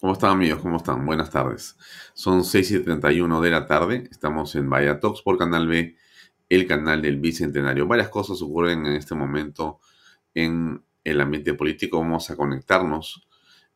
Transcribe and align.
¿Cómo 0.00 0.12
están 0.12 0.30
amigos? 0.30 0.60
¿Cómo 0.60 0.76
están? 0.76 1.04
Buenas 1.04 1.28
tardes. 1.28 1.76
Son 2.14 2.44
6 2.44 2.70
y 2.70 2.78
31 2.84 3.40
de 3.40 3.50
la 3.50 3.66
tarde. 3.66 4.08
Estamos 4.12 4.54
en 4.54 4.70
Vaya 4.70 5.00
por 5.00 5.36
Canal 5.36 5.66
B, 5.66 5.96
el 6.48 6.68
canal 6.68 7.02
del 7.02 7.16
Bicentenario. 7.16 7.84
Varias 7.88 8.08
cosas 8.08 8.40
ocurren 8.40 8.86
en 8.86 8.92
este 8.92 9.16
momento 9.16 9.80
en 10.34 10.84
el 11.02 11.20
ambiente 11.20 11.54
político. 11.54 11.98
Vamos 11.98 12.30
a 12.30 12.36
conectarnos 12.36 13.26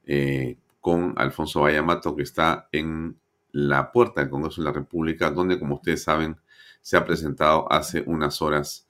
eh, 0.04 0.58
con 0.80 1.12
Alfonso 1.16 1.62
Vallamato, 1.62 2.14
que 2.14 2.22
está 2.22 2.68
en 2.70 3.18
la 3.50 3.90
puerta 3.90 4.20
del 4.20 4.30
Congreso 4.30 4.62
de 4.62 4.66
la 4.66 4.74
República, 4.74 5.28
donde, 5.32 5.58
como 5.58 5.74
ustedes 5.74 6.04
saben, 6.04 6.36
se 6.82 6.96
ha 6.96 7.04
presentado 7.04 7.66
hace 7.68 8.04
unas 8.06 8.40
horas 8.40 8.88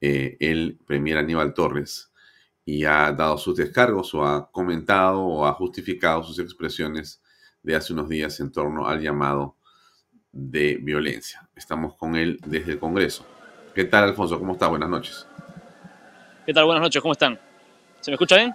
eh, 0.00 0.36
el 0.40 0.76
premier 0.84 1.18
Aníbal 1.18 1.54
Torres 1.54 2.10
y 2.64 2.84
ha 2.84 3.12
dado 3.12 3.36
sus 3.36 3.56
descargos 3.56 4.14
o 4.14 4.24
ha 4.24 4.50
comentado 4.50 5.20
o 5.20 5.46
ha 5.46 5.52
justificado 5.52 6.22
sus 6.22 6.38
expresiones 6.38 7.22
de 7.62 7.74
hace 7.74 7.92
unos 7.92 8.08
días 8.08 8.40
en 8.40 8.50
torno 8.52 8.86
al 8.86 9.00
llamado 9.00 9.56
de 10.32 10.78
violencia. 10.80 11.48
Estamos 11.54 11.94
con 11.96 12.16
él 12.16 12.38
desde 12.46 12.72
el 12.72 12.78
Congreso. 12.78 13.26
¿Qué 13.74 13.84
tal, 13.84 14.04
Alfonso? 14.04 14.38
¿Cómo 14.38 14.52
está? 14.52 14.68
Buenas 14.68 14.88
noches. 14.88 15.26
¿Qué 16.46 16.52
tal? 16.52 16.64
Buenas 16.64 16.82
noches, 16.82 17.00
¿cómo 17.00 17.12
están? 17.12 17.38
¿Se 18.00 18.10
me 18.10 18.14
escucha 18.14 18.36
bien? 18.36 18.54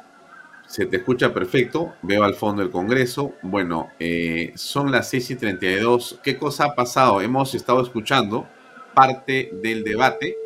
Se 0.67 0.85
te 0.85 0.97
escucha 0.97 1.33
perfecto. 1.33 1.95
Veo 2.03 2.23
al 2.23 2.35
fondo 2.35 2.61
del 2.61 2.71
Congreso. 2.71 3.33
Bueno, 3.41 3.89
eh, 3.99 4.53
son 4.55 4.91
las 4.91 5.09
6 5.09 5.31
y 5.31 5.35
32. 5.35 6.19
¿Qué 6.23 6.37
cosa 6.37 6.65
ha 6.65 6.75
pasado? 6.75 7.21
Hemos 7.21 7.55
estado 7.55 7.81
escuchando 7.81 8.47
parte 8.93 9.49
del 9.63 9.83
debate 9.83 10.37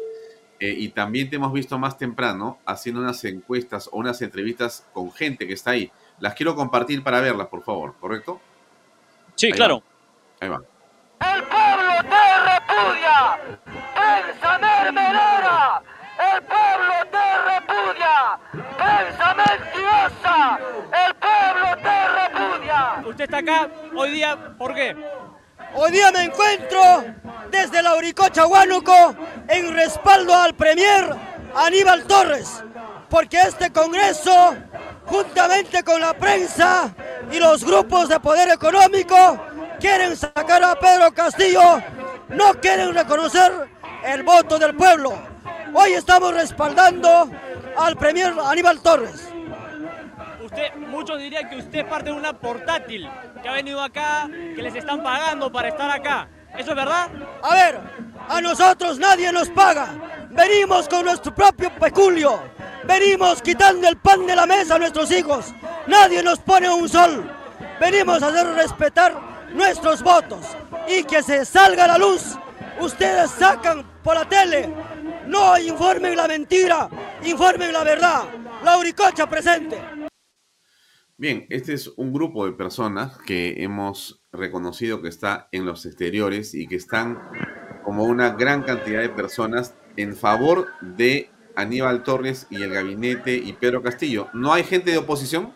eh, 0.63 0.73
y 0.77 0.87
también 0.87 1.29
te 1.29 1.35
hemos 1.35 1.51
visto 1.51 1.77
más 1.77 1.97
temprano 1.97 2.57
haciendo 2.65 3.01
unas 3.01 3.21
encuestas 3.25 3.89
o 3.91 3.97
unas 3.97 4.21
entrevistas 4.21 4.87
con 4.93 5.11
gente 5.11 5.45
que 5.45 5.51
está 5.51 5.71
ahí. 5.71 5.91
Las 6.21 6.35
quiero 6.35 6.55
compartir 6.55 7.03
para 7.03 7.19
verlas, 7.19 7.47
por 7.47 7.63
favor, 7.63 7.95
¿correcto? 7.99 8.39
Sí, 9.35 9.51
claro. 9.51 9.83
Ahí 10.39 10.47
va. 10.47 10.61
El 11.19 11.43
pueblo 11.43 11.93
te 12.03 12.39
repudia. 12.47 13.39
Pensa 13.93 14.57
Melera. 14.93 15.83
El 16.31 16.41
pueblo 16.43 16.93
te 17.11 17.27
repudia. 17.51 18.39
Pensa 18.77 19.35
mentirosa. 19.35 20.59
El 21.05 21.15
pueblo 21.15 21.67
te 21.83 22.07
repudia. 22.07 23.03
Usted 23.05 23.23
está 23.25 23.39
acá 23.39 23.69
hoy 23.93 24.11
día, 24.11 24.55
¿por 24.57 24.73
qué? 24.73 24.95
Hoy 25.75 25.91
día 25.91 26.11
me 26.11 26.25
encuentro 26.25 27.03
desde 27.49 27.81
la 27.81 27.95
Uricocha 27.95 28.45
Huánuco 28.45 29.15
en 29.47 29.73
respaldo 29.73 30.35
al 30.35 30.53
Premier 30.53 31.15
Aníbal 31.55 32.03
Torres, 32.03 32.63
porque 33.09 33.39
este 33.41 33.71
Congreso, 33.71 34.55
juntamente 35.05 35.83
con 35.83 35.99
la 35.99 36.13
prensa 36.13 36.93
y 37.31 37.39
los 37.39 37.63
grupos 37.63 38.09
de 38.09 38.19
poder 38.19 38.49
económico, 38.49 39.39
quieren 39.79 40.15
sacar 40.15 40.63
a 40.63 40.75
Pedro 40.75 41.11
Castillo, 41.11 41.81
no 42.29 42.53
quieren 42.61 42.93
reconocer 42.93 43.51
el 44.05 44.21
voto 44.23 44.59
del 44.59 44.75
pueblo. 44.75 45.13
Hoy 45.73 45.93
estamos 45.93 46.35
respaldando 46.35 47.31
al 47.77 47.97
Premier 47.97 48.33
Aníbal 48.45 48.79
Torres 48.81 49.33
muchos 50.93 51.19
dirían 51.19 51.49
que 51.49 51.57
usted 51.57 51.87
parte 51.87 52.09
de 52.11 52.15
una 52.15 52.33
portátil, 52.33 53.09
que 53.43 53.49
ha 53.49 53.53
venido 53.53 53.81
acá, 53.81 54.29
que 54.55 54.61
les 54.63 54.73
están 54.73 55.03
pagando 55.03 55.51
para 55.51 55.67
estar 55.67 55.91
acá. 55.91 56.29
¿Eso 56.57 56.71
es 56.71 56.75
verdad? 56.77 57.09
A 57.41 57.53
ver, 57.53 57.79
a 58.29 58.39
nosotros 58.39 58.97
nadie 58.97 59.31
nos 59.33 59.49
paga. 59.49 59.89
Venimos 60.29 60.87
con 60.87 61.03
nuestro 61.03 61.35
propio 61.35 61.69
peculio. 61.75 62.41
Venimos 62.85 63.41
quitando 63.41 63.87
el 63.89 63.97
pan 63.97 64.25
de 64.25 64.35
la 64.35 64.45
mesa 64.45 64.75
a 64.75 64.79
nuestros 64.79 65.11
hijos. 65.11 65.53
Nadie 65.87 66.23
nos 66.23 66.39
pone 66.39 66.69
un 66.69 66.87
sol. 66.87 67.29
Venimos 67.81 68.23
a 68.23 68.27
hacer 68.27 68.47
respetar 68.47 69.13
nuestros 69.51 70.01
votos 70.01 70.45
y 70.87 71.03
que 71.03 71.21
se 71.21 71.43
salga 71.43 71.85
la 71.85 71.97
luz. 71.97 72.37
Ustedes 72.79 73.29
sacan 73.31 73.83
por 74.01 74.15
la 74.15 74.25
tele. 74.25 74.73
No 75.27 75.57
informen 75.57 76.15
la 76.15 76.27
mentira, 76.27 76.87
informen 77.23 77.73
la 77.73 77.83
verdad. 77.83 78.23
La 78.63 78.77
Uricocha 78.77 79.27
presente. 79.27 80.02
Bien, 81.23 81.47
este 81.49 81.73
es 81.73 81.87
un 81.95 82.11
grupo 82.11 82.45
de 82.45 82.51
personas 82.51 83.17
que 83.25 83.63
hemos 83.63 84.19
reconocido 84.33 85.01
que 85.01 85.07
está 85.07 85.47
en 85.53 85.65
los 85.65 85.85
exteriores 85.85 86.53
y 86.53 86.67
que 86.67 86.75
están 86.75 87.17
como 87.85 88.03
una 88.03 88.31
gran 88.31 88.63
cantidad 88.63 88.99
de 88.99 89.07
personas 89.07 89.73
en 89.95 90.17
favor 90.17 90.67
de 90.81 91.29
Aníbal 91.55 92.03
Torres 92.03 92.45
y 92.49 92.61
el 92.61 92.73
gabinete 92.73 93.35
y 93.35 93.53
Pedro 93.53 93.81
Castillo. 93.81 94.27
¿No 94.33 94.51
hay 94.51 94.65
gente 94.65 94.91
de 94.91 94.97
oposición? 94.97 95.53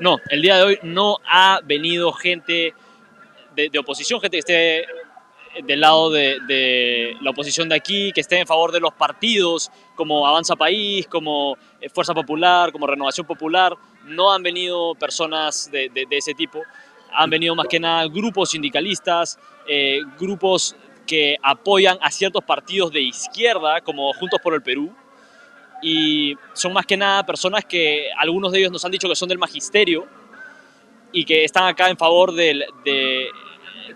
No, 0.00 0.16
el 0.30 0.42
día 0.42 0.56
de 0.56 0.64
hoy 0.64 0.78
no 0.82 1.18
ha 1.24 1.60
venido 1.64 2.12
gente 2.12 2.74
de, 3.54 3.78
oposición, 3.78 4.20
gente 4.20 4.38
que 4.38 4.40
esté 4.40 4.86
del 5.64 5.80
lado 5.80 6.10
de, 6.10 7.16
la 7.20 7.30
oposición 7.30 7.68
de 7.68 7.76
aquí, 7.76 8.10
que 8.12 8.20
esté 8.20 8.40
en 8.40 8.48
favor 8.48 8.72
de 8.72 8.80
los 8.80 8.92
partidos 8.94 9.70
como 9.94 10.26
Avanza 10.26 10.56
País, 10.56 11.06
como 11.06 11.56
eh, 11.80 11.88
Fuerza 11.88 12.14
Popular, 12.14 12.72
como 12.72 12.88
Renovación 12.88 13.24
Popular 13.24 13.76
no 14.08 14.32
han 14.32 14.42
venido 14.42 14.94
personas 14.94 15.70
de, 15.70 15.90
ese 16.10 16.34
tipo, 16.34 16.62
han 17.12 17.30
venido 17.30 17.54
más 17.54 17.66
que 17.68 17.80
nada 17.80 18.06
grupos 18.06 18.50
sindicalistas, 18.50 19.38
eh, 19.66 20.00
grupos 20.18 20.76
que 21.06 21.36
apoyan 21.42 21.98
a 22.00 22.10
ciertos 22.10 22.44
partidos 22.44 22.92
de 22.92 23.00
izquierda, 23.00 23.80
como 23.80 24.12
Juntos 24.12 24.40
por 24.42 24.54
el 24.54 24.62
Perú, 24.62 24.94
y 25.82 26.36
son 26.52 26.72
más 26.72 26.86
que 26.86 26.96
nada 26.96 27.24
personas 27.24 27.64
que 27.64 28.08
algunos 28.16 28.52
de 28.52 28.58
ellos 28.58 28.72
nos 28.72 28.84
han 28.84 28.90
dicho 28.90 29.08
que 29.08 29.16
son 29.16 29.28
del 29.28 29.38
magisterio 29.38 30.06
y 31.12 31.24
que 31.24 31.44
están 31.44 31.66
acá 31.66 31.88
en 31.88 31.96
favor 31.96 32.32
de, 32.32 32.64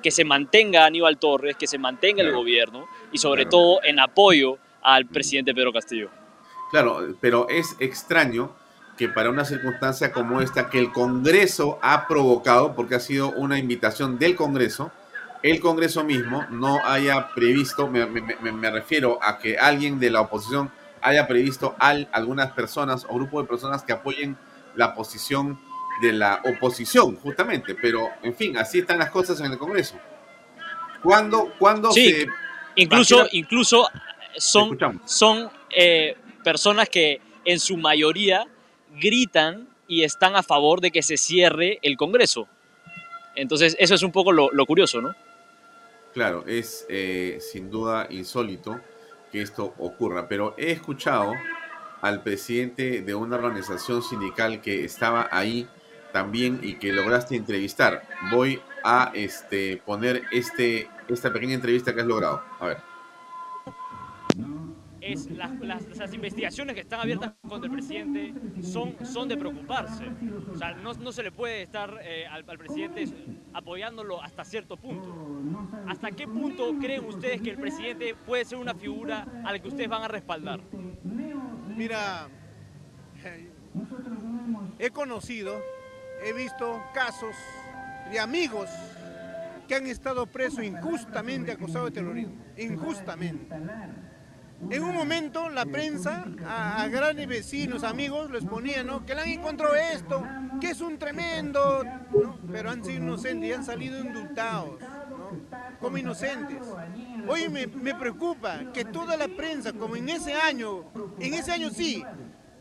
que 0.03 0.11
se 0.11 0.25
mantenga 0.25 0.87
Aníbal 0.87 1.19
Torres, 1.19 1.56
que 1.56 1.67
se 1.67 1.79
mantenga 1.79 2.23
el 2.23 2.32
gobierno 2.32 2.87
y 3.12 3.19
sobre 3.19 3.47
todo 3.47 3.82
en 3.82 4.00
apoyo 4.00 4.58
al 4.81 5.06
presidente 5.06 5.55
Pedro 5.55 5.73
Castillo. 5.73 6.11
Claro, 6.70 7.15
pero 7.20 7.49
es 7.49 7.76
extraño 7.81 8.56
que 8.97 9.09
para 9.09 9.31
una 9.31 9.44
circunstancia 9.44 10.12
como 10.12 10.41
esta 10.41 10.69
que 10.69 10.79
el 10.79 10.93
Congreso 10.93 11.79
ha 11.83 12.06
provocado, 12.06 12.75
porque 12.75 12.94
ha 12.94 13.00
sido 13.00 13.31
una 13.31 13.59
invitación 13.59 14.19
del 14.19 14.37
Congreso, 14.37 14.93
el 15.43 15.61
Congreso 15.61 16.05
mismo 16.05 16.47
no 16.50 16.79
haya 16.85 17.31
previsto, 17.35 17.89
me, 17.89 18.71
refiero 18.71 19.19
a 19.23 19.39
que 19.39 19.59
alguien 19.59 19.99
de 19.99 20.11
la 20.11 20.21
oposición 20.21 20.71
haya 21.00 21.27
previsto 21.27 21.75
a 21.81 21.91
algunas 22.12 22.53
personas 22.53 23.05
o 23.09 23.15
grupo 23.15 23.43
de 23.43 23.49
personas 23.49 23.83
que 23.83 23.93
apoyen 23.93 24.37
la 24.77 24.94
posición 24.94 25.59
de 26.00 26.12
la 26.12 26.41
oposición, 26.44 27.17
justamente. 27.17 27.75
Pero, 27.75 28.09
en 28.23 28.35
fin, 28.35 28.56
así 28.56 28.79
están 28.79 29.00
las 29.00 29.11
cosas 29.11 29.41
en 29.41 29.50
el 29.50 29.59
Congreso. 29.59 29.97
¿Cuándo, 31.03 31.53
cuándo 31.59 31.91
Sí, 31.91 32.12
se... 32.12 32.27
Incluso, 32.77 33.27
incluso 33.33 33.89
son, 34.37 34.79
son 35.05 35.50
eh, 35.71 36.17
personas 36.44 36.89
que 36.89 37.21
en 37.44 37.59
su 37.59 37.77
mayoría 37.77 38.47
gritan 39.00 39.69
y 39.87 40.05
están 40.05 40.37
a 40.37 40.43
favor 40.43 40.81
de 40.81 40.91
que 40.91 41.03
se 41.03 41.17
cierre 41.17 41.79
el 41.83 41.97
Congreso. 41.97 42.49
Entonces, 43.35 43.77
eso 43.79 43.94
es 43.94 44.03
un 44.03 44.12
poco 44.12 44.33
lo, 44.33 44.67
curioso, 44.67 45.00
¿no? 45.00 45.15
Claro, 46.12 46.44
es 46.47 46.87
eh, 46.89 47.39
sin 47.41 47.71
duda 47.71 48.06
insólito 48.11 48.81
que 49.31 49.41
esto 49.41 49.75
ocurra, 49.79 50.29
pero 50.29 50.55
he 50.59 50.71
escuchado 50.71 51.33
al 52.03 52.23
presidente 52.23 53.00
de 53.00 53.15
una 53.15 53.37
organización 53.37 54.03
sindical 54.03 54.61
que 54.61 54.85
estaba 54.85 55.29
ahí 55.31 55.67
también 56.12 56.61
y 56.62 56.75
que 56.75 56.93
lograste 56.93 57.37
entrevistar. 57.37 58.03
Voy 58.31 58.61
a 58.85 59.11
este, 59.15 59.81
poner 59.87 60.23
este, 60.33 60.89
esta 61.09 61.33
pequeña 61.33 61.55
entrevista 61.55 61.94
que 61.94 62.00
has 62.03 62.06
logrado. 62.06 62.43
A 62.61 62.67
ver. 62.67 62.92
Es 65.03 65.29
las, 65.31 65.59
las- 65.61 65.97
las 65.99 66.15
investigaciones 66.15 66.75
que 66.75 66.83
están 66.83 67.01
abiertas 67.01 67.33
contra 67.49 67.67
el 67.69 67.73
presidente 67.73 68.33
son, 68.63 68.95
son 69.05 69.29
de 69.29 69.37
preocuparse. 69.37 70.05
O 70.53 70.57
sea, 70.57 70.73
no, 70.75 70.93
no 70.95 71.13
se 71.13 71.23
le 71.23 71.33
puede 71.33 71.63
estar 71.63 71.99
eh, 72.03 72.27
al, 72.27 72.45
al 72.49 72.59
presidente 72.59 73.05
apoyándolo 73.53 74.23
hasta 74.23 74.45
cierto 74.45 74.77
punto. 74.77 75.43
¿Hasta 75.89 76.11
qué 76.13 76.27
punto 76.27 76.75
creen 76.81 77.05
ustedes 77.05 77.41
que 77.43 77.51
el 77.51 77.59
presidente 77.59 78.15
puede 78.15 78.45
ser 78.45 78.59
una 78.59 78.75
figura 78.75 79.27
a 79.45 79.53
la 79.53 79.59
que 79.59 79.69
ustedes 79.69 79.89
van 79.89 80.03
a 80.03 80.09
respaldar? 80.09 80.61
Mira, 81.77 82.29
he 84.79 84.91
conocido, 84.91 85.61
he 86.25 86.33
visto 86.33 86.81
casos 86.95 87.35
de 88.11 88.21
amigos 88.21 88.69
que 89.67 89.75
han 89.75 89.87
estado 89.87 90.27
presos 90.27 90.63
injustamente 90.65 91.53
acusados 91.53 91.89
de 91.91 91.95
terrorismo. 92.01 92.35
Injustamente. 92.59 93.47
En 94.70 94.82
un 94.82 94.94
momento 94.94 95.49
la 95.50 95.67
prensa 95.67 96.25
a, 96.47 96.82
a 96.82 96.88
grandes 96.88 97.26
vecinos, 97.26 97.85
amigos, 97.85 98.31
les 98.31 98.44
ponía, 98.44 98.82
¿no? 98.82 99.05
Que 99.05 99.14
le 99.14 99.23
han 99.23 99.29
encontrado 99.29 99.75
esto, 99.75 100.25
que 100.61 100.70
es 100.70 100.81
un 100.81 100.99
tremendo. 100.99 101.85
Pero 102.50 102.70
han 102.70 102.85
sido 102.85 102.99
inocentes 102.99 103.49
y 103.49 103.53
han 103.53 103.64
salido 103.64 103.99
indultados, 103.99 104.81
¿no? 104.81 105.79
Como 105.81 105.99
inocentes. 105.99 106.59
Hoy 107.29 107.49
me, 107.49 107.67
me 107.67 107.94
preocupa 107.94 108.73
que 108.73 108.85
toda 108.85 109.17
la 109.17 109.29
prensa, 109.29 109.73
como 109.73 109.97
en 109.97 110.09
ese 110.09 110.35
año, 110.35 110.85
en 111.19 111.35
ese 111.35 111.53
año 111.53 111.70
sí, 111.70 112.05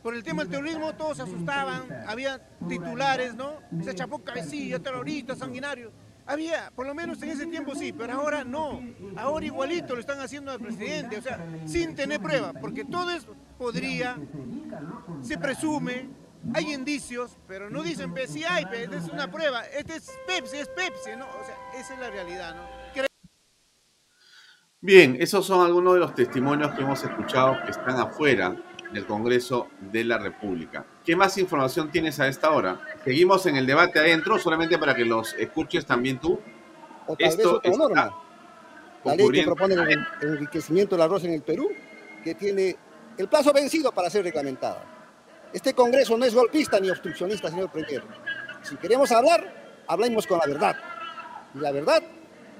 por 0.01 0.15
el 0.15 0.23
tema 0.23 0.43
del 0.43 0.51
terrorismo 0.51 0.93
todos 0.93 1.17
se 1.17 1.23
asustaban, 1.23 1.83
había 2.07 2.41
titulares, 2.67 3.35
¿no? 3.35 3.53
Se 3.83 3.93
chapó 3.93 4.19
cabecilla, 4.23 4.79
terrorista, 4.79 5.35
sanguinario. 5.35 5.91
Había, 6.31 6.71
por 6.73 6.87
lo 6.87 6.95
menos 6.95 7.21
en 7.23 7.29
ese 7.29 7.45
tiempo 7.45 7.75
sí, 7.75 7.91
pero 7.91 8.13
ahora 8.13 8.45
no. 8.45 8.81
Ahora 9.17 9.45
igualito 9.45 9.95
lo 9.95 9.99
están 9.99 10.21
haciendo 10.21 10.51
al 10.51 10.61
presidente, 10.61 11.17
o 11.17 11.21
sea, 11.21 11.45
sin 11.65 11.93
tener 11.93 12.21
prueba, 12.21 12.53
porque 12.53 12.85
todo 12.85 13.11
eso 13.11 13.35
podría, 13.57 14.17
se 15.21 15.37
presume, 15.37 16.07
hay 16.53 16.73
indicios, 16.73 17.37
pero 17.49 17.69
no 17.69 17.83
dicen, 17.83 18.13
pues 18.13 18.31
sí 18.31 18.45
hay, 18.45 18.65
pues, 18.65 18.89
es 18.91 19.09
una 19.09 19.29
prueba, 19.29 19.65
este 19.65 19.97
es 19.97 20.09
Pepsi, 20.25 20.55
es 20.55 20.69
Pepsi, 20.69 21.17
¿no? 21.17 21.25
O 21.27 21.45
sea, 21.45 21.57
esa 21.77 21.95
es 21.95 21.99
la 21.99 22.09
realidad, 22.09 22.55
¿no? 22.55 22.81
Bien, 24.83 25.17
esos 25.19 25.45
son 25.45 25.63
algunos 25.65 25.95
de 25.95 25.99
los 25.99 26.15
testimonios 26.15 26.71
que 26.71 26.81
hemos 26.81 27.03
escuchado 27.03 27.55
que 27.65 27.71
están 27.71 27.99
afuera 27.99 28.55
del 28.93 29.05
Congreso 29.05 29.67
de 29.79 30.03
la 30.03 30.17
República. 30.17 30.85
¿Qué 31.05 31.15
más 31.15 31.37
información 31.37 31.91
tienes 31.91 32.19
a 32.19 32.27
esta 32.27 32.51
hora? 32.51 32.79
Seguimos 33.03 33.45
en 33.45 33.55
el 33.55 33.65
debate 33.65 33.99
adentro, 33.99 34.37
solamente 34.37 34.77
para 34.77 34.93
que 34.95 35.05
los 35.05 35.33
escuches 35.35 35.85
también 35.85 36.19
tú. 36.19 36.39
O 37.07 37.15
tal 37.15 37.27
Esto 37.29 37.37
vez 37.37 37.47
otra 37.47 37.71
está 37.71 37.83
norma. 37.83 38.17
La 39.03 39.15
ley 39.15 39.29
que 39.31 39.43
propone 39.43 39.73
el 39.73 39.91
en- 39.91 40.05
enriquecimiento 40.21 40.95
del 40.95 41.03
arroz 41.03 41.23
en 41.23 41.33
el 41.33 41.41
Perú, 41.41 41.69
que 42.23 42.35
tiene 42.35 42.75
el 43.17 43.27
plazo 43.27 43.51
vencido 43.51 43.91
para 43.91 44.09
ser 44.09 44.23
reglamentada. 44.23 44.85
Este 45.53 45.73
Congreso 45.73 46.17
no 46.17 46.25
es 46.25 46.35
golpista 46.35 46.79
ni 46.79 46.89
obstruccionista, 46.89 47.49
señor 47.49 47.71
Premier. 47.71 48.03
Si 48.61 48.75
queremos 48.77 49.11
hablar, 49.11 49.81
hablemos 49.87 50.27
con 50.27 50.37
la 50.37 50.45
verdad. 50.45 50.75
Y 51.55 51.59
la 51.59 51.71
verdad 51.71 52.01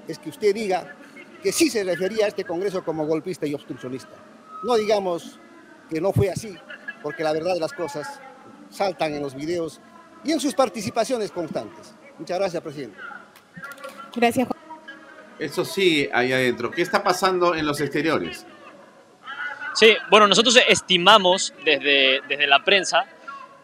es 0.08 0.18
que 0.18 0.30
usted 0.30 0.52
diga 0.54 0.96
que 1.42 1.52
sí 1.52 1.70
se 1.70 1.84
refería 1.84 2.24
a 2.24 2.28
este 2.28 2.44
Congreso 2.44 2.84
como 2.84 3.06
golpista 3.06 3.46
y 3.46 3.54
obstruccionista. 3.54 4.10
No 4.64 4.74
digamos 4.76 5.38
que 5.92 6.00
no 6.00 6.12
fue 6.12 6.30
así, 6.30 6.56
porque 7.02 7.22
la 7.22 7.32
verdad 7.32 7.54
de 7.54 7.60
las 7.60 7.72
cosas 7.72 8.20
saltan 8.70 9.14
en 9.14 9.22
los 9.22 9.34
videos 9.34 9.80
y 10.24 10.32
en 10.32 10.40
sus 10.40 10.54
participaciones 10.54 11.30
constantes. 11.30 11.94
Muchas 12.18 12.38
gracias, 12.38 12.62
presidente. 12.62 12.98
Gracias, 14.14 14.48
Juan. 14.48 14.62
Eso 15.38 15.64
sí, 15.64 16.08
ahí 16.12 16.32
adentro. 16.32 16.70
¿Qué 16.70 16.82
está 16.82 17.02
pasando 17.02 17.54
en 17.54 17.66
los 17.66 17.80
exteriores? 17.80 18.46
Sí, 19.74 19.94
bueno, 20.10 20.28
nosotros 20.28 20.58
estimamos 20.68 21.52
desde, 21.64 22.20
desde 22.28 22.46
la 22.46 22.62
prensa, 22.62 23.06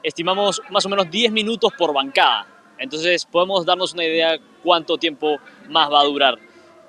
estimamos 0.02 0.60
más 0.70 0.84
o 0.86 0.88
menos 0.88 1.10
10 1.10 1.32
minutos 1.32 1.72
por 1.76 1.92
bancada. 1.92 2.46
Entonces 2.78 3.24
podemos 3.24 3.64
darnos 3.64 3.92
una 3.92 4.04
idea 4.04 4.38
cuánto 4.62 4.96
tiempo 4.98 5.38
más 5.68 5.90
va 5.90 6.00
a 6.00 6.04
durar. 6.04 6.38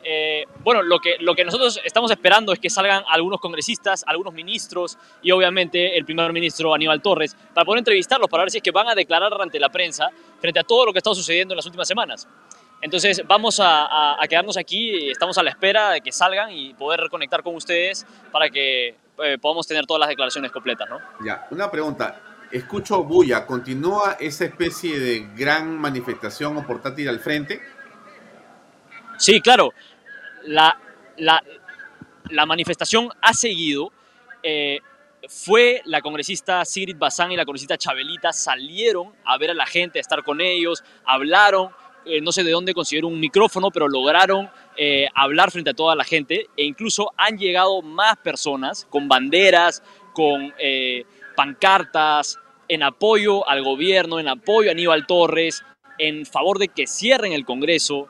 Eh, 0.03 0.45
bueno, 0.63 0.81
lo 0.81 0.99
que, 0.99 1.17
lo 1.19 1.35
que 1.35 1.43
nosotros 1.43 1.79
estamos 1.83 2.09
esperando 2.11 2.53
es 2.53 2.59
que 2.59 2.69
salgan 2.69 3.03
algunos 3.09 3.39
congresistas, 3.41 4.03
algunos 4.07 4.33
ministros 4.33 4.97
y 5.21 5.31
obviamente 5.31 5.97
el 5.97 6.05
primer 6.05 6.31
ministro 6.31 6.73
Aníbal 6.73 7.01
Torres 7.01 7.35
para 7.53 7.65
poder 7.65 7.79
entrevistarlos, 7.79 8.29
para 8.29 8.43
ver 8.43 8.51
si 8.51 8.57
es 8.57 8.63
que 8.63 8.71
van 8.71 8.87
a 8.87 8.95
declarar 8.95 9.31
ante 9.41 9.59
la 9.59 9.69
prensa 9.69 10.09
frente 10.39 10.59
a 10.59 10.63
todo 10.63 10.85
lo 10.85 10.93
que 10.93 10.99
está 10.99 11.13
sucediendo 11.13 11.53
en 11.53 11.57
las 11.57 11.65
últimas 11.65 11.87
semanas. 11.87 12.27
Entonces 12.81 13.21
vamos 13.27 13.59
a, 13.59 13.85
a- 13.87 14.23
a 14.23 14.27
quedarnos 14.27 14.55
aquí, 14.55 15.09
estamos 15.09 15.37
a 15.37 15.43
la 15.43 15.49
espera 15.49 15.89
de 15.91 16.01
que 16.01 16.13
salgan 16.13 16.49
y 16.51 16.73
poder 16.75 17.01
reconectar 17.01 17.43
con 17.43 17.55
ustedes 17.55 18.05
para 18.31 18.49
que 18.49 18.95
eh, 19.21 19.37
podamos 19.41 19.67
tener 19.67 19.85
todas 19.85 19.99
las 19.99 20.07
declaraciones 20.09 20.49
completas, 20.49 20.89
¿no? 20.89 20.97
Ya, 21.25 21.45
una 21.51 21.69
pregunta. 21.69 22.21
Escucho 22.49 23.03
bulla. 23.03 23.45
¿Continúa 23.45 24.15
esa 24.19 24.45
especie 24.45 24.97
de 24.97 25.27
gran 25.35 25.77
manifestación 25.77 26.55
o 26.55 26.65
portátil 26.65 27.09
al 27.09 27.19
frente? 27.19 27.61
Sí, 29.17 29.41
claro. 29.41 29.73
La, 30.43 30.79
la, 31.17 32.45
manifestación 32.45 33.09
ha 33.21 33.33
seguido. 33.33 33.91
eh, 34.43 34.79
fue 35.27 35.81
la 35.83 35.99
congresista 35.99 36.63
Sigrid 36.63 36.95
Bazán 36.97 37.33
y 37.33 37.35
la 37.35 37.43
congresista 37.43 37.77
Chabelita 37.77 38.31
salieron 38.31 39.11
a 39.25 39.37
ver 39.37 39.51
a 39.51 39.53
la 39.53 39.65
gente, 39.65 39.99
a 39.99 40.01
estar 40.01 40.23
con 40.23 40.39
ellos, 40.39 40.81
hablaron, 41.03 41.71
eh, 42.05 42.21
no 42.21 42.31
sé 42.31 42.45
de 42.45 42.51
dónde 42.51 42.73
consiguieron 42.73 43.11
un 43.11 43.19
micrófono, 43.19 43.69
pero 43.69 43.89
lograron 43.89 44.49
eh, 44.77 45.09
hablar 45.13 45.51
frente 45.51 45.71
a 45.71 45.73
toda 45.73 45.93
la 45.93 46.05
gente 46.05 46.47
e 46.55 46.63
incluso 46.63 47.11
han 47.17 47.37
llegado 47.37 47.81
más 47.81 48.15
personas 48.17 48.87
con 48.89 49.09
banderas, 49.09 49.83
con 50.13 50.53
pancartas, 51.35 52.39
en 52.69 52.83
apoyo 52.83 53.47
al 53.49 53.63
gobierno, 53.63 54.19
en 54.19 54.29
apoyo 54.29 54.69
a 54.69 54.71
Aníbal 54.71 55.05
Torres, 55.05 55.63
en 55.97 56.25
favor 56.25 56.59
de 56.59 56.69
que 56.69 56.87
cierren 56.87 57.33
el 57.33 57.43
Congreso. 57.43 58.07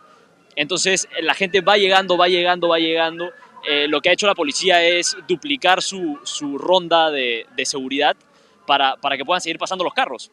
Entonces 0.60 1.08
eh, 1.18 1.24
la 1.24 1.34
gente 1.34 1.62
va 1.62 1.78
llegando, 1.78 2.18
va 2.18 2.28
llegando, 2.28 2.68
va 2.68 2.80
llegando. 2.80 3.32
Eh, 3.66 3.88
lo 3.88 4.01
que 4.01 4.10
ha 4.10 4.12
hecho 4.12 4.28
la 4.28 4.36
policía 4.36 4.84
es 4.84 5.16
duplicar 5.25 5.82
su, 5.82 6.20
su 6.24 6.58
ronda 6.58 7.12
de, 7.12 7.46
de 7.56 7.66
seguridad 7.66 8.18
para, 8.68 8.98
para 8.98 9.16
que 9.16 9.24
puedan 9.24 9.39
seguir 9.39 9.58
pasando 9.58 9.86
los 9.86 9.94
carros. 9.94 10.32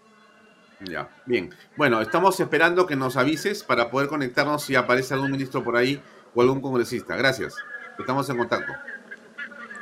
Ya, 0.80 1.08
bien. 1.26 1.54
Bueno, 1.76 2.00
estamos 2.00 2.40
esperando 2.40 2.86
que 2.86 2.96
nos 2.96 3.16
avises 3.16 3.62
para 3.62 3.88
poder 3.88 4.08
conectarnos 4.08 4.64
si 4.64 4.74
aparece 4.74 5.14
algún 5.14 5.30
ministro 5.30 5.62
por 5.62 5.76
ahí 5.76 6.00
o 6.34 6.42
algún 6.42 6.60
congresista. 6.60 7.14
Gracias. 7.14 7.54
Estamos 7.96 8.28
en 8.28 8.36
contacto. 8.36 8.72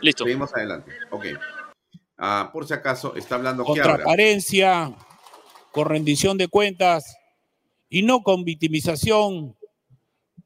Listo. 0.02 0.24
Seguimos 0.24 0.54
adelante. 0.54 0.92
Ok. 1.10 1.24
Ah, 2.18 2.50
por 2.52 2.66
si 2.66 2.74
acaso, 2.74 3.16
está 3.16 3.36
hablando 3.36 3.64
con 3.64 3.74
Quiabra. 3.74 3.94
transparencia, 3.94 4.94
con 5.72 5.88
rendición 5.88 6.36
de 6.36 6.48
cuentas 6.48 7.16
y 7.88 8.02
no 8.02 8.22
con 8.22 8.44
victimización, 8.44 9.56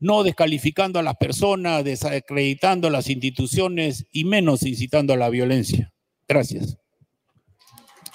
no 0.01 0.23
descalificando 0.23 0.99
a 0.99 1.03
las 1.03 1.17
personas, 1.17 1.85
desacreditando 1.85 2.89
a 2.89 2.91
las 2.91 3.09
instituciones 3.09 4.07
y 4.13 4.25
menos 4.25 4.63
incitando 4.63 5.13
a 5.13 5.17
la 5.17 5.31
violencia. 5.31 5.93
Gracias. 6.27 6.77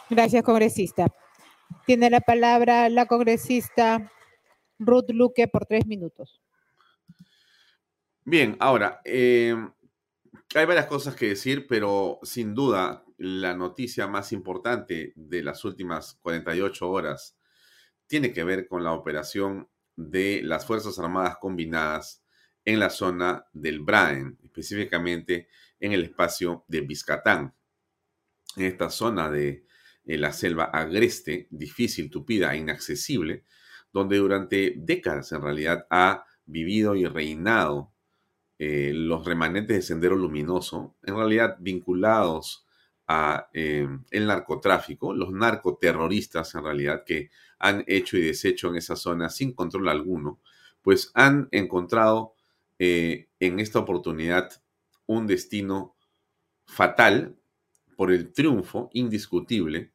Gracias, 0.10 0.44
congresista. 0.44 1.08
Tiene 1.86 2.10
la 2.10 2.22
palabra 2.22 2.90
la 2.90 3.06
congresista 3.06 4.12
Ruth 4.80 5.10
Luque 5.10 5.48
por 5.48 5.66
tres 5.66 5.86
minutos. 5.86 6.42
Bien, 8.26 8.56
ahora, 8.60 9.02
eh, 9.04 9.56
hay 10.56 10.66
varias 10.66 10.86
cosas 10.86 11.16
que 11.16 11.30
decir, 11.30 11.68
pero 11.68 12.20
sin 12.24 12.54
duda 12.54 13.04
la 13.18 13.54
noticia 13.54 14.08
más 14.08 14.32
importante 14.32 15.14
de 15.16 15.44
las 15.44 15.66
últimas 15.66 16.16
48 16.22 16.90
horas 16.90 17.38
tiene 18.08 18.32
que 18.32 18.44
ver 18.44 18.68
con 18.68 18.84
la 18.84 18.94
operación 18.94 19.70
de 19.96 20.42
las 20.44 20.66
Fuerzas 20.66 20.98
Armadas 21.00 21.38
Combinadas 21.40 22.24
en 22.66 22.80
la 22.80 22.90
zona 22.90 23.46
del 23.54 23.82
Braen, 23.82 24.38
específicamente 24.44 25.48
en 25.80 25.92
el 25.92 26.04
espacio 26.04 26.64
de 26.68 26.82
Biscatán. 26.82 27.54
En 28.56 28.66
esta 28.66 28.90
zona 28.90 29.30
de 29.30 29.66
eh, 30.06 30.18
la 30.18 30.32
selva 30.32 30.66
agreste, 30.66 31.48
difícil, 31.50 32.10
tupida 32.10 32.54
e 32.54 32.58
inaccesible, 32.58 33.44
donde 33.92 34.18
durante 34.18 34.74
décadas 34.78 35.32
en 35.32 35.42
realidad 35.42 35.86
ha 35.90 36.26
vivido 36.46 36.96
y 36.96 37.06
reinado 37.06 37.94
eh, 38.60 38.92
los 38.94 39.26
remanentes 39.26 39.76
de 39.76 39.82
Sendero 39.82 40.16
Luminoso, 40.16 40.96
en 41.04 41.16
realidad 41.16 41.58
vinculados 41.60 42.63
a 43.08 43.50
eh, 43.54 43.88
el 44.12 44.28
narcotráfico, 44.28 45.14
los 45.14 45.32
narcoterroristas 45.32 46.56
en 46.56 46.64
realidad 46.64 47.04
que 47.06 47.30
han 47.60 47.84
hecho 47.88 48.18
y 48.18 48.22
deshecho 48.22 48.70
en 48.70 48.78
esa 48.78 48.96
zona 48.96 49.30
sin 49.30 49.54
control 49.54 49.90
alguno, 49.90 50.40
pues 50.82 51.12
han 51.14 51.48
encontrado 51.52 52.36
en 52.80 53.60
esta 53.62 53.80
oportunidad 53.80 54.62
un 55.06 55.26
destino 55.26 55.96
fatal 56.66 57.38
por 57.96 58.12
el 58.12 58.34
triunfo 58.34 58.90
indiscutible 58.94 59.94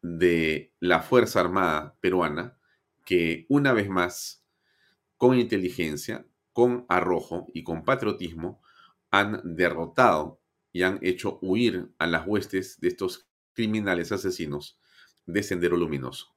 de 0.00 0.72
la 0.80 1.00
Fuerza 1.00 1.40
Armada 1.40 1.96
peruana, 2.00 2.58
que 3.04 3.46
una 3.48 3.72
vez 3.72 3.88
más, 3.88 4.44
con 5.16 5.38
inteligencia, 5.38 6.26
con 6.52 6.84
arrojo 6.88 7.46
y 7.52 7.64
con 7.64 7.84
patriotismo, 7.84 8.62
han 9.10 9.40
derrotado 9.44 10.40
y 10.74 10.82
han 10.82 10.98
hecho 11.02 11.38
huir 11.40 11.88
a 11.98 12.06
las 12.08 12.26
huestes 12.26 12.80
de 12.80 12.88
estos 12.88 13.28
criminales 13.54 14.10
asesinos 14.10 14.78
de 15.24 15.42
Sendero 15.44 15.76
Luminoso. 15.76 16.34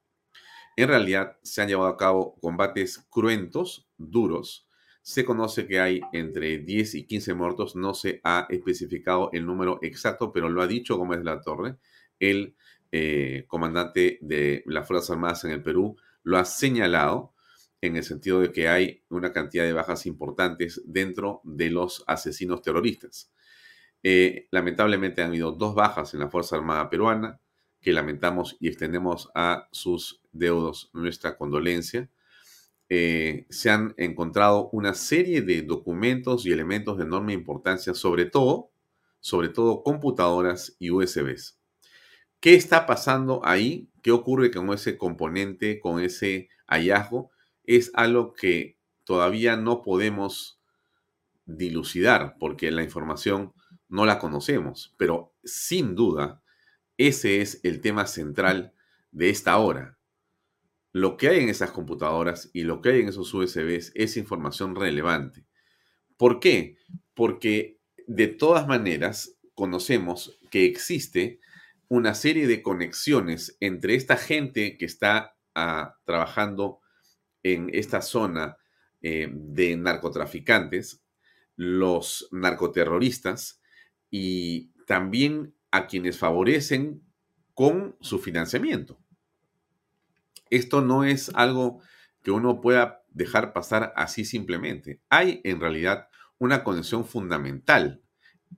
En 0.77 0.89
realidad 0.89 1.37
se 1.41 1.63
han 1.63 1.67
llevado 1.67 1.89
a 1.89 1.97
cabo 1.97 2.37
combates 2.39 2.99
cruentos, 3.09 3.89
duros, 3.97 4.69
se 5.01 5.25
conoce 5.25 5.65
que 5.65 5.79
hay 5.79 6.01
entre 6.13 6.59
10 6.59 6.95
y 6.95 7.07
15 7.07 7.33
muertos, 7.33 7.75
no 7.75 7.95
se 7.95 8.21
ha 8.23 8.45
especificado 8.49 9.31
el 9.33 9.45
número 9.45 9.79
exacto, 9.81 10.31
pero 10.31 10.49
lo 10.49 10.61
ha 10.61 10.67
dicho 10.67 10.97
Gómez 10.97 11.19
de 11.19 11.25
la 11.25 11.41
Torre, 11.41 11.77
el 12.19 12.55
eh, 12.91 13.45
comandante 13.47 14.19
de 14.21 14.63
las 14.67 14.87
Fuerzas 14.87 15.09
Armadas 15.09 15.43
en 15.45 15.51
el 15.51 15.63
Perú, 15.63 15.97
lo 16.21 16.37
ha 16.37 16.45
señalado 16.45 17.33
en 17.81 17.95
el 17.95 18.03
sentido 18.03 18.39
de 18.39 18.51
que 18.51 18.67
hay 18.67 19.01
una 19.09 19.31
cantidad 19.31 19.63
de 19.63 19.73
bajas 19.73 20.05
importantes 20.05 20.81
dentro 20.85 21.41
de 21.43 21.71
los 21.71 22.03
asesinos 22.05 22.61
terroristas. 22.61 23.31
Eh, 24.09 24.47
lamentablemente 24.51 25.21
han 25.21 25.31
habido 25.31 25.51
dos 25.51 25.75
bajas 25.75 26.13
en 26.13 26.21
la 26.21 26.29
Fuerza 26.29 26.55
Armada 26.55 26.89
peruana, 26.89 27.41
que 27.81 27.91
lamentamos 27.91 28.55
y 28.61 28.69
extendemos 28.69 29.29
a 29.35 29.67
sus 29.73 30.21
deudos 30.31 30.89
nuestra 30.93 31.37
condolencia. 31.37 32.09
Eh, 32.87 33.45
se 33.49 33.69
han 33.69 33.93
encontrado 33.97 34.69
una 34.71 34.93
serie 34.93 35.41
de 35.41 35.61
documentos 35.61 36.45
y 36.45 36.53
elementos 36.53 36.97
de 36.97 37.03
enorme 37.03 37.33
importancia, 37.33 37.93
sobre 37.93 38.23
todo, 38.23 38.71
sobre 39.19 39.49
todo 39.49 39.83
computadoras 39.83 40.77
y 40.79 40.89
USBs. 40.89 41.59
¿Qué 42.39 42.55
está 42.55 42.85
pasando 42.85 43.41
ahí? 43.43 43.89
¿Qué 44.01 44.13
ocurre 44.13 44.51
con 44.51 44.71
ese 44.71 44.97
componente, 44.97 45.81
con 45.81 45.99
ese 45.99 46.47
hallazgo? 46.67 47.31
Es 47.65 47.91
algo 47.93 48.31
que 48.31 48.77
todavía 49.03 49.57
no 49.57 49.81
podemos 49.81 50.61
dilucidar 51.45 52.37
porque 52.39 52.71
la 52.71 52.83
información 52.83 53.53
no 53.89 54.05
la 54.05 54.19
conocemos, 54.19 54.93
pero 54.97 55.35
sin 55.43 55.95
duda 55.95 56.41
ese 56.97 57.41
es 57.41 57.59
el 57.63 57.81
tema 57.81 58.07
central 58.07 58.73
de 59.11 59.29
esta 59.29 59.57
hora 59.57 59.97
lo 60.97 61.15
que 61.15 61.29
hay 61.29 61.43
en 61.43 61.49
esas 61.49 61.71
computadoras 61.71 62.49
y 62.53 62.63
lo 62.63 62.81
que 62.81 62.89
hay 62.89 63.01
en 63.01 63.09
esos 63.09 63.33
USBs 63.33 63.91
es 63.93 64.17
información 64.17 64.75
relevante. 64.75 65.45
¿Por 66.17 66.39
qué? 66.39 66.77
Porque 67.13 67.79
de 68.07 68.27
todas 68.27 68.67
maneras 68.67 69.37
conocemos 69.53 70.39
que 70.49 70.65
existe 70.65 71.39
una 71.87 72.15
serie 72.15 72.47
de 72.47 72.63
conexiones 72.63 73.57
entre 73.59 73.93
esta 73.93 74.17
gente 74.17 74.77
que 74.77 74.85
está 74.85 75.37
ah, 75.53 75.95
trabajando 76.03 76.79
en 77.43 77.69
esta 77.73 78.01
zona 78.01 78.57
eh, 79.01 79.29
de 79.31 79.77
narcotraficantes, 79.77 81.03
los 81.55 82.27
narcoterroristas 82.31 83.61
y 84.09 84.71
también 84.85 85.53
a 85.71 85.87
quienes 85.87 86.17
favorecen 86.17 87.03
con 87.53 87.95
su 88.01 88.19
financiamiento. 88.19 88.99
Esto 90.49 90.81
no 90.81 91.03
es 91.03 91.31
algo 91.33 91.81
que 92.23 92.31
uno 92.31 92.61
pueda 92.61 93.03
dejar 93.09 93.53
pasar 93.53 93.93
así 93.95 94.25
simplemente. 94.25 95.01
Hay 95.09 95.41
en 95.43 95.59
realidad 95.59 96.07
una 96.37 96.63
conexión 96.63 97.05
fundamental, 97.05 98.01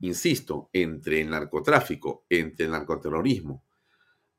insisto, 0.01 0.69
entre 0.73 1.21
el 1.21 1.29
narcotráfico, 1.29 2.25
entre 2.29 2.65
el 2.65 2.71
narcoterrorismo, 2.71 3.63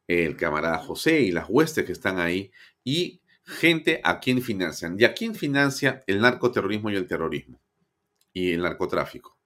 el 0.07 0.37
camarada 0.37 0.79
José 0.79 1.21
y 1.21 1.33
las 1.33 1.47
huestes 1.49 1.85
que 1.85 1.93
están 1.93 2.19
ahí, 2.19 2.53
y 2.85 3.23
gente 3.45 4.01
a 4.05 4.21
quien 4.21 4.43
financian. 4.43 4.97
¿Y 4.99 5.05
a 5.05 5.15
quién 5.15 5.35
financia 5.35 6.05
el 6.07 6.21
narcoterrorismo 6.21 6.91
y 6.91 6.97
el 6.97 7.07
terrorismo? 7.07 7.61
Y 8.33 8.53
el 8.53 8.63
narcotráfico. 8.63 9.40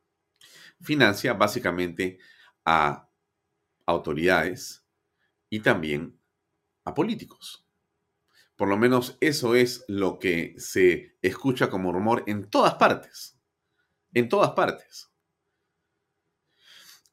Financia 0.85 1.33
básicamente 1.33 2.19
a 2.65 3.09
autoridades 3.87 4.85
y 5.51 5.61
también 5.61 6.21
a 6.85 6.95
políticos. 6.95 7.67
Por 8.57 8.69
lo 8.69 8.77
menos 8.77 9.19
eso 9.21 9.55
es 9.55 9.85
lo 9.89 10.19
que 10.19 10.55
se 10.59 11.17
escucha 11.23 11.71
como 11.71 11.93
rumor 11.93 12.23
en 12.27 12.49
todas 12.49 12.75
partes. 12.75 13.39
En 14.13 14.29
todas 14.29 14.51
partes. 14.51 15.11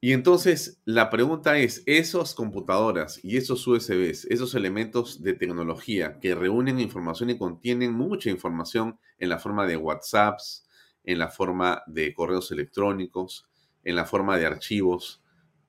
Y 0.04 0.14
entonces 0.14 0.82
la 0.84 1.12
pregunta 1.12 1.60
es, 1.60 1.84
esas 1.86 2.34
computadoras 2.34 3.24
y 3.24 3.38
esos 3.38 3.68
USBs, 3.68 4.26
esos 4.26 4.56
elementos 4.56 5.22
de 5.22 5.34
tecnología 5.34 6.20
que 6.20 6.34
reúnen 6.34 6.80
información 6.80 7.30
y 7.30 7.38
contienen 7.38 7.94
mucha 7.94 8.32
información 8.32 9.00
en 9.20 9.30
la 9.30 9.38
forma 9.38 9.68
de 9.68 9.78
WhatsApps, 9.78 10.68
en 11.04 11.20
la 11.20 11.30
forma 11.30 11.84
de 11.86 12.16
correos 12.16 12.52
electrónicos, 12.52 13.51
en 13.84 13.96
la 13.96 14.06
forma 14.06 14.38
de 14.38 14.46
archivos, 14.46 15.22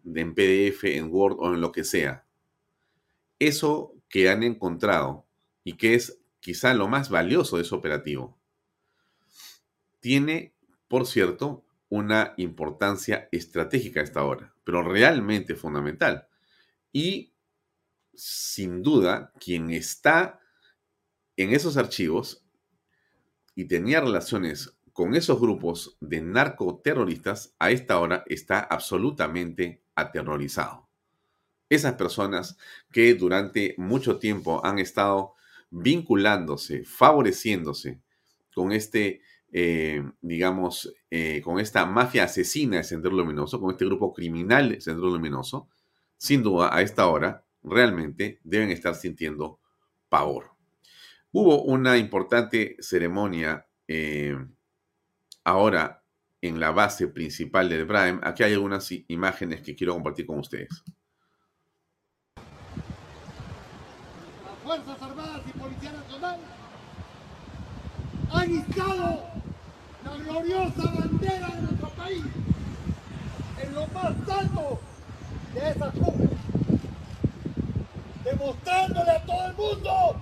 en 0.04 0.34
PDF, 0.34 0.84
en 0.84 1.12
Word 1.12 1.36
o 1.38 1.54
en 1.54 1.60
lo 1.60 1.72
que 1.72 1.84
sea. 1.84 2.26
Eso 3.38 3.94
que 4.08 4.28
han 4.28 4.42
encontrado 4.42 5.26
y 5.64 5.76
que 5.76 5.94
es 5.94 6.20
quizá 6.40 6.74
lo 6.74 6.88
más 6.88 7.08
valioso 7.08 7.56
de 7.56 7.62
ese 7.62 7.74
operativo. 7.74 8.38
Tiene, 10.00 10.54
por 10.88 11.06
cierto, 11.06 11.64
una 11.88 12.34
importancia 12.36 13.28
estratégica 13.32 14.00
a 14.00 14.04
esta 14.04 14.24
hora, 14.24 14.54
pero 14.64 14.82
realmente 14.82 15.54
fundamental. 15.54 16.26
Y 16.92 17.32
sin 18.14 18.82
duda, 18.82 19.32
quien 19.38 19.70
está 19.70 20.40
en 21.36 21.52
esos 21.52 21.76
archivos 21.76 22.44
y 23.54 23.66
tenía 23.66 24.00
relaciones 24.00 24.76
con 24.92 25.14
esos 25.14 25.40
grupos 25.40 25.96
de 26.00 26.20
narcoterroristas, 26.20 27.54
a 27.58 27.70
esta 27.70 27.98
hora 27.98 28.24
está 28.26 28.60
absolutamente 28.60 29.82
aterrorizado. 29.94 30.88
Esas 31.68 31.94
personas 31.94 32.58
que 32.90 33.14
durante 33.14 33.74
mucho 33.78 34.18
tiempo 34.18 34.64
han 34.64 34.78
estado 34.78 35.34
vinculándose, 35.70 36.84
favoreciéndose 36.84 38.00
con 38.54 38.72
este, 38.72 39.22
eh, 39.50 40.04
digamos, 40.20 40.94
eh, 41.10 41.40
con 41.42 41.58
esta 41.58 41.86
mafia 41.86 42.24
asesina 42.24 42.76
de 42.76 42.84
Sendero 42.84 43.16
Luminoso, 43.16 43.58
con 43.58 43.70
este 43.70 43.86
grupo 43.86 44.12
criminal 44.12 44.68
de 44.68 44.80
Sendero 44.82 45.08
Luminoso, 45.08 45.68
sin 46.18 46.42
duda 46.42 46.74
a 46.74 46.82
esta 46.82 47.06
hora 47.06 47.42
realmente 47.62 48.40
deben 48.44 48.70
estar 48.70 48.94
sintiendo 48.94 49.58
pavor. 50.10 50.50
Hubo 51.30 51.62
una 51.62 51.96
importante 51.96 52.76
ceremonia 52.80 53.66
eh, 53.88 54.36
ahora 55.44 56.02
en 56.40 56.58
la 56.58 56.70
base 56.70 57.08
principal 57.08 57.68
del 57.68 57.84
Brahim. 57.84 58.20
Aquí 58.22 58.42
hay 58.42 58.52
algunas 58.54 58.90
imágenes 59.08 59.62
que 59.62 59.74
quiero 59.74 59.94
compartir 59.94 60.26
con 60.26 60.40
ustedes. 60.40 60.82
Fuerzas 64.64 65.02
Armadas 65.02 65.42
y 65.46 65.58
Policía 65.58 65.92
Nacional 65.92 66.40
han 68.32 68.50
izado 68.50 69.22
la 70.04 70.16
gloriosa 70.16 70.82
bandera 70.98 71.48
de 71.48 71.62
nuestro 71.62 71.88
país 71.90 72.24
en 73.60 73.74
lo 73.74 73.86
más 73.88 74.14
alto 74.28 74.80
de 75.54 75.70
esa 75.70 75.90
cumbre, 75.92 76.28
demostrándole 78.24 79.10
a 79.10 79.26
todo 79.26 79.46
el 79.46 79.54
mundo 79.54 80.16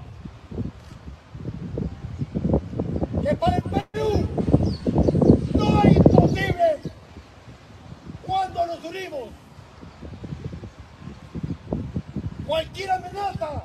que 3.23 3.37
para 3.37 3.57
el 3.57 3.63
Perú 3.63 4.29
cuando 8.27 8.67
nos 8.67 8.85
unimos. 8.85 9.29
Cualquier 12.47 12.91
amenaza 12.91 13.65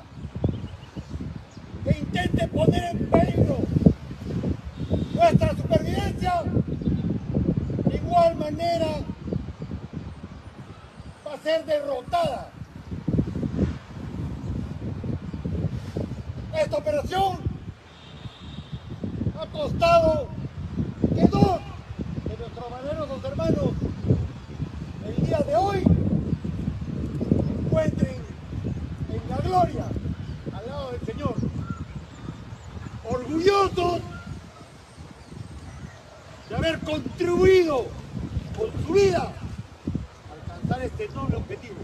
que 1.84 1.98
intente 1.98 2.48
poner 2.48 2.84
en 2.84 3.10
peligro 3.10 3.58
nuestra 5.14 5.50
supervivencia, 5.56 6.42
de 7.84 7.96
igual 7.96 8.36
manera 8.36 8.88
va 11.26 11.34
a 11.34 11.38
ser 11.38 11.64
derrotada. 11.64 12.50
Esta 16.54 16.76
operación 16.76 17.38
ha 19.40 19.46
costado 19.46 20.28
que 21.14 21.26
dos 21.26 21.60
nuestros 22.70 22.70
valerosos 22.70 23.24
hermanos 23.24 23.70
el 25.06 25.26
día 25.26 25.38
de 25.38 25.56
hoy 25.56 25.82
encuentren 27.64 28.16
en 29.08 29.30
la 29.30 29.36
gloria 29.38 29.84
al 30.52 30.66
lado 30.66 30.92
del 30.92 31.00
Señor. 31.02 31.34
Orgullosos 33.08 34.00
de 36.48 36.56
haber 36.56 36.78
contribuido 36.80 37.86
con 38.58 38.70
su 38.84 38.92
vida 38.92 39.32
a 40.28 40.52
alcanzar 40.52 40.82
este 40.82 41.08
noble 41.10 41.36
objetivo, 41.36 41.74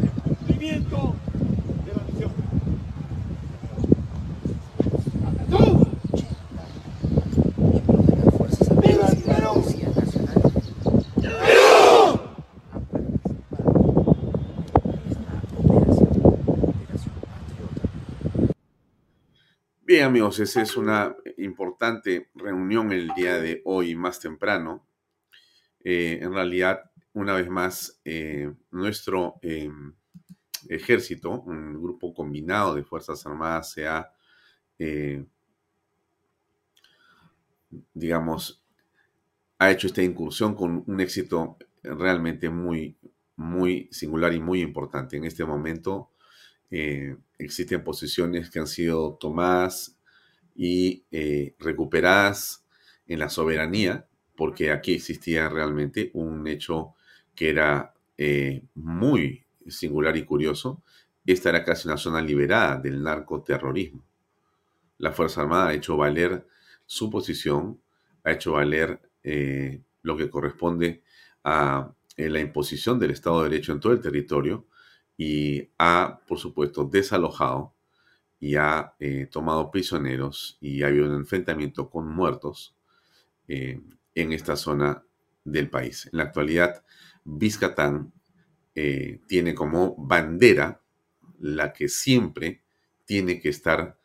el 0.00 0.10
cumplimiento 0.22 1.14
de 1.84 1.92
la 1.94 2.02
misión. 2.12 2.32
¡Atención! 5.26 5.86
¡Viva 8.82 9.08
el 9.08 9.16
Perú! 9.22 9.64
¡Perú! 11.20 12.20
Bien 19.86 19.95
amigos, 20.06 20.38
esa 20.38 20.62
es 20.62 20.76
una 20.76 21.16
importante 21.36 22.30
reunión 22.36 22.92
el 22.92 23.08
día 23.16 23.40
de 23.40 23.60
hoy 23.64 23.96
más 23.96 24.20
temprano. 24.20 24.86
Eh, 25.82 26.20
en 26.22 26.32
realidad, 26.32 26.92
una 27.12 27.34
vez 27.34 27.48
más, 27.48 28.00
eh, 28.04 28.52
nuestro 28.70 29.40
eh, 29.42 29.68
ejército, 30.68 31.40
un 31.40 31.82
grupo 31.82 32.14
combinado 32.14 32.76
de 32.76 32.84
Fuerzas 32.84 33.26
Armadas, 33.26 33.72
se 33.72 33.88
ha, 33.88 34.12
digamos, 37.92 38.64
ha 39.58 39.70
hecho 39.72 39.88
esta 39.88 40.02
incursión 40.02 40.54
con 40.54 40.84
un 40.86 41.00
éxito 41.00 41.56
realmente 41.82 42.48
muy, 42.48 42.96
muy 43.34 43.88
singular 43.90 44.32
y 44.32 44.40
muy 44.40 44.62
importante. 44.62 45.16
En 45.16 45.24
este 45.24 45.44
momento 45.44 46.12
existen 47.38 47.82
posiciones 47.82 48.50
que 48.50 48.60
han 48.60 48.66
sido 48.66 49.14
tomadas 49.14 49.95
y 50.56 51.04
eh, 51.10 51.54
recuperadas 51.58 52.64
en 53.06 53.18
la 53.18 53.28
soberanía, 53.28 54.06
porque 54.36 54.70
aquí 54.70 54.94
existía 54.94 55.48
realmente 55.48 56.10
un 56.14 56.46
hecho 56.46 56.94
que 57.34 57.50
era 57.50 57.94
eh, 58.16 58.62
muy 58.74 59.44
singular 59.68 60.16
y 60.16 60.24
curioso. 60.24 60.82
Esta 61.24 61.50
era 61.50 61.64
casi 61.64 61.88
una 61.88 61.96
zona 61.96 62.22
liberada 62.22 62.78
del 62.78 63.02
narcoterrorismo. 63.02 64.04
La 64.98 65.12
Fuerza 65.12 65.42
Armada 65.42 65.68
ha 65.68 65.74
hecho 65.74 65.96
valer 65.96 66.46
su 66.86 67.10
posición, 67.10 67.80
ha 68.24 68.32
hecho 68.32 68.52
valer 68.52 69.00
eh, 69.22 69.82
lo 70.02 70.16
que 70.16 70.30
corresponde 70.30 71.02
a 71.44 71.92
la 72.16 72.40
imposición 72.40 72.98
del 72.98 73.10
Estado 73.10 73.42
de 73.42 73.50
Derecho 73.50 73.72
en 73.72 73.80
todo 73.80 73.92
el 73.92 74.00
territorio 74.00 74.66
y 75.18 75.68
ha, 75.78 76.20
por 76.26 76.38
supuesto, 76.38 76.84
desalojado 76.84 77.75
y 78.38 78.56
ha 78.56 78.94
eh, 78.98 79.28
tomado 79.30 79.70
prisioneros 79.70 80.58
y 80.60 80.82
ha 80.82 80.88
habido 80.88 81.06
un 81.06 81.16
enfrentamiento 81.16 81.88
con 81.88 82.08
muertos 82.08 82.76
eh, 83.48 83.80
en 84.14 84.32
esta 84.32 84.56
zona 84.56 85.02
del 85.44 85.70
país. 85.70 86.08
En 86.12 86.18
la 86.18 86.24
actualidad, 86.24 86.84
Vizcatán 87.24 88.12
eh, 88.74 89.20
tiene 89.26 89.54
como 89.54 89.96
bandera 89.96 90.80
la 91.40 91.72
que 91.72 91.88
siempre 91.88 92.62
tiene 93.04 93.40
que 93.40 93.48
estar 93.48 93.98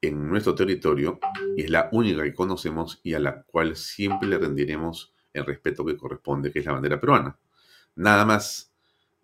en 0.00 0.28
nuestro 0.28 0.54
territorio 0.54 1.20
y 1.56 1.64
es 1.64 1.70
la 1.70 1.88
única 1.92 2.22
que 2.22 2.34
conocemos 2.34 3.00
y 3.02 3.14
a 3.14 3.18
la 3.18 3.42
cual 3.42 3.76
siempre 3.76 4.28
le 4.28 4.38
rendiremos 4.38 5.14
el 5.32 5.46
respeto 5.46 5.84
que 5.84 5.96
corresponde, 5.96 6.50
que 6.50 6.60
es 6.60 6.64
la 6.64 6.72
bandera 6.72 7.00
peruana. 7.00 7.38
Nada 7.96 8.24
más, 8.24 8.72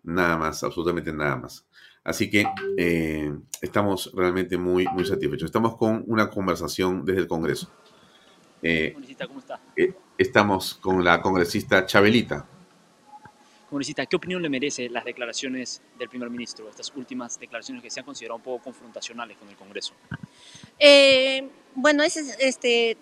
nada 0.03 0.37
más, 0.37 0.63
absolutamente 0.63 1.11
nada 1.11 1.35
más. 1.35 1.67
Así 2.07 2.29
que 2.29 2.45
eh, 2.77 3.29
estamos 3.61 4.09
realmente 4.15 4.57
muy, 4.57 4.85
muy 4.93 5.05
satisfechos. 5.05 5.47
Estamos 5.47 5.75
con 5.75 6.05
una 6.07 6.29
conversación 6.29 7.03
desde 7.03 7.19
el 7.19 7.27
Congreso. 7.27 7.69
Eh, 8.63 8.93
Congresista, 8.93 9.27
¿cómo 9.27 9.39
está? 9.41 9.59
eh, 9.75 9.93
estamos 10.17 10.75
con 10.75 11.03
la 11.03 11.21
congresista 11.21 11.85
Chabelita. 11.85 12.47
Congresista, 13.69 14.05
¿qué 14.05 14.15
opinión 14.15 14.41
le 14.41 14.47
merece 14.47 14.89
las 14.89 15.03
declaraciones 15.03 15.81
del 15.99 16.07
primer 16.07 16.29
ministro, 16.29 16.69
estas 16.69 16.93
últimas 16.95 17.37
declaraciones 17.37 17.83
que 17.83 17.89
se 17.89 17.99
han 17.99 18.05
considerado 18.05 18.37
un 18.37 18.43
poco 18.43 18.63
confrontacionales 18.63 19.35
con 19.35 19.49
el 19.49 19.57
Congreso? 19.57 19.93
Eh, 20.79 21.49
bueno, 21.75 22.03
ese 22.03 22.21
es, 22.21 22.37
este, 22.39 22.97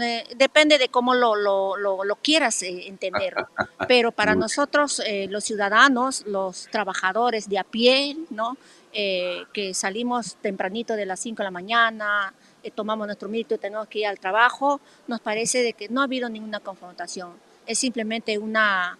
eh, 0.00 0.24
depende 0.36 0.78
de 0.78 0.88
cómo 0.88 1.14
lo, 1.14 1.34
lo, 1.36 1.76
lo, 1.76 2.04
lo 2.04 2.16
quieras 2.16 2.62
eh, 2.62 2.86
entender, 2.86 3.34
pero 3.88 4.12
para 4.12 4.34
nosotros, 4.34 5.00
eh, 5.04 5.26
los 5.28 5.44
ciudadanos, 5.44 6.24
los 6.26 6.68
trabajadores 6.70 7.48
de 7.48 7.58
a 7.58 7.64
pie, 7.64 8.16
¿no? 8.30 8.56
Eh, 8.92 9.44
que 9.52 9.74
salimos 9.74 10.36
tempranito 10.36 10.94
de 10.96 11.06
las 11.06 11.18
5 11.20 11.38
de 11.38 11.44
la 11.44 11.50
mañana, 11.50 12.34
tomamos 12.74 13.06
nuestro 13.06 13.28
mito 13.28 13.54
y 13.54 13.58
tenemos 13.58 13.88
que 13.88 14.00
ir 14.00 14.06
al 14.06 14.20
trabajo, 14.20 14.80
nos 15.08 15.20
parece 15.20 15.62
de 15.62 15.72
que 15.72 15.88
no 15.88 16.00
ha 16.00 16.04
habido 16.04 16.28
ninguna 16.28 16.60
confrontación. 16.60 17.32
Es 17.66 17.78
simplemente 17.78 18.36
una, 18.38 18.98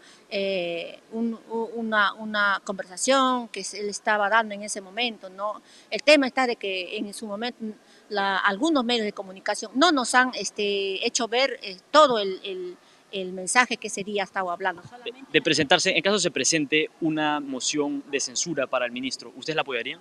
un- 1.13 1.39
una, 1.75 2.15
una 2.15 2.61
conversación 2.65 3.49
que 3.49 3.65
se 3.65 3.83
le 3.83 3.91
estaba 3.91 4.29
dando 4.29 4.55
en 4.55 4.63
ese 4.63 4.81
momento. 4.81 5.29
¿no? 5.29 5.61
El 5.91 6.03
tema 6.03 6.27
está 6.27 6.47
de 6.47 6.57
que 6.57 6.97
en 6.97 7.13
su 7.13 7.27
momento 7.27 7.59
la- 8.13 8.39
algunos 8.39 8.85
medios 8.85 9.05
de 9.05 9.13
comunicación 9.13 9.73
no 9.75 9.91
nos 9.93 10.15
han 10.15 10.31
este, 10.35 11.05
hecho 11.07 11.27
ver 11.29 11.59
eh, 11.63 11.79
todo 11.91 12.19
el, 12.19 12.41
el- 12.45 12.77
el 13.11 13.33
mensaje 13.33 13.77
que 13.77 13.89
ese 13.89 14.03
día 14.05 14.23
estaba 14.23 14.53
hablando. 14.55 14.81
De, 15.05 15.13
de 15.31 15.43
presentarse, 15.43 15.91
en 15.95 16.01
caso 16.03 16.19
se 16.19 16.31
presente 16.31 16.89
una 17.03 17.41
moción 17.41 18.03
de 18.11 18.19
censura 18.21 18.67
para 18.67 18.87
el 18.87 18.93
ministro, 18.93 19.33
¿ustedes 19.37 19.55
la 19.57 19.61
apoyarían? 19.63 20.01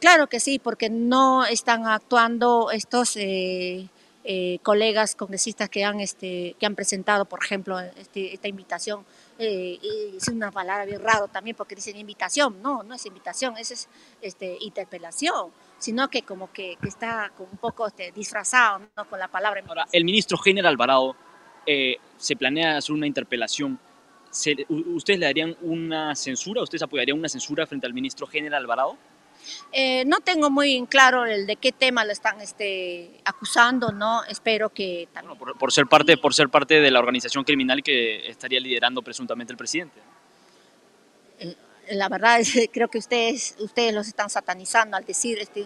Claro 0.00 0.26
que 0.26 0.40
sí, 0.40 0.58
porque 0.58 0.90
no 0.90 1.44
están 1.46 1.86
actuando 1.86 2.70
estos 2.72 3.16
eh, 3.16 3.88
eh, 4.24 4.58
colegas 4.64 5.14
congresistas 5.14 5.68
que 5.70 5.84
han, 5.84 6.00
este, 6.00 6.56
que 6.58 6.66
han 6.66 6.74
presentado, 6.74 7.24
por 7.26 7.44
ejemplo, 7.44 7.78
este- 7.78 8.34
esta 8.34 8.48
invitación. 8.48 9.04
Eh, 9.38 9.78
es 10.16 10.26
una 10.28 10.50
palabra 10.50 10.84
bien 10.84 11.00
raro 11.00 11.28
también 11.28 11.54
porque 11.56 11.76
dicen 11.76 11.96
invitación. 11.96 12.60
No, 12.60 12.82
no 12.82 12.94
es 12.94 13.06
invitación, 13.06 13.56
esa 13.56 13.74
es 13.74 13.88
este, 14.20 14.56
interpelación, 14.60 15.50
sino 15.78 16.08
que 16.08 16.22
como 16.22 16.52
que, 16.52 16.76
que 16.80 16.88
está 16.88 17.30
con 17.36 17.46
un 17.50 17.58
poco 17.58 17.86
este, 17.86 18.12
disfrazado 18.12 18.80
¿no? 18.96 19.04
con 19.08 19.18
la 19.18 19.28
palabra. 19.28 19.62
Ahora, 19.66 19.86
el 19.92 20.04
ministro 20.04 20.38
General 20.38 20.72
Alvarado 20.72 21.16
eh, 21.66 21.96
se 22.16 22.36
planea 22.36 22.76
hacer 22.76 22.94
una 22.94 23.06
interpelación. 23.06 23.78
¿Ustedes 24.68 25.18
le 25.18 25.26
darían 25.26 25.56
una 25.62 26.14
censura? 26.14 26.62
¿Ustedes 26.62 26.82
apoyarían 26.82 27.18
una 27.18 27.28
censura 27.28 27.66
frente 27.66 27.86
al 27.86 27.94
ministro 27.94 28.26
General 28.26 28.62
Alvarado? 28.62 28.96
Eh, 29.72 30.04
no 30.06 30.20
tengo 30.20 30.50
muy 30.50 30.84
claro 30.86 31.24
el 31.24 31.46
de 31.46 31.56
qué 31.56 31.72
tema 31.72 32.04
lo 32.04 32.12
están 32.12 32.40
este, 32.40 33.20
acusando, 33.24 33.92
¿no? 33.92 34.24
Espero 34.24 34.70
que 34.70 35.08
también... 35.12 35.38
Por, 35.38 35.56
por 35.56 35.72
ser 35.72 35.86
parte, 35.86 36.16
por 36.16 36.34
ser 36.34 36.48
parte 36.48 36.80
de 36.80 36.90
la 36.90 36.98
organización 36.98 37.44
criminal 37.44 37.82
que 37.82 38.28
estaría 38.28 38.60
liderando 38.60 39.02
presuntamente 39.02 39.52
el 39.52 39.56
presidente. 39.56 40.00
La 41.90 42.08
verdad 42.08 42.40
es 42.40 42.52
creo 42.72 42.88
que 42.88 42.98
ustedes 42.98 43.54
ustedes 43.58 43.94
los 43.94 44.08
están 44.08 44.30
satanizando 44.30 44.96
al 44.96 45.04
decir 45.04 45.38
este, 45.38 45.64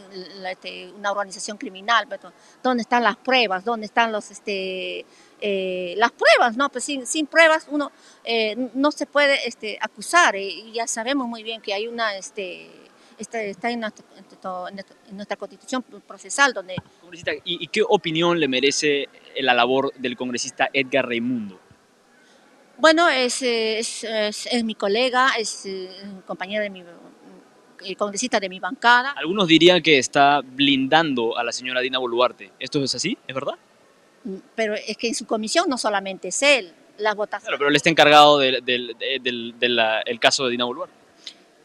este, 0.51 0.93
una 0.93 1.13
organización 1.13 1.57
criminal 1.57 2.07
pero 2.09 2.33
dónde 2.63 2.83
están 2.83 3.03
las 3.03 3.17
pruebas 3.17 3.65
dónde 3.65 3.87
están 3.87 4.13
los 4.13 4.31
este 4.31 5.05
eh, 5.41 5.95
las 5.97 6.13
pruebas 6.13 6.57
no 6.57 6.69
pues 6.69 6.85
sin, 6.85 7.07
sin 7.07 7.27
pruebas 7.27 7.67
uno 7.71 7.91
eh, 8.25 8.71
no 8.75 8.91
se 8.93 9.07
puede 9.07 9.47
este, 9.47 9.79
acusar 9.81 10.37
eh, 10.37 10.43
y 10.43 10.73
ya 10.73 10.87
sabemos 10.87 11.27
muy 11.27 11.43
bien 11.43 11.61
que 11.61 11.73
hay 11.73 11.87
una 11.87 12.17
este 12.17 12.71
está, 13.19 13.43
está 13.43 13.71
en, 13.71 13.81
nuestra 15.13 15.37
constitución 15.37 15.83
procesal 15.83 16.53
donde 16.53 16.77
¿y, 17.45 17.65
y 17.65 17.67
qué 17.69 17.83
opinión 17.89 18.39
le 18.39 18.49
merece 18.49 19.09
la 19.37 19.55
labor 19.55 19.93
del 19.97 20.17
congresista 20.17 20.69
Edgar 20.73 21.07
Raimundo? 21.07 21.59
Bueno, 22.81 23.09
es, 23.09 23.43
es, 23.43 24.05
es- 24.05 24.47
es 24.51 24.65
mi 24.65 24.75
colega, 24.75 25.31
es 25.39 25.67
eh, 25.67 25.91
compañero 26.27 26.63
de 26.63 26.71
mi, 26.71 26.83
el 27.85 27.97
congresista 27.97 28.41
de 28.41 28.49
mi 28.49 28.59
bancada. 28.61 29.13
Algunos 29.13 29.47
dirían 29.47 29.83
que 29.83 29.99
está 29.99 30.41
blindando 30.43 31.37
a 31.37 31.45
la 31.45 31.53
señora 31.53 31.81
Dina 31.81 31.99
Boluarte. 31.99 32.53
¿Esto 32.59 32.83
es 32.83 32.95
así? 32.95 33.17
¿Es 33.27 33.35
verdad? 33.35 33.55
Pero 34.55 34.75
es 34.75 34.97
que 34.97 35.09
en 35.09 35.15
su 35.15 35.27
comisión 35.27 35.67
no 35.69 35.79
solamente 35.79 36.29
es 36.29 36.43
él, 36.43 36.73
las 36.99 37.15
votaciones. 37.17 37.47
Claro, 37.49 37.59
pero 37.59 37.71
él 37.71 37.77
está 37.77 37.89
encargado 37.91 38.39
del, 38.39 38.65
del, 38.65 38.97
del- 39.23 39.55
del- 39.59 39.77
la- 39.77 40.01
el 40.03 40.21
caso 40.21 40.45
de 40.45 40.51
Dina 40.53 40.65
Boluarte. 40.65 40.95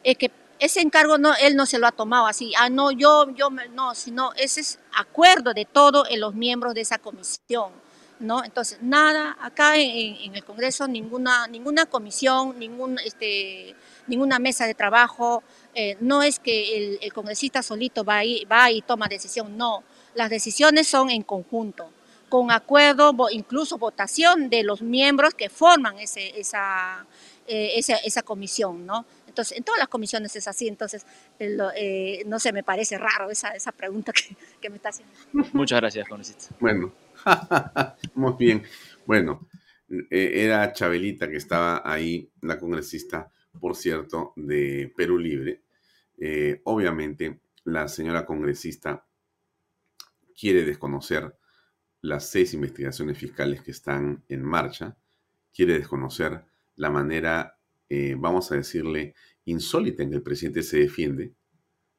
Es 0.04 0.18
que 0.18 0.32
ese 0.60 0.80
encargo 0.80 1.18
no, 1.18 1.34
él 1.36 1.56
no 1.58 1.66
se 1.66 1.80
lo 1.80 1.88
ha 1.88 1.92
tomado 1.92 2.28
así. 2.28 2.54
Ah, 2.58 2.70
no, 2.70 2.92
yo, 2.92 3.30
yo, 3.36 3.50
no, 3.74 3.94
sino 3.96 4.32
ese 4.38 4.62
es 4.62 4.80
acuerdo 4.98 5.54
de 5.54 5.66
todos 5.66 6.08
los 6.18 6.34
miembros 6.34 6.74
de 6.74 6.82
esa 6.82 6.98
comisión. 6.98 7.72
¿No? 8.20 8.44
Entonces, 8.44 8.80
nada, 8.82 9.38
acá 9.42 9.78
en, 9.78 10.16
en 10.18 10.36
el 10.36 10.44
Congreso 10.44 10.88
ninguna, 10.88 11.48
ninguna 11.48 11.86
comisión, 11.86 12.58
ningún, 12.58 12.98
este, 13.00 13.76
ninguna 14.08 14.40
mesa 14.40 14.66
de 14.68 14.74
trabajo, 14.74 15.44
eh, 15.74 15.98
no 16.00 16.24
es 16.24 16.40
que 16.40 16.78
el, 16.78 17.00
el 17.02 17.12
congresista 17.14 17.62
solito 17.62 18.04
va 18.04 18.24
y, 18.24 18.46
va 18.46 18.72
y 18.72 18.82
toma 18.82 19.08
decisión, 19.08 19.58
no, 19.58 19.84
las 20.14 20.30
decisiones 20.30 20.88
son 20.88 21.10
en 21.10 21.24
conjunto, 21.24 21.90
con 22.30 22.52
acuerdo, 22.52 23.14
incluso 23.32 23.78
votación 23.78 24.50
de 24.50 24.64
los 24.64 24.82
miembros 24.82 25.34
que 25.34 25.50
forman 25.50 26.00
ese, 26.00 26.40
esa, 26.40 27.06
eh, 27.48 27.74
esa, 27.76 27.96
esa 27.98 28.24
comisión, 28.24 28.86
¿no? 28.86 29.06
Entonces, 29.28 29.58
en 29.58 29.64
todas 29.66 29.80
las 29.80 29.90
comisiones 29.90 30.34
es 30.38 30.48
así, 30.48 30.68
entonces, 30.70 31.06
eh, 31.40 31.50
lo- 31.50 31.72
eh, 31.76 32.24
no 32.26 32.40
sé, 32.40 32.54
me 32.54 32.64
parece 32.64 32.98
raro 32.98 33.30
esa, 33.30 33.50
esa 33.50 33.74
pregunta 33.74 34.14
que, 34.14 34.36
que 34.62 34.70
me 34.70 34.78
está 34.78 34.90
haciendo. 34.90 35.14
Muchas 35.52 35.80
gracias, 35.82 36.08
congresista. 36.08 36.56
Bueno, 36.62 36.94
muy 38.16 38.34
bien. 38.38 38.64
Bueno, 39.06 39.48
eh, 39.90 40.32
era 40.44 40.72
Chabelita 40.74 41.30
que 41.30 41.38
estaba 41.38 41.82
ahí, 41.84 42.30
la 42.42 42.60
congresista, 42.60 43.32
por 43.60 43.76
cierto, 43.76 44.34
de 44.36 44.94
Perú 44.96 45.18
Libre. 45.18 45.62
Eh, 46.18 46.62
obviamente, 46.66 47.40
la 47.66 47.88
señora 47.88 48.26
congresista 48.26 49.06
quiere 50.38 50.64
desconocer 50.64 51.36
las 52.02 52.30
seis 52.30 52.54
investigaciones 52.54 53.18
fiscales 53.18 53.62
que 53.62 53.72
están 53.72 54.24
en 54.30 54.44
marcha, 54.44 54.96
quiere 55.54 55.74
desconocer 55.74 56.44
la 56.76 56.90
manera, 56.90 57.58
eh, 57.90 58.16
vamos 58.18 58.52
a 58.52 58.56
decirle, 58.56 59.16
insólita 59.46 60.04
en 60.04 60.10
que 60.10 60.16
el 60.18 60.22
presidente 60.22 60.62
se 60.64 60.80
defiende. 60.80 61.34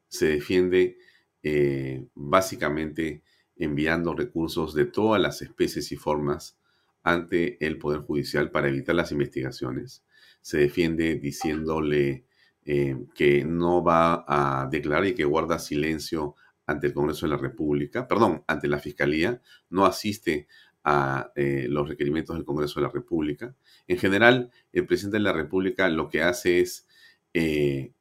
Se 0.07 0.27
defiende 0.27 0.97
eh, 1.43 2.07
básicamente 2.13 3.23
enviando 3.59 4.13
recursos 4.13 4.73
de 4.73 4.85
todas 4.85 5.21
las 5.21 5.41
especies 5.41 5.91
y 5.91 5.95
formas 5.95 6.57
ante 7.03 7.63
el 7.65 7.77
Poder 7.77 8.01
Judicial 8.01 8.51
para 8.51 8.67
evitar 8.67 8.95
las 8.95 9.11
investigaciones. 9.11 10.03
Se 10.41 10.57
defiende 10.57 11.15
diciéndole 11.15 12.25
eh, 12.65 12.97
que 13.15 13.45
no 13.45 13.83
va 13.83 14.25
a 14.27 14.67
declarar 14.69 15.05
y 15.05 15.15
que 15.15 15.23
guarda 15.23 15.57
silencio 15.57 16.35
ante 16.65 16.87
el 16.87 16.93
Congreso 16.93 17.25
de 17.25 17.29
la 17.29 17.37
República, 17.37 18.07
perdón, 18.07 18.43
ante 18.45 18.67
la 18.67 18.79
Fiscalía, 18.79 19.41
no 19.69 19.85
asiste 19.85 20.47
a 20.83 21.31
eh, 21.35 21.67
los 21.69 21.87
requerimientos 21.87 22.35
del 22.35 22.45
Congreso 22.45 22.79
de 22.79 22.87
la 22.87 22.91
República. 22.91 23.55
En 23.87 23.97
general, 23.97 24.51
el 24.73 24.85
presidente 24.85 25.17
de 25.17 25.23
la 25.23 25.33
República 25.33 25.87
lo 25.87 26.09
que 26.09 26.21
hace 26.21 26.59
es 26.59 26.87
eh, 27.33 27.93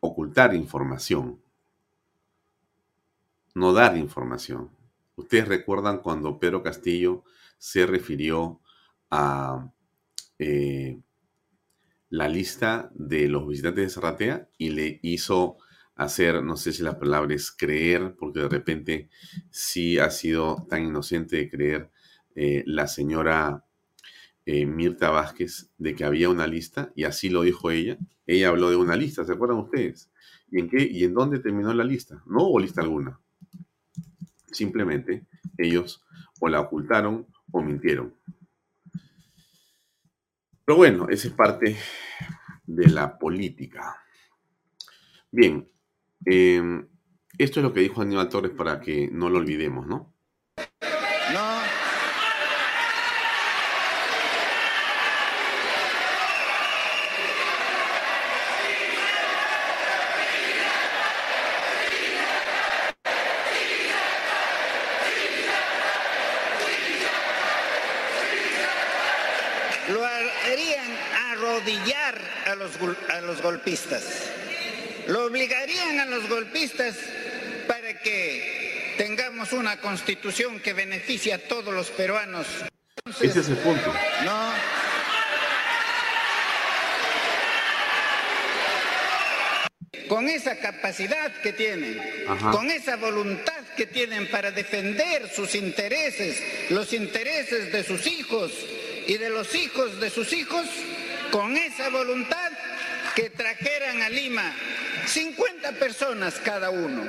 ocultar 0.00 0.54
información, 0.54 1.40
no 3.54 3.72
dar 3.72 3.96
información. 3.96 4.70
Ustedes 5.22 5.46
recuerdan 5.46 5.98
cuando 5.98 6.40
Pedro 6.40 6.62
Castillo 6.64 7.22
se 7.56 7.86
refirió 7.86 8.60
a 9.08 9.72
eh, 10.38 11.00
la 12.08 12.28
lista 12.28 12.90
de 12.94 13.28
los 13.28 13.46
visitantes 13.46 13.84
de 13.84 13.90
Zarratea 13.90 14.48
y 14.58 14.70
le 14.70 14.98
hizo 15.02 15.58
hacer, 15.94 16.42
no 16.42 16.56
sé 16.56 16.72
si 16.72 16.82
la 16.82 16.98
palabra 16.98 17.34
es 17.34 17.52
creer, 17.52 18.16
porque 18.18 18.40
de 18.40 18.48
repente 18.48 19.10
sí 19.50 19.98
ha 19.98 20.10
sido 20.10 20.66
tan 20.68 20.86
inocente 20.86 21.36
de 21.36 21.48
creer 21.48 21.90
eh, 22.34 22.64
la 22.66 22.88
señora 22.88 23.64
eh, 24.44 24.66
Mirta 24.66 25.10
Vázquez 25.10 25.70
de 25.78 25.94
que 25.94 26.04
había 26.04 26.28
una 26.30 26.48
lista, 26.48 26.92
y 26.96 27.04
así 27.04 27.30
lo 27.30 27.42
dijo 27.42 27.70
ella. 27.70 27.96
Ella 28.26 28.48
habló 28.48 28.70
de 28.70 28.76
una 28.76 28.96
lista, 28.96 29.24
¿se 29.24 29.32
acuerdan 29.32 29.58
ustedes? 29.58 30.10
¿Y 30.50 30.58
en 30.58 30.68
qué 30.68 30.82
y 30.82 31.04
en 31.04 31.14
dónde 31.14 31.38
terminó 31.38 31.72
la 31.72 31.84
lista? 31.84 32.24
No 32.26 32.48
hubo 32.48 32.58
lista 32.58 32.80
alguna. 32.80 33.21
Simplemente 34.52 35.26
ellos 35.58 36.04
o 36.40 36.48
la 36.48 36.60
ocultaron 36.60 37.26
o 37.50 37.62
mintieron. 37.62 38.14
Pero 40.64 40.76
bueno, 40.76 41.08
esa 41.08 41.28
es 41.28 41.34
parte 41.34 41.76
de 42.64 42.88
la 42.88 43.18
política. 43.18 43.96
Bien, 45.30 45.68
eh, 46.24 46.86
esto 47.38 47.60
es 47.60 47.64
lo 47.64 47.72
que 47.72 47.80
dijo 47.80 48.02
Aníbal 48.02 48.28
Torres 48.28 48.52
para 48.52 48.80
que 48.80 49.08
no 49.10 49.30
lo 49.30 49.38
olvidemos, 49.38 49.86
¿no? 49.86 50.12
Lo 69.88 70.06
harían 70.06 70.90
arrodillar 71.32 72.20
a 72.52 72.54
los, 72.54 72.72
a 73.08 73.20
los 73.22 73.42
golpistas. 73.42 74.04
Lo 75.06 75.24
obligarían 75.24 76.00
a 76.00 76.06
los 76.06 76.28
golpistas 76.28 76.96
para 77.66 77.98
que 78.00 78.94
tengamos 78.98 79.52
una 79.52 79.80
constitución 79.80 80.60
que 80.60 80.74
beneficie 80.74 81.32
a 81.32 81.48
todos 81.48 81.72
los 81.72 81.88
peruanos. 81.90 82.46
Ese 83.20 83.40
es 83.40 83.48
el 83.48 83.56
punto. 83.56 83.92
No. 84.24 84.52
Con 90.08 90.28
esa 90.28 90.58
capacidad 90.58 91.32
que 91.40 91.54
tienen, 91.54 91.98
Ajá. 92.28 92.50
con 92.50 92.70
esa 92.70 92.96
voluntad 92.96 93.64
que 93.76 93.86
tienen 93.86 94.30
para 94.30 94.50
defender 94.50 95.30
sus 95.34 95.54
intereses, 95.54 96.70
los 96.70 96.92
intereses 96.92 97.72
de 97.72 97.82
sus 97.82 98.06
hijos 98.06 98.52
y 99.06 99.16
de 99.16 99.30
los 99.30 99.54
hijos 99.54 99.98
de 100.00 100.10
sus 100.10 100.34
hijos, 100.34 100.66
con 101.32 101.56
esa 101.56 101.88
voluntad 101.88 102.52
que 103.16 103.30
trajeran 103.30 104.02
a 104.02 104.10
Lima 104.10 104.52
50 105.06 105.72
personas 105.72 106.38
cada 106.44 106.70
uno. 106.70 107.02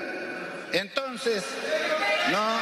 Entonces, 0.71 1.43
no. 2.31 2.57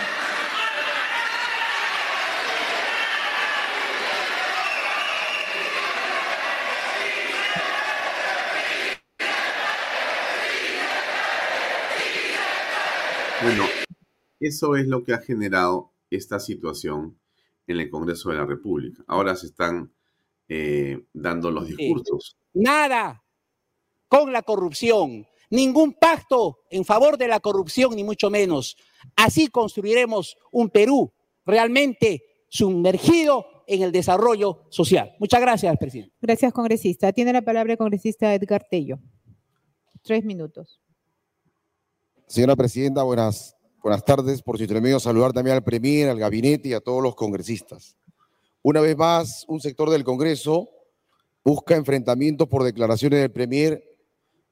Bueno, 13.43 13.65
eso 14.39 14.75
es 14.75 14.87
lo 14.87 15.03
que 15.03 15.13
ha 15.13 15.19
generado 15.19 15.91
esta 16.09 16.39
situación 16.39 17.19
en 17.67 17.79
el 17.79 17.89
Congreso 17.89 18.29
de 18.29 18.37
la 18.37 18.45
República. 18.45 19.03
Ahora 19.07 19.35
se 19.35 19.47
están 19.47 19.91
eh, 20.53 20.99
dando 21.13 21.49
los 21.49 21.65
discursos. 21.65 22.35
Nada 22.53 23.23
con 24.09 24.33
la 24.33 24.41
corrupción, 24.41 25.25
ningún 25.49 25.93
pacto 25.93 26.59
en 26.69 26.83
favor 26.83 27.17
de 27.17 27.29
la 27.29 27.39
corrupción, 27.39 27.95
ni 27.95 28.03
mucho 28.03 28.29
menos. 28.29 28.75
Así 29.15 29.47
construiremos 29.47 30.35
un 30.51 30.69
Perú 30.69 31.13
realmente 31.45 32.23
sumergido 32.49 33.45
en 33.65 33.81
el 33.81 33.93
desarrollo 33.93 34.65
social. 34.69 35.13
Muchas 35.19 35.39
gracias, 35.39 35.77
presidente. 35.77 36.13
Gracias, 36.21 36.51
congresista. 36.51 37.13
Tiene 37.13 37.31
la 37.31 37.43
palabra 37.43 37.71
el 37.71 37.77
congresista 37.77 38.35
Edgar 38.35 38.67
Tello. 38.69 38.99
Tres 40.01 40.25
minutos. 40.25 40.81
Señora 42.27 42.57
Presidenta, 42.57 43.03
buenas, 43.03 43.55
buenas 43.81 44.03
tardes. 44.03 44.41
Por 44.41 44.57
su 44.57 44.63
intermedio, 44.63 44.99
saludar 44.99 45.31
también 45.31 45.55
al 45.55 45.63
Premier, 45.63 46.09
al 46.09 46.19
gabinete 46.19 46.67
y 46.67 46.73
a 46.73 46.81
todos 46.81 47.01
los 47.01 47.15
congresistas. 47.15 47.95
Una 48.63 48.81
vez 48.81 48.95
más, 48.95 49.45
un 49.47 49.59
sector 49.59 49.89
del 49.89 50.03
Congreso 50.03 50.69
busca 51.43 51.75
enfrentamientos 51.75 52.47
por 52.47 52.63
declaraciones 52.63 53.19
del 53.19 53.31
Premier 53.31 53.83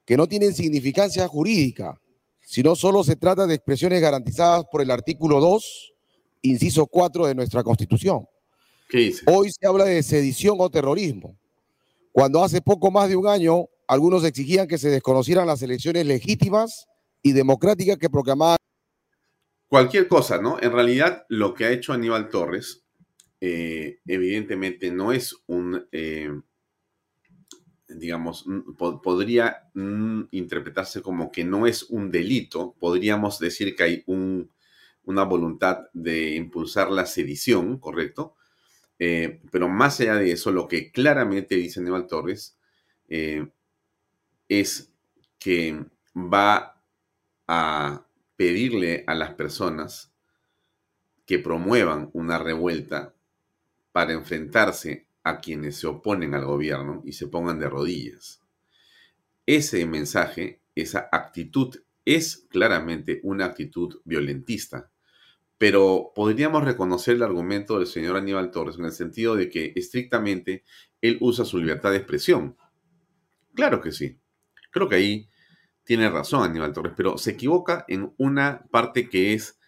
que 0.05 0.17
no 0.17 0.27
tienen 0.27 0.53
significancia 0.53 1.27
jurídica, 1.27 2.01
sino 2.41 2.75
solo 2.75 3.03
se 3.03 3.15
trata 3.15 3.45
de 3.45 3.55
expresiones 3.55 4.01
garantizadas 4.01 4.65
por 4.71 4.81
el 4.81 4.89
artículo 4.89 5.39
2, 5.39 5.93
inciso 6.41 6.87
4 6.87 7.27
de 7.27 7.35
nuestra 7.35 7.63
Constitución. 7.63 8.25
Hoy 9.27 9.51
se 9.51 9.67
habla 9.67 9.85
de 9.85 10.01
sedición 10.01 10.57
o 10.59 10.69
terrorismo, 10.71 11.37
cuando 12.11 12.43
hace 12.43 12.59
poco 12.59 12.89
más 12.89 13.07
de 13.09 13.15
un 13.15 13.27
año 13.27 13.67
algunos 13.87 14.23
exigían 14.23 14.67
que 14.67 14.79
se 14.79 14.89
desconocieran 14.89 15.45
las 15.45 15.61
elecciones 15.61 16.07
legítimas 16.07 16.87
y 17.21 17.33
democráticas 17.33 17.97
que 17.97 18.09
proclamaban 18.09 18.57
Cualquier 19.67 20.07
cosa, 20.07 20.41
¿no? 20.41 20.57
En 20.59 20.71
realidad, 20.71 21.25
lo 21.29 21.53
que 21.53 21.65
ha 21.65 21.71
hecho 21.71 21.93
Aníbal 21.93 22.29
Torres, 22.29 22.85
eh, 23.41 23.99
evidentemente 24.05 24.91
no 24.91 25.11
es 25.13 25.35
un, 25.47 25.87
eh, 25.91 26.31
digamos, 27.87 28.45
po- 28.77 29.01
podría 29.01 29.69
mm, 29.73 30.23
interpretarse 30.31 31.01
como 31.01 31.31
que 31.31 31.43
no 31.43 31.65
es 31.65 31.83
un 31.83 32.11
delito. 32.11 32.75
Podríamos 32.79 33.39
decir 33.39 33.75
que 33.75 33.83
hay 33.83 34.03
un- 34.05 34.51
una 35.03 35.23
voluntad 35.23 35.87
de 35.93 36.35
impulsar 36.35 36.91
la 36.91 37.05
sedición, 37.05 37.79
¿correcto? 37.79 38.35
Eh, 38.99 39.41
pero 39.51 39.69
más 39.69 39.99
allá 40.01 40.15
de 40.15 40.31
eso, 40.33 40.51
lo 40.51 40.67
que 40.67 40.91
claramente 40.91 41.55
dice 41.55 41.79
Aníbal 41.81 42.07
Torres 42.07 42.57
es 44.49 44.91
que 45.39 45.85
va 46.15 46.83
a 47.47 48.05
pedirle 48.35 49.03
a 49.07 49.15
las 49.15 49.33
personas 49.35 50.13
que 51.25 51.39
promuevan 51.39 52.09
una 52.13 52.37
revuelta 52.39 53.13
para 53.91 54.13
enfrentarse 54.13 55.07
a 55.23 55.39
quienes 55.39 55.77
se 55.77 55.87
oponen 55.87 56.33
al 56.33 56.45
gobierno 56.45 57.01
y 57.05 57.13
se 57.13 57.27
pongan 57.27 57.59
de 57.59 57.69
rodillas. 57.69 58.41
Ese 59.45 59.85
mensaje, 59.85 60.61
esa 60.75 61.09
actitud 61.11 61.75
es 62.05 62.47
claramente 62.49 63.19
una 63.23 63.45
actitud 63.45 64.01
violentista, 64.05 64.91
pero 65.57 66.11
podríamos 66.15 66.63
reconocer 66.63 67.15
el 67.15 67.23
argumento 67.23 67.77
del 67.77 67.87
señor 67.87 68.15
Aníbal 68.15 68.51
Torres 68.51 68.77
en 68.79 68.85
el 68.85 68.91
sentido 68.91 69.35
de 69.35 69.49
que 69.49 69.73
estrictamente 69.75 70.63
él 71.01 71.17
usa 71.19 71.45
su 71.45 71.57
libertad 71.57 71.91
de 71.91 71.97
expresión. 71.97 72.55
Claro 73.53 73.81
que 73.81 73.91
sí. 73.91 74.17
Creo 74.71 74.87
que 74.87 74.95
ahí 74.95 75.29
tiene 75.83 76.09
razón 76.09 76.43
Aníbal 76.43 76.73
Torres, 76.73 76.93
pero 76.95 77.17
se 77.17 77.31
equivoca 77.31 77.83
en 77.87 78.13
una 78.17 78.65
parte 78.71 79.09
que 79.09 79.33
es 79.33 79.59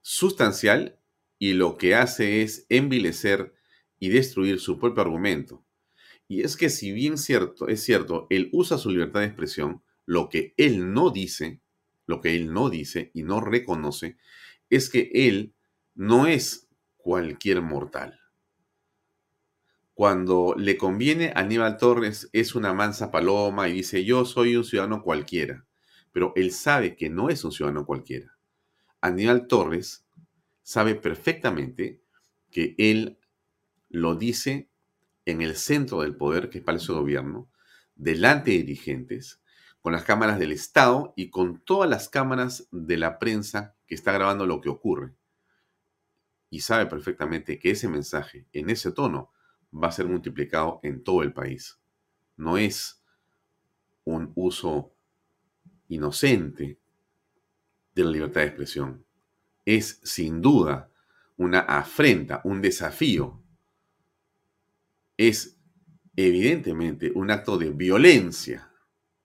sustancial 0.00 0.98
y 1.38 1.52
lo 1.54 1.78
que 1.78 1.94
hace 1.94 2.42
es 2.42 2.66
envilecer 2.68 3.54
y 3.98 4.08
destruir 4.08 4.60
su 4.60 4.78
propio 4.78 5.02
argumento. 5.02 5.64
Y 6.28 6.42
es 6.42 6.56
que 6.56 6.68
si 6.68 6.92
bien 6.92 7.16
cierto, 7.16 7.68
es 7.68 7.82
cierto, 7.82 8.26
él 8.30 8.50
usa 8.52 8.78
su 8.78 8.90
libertad 8.90 9.20
de 9.20 9.26
expresión, 9.26 9.82
lo 10.04 10.28
que 10.28 10.54
él 10.56 10.92
no 10.92 11.10
dice, 11.10 11.60
lo 12.06 12.20
que 12.20 12.36
él 12.36 12.52
no 12.52 12.70
dice 12.70 13.10
y 13.14 13.22
no 13.22 13.40
reconoce, 13.40 14.16
es 14.70 14.90
que 14.90 15.10
él 15.12 15.54
no 15.94 16.26
es 16.26 16.68
cualquier 16.96 17.62
mortal. 17.62 18.20
Cuando 19.94 20.54
le 20.56 20.76
conviene 20.76 21.32
Aníbal 21.34 21.76
Torres 21.76 22.30
es 22.32 22.54
una 22.54 22.72
mansa 22.72 23.10
paloma 23.10 23.68
y 23.68 23.72
dice 23.72 24.04
yo 24.04 24.24
soy 24.24 24.54
un 24.54 24.64
ciudadano 24.64 25.02
cualquiera, 25.02 25.66
pero 26.12 26.32
él 26.36 26.52
sabe 26.52 26.94
que 26.94 27.10
no 27.10 27.30
es 27.30 27.42
un 27.42 27.50
ciudadano 27.50 27.84
cualquiera. 27.84 28.38
Aníbal 29.00 29.48
Torres 29.48 30.06
sabe 30.62 30.94
perfectamente 30.94 32.02
que 32.50 32.74
él 32.78 33.17
lo 33.88 34.14
dice 34.14 34.68
en 35.24 35.42
el 35.42 35.56
centro 35.56 36.02
del 36.02 36.16
poder, 36.16 36.50
que 36.50 36.58
es 36.58 36.64
Palacio 36.64 36.94
de 36.94 37.00
Gobierno, 37.00 37.50
delante 37.94 38.52
de 38.52 38.58
dirigentes, 38.58 39.40
con 39.80 39.92
las 39.92 40.04
cámaras 40.04 40.38
del 40.38 40.52
Estado 40.52 41.12
y 41.16 41.30
con 41.30 41.60
todas 41.60 41.88
las 41.88 42.08
cámaras 42.08 42.68
de 42.70 42.96
la 42.96 43.18
prensa 43.18 43.76
que 43.86 43.94
está 43.94 44.12
grabando 44.12 44.46
lo 44.46 44.60
que 44.60 44.68
ocurre. 44.68 45.14
Y 46.50 46.60
sabe 46.60 46.86
perfectamente 46.86 47.58
que 47.58 47.70
ese 47.70 47.88
mensaje, 47.88 48.46
en 48.52 48.70
ese 48.70 48.92
tono, 48.92 49.32
va 49.72 49.88
a 49.88 49.92
ser 49.92 50.06
multiplicado 50.06 50.80
en 50.82 51.02
todo 51.04 51.22
el 51.22 51.32
país. 51.32 51.78
No 52.36 52.56
es 52.56 53.02
un 54.04 54.32
uso 54.34 54.94
inocente 55.88 56.78
de 57.94 58.04
la 58.04 58.10
libertad 58.10 58.42
de 58.42 58.46
expresión. 58.46 59.04
Es 59.64 60.00
sin 60.02 60.40
duda 60.40 60.90
una 61.36 61.60
afrenta, 61.60 62.40
un 62.44 62.62
desafío. 62.62 63.42
Es 65.18 65.60
evidentemente 66.16 67.12
un 67.14 67.30
acto 67.30 67.58
de 67.58 67.70
violencia 67.70 68.72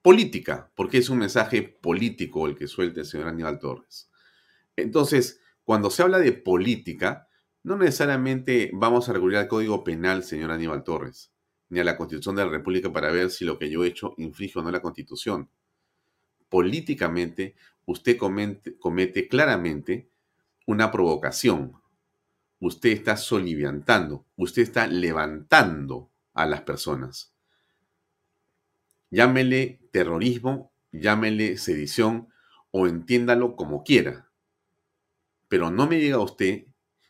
política, 0.01 0.71
porque 0.75 0.97
es 0.97 1.09
un 1.09 1.19
mensaje 1.19 1.63
político 1.63 2.45
el 2.45 2.57
que 2.57 2.67
suelta 2.67 2.99
el 2.99 3.05
señor 3.05 3.29
Aníbal 3.29 3.59
Torres. 3.59 4.11
Entonces, 4.75 5.39
cuando 5.63 5.89
se 5.89 6.01
habla 6.01 6.19
de 6.19 6.33
política, 6.33 7.29
no 7.63 7.77
necesariamente 7.77 8.71
vamos 8.73 9.07
a 9.07 9.13
regular 9.13 9.43
el 9.43 9.47
Código 9.47 9.83
Penal, 9.83 10.23
señor 10.23 10.51
Aníbal 10.51 10.83
Torres, 10.83 11.31
ni 11.69 11.79
a 11.79 11.83
la 11.83 11.95
Constitución 11.95 12.35
de 12.35 12.43
la 12.43 12.51
República 12.51 12.91
para 12.91 13.11
ver 13.11 13.29
si 13.29 13.45
lo 13.45 13.57
que 13.57 13.69
yo 13.69 13.83
he 13.83 13.87
hecho 13.87 14.13
inflige 14.17 14.59
o 14.59 14.61
no 14.63 14.71
la 14.71 14.81
Constitución. 14.81 15.49
Políticamente, 16.49 17.55
usted 17.85 18.17
comete, 18.17 18.77
comete 18.77 19.27
claramente 19.27 20.09
una 20.65 20.91
provocación. 20.91 21.82
Usted 22.65 22.91
está 22.91 23.17
soliviantando, 23.17 24.25
usted 24.37 24.61
está 24.61 24.87
levantando 24.87 26.13
a 26.33 26.45
las 26.45 26.61
personas. 26.61 27.35
Llámele 29.09 29.81
terrorismo, 29.91 30.71
llámele 30.93 31.57
sedición 31.57 32.29
o 32.71 32.87
entiéndalo 32.87 33.57
como 33.57 33.83
quiera. 33.83 34.31
Pero 35.49 35.71
no 35.71 35.87
me 35.87 35.97
diga 35.97 36.19
usted 36.19 36.67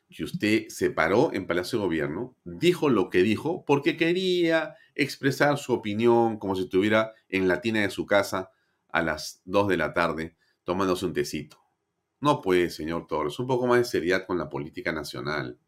que 0.10 0.24
usted 0.24 0.70
se 0.70 0.90
paró 0.90 1.32
en 1.34 1.46
Palacio 1.46 1.78
de 1.78 1.86
Gobierno, 1.86 2.36
dijo 2.44 2.90
lo 2.90 3.12
que 3.12 3.22
dijo 3.22 3.64
porque 3.64 3.96
quería 3.96 4.76
expresar 4.96 5.60
su 5.60 5.74
opinión 5.74 6.40
como 6.40 6.56
si 6.56 6.64
estuviera 6.64 7.14
en 7.30 7.48
la 7.48 7.62
tina 7.62 7.82
de 7.82 7.92
su 7.92 8.08
casa 8.08 8.50
a 8.90 9.04
las 9.04 9.44
2 9.46 9.68
de 9.68 9.78
la 9.78 9.94
tarde 9.94 10.36
tomándose 10.64 11.06
un 11.06 11.14
tecito. 11.14 11.63
No 12.24 12.40
puede, 12.40 12.70
señor 12.70 13.06
Torres, 13.06 13.38
un 13.40 13.48
poco 13.48 13.68
más 13.68 13.80
de 13.80 13.84
seriedad 13.84 14.26
con 14.26 14.38
la 14.38 14.48
política 14.48 14.94
nacional. 14.94 15.60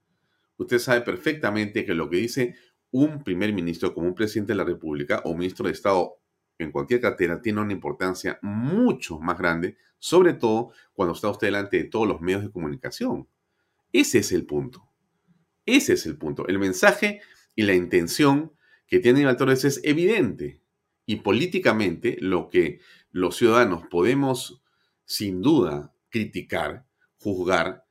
Usted 0.55 0.79
sabe 0.79 1.01
perfectamente 1.01 1.83
que 1.83 1.93
lo 1.93 2.09
que 2.09 2.15
dice 2.15 2.55
un 2.91 3.25
primer 3.25 3.51
ministro 3.51 3.93
como 3.93 4.07
un 4.07 4.15
presidente 4.15 4.53
de 4.53 4.57
la 4.59 4.63
República 4.63 5.21
o 5.25 5.35
ministro 5.35 5.65
de 5.65 5.73
Estado 5.73 6.13
en 6.57 6.71
cualquier 6.71 7.01
cartera 7.01 7.41
tiene 7.41 7.59
una 7.59 7.73
importancia 7.73 8.39
mucho 8.41 9.19
más 9.19 9.37
grande, 9.37 9.75
sobre 9.99 10.31
todo 10.31 10.71
cuando 10.93 11.13
está 11.13 11.29
usted 11.29 11.47
delante 11.47 11.75
de 11.75 11.83
todos 11.89 12.07
los 12.07 12.21
medios 12.21 12.43
de 12.43 12.51
comunicación. 12.51 13.27
Ese 13.91 14.19
es 14.19 14.31
el 14.31 14.45
punto. 14.45 14.89
Ese 15.65 15.91
es 15.91 16.05
el 16.05 16.17
punto. 16.17 16.47
El 16.47 16.57
mensaje 16.57 17.19
y 17.53 17.63
la 17.63 17.73
intención 17.73 18.53
que 18.87 18.99
tiene 18.99 19.17
Aníbal 19.17 19.35
Torres 19.35 19.65
es 19.65 19.81
evidente. 19.83 20.61
Y 21.05 21.17
políticamente 21.17 22.15
lo 22.21 22.47
que 22.49 22.79
los 23.11 23.35
ciudadanos 23.35 23.85
podemos 23.89 24.63
sin 25.03 25.41
duda 25.41 25.91
criticar, 26.15 26.85
juzgar 27.17 27.83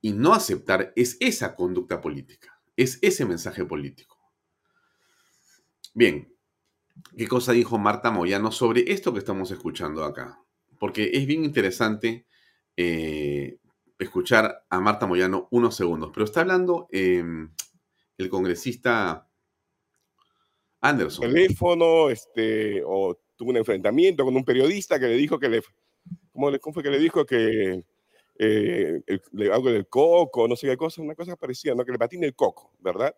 y 0.00 0.14
no 0.14 0.32
aceptar 0.32 0.94
es 0.96 1.18
esa 1.20 1.54
conducta 1.54 2.00
política, 2.00 2.58
es 2.74 2.98
ese 3.02 3.26
mensaje 3.26 3.66
político. 3.66 4.16
Bien, 5.92 6.34
qué 7.14 7.28
cosa 7.28 7.52
dijo 7.52 7.76
Marta 7.76 8.10
Moyano 8.10 8.50
sobre 8.50 8.90
esto 8.90 9.12
que 9.12 9.18
estamos 9.18 9.50
escuchando 9.50 10.04
acá. 10.04 10.40
Porque 10.78 11.10
es 11.12 11.26
bien 11.26 11.44
interesante 11.44 12.26
eh, 12.78 13.58
escuchar 13.98 14.64
a 14.70 14.80
Marta 14.80 15.06
Moyano 15.06 15.46
unos 15.50 15.76
segundos. 15.76 16.12
Pero 16.14 16.24
está 16.24 16.40
hablando 16.40 16.88
em, 16.90 17.52
el 18.16 18.28
congresista 18.30 19.28
Anderson. 20.80 21.30
Teléfono, 21.30 22.08
este, 22.08 22.82
o 22.86 23.20
tuvo 23.36 23.50
un 23.50 23.58
enfrentamiento 23.58 24.24
con 24.24 24.34
un 24.34 24.44
periodista 24.44 24.98
que 24.98 25.08
le 25.08 25.16
dijo 25.16 25.38
que 25.38 25.50
le. 25.50 25.62
¿Cómo, 26.34 26.50
le, 26.50 26.58
fue 26.58 26.82
que 26.82 26.90
le 26.90 26.98
dijo 26.98 27.24
que 27.24 27.84
eh, 28.36 29.00
algo 29.52 29.70
del 29.70 29.86
coco, 29.86 30.48
no 30.48 30.56
sé 30.56 30.66
qué 30.66 30.76
cosa, 30.76 31.00
una 31.00 31.14
cosa 31.14 31.36
parecida, 31.36 31.76
¿no? 31.76 31.84
Que 31.84 31.92
le 31.92 31.98
patine 31.98 32.26
el 32.26 32.34
coco, 32.34 32.72
¿verdad? 32.80 33.14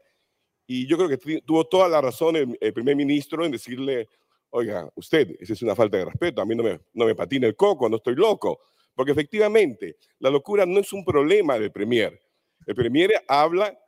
Y 0.67 0.87
yo 0.87 0.99
creo 0.99 1.09
que 1.09 1.41
tuvo 1.41 1.65
toda 1.65 1.89
la 1.89 2.03
razón 2.03 2.37
el, 2.37 2.73
primer 2.75 2.95
ministro 2.95 3.47
en 3.47 3.53
decirle, 3.53 4.07
oiga, 4.51 4.87
usted, 4.97 5.35
esa 5.41 5.55
es 5.55 5.63
una 5.63 5.75
falta 5.75 5.97
de 5.97 6.05
respeto, 6.05 6.43
a 6.43 6.45
mí 6.45 6.55
no 6.55 6.63
me, 6.63 6.79
no 6.93 7.07
me 7.07 7.15
patina 7.15 7.47
el 7.47 7.57
coco, 7.57 7.89
no 7.89 7.97
estoy 7.97 8.17
loco. 8.17 8.61
Porque 8.95 9.13
efectivamente, 9.13 9.97
la 10.19 10.29
locura 10.29 10.67
no 10.67 10.81
es 10.81 10.93
un 10.93 11.05
problema 11.05 11.59
del 11.59 11.73
premier. 11.73 12.21
El 12.67 12.75
premier 12.75 13.13
habla 13.29 13.79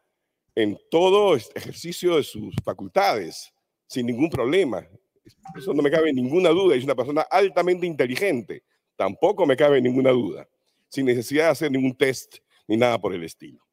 en 0.54 0.78
todo 0.90 1.36
ejercicio 1.36 2.16
de 2.16 2.22
sus 2.22 2.54
facultades, 2.64 3.52
sin 3.86 4.06
ningún 4.06 4.30
problema. 4.30 4.86
Eso 5.56 5.74
no 5.74 5.82
me 5.82 5.90
cabe 5.90 6.12
ninguna 6.12 6.48
duda. 6.48 6.74
Es 6.74 6.84
una 6.84 6.94
persona 6.94 7.22
altamente 7.22 7.86
inteligente. 7.86 8.62
Tampoco 8.98 9.46
me 9.46 9.56
cabe 9.56 9.80
ninguna 9.80 10.10
duda. 10.10 10.48
Sin 10.88 11.06
necesidad 11.06 11.44
de 11.44 11.50
hacer 11.50 11.70
ningún 11.70 11.96
test 11.96 12.38
ni 12.66 12.76
nada 12.76 13.00
por 13.00 13.14
el 13.14 13.22
estilo. 13.22 13.64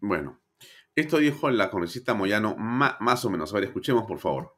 Bueno, 0.00 0.40
esto 0.94 1.18
dijo 1.18 1.50
la 1.50 1.68
congresista 1.68 2.14
Moyano 2.14 2.54
más 2.56 3.24
o 3.24 3.30
menos. 3.30 3.50
A 3.50 3.56
ver, 3.56 3.64
escuchemos 3.64 4.04
por 4.04 4.20
favor. 4.20 4.56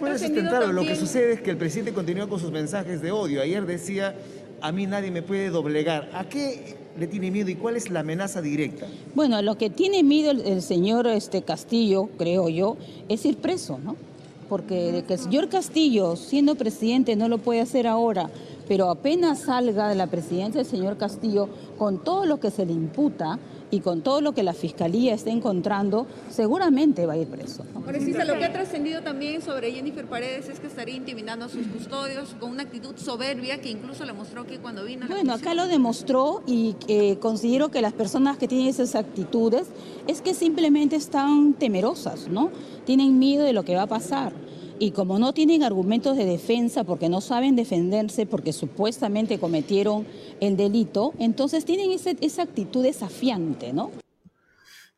Puede 0.00 0.18
sustentarlo. 0.18 0.72
Lo 0.72 0.82
que 0.82 0.96
sucede 0.96 1.34
es 1.34 1.40
que 1.40 1.52
el 1.52 1.56
presidente 1.56 1.92
continúa 1.92 2.28
con 2.28 2.40
sus 2.40 2.50
mensajes 2.50 3.00
de 3.00 3.12
odio. 3.12 3.42
Ayer 3.42 3.64
decía, 3.64 4.16
a 4.60 4.72
mí 4.72 4.86
nadie 4.86 5.12
me 5.12 5.22
puede 5.22 5.50
doblegar. 5.50 6.10
¿A 6.12 6.28
qué 6.28 6.76
le 6.98 7.06
tiene 7.06 7.30
miedo 7.30 7.48
y 7.48 7.54
cuál 7.54 7.76
es 7.76 7.90
la 7.90 8.00
amenaza 8.00 8.42
directa? 8.42 8.88
Bueno, 9.14 9.40
lo 9.40 9.56
que 9.56 9.70
tiene 9.70 10.02
miedo 10.02 10.32
el, 10.32 10.62
señor 10.62 11.06
este, 11.06 11.42
Castillo, 11.42 12.08
creo 12.18 12.48
yo, 12.48 12.76
es 13.08 13.24
ir 13.24 13.36
preso, 13.36 13.78
¿no? 13.78 13.96
Porque 14.52 14.92
de 14.92 15.02
que 15.02 15.14
el 15.14 15.18
señor 15.18 15.48
Castillo, 15.48 16.14
siendo 16.14 16.56
presidente, 16.56 17.16
no 17.16 17.26
lo 17.26 17.38
puede 17.38 17.62
hacer 17.62 17.86
ahora, 17.86 18.28
pero 18.68 18.90
apenas 18.90 19.38
salga 19.38 19.88
de 19.88 19.94
la 19.94 20.08
presidencia 20.08 20.60
el 20.60 20.66
señor 20.66 20.98
Castillo, 20.98 21.48
con 21.78 22.04
todo 22.04 22.26
lo 22.26 22.38
que 22.38 22.50
se 22.50 22.66
le 22.66 22.74
imputa, 22.74 23.38
y 23.72 23.80
con 23.80 24.02
todo 24.02 24.20
lo 24.20 24.34
que 24.34 24.42
la 24.42 24.52
Fiscalía 24.52 25.14
está 25.14 25.30
encontrando, 25.30 26.06
seguramente 26.30 27.06
va 27.06 27.14
a 27.14 27.16
ir 27.16 27.26
preso. 27.26 27.64
¿no? 27.74 27.80
lo 27.80 28.38
que 28.38 28.44
ha 28.44 28.52
trascendido 28.52 29.00
también 29.00 29.40
sobre 29.40 29.72
Jennifer 29.72 30.04
Paredes 30.04 30.50
es 30.50 30.60
que 30.60 30.66
estaría 30.66 30.94
intimidando 30.94 31.46
a 31.46 31.48
sus 31.48 31.66
custodios 31.66 32.36
con 32.38 32.50
una 32.50 32.64
actitud 32.64 32.94
soberbia 32.96 33.62
que 33.62 33.70
incluso 33.70 34.04
le 34.04 34.12
mostró 34.12 34.46
que 34.46 34.58
cuando 34.58 34.84
vino 34.84 35.06
a 35.06 35.08
la 35.08 35.14
Bueno, 35.14 35.32
acá 35.32 35.54
lo 35.54 35.66
demostró 35.68 36.42
y 36.46 36.76
eh, 36.86 37.16
considero 37.18 37.70
que 37.70 37.80
las 37.80 37.94
personas 37.94 38.36
que 38.36 38.46
tienen 38.46 38.68
esas 38.68 38.94
actitudes 38.94 39.68
es 40.06 40.20
que 40.20 40.34
simplemente 40.34 40.96
están 40.96 41.54
temerosas, 41.54 42.28
¿no? 42.28 42.50
Tienen 42.84 43.18
miedo 43.18 43.42
de 43.44 43.54
lo 43.54 43.64
que 43.64 43.74
va 43.74 43.82
a 43.82 43.86
pasar 43.86 44.34
y 44.82 44.90
como 44.90 45.20
no 45.20 45.32
tienen 45.32 45.62
argumentos 45.62 46.16
de 46.16 46.24
defensa 46.24 46.82
porque 46.82 47.08
no 47.08 47.20
saben 47.20 47.54
defenderse 47.54 48.26
porque 48.26 48.52
supuestamente 48.52 49.38
cometieron 49.38 50.08
el 50.40 50.56
delito, 50.56 51.14
entonces 51.20 51.64
tienen 51.64 51.92
esa 51.92 52.42
actitud 52.42 52.82
desafiante, 52.82 53.72
¿no? 53.72 53.92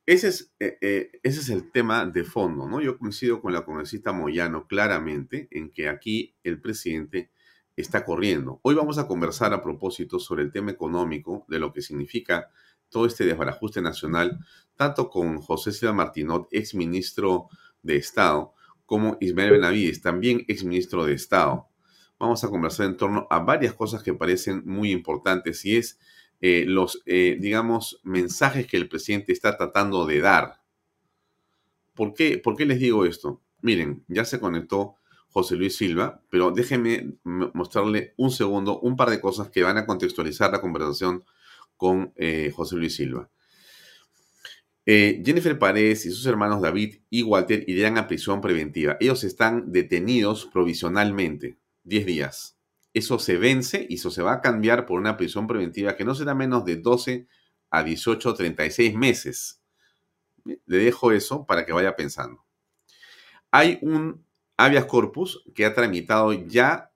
ese 0.07 0.29
es, 0.29 0.55
eh, 0.59 0.79
eh, 0.81 1.11
ese 1.23 1.41
es 1.41 1.51
el 1.51 1.71
tema 1.71 2.07
de 2.07 2.25
fondo, 2.25 2.67
¿no? 2.67 2.81
Yo 2.81 2.97
coincido 2.99 3.43
con 3.43 3.53
la 3.53 3.67
congresista 3.67 4.15
Moyano 4.15 4.67
claramente 4.67 5.49
en 5.51 5.71
que 5.71 5.91
aquí 5.91 6.35
el 6.45 6.63
presidente 6.63 7.31
está 7.77 8.07
corriendo. 8.07 8.61
Hoy 8.63 8.75
vamos 8.75 8.97
a 8.97 9.07
conversar 9.07 9.53
a 9.53 9.63
propósito 9.63 10.19
sobre 10.19 10.45
el 10.45 10.51
tema 10.51 10.71
económico, 10.71 11.45
de 11.47 11.59
lo 11.59 11.75
que 11.75 11.83
significa 11.83 12.49
todo 12.89 13.05
este 13.05 13.27
desbarajuste 13.27 13.83
nacional, 13.83 14.39
tanto 14.77 15.11
con 15.11 15.43
José 15.43 15.73
Silva 15.73 15.93
Martinot, 15.93 16.49
ex 16.53 16.75
ministro 16.75 17.49
de 17.83 17.97
Estado, 17.97 18.55
como 18.87 19.17
Ismael 19.21 19.53
Benavides, 19.53 20.03
también 20.03 20.45
ex 20.49 20.65
ministro 20.65 21.05
de 21.05 21.15
Estado. 21.15 21.69
Vamos 22.19 22.45
a 22.45 22.49
conversar 22.49 22.87
en 22.87 22.97
torno 22.97 23.27
a 23.31 23.41
varias 23.41 23.75
cosas 23.75 24.03
que 24.03 24.15
parecen 24.15 24.63
muy 24.65 24.93
importantes 24.93 25.65
y 25.65 25.77
es 25.77 25.99
eh, 26.41 26.65
los, 26.67 27.03
eh, 27.07 27.37
digamos, 27.41 28.01
mensajes 28.03 28.67
que 28.67 28.77
el 28.77 28.89
presidente 28.89 29.33
está 29.33 29.57
tratando 29.57 30.07
de 30.07 30.21
dar. 30.21 30.61
¿Por 31.95 32.15
qué, 32.15 32.39
¿Por 32.39 32.57
qué 32.57 32.67
les 32.67 32.81
digo 32.81 33.05
esto? 33.05 33.41
Miren, 33.63 34.05
ya 34.09 34.25
se 34.25 34.41
conectó 34.41 34.97
José 35.31 35.57
Luis 35.57 35.77
Silva, 35.77 36.23
pero 36.31 36.51
déjenme 36.51 37.15
mostrarle 37.25 38.15
un 38.17 38.31
segundo 38.31 38.79
un 38.81 38.97
par 38.97 39.11
de 39.11 39.21
cosas 39.21 39.49
que 39.49 39.63
van 39.63 39.79
a 39.79 39.87
contextualizar 39.87 40.53
la 40.53 40.61
conversación 40.61 41.25
con 41.77 42.13
eh, 42.17 42.53
José 42.55 42.77
Luis 42.77 42.95
Silva. 42.95 43.29
Eh, 44.87 45.23
Jennifer 45.25 45.59
Paredes 45.59 46.05
y 46.05 46.11
sus 46.11 46.27
hermanos 46.27 46.61
David 46.61 46.97
y 47.09 47.23
Walter 47.23 47.65
irán 47.67 47.97
a 47.97 48.07
prisión 48.07 48.41
preventiva. 48.41 48.97
Ellos 49.01 49.25
están 49.25 49.73
detenidos 49.73 50.47
provisionalmente, 50.47 51.57
10 51.85 52.07
días. 52.07 52.59
Eso 52.93 53.19
se 53.19 53.39
vence 53.39 53.87
y 53.89 53.95
eso 53.95 54.11
se 54.11 54.23
va 54.23 54.35
a 54.35 54.41
cambiar 54.41 54.87
por 54.87 55.01
una 55.01 55.17
prisión 55.17 55.47
preventiva 55.47 55.97
que 55.97 56.05
no 56.05 56.15
será 56.15 56.35
menos 56.35 56.65
de 56.65 56.77
12 56.77 57.27
a 57.71 57.83
18, 57.83 58.35
36 58.35 58.95
meses. 58.95 59.63
Le 60.45 60.79
dejo 60.79 61.13
eso 61.13 61.47
para 61.47 61.65
que 61.65 61.73
vaya 61.73 61.97
pensando. 61.97 62.45
Hay 63.51 63.79
un 63.81 64.25
habeas 64.57 64.85
corpus 64.85 65.43
que 65.55 65.65
ha 65.65 65.75
tramitado 65.75 66.33
ya 66.33 66.93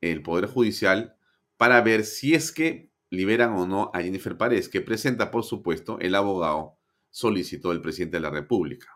el 0.00 0.22
Poder 0.22 0.46
Judicial 0.46 1.16
para 1.56 1.80
ver 1.80 2.04
si 2.04 2.34
es 2.34 2.52
que 2.52 2.90
liberan 3.08 3.52
o 3.52 3.66
no 3.66 3.90
a 3.94 4.02
Jennifer 4.02 4.36
Paredes, 4.36 4.68
que 4.68 4.80
presenta, 4.80 5.30
por 5.30 5.44
supuesto, 5.44 5.98
el 6.00 6.14
abogado 6.14 6.79
solicitó 7.10 7.72
el 7.72 7.80
presidente 7.80 8.16
de 8.16 8.22
la 8.22 8.30
República. 8.30 8.92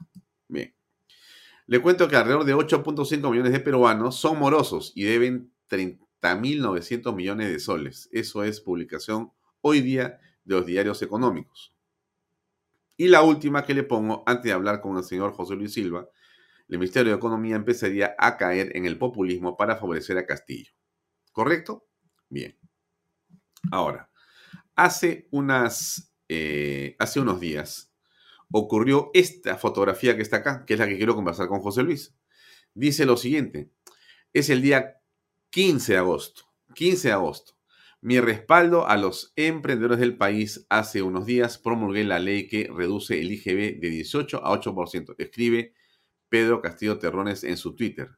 Bien. 0.48 0.74
Le 1.66 1.80
cuento 1.80 2.08
que 2.08 2.16
alrededor 2.16 2.44
de 2.44 2.54
8.5 2.54 3.30
millones 3.30 3.52
de 3.52 3.60
peruanos 3.60 4.16
son 4.16 4.38
morosos 4.38 4.92
y 4.94 5.04
deben 5.04 5.52
30.900 5.70 7.14
millones 7.14 7.48
de 7.48 7.58
soles. 7.58 8.08
Eso 8.12 8.44
es 8.44 8.60
publicación 8.60 9.32
hoy 9.62 9.80
día 9.80 10.20
de 10.44 10.54
los 10.56 10.66
diarios 10.66 11.00
económicos. 11.02 11.74
Y 12.96 13.08
la 13.08 13.22
última 13.22 13.64
que 13.64 13.74
le 13.74 13.82
pongo, 13.82 14.22
antes 14.26 14.44
de 14.44 14.52
hablar 14.52 14.80
con 14.80 14.96
el 14.96 15.04
señor 15.04 15.32
José 15.32 15.54
Luis 15.54 15.72
Silva, 15.72 16.06
el 16.68 16.78
Ministerio 16.78 17.12
de 17.12 17.18
Economía 17.18 17.56
empezaría 17.56 18.14
a 18.18 18.36
caer 18.36 18.76
en 18.76 18.86
el 18.86 18.98
populismo 18.98 19.56
para 19.56 19.76
favorecer 19.76 20.16
a 20.18 20.26
Castillo. 20.26 20.72
¿Correcto? 21.32 21.86
Bien. 22.28 22.58
Ahora, 23.72 24.10
hace, 24.74 25.28
unas, 25.30 26.14
eh, 26.28 26.94
hace 26.98 27.20
unos 27.20 27.40
días 27.40 27.93
ocurrió 28.56 29.10
esta 29.14 29.56
fotografía 29.56 30.14
que 30.14 30.22
está 30.22 30.36
acá, 30.36 30.64
que 30.64 30.74
es 30.74 30.78
la 30.78 30.86
que 30.86 30.96
quiero 30.96 31.16
conversar 31.16 31.48
con 31.48 31.58
José 31.58 31.82
Luis. 31.82 32.14
Dice 32.72 33.04
lo 33.04 33.16
siguiente, 33.16 33.72
es 34.32 34.48
el 34.48 34.62
día 34.62 35.00
15 35.50 35.94
de 35.94 35.98
agosto, 35.98 36.44
15 36.74 37.08
de 37.08 37.14
agosto. 37.14 37.58
Mi 38.00 38.20
respaldo 38.20 38.86
a 38.86 38.96
los 38.96 39.32
emprendedores 39.34 39.98
del 39.98 40.16
país 40.16 40.66
hace 40.68 41.02
unos 41.02 41.26
días 41.26 41.58
promulgué 41.58 42.04
la 42.04 42.20
ley 42.20 42.46
que 42.46 42.70
reduce 42.72 43.20
el 43.20 43.32
IGB 43.32 43.80
de 43.80 43.90
18 43.90 44.44
a 44.44 44.60
8%. 44.60 45.16
Escribe 45.18 45.74
Pedro 46.28 46.62
Castillo 46.62 47.00
Terrones 47.00 47.42
en 47.42 47.56
su 47.56 47.74
Twitter. 47.74 48.10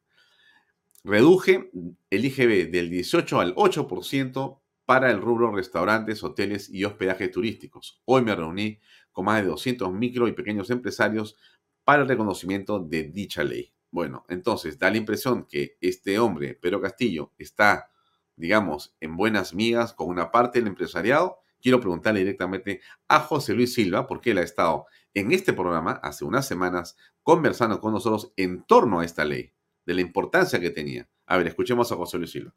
Reduje 1.03 1.71
el 2.11 2.25
IGB 2.25 2.69
del 2.69 2.91
18 2.91 3.39
al 3.39 3.55
8% 3.55 4.61
para 4.85 5.09
el 5.09 5.19
rubro 5.19 5.51
restaurantes, 5.51 6.23
hoteles 6.23 6.69
y 6.69 6.85
hospedajes 6.85 7.31
turísticos. 7.31 8.01
Hoy 8.05 8.21
me 8.21 8.35
reuní 8.35 8.79
con 9.17 9.25
más 9.25 9.41
de 9.41 9.47
200 9.49 9.91
micro 9.93 10.27
y 10.27 10.33
pequeños 10.33 10.69
empresarios 10.69 11.35
para 11.83 12.03
el 12.03 12.07
reconocimiento 12.07 12.77
de 12.77 13.05
dicha 13.05 13.43
ley. 13.43 13.73
Bueno, 13.89 14.23
entonces 14.29 14.77
da 14.77 14.91
la 14.91 14.97
impresión 14.97 15.47
que 15.47 15.75
este 15.81 16.19
hombre, 16.19 16.53
Pedro 16.53 16.79
Castillo, 16.79 17.33
está, 17.39 17.89
digamos, 18.35 18.95
en 18.99 19.17
buenas 19.17 19.55
migas 19.55 19.93
con 19.93 20.09
una 20.09 20.29
parte 20.29 20.59
del 20.59 20.67
empresariado. 20.67 21.39
Quiero 21.59 21.79
preguntarle 21.79 22.19
directamente 22.19 22.81
a 23.07 23.21
José 23.21 23.55
Luis 23.55 23.73
Silva, 23.73 24.05
porque 24.05 24.29
él 24.29 24.37
ha 24.37 24.43
estado 24.43 24.85
en 25.15 25.31
este 25.31 25.51
programa 25.51 25.93
hace 26.03 26.23
unas 26.23 26.47
semanas 26.47 26.95
conversando 27.23 27.79
con 27.79 27.93
nosotros 27.93 28.33
en 28.37 28.65
torno 28.65 28.99
a 28.99 29.05
esta 29.05 29.25
ley, 29.25 29.51
de 29.83 29.95
la 29.95 30.01
importancia 30.01 30.59
que 30.59 30.69
tenía. 30.69 31.09
A 31.25 31.37
ver, 31.37 31.47
escuchemos 31.47 31.91
a 31.91 31.95
José 31.95 32.19
Luis 32.19 32.29
Silva. 32.29 32.53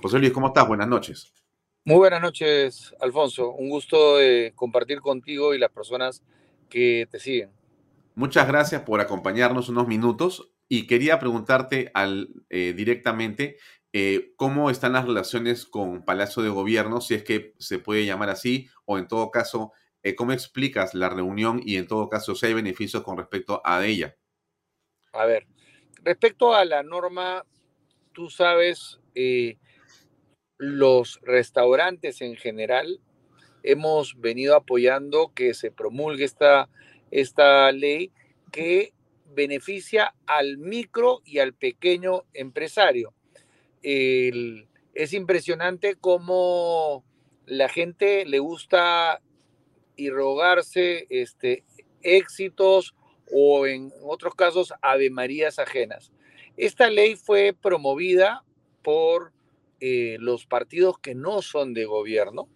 José 0.00 0.20
Luis, 0.20 0.30
¿cómo 0.30 0.46
estás? 0.46 0.68
Buenas 0.68 0.86
noches. 0.86 1.34
Muy 1.86 1.96
buenas 1.96 2.22
noches, 2.22 2.94
Alfonso. 2.98 3.50
Un 3.50 3.68
gusto 3.68 4.16
de 4.16 4.52
compartir 4.54 5.00
contigo 5.00 5.52
y 5.54 5.58
las 5.58 5.70
personas 5.70 6.22
que 6.70 7.06
te 7.10 7.20
siguen. 7.20 7.50
Muchas 8.14 8.48
gracias 8.48 8.82
por 8.82 9.02
acompañarnos 9.02 9.68
unos 9.68 9.86
minutos 9.86 10.50
y 10.66 10.86
quería 10.86 11.18
preguntarte 11.18 11.90
al, 11.92 12.30
eh, 12.48 12.72
directamente 12.74 13.58
eh, 13.92 14.32
cómo 14.36 14.70
están 14.70 14.94
las 14.94 15.04
relaciones 15.04 15.66
con 15.66 16.06
Palacio 16.06 16.42
de 16.42 16.48
Gobierno, 16.48 17.02
si 17.02 17.14
es 17.14 17.22
que 17.22 17.54
se 17.58 17.78
puede 17.78 18.06
llamar 18.06 18.30
así, 18.30 18.68
o 18.86 18.96
en 18.98 19.06
todo 19.06 19.30
caso, 19.30 19.72
eh, 20.02 20.14
¿cómo 20.14 20.32
explicas 20.32 20.94
la 20.94 21.10
reunión 21.10 21.60
y 21.62 21.76
en 21.76 21.86
todo 21.86 22.08
caso 22.08 22.34
si 22.34 22.46
hay 22.46 22.54
beneficios 22.54 23.02
con 23.02 23.18
respecto 23.18 23.60
a 23.62 23.84
ella? 23.84 24.16
A 25.12 25.26
ver, 25.26 25.46
respecto 26.02 26.54
a 26.54 26.64
la 26.64 26.82
norma, 26.82 27.44
tú 28.12 28.30
sabes, 28.30 29.00
eh, 29.14 29.58
los 30.58 31.20
restaurantes 31.22 32.20
en 32.20 32.36
general 32.36 33.00
hemos 33.62 34.20
venido 34.20 34.54
apoyando 34.54 35.32
que 35.34 35.54
se 35.54 35.70
promulgue 35.70 36.24
esta, 36.24 36.68
esta 37.10 37.72
ley 37.72 38.12
que 38.52 38.92
beneficia 39.34 40.14
al 40.26 40.58
micro 40.58 41.22
y 41.24 41.38
al 41.38 41.54
pequeño 41.54 42.24
empresario. 42.34 43.12
es 43.82 45.12
impresionante 45.12 45.96
cómo 45.96 47.04
la 47.46 47.68
gente 47.68 48.24
le 48.24 48.38
gusta 48.38 49.20
y 49.96 50.10
rogarse 50.10 51.06
este, 51.10 51.64
éxitos 52.02 52.94
o 53.32 53.66
en 53.66 53.92
otros 54.02 54.34
casos 54.34 54.72
avemarías 54.82 55.58
ajenas. 55.58 56.12
Esta 56.56 56.88
ley 56.88 57.16
fue 57.16 57.54
promovida 57.60 58.44
por 58.82 59.33
eh, 59.86 60.16
los 60.18 60.46
partidos 60.46 60.98
que 60.98 61.14
no 61.14 61.42
son 61.42 61.74
de 61.74 61.84
gobierno, 61.84 62.48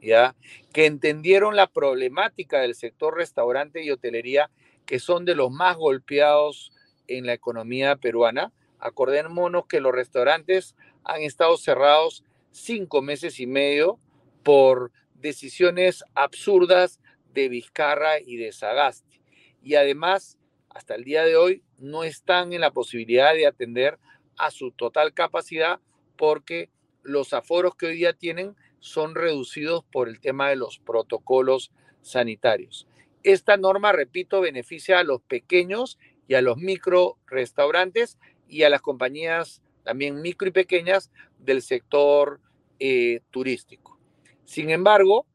ya 0.00 0.36
que 0.72 0.86
entendieron 0.86 1.56
la 1.56 1.66
problemática 1.66 2.60
del 2.60 2.76
sector 2.76 3.16
restaurante 3.16 3.82
y 3.82 3.90
hotelería, 3.90 4.52
que 4.84 5.00
son 5.00 5.24
de 5.24 5.34
los 5.34 5.50
más 5.50 5.76
golpeados 5.76 6.70
en 7.08 7.26
la 7.26 7.32
economía 7.32 7.96
peruana. 7.96 8.52
Acordémonos 8.78 9.66
que 9.66 9.80
los 9.80 9.92
restaurantes 9.92 10.76
han 11.02 11.22
estado 11.22 11.56
cerrados 11.56 12.22
cinco 12.52 13.02
meses 13.02 13.40
y 13.40 13.48
medio 13.48 13.98
por 14.44 14.92
decisiones 15.16 16.04
absurdas 16.14 17.00
de 17.34 17.48
Vizcarra 17.48 18.20
y 18.20 18.36
de 18.36 18.52
Sagasti. 18.52 19.22
Y 19.60 19.74
además, 19.74 20.38
hasta 20.68 20.94
el 20.94 21.02
día 21.02 21.24
de 21.24 21.34
hoy, 21.34 21.64
no 21.78 22.04
están 22.04 22.52
en 22.52 22.60
la 22.60 22.70
posibilidad 22.70 23.34
de 23.34 23.48
atender 23.48 23.98
a 24.38 24.52
su 24.52 24.70
total 24.70 25.14
capacidad 25.14 25.80
porque 26.16 26.70
los 27.06 27.32
aforos 27.32 27.74
que 27.76 27.86
hoy 27.86 27.96
día 27.96 28.12
tienen 28.12 28.56
son 28.80 29.14
reducidos 29.14 29.84
por 29.84 30.08
el 30.08 30.20
tema 30.20 30.48
de 30.50 30.56
los 30.56 30.78
protocolos 30.78 31.72
sanitarios. 32.02 32.86
Esta 33.22 33.56
norma, 33.56 33.92
repito, 33.92 34.40
beneficia 34.40 34.98
a 34.98 35.04
los 35.04 35.22
pequeños 35.22 35.98
y 36.28 36.34
a 36.34 36.42
los 36.42 36.58
micro 36.58 37.18
restaurantes 37.26 38.18
y 38.48 38.64
a 38.64 38.70
las 38.70 38.82
compañías 38.82 39.62
también 39.82 40.20
micro 40.20 40.48
y 40.48 40.52
pequeñas 40.52 41.10
del 41.38 41.62
sector 41.62 42.40
eh, 42.78 43.20
turístico. 43.30 43.98
Sin 44.44 44.70
embargo, 44.70 45.26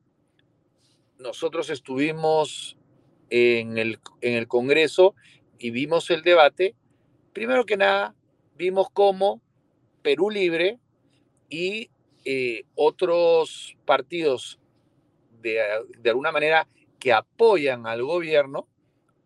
nosotros 1.17 1.69
estuvimos 1.69 2.77
en 3.29 3.77
el, 3.77 3.99
en 4.19 4.33
el 4.33 4.47
Congreso 4.47 5.15
y 5.57 5.71
vimos 5.71 6.09
el 6.09 6.21
debate. 6.21 6.75
Primero 7.33 7.65
que 7.65 7.77
nada, 7.77 8.13
vimos 8.57 8.87
cómo 8.91 9.41
Perú 10.01 10.29
Libre 10.29 10.79
y 11.51 11.91
eh, 12.23 12.63
otros 12.75 13.77
partidos 13.85 14.57
de, 15.41 15.61
alguna 16.09 16.31
manera 16.31 16.67
que 16.97 17.13
apoyan 17.13 17.85
al 17.85 18.01
gobierno 18.03 18.67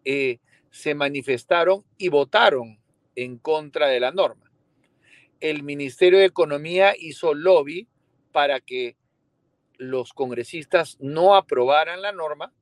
eh, 0.03 0.39
se 0.71 0.95
manifestaron 0.95 1.85
y 1.97 2.09
votaron 2.09 2.79
en 3.15 3.37
contra 3.37 3.87
de 3.87 3.99
la 3.99 4.11
norma. 4.11 4.51
El 5.39 5.63
Ministerio 5.63 6.19
de 6.19 6.25
Economía 6.25 6.95
hizo 6.97 7.33
lobby 7.33 7.87
para 8.31 8.59
que 8.59 8.97
los 9.77 10.13
congresistas 10.13 10.97
no 10.99 11.35
aprobaran 11.35 12.01
la 12.01 12.11
norma, 12.11 12.53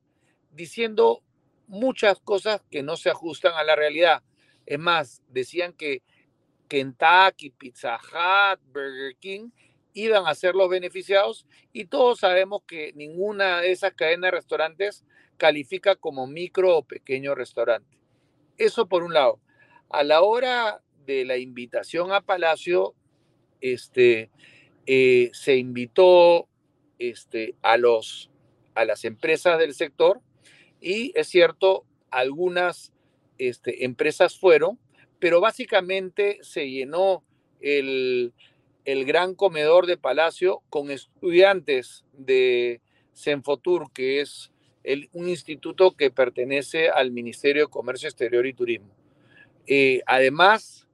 diciendo 0.52 1.22
muchas 1.68 2.20
cosas 2.20 2.60
que 2.70 2.82
no 2.82 2.96
se 2.96 3.10
ajustan 3.10 3.54
a 3.54 3.64
la 3.64 3.76
realidad. 3.76 4.22
Es 4.66 4.78
más, 4.78 5.22
decían 5.28 5.72
que 5.72 6.02
Kentucky, 6.74 7.50
Pizza 7.50 7.96
Hut, 7.96 8.60
Burger 8.72 9.14
King 9.20 9.50
iban 9.92 10.26
a 10.26 10.34
ser 10.34 10.56
los 10.56 10.68
beneficiados 10.68 11.46
y 11.72 11.84
todos 11.84 12.18
sabemos 12.18 12.62
que 12.66 12.92
ninguna 12.96 13.60
de 13.60 13.70
esas 13.70 13.92
cadenas 13.92 14.32
de 14.32 14.36
restaurantes 14.38 15.04
califica 15.36 15.94
como 15.94 16.26
micro 16.26 16.76
o 16.76 16.82
pequeño 16.82 17.36
restaurante. 17.36 17.96
Eso 18.58 18.88
por 18.88 19.04
un 19.04 19.14
lado. 19.14 19.38
A 19.88 20.02
la 20.02 20.22
hora 20.22 20.82
de 21.06 21.24
la 21.24 21.36
invitación 21.36 22.10
a 22.10 22.22
Palacio, 22.22 22.96
este, 23.60 24.32
eh, 24.86 25.30
se 25.32 25.56
invitó 25.56 26.48
este, 26.98 27.54
a, 27.62 27.76
los, 27.76 28.32
a 28.74 28.84
las 28.84 29.04
empresas 29.04 29.60
del 29.60 29.74
sector 29.74 30.20
y 30.80 31.12
es 31.14 31.28
cierto, 31.28 31.84
algunas 32.10 32.92
este, 33.38 33.84
empresas 33.84 34.36
fueron, 34.36 34.80
pero 35.24 35.40
básicamente 35.40 36.36
se 36.42 36.68
llenó 36.68 37.24
el, 37.62 38.34
el 38.84 39.06
gran 39.06 39.34
comedor 39.34 39.86
de 39.86 39.96
Palacio 39.96 40.60
con 40.68 40.90
estudiantes 40.90 42.04
de 42.12 42.82
Senfotur, 43.14 43.90
que 43.90 44.20
es 44.20 44.52
un 45.14 45.30
instituto 45.30 45.96
que 45.96 46.10
pertenece 46.10 46.90
al 46.90 47.10
Ministerio 47.10 47.62
de 47.62 47.70
Comercio 47.70 48.06
Exterior 48.06 48.46
y 48.46 48.52
Turismo. 48.52 48.94
Eh, 49.66 50.02
además, 50.04 50.86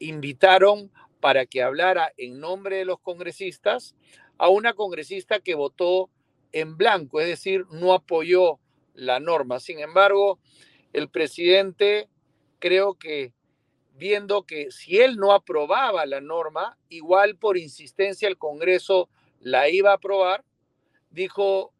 invitaron 0.00 0.92
para 1.18 1.46
que 1.46 1.62
hablara 1.62 2.12
en 2.18 2.40
nombre 2.40 2.76
de 2.76 2.84
los 2.84 3.00
congresistas 3.00 3.96
a 4.36 4.50
una 4.50 4.74
congresista 4.74 5.40
que 5.40 5.54
votó 5.54 6.10
en 6.52 6.76
blanco, 6.76 7.22
es 7.22 7.26
decir, 7.26 7.64
no 7.70 7.94
apoyó 7.94 8.60
la 8.92 9.18
norma. 9.18 9.60
Sin 9.60 9.78
embargo, 9.78 10.38
el 10.92 11.08
presidente 11.08 12.10
creo 12.58 12.92
que 12.92 13.32
viendo 13.98 14.44
que 14.44 14.70
si 14.70 14.98
él 14.98 15.16
no 15.16 15.32
aprobaba 15.32 16.06
la 16.06 16.20
norma, 16.20 16.78
igual 16.88 17.36
por 17.36 17.58
insistencia 17.58 18.28
el 18.28 18.38
Congreso 18.38 19.08
la 19.40 19.68
iba 19.68 19.90
a 19.90 19.94
aprobar, 19.94 20.44
dijo, 21.10 21.72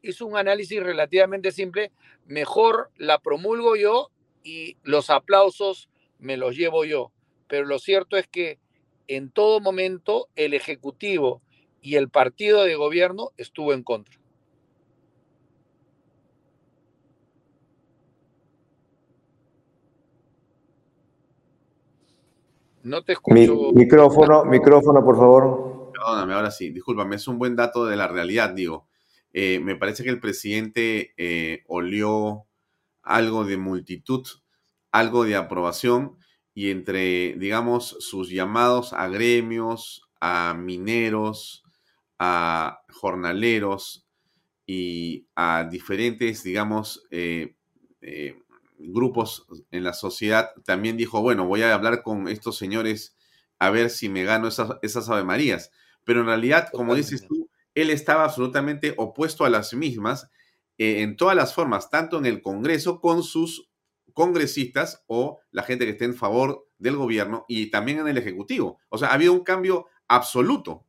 hizo 0.00 0.26
un 0.26 0.36
análisis 0.36 0.82
relativamente 0.82 1.50
simple, 1.50 1.90
mejor 2.24 2.90
la 2.96 3.18
promulgo 3.18 3.76
yo 3.76 4.10
y 4.44 4.76
los 4.82 5.10
aplausos 5.10 5.88
me 6.18 6.36
los 6.36 6.56
llevo 6.56 6.84
yo. 6.84 7.12
Pero 7.48 7.66
lo 7.66 7.78
cierto 7.78 8.16
es 8.16 8.26
que 8.28 8.58
en 9.08 9.30
todo 9.30 9.60
momento 9.60 10.28
el 10.36 10.54
Ejecutivo 10.54 11.42
y 11.80 11.96
el 11.96 12.08
partido 12.08 12.64
de 12.64 12.76
gobierno 12.76 13.32
estuvo 13.36 13.72
en 13.72 13.82
contra. 13.82 14.18
No 22.86 23.02
te 23.02 23.14
escucho. 23.14 23.72
micrófono, 23.74 24.44
micrófono, 24.44 25.04
por 25.04 25.16
favor. 25.16 25.90
Perdóname, 25.92 26.34
ahora 26.34 26.52
sí, 26.52 26.70
discúlpame, 26.70 27.16
es 27.16 27.26
un 27.26 27.36
buen 27.36 27.56
dato 27.56 27.84
de 27.84 27.96
la 27.96 28.06
realidad, 28.06 28.50
digo. 28.50 28.86
Eh, 29.32 29.58
me 29.58 29.74
parece 29.74 30.04
que 30.04 30.10
el 30.10 30.20
presidente 30.20 31.12
eh, 31.16 31.64
olió 31.66 32.46
algo 33.02 33.44
de 33.44 33.56
multitud, 33.56 34.24
algo 34.92 35.24
de 35.24 35.34
aprobación, 35.34 36.16
y 36.54 36.70
entre, 36.70 37.34
digamos, 37.34 37.96
sus 37.98 38.30
llamados 38.30 38.92
a 38.92 39.08
gremios, 39.08 40.08
a 40.20 40.54
mineros, 40.54 41.64
a 42.20 42.82
jornaleros 42.92 44.06
y 44.64 45.26
a 45.34 45.64
diferentes, 45.68 46.44
digamos, 46.44 47.04
eh, 47.10 47.56
grupos 48.92 49.46
en 49.70 49.84
la 49.84 49.92
sociedad, 49.92 50.50
también 50.64 50.96
dijo, 50.96 51.22
bueno, 51.22 51.46
voy 51.46 51.62
a 51.62 51.74
hablar 51.74 52.02
con 52.02 52.28
estos 52.28 52.56
señores 52.56 53.16
a 53.58 53.70
ver 53.70 53.90
si 53.90 54.08
me 54.08 54.24
gano 54.24 54.48
esas, 54.48 54.76
esas 54.82 55.08
Ave 55.08 55.24
Marías. 55.24 55.70
Pero 56.04 56.20
en 56.20 56.26
realidad, 56.26 56.68
como 56.72 56.94
dices 56.94 57.26
tú, 57.26 57.50
él 57.74 57.90
estaba 57.90 58.24
absolutamente 58.24 58.94
opuesto 58.96 59.44
a 59.44 59.50
las 59.50 59.74
mismas 59.74 60.30
eh, 60.78 61.02
en 61.02 61.16
todas 61.16 61.36
las 61.36 61.54
formas, 61.54 61.90
tanto 61.90 62.18
en 62.18 62.26
el 62.26 62.42
Congreso 62.42 63.00
con 63.00 63.22
sus 63.22 63.68
congresistas 64.12 65.04
o 65.06 65.40
la 65.50 65.62
gente 65.62 65.84
que 65.84 65.92
esté 65.92 66.04
en 66.06 66.14
favor 66.14 66.66
del 66.78 66.96
gobierno 66.96 67.44
y 67.48 67.70
también 67.70 67.98
en 67.98 68.08
el 68.08 68.18
Ejecutivo. 68.18 68.78
O 68.88 68.98
sea, 68.98 69.08
ha 69.08 69.14
habido 69.14 69.32
un 69.32 69.44
cambio 69.44 69.86
absoluto. 70.08 70.84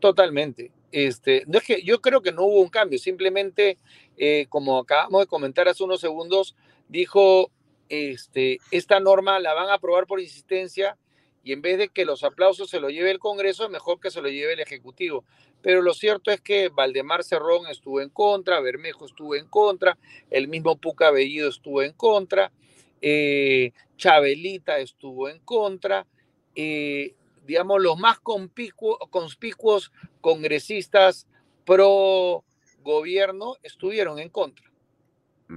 Totalmente. 0.00 0.72
Este, 0.92 1.44
no 1.46 1.58
es 1.58 1.64
que 1.64 1.82
yo 1.82 2.00
creo 2.00 2.20
que 2.20 2.32
no 2.32 2.42
hubo 2.42 2.60
un 2.60 2.68
cambio, 2.68 2.98
simplemente, 2.98 3.78
eh, 4.16 4.46
como 4.48 4.78
acabamos 4.78 5.20
de 5.20 5.26
comentar 5.26 5.68
hace 5.68 5.84
unos 5.84 6.00
segundos, 6.00 6.56
dijo, 6.90 7.50
este, 7.88 8.58
esta 8.70 9.00
norma 9.00 9.38
la 9.38 9.54
van 9.54 9.68
a 9.68 9.74
aprobar 9.74 10.06
por 10.06 10.20
insistencia 10.20 10.98
y 11.42 11.52
en 11.52 11.62
vez 11.62 11.78
de 11.78 11.88
que 11.88 12.04
los 12.04 12.22
aplausos 12.22 12.68
se 12.68 12.80
lo 12.80 12.90
lleve 12.90 13.10
el 13.10 13.18
Congreso, 13.18 13.64
es 13.64 13.70
mejor 13.70 13.98
que 13.98 14.10
se 14.10 14.20
lo 14.20 14.28
lleve 14.28 14.52
el 14.52 14.60
Ejecutivo. 14.60 15.24
Pero 15.62 15.80
lo 15.80 15.94
cierto 15.94 16.30
es 16.30 16.40
que 16.40 16.68
Valdemar 16.68 17.24
Cerrón 17.24 17.66
estuvo 17.68 18.00
en 18.00 18.10
contra, 18.10 18.60
Bermejo 18.60 19.06
estuvo 19.06 19.34
en 19.34 19.46
contra, 19.46 19.96
el 20.30 20.48
mismo 20.48 20.76
Puca 20.76 21.10
Bellido 21.10 21.48
estuvo 21.48 21.82
en 21.82 21.92
contra, 21.92 22.52
eh, 23.00 23.72
Chabelita 23.96 24.78
estuvo 24.78 25.28
en 25.28 25.38
contra, 25.40 26.06
eh, 26.54 27.14
digamos, 27.46 27.80
los 27.80 27.98
más 27.98 28.18
conspicuos 28.20 29.92
congresistas 30.20 31.26
pro 31.64 32.44
gobierno 32.82 33.56
estuvieron 33.62 34.18
en 34.18 34.28
contra. 34.28 34.69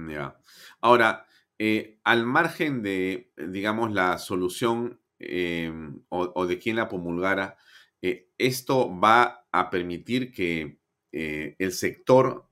Ya. 0.08 0.36
Ahora, 0.80 1.26
eh, 1.58 1.98
al 2.02 2.26
margen 2.26 2.82
de, 2.82 3.30
digamos, 3.36 3.92
la 3.92 4.18
solución 4.18 5.00
eh, 5.20 5.72
o, 6.08 6.46
de 6.46 6.58
quién 6.58 6.76
la 6.76 6.88
promulgara, 6.88 7.56
eh, 8.02 8.28
¿esto 8.38 8.98
va 8.98 9.46
a 9.52 9.70
permitir 9.70 10.32
que 10.32 10.78
el 11.12 11.70
sector 11.70 12.48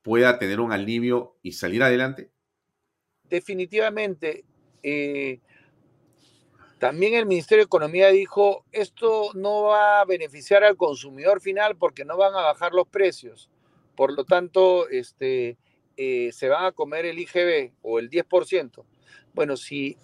pueda 0.00 0.38
tener 0.38 0.58
un 0.58 0.72
alivio 0.72 1.36
y 1.42 1.52
salir 1.52 1.82
adelante? 1.82 2.30
Definitivamente. 3.24 4.44
También 6.78 7.14
el 7.14 7.26
Ministerio 7.26 7.64
de 7.64 7.66
Economía 7.66 8.08
dijo, 8.08 8.64
esto 8.72 9.32
no 9.34 9.64
va 9.64 10.00
a 10.00 10.04
beneficiar 10.06 10.64
al 10.64 10.78
consumidor 10.78 11.42
final 11.42 11.76
porque 11.76 12.06
no 12.06 12.16
van 12.16 12.32
a 12.32 12.40
bajar 12.40 12.72
los 12.72 12.88
precios. 12.88 13.50
Por 13.94 14.14
lo 14.14 14.24
tanto, 14.24 14.88
este, 14.88 15.58
eh, 15.96 16.30
se 16.32 16.48
van 16.48 16.64
a 16.64 16.72
comer 16.72 17.06
el 17.06 17.18
IGB 17.18 17.72
o 17.82 17.98
el 17.98 18.10
10%. 18.10 18.84
Bueno, 19.32 19.56
si 19.56 19.96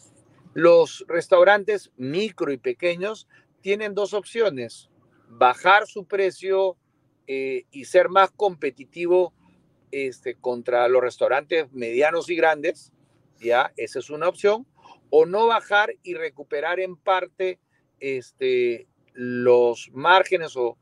los 0.55 1.05
restaurantes 1.09 1.91
micro 1.97 2.53
y 2.53 2.57
pequeños 2.57 3.29
tienen 3.61 3.95
dos 3.95 4.15
opciones, 4.15 4.91
bajar 5.29 5.87
su 5.87 6.07
precio 6.07 6.77
eh, 7.27 7.65
y 7.71 7.85
ser 7.85 8.09
más 8.09 8.31
competitivo 8.33 9.33
este, 9.93 10.35
contra 10.35 10.89
los 10.89 11.03
restaurantes 11.03 11.73
medianos 11.73 12.31
y 12.31 12.37
grandes, 12.37 12.93
ya, 13.41 13.73
esa 13.77 13.99
es 13.99 14.11
una 14.11 14.29
opción, 14.29 14.67
o 15.11 15.27
no 15.27 15.47
bajar 15.47 15.95
y 16.03 16.15
recuperar 16.15 16.81
en 16.81 16.97
parte 16.97 17.59
este, 17.99 18.87
los 19.13 19.91
márgenes 19.93 20.57
o 20.57 20.79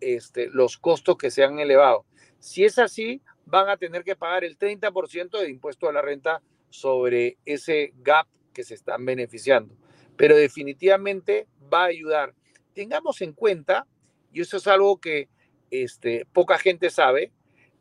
este, 0.00 0.48
los 0.48 0.78
costos 0.78 1.16
que 1.16 1.30
se 1.30 1.44
han 1.44 1.58
elevado. 1.58 2.04
Si 2.38 2.64
es 2.64 2.78
así, 2.78 3.22
van 3.50 3.68
a 3.68 3.76
tener 3.76 4.04
que 4.04 4.16
pagar 4.16 4.44
el 4.44 4.56
30% 4.56 5.38
de 5.40 5.50
impuesto 5.50 5.88
a 5.88 5.92
la 5.92 6.02
renta 6.02 6.40
sobre 6.70 7.38
ese 7.44 7.92
gap 7.98 8.26
que 8.54 8.64
se 8.64 8.74
están 8.74 9.04
beneficiando. 9.04 9.74
Pero 10.16 10.36
definitivamente 10.36 11.48
va 11.72 11.82
a 11.82 11.86
ayudar. 11.86 12.34
Tengamos 12.74 13.20
en 13.20 13.32
cuenta, 13.32 13.86
y 14.32 14.40
eso 14.40 14.56
es 14.56 14.66
algo 14.66 15.00
que 15.00 15.28
este, 15.70 16.26
poca 16.32 16.58
gente 16.58 16.90
sabe, 16.90 17.32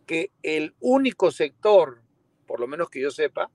que 0.06 0.32
el 0.42 0.74
único 0.80 1.32
sector, 1.32 2.02
por 2.48 2.60
lo 2.60 2.68
menos 2.68 2.90
que 2.90 3.02
yo 3.02 3.12
sepa, 3.12 3.52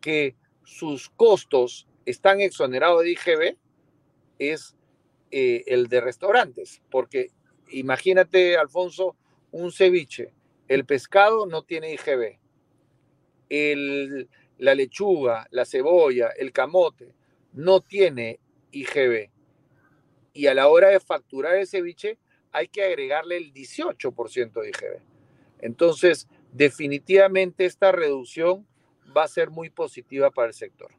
que 0.00 0.36
sus 0.64 1.10
costos 1.10 1.86
están 2.06 2.40
exonerados 2.40 3.02
de 3.02 3.10
IGB 3.10 3.56
es 4.38 4.74
eh, 5.30 5.64
el 5.66 5.88
de 5.88 6.00
restaurantes, 6.00 6.80
porque 6.90 7.30
imagínate, 7.70 8.56
Alfonso, 8.56 9.16
un 9.52 9.70
ceviche, 9.72 10.32
el 10.70 10.84
pescado 10.84 11.46
no 11.46 11.64
tiene 11.64 11.92
IGB, 11.94 12.38
la 14.58 14.74
lechuga, 14.76 15.48
la 15.50 15.64
cebolla, 15.64 16.28
el 16.28 16.52
camote 16.52 17.12
no 17.52 17.80
tiene 17.80 18.38
IGB. 18.70 19.30
Y 20.32 20.46
a 20.46 20.54
la 20.54 20.68
hora 20.68 20.90
de 20.90 21.00
facturar 21.00 21.56
el 21.56 21.66
ceviche 21.66 22.18
hay 22.52 22.68
que 22.68 22.84
agregarle 22.84 23.36
el 23.38 23.52
18% 23.52 24.62
de 24.62 24.68
IGB. 24.68 25.02
Entonces, 25.58 26.28
definitivamente 26.52 27.64
esta 27.64 27.90
reducción 27.90 28.64
va 29.14 29.24
a 29.24 29.28
ser 29.28 29.50
muy 29.50 29.70
positiva 29.70 30.30
para 30.30 30.46
el 30.46 30.54
sector. 30.54 30.92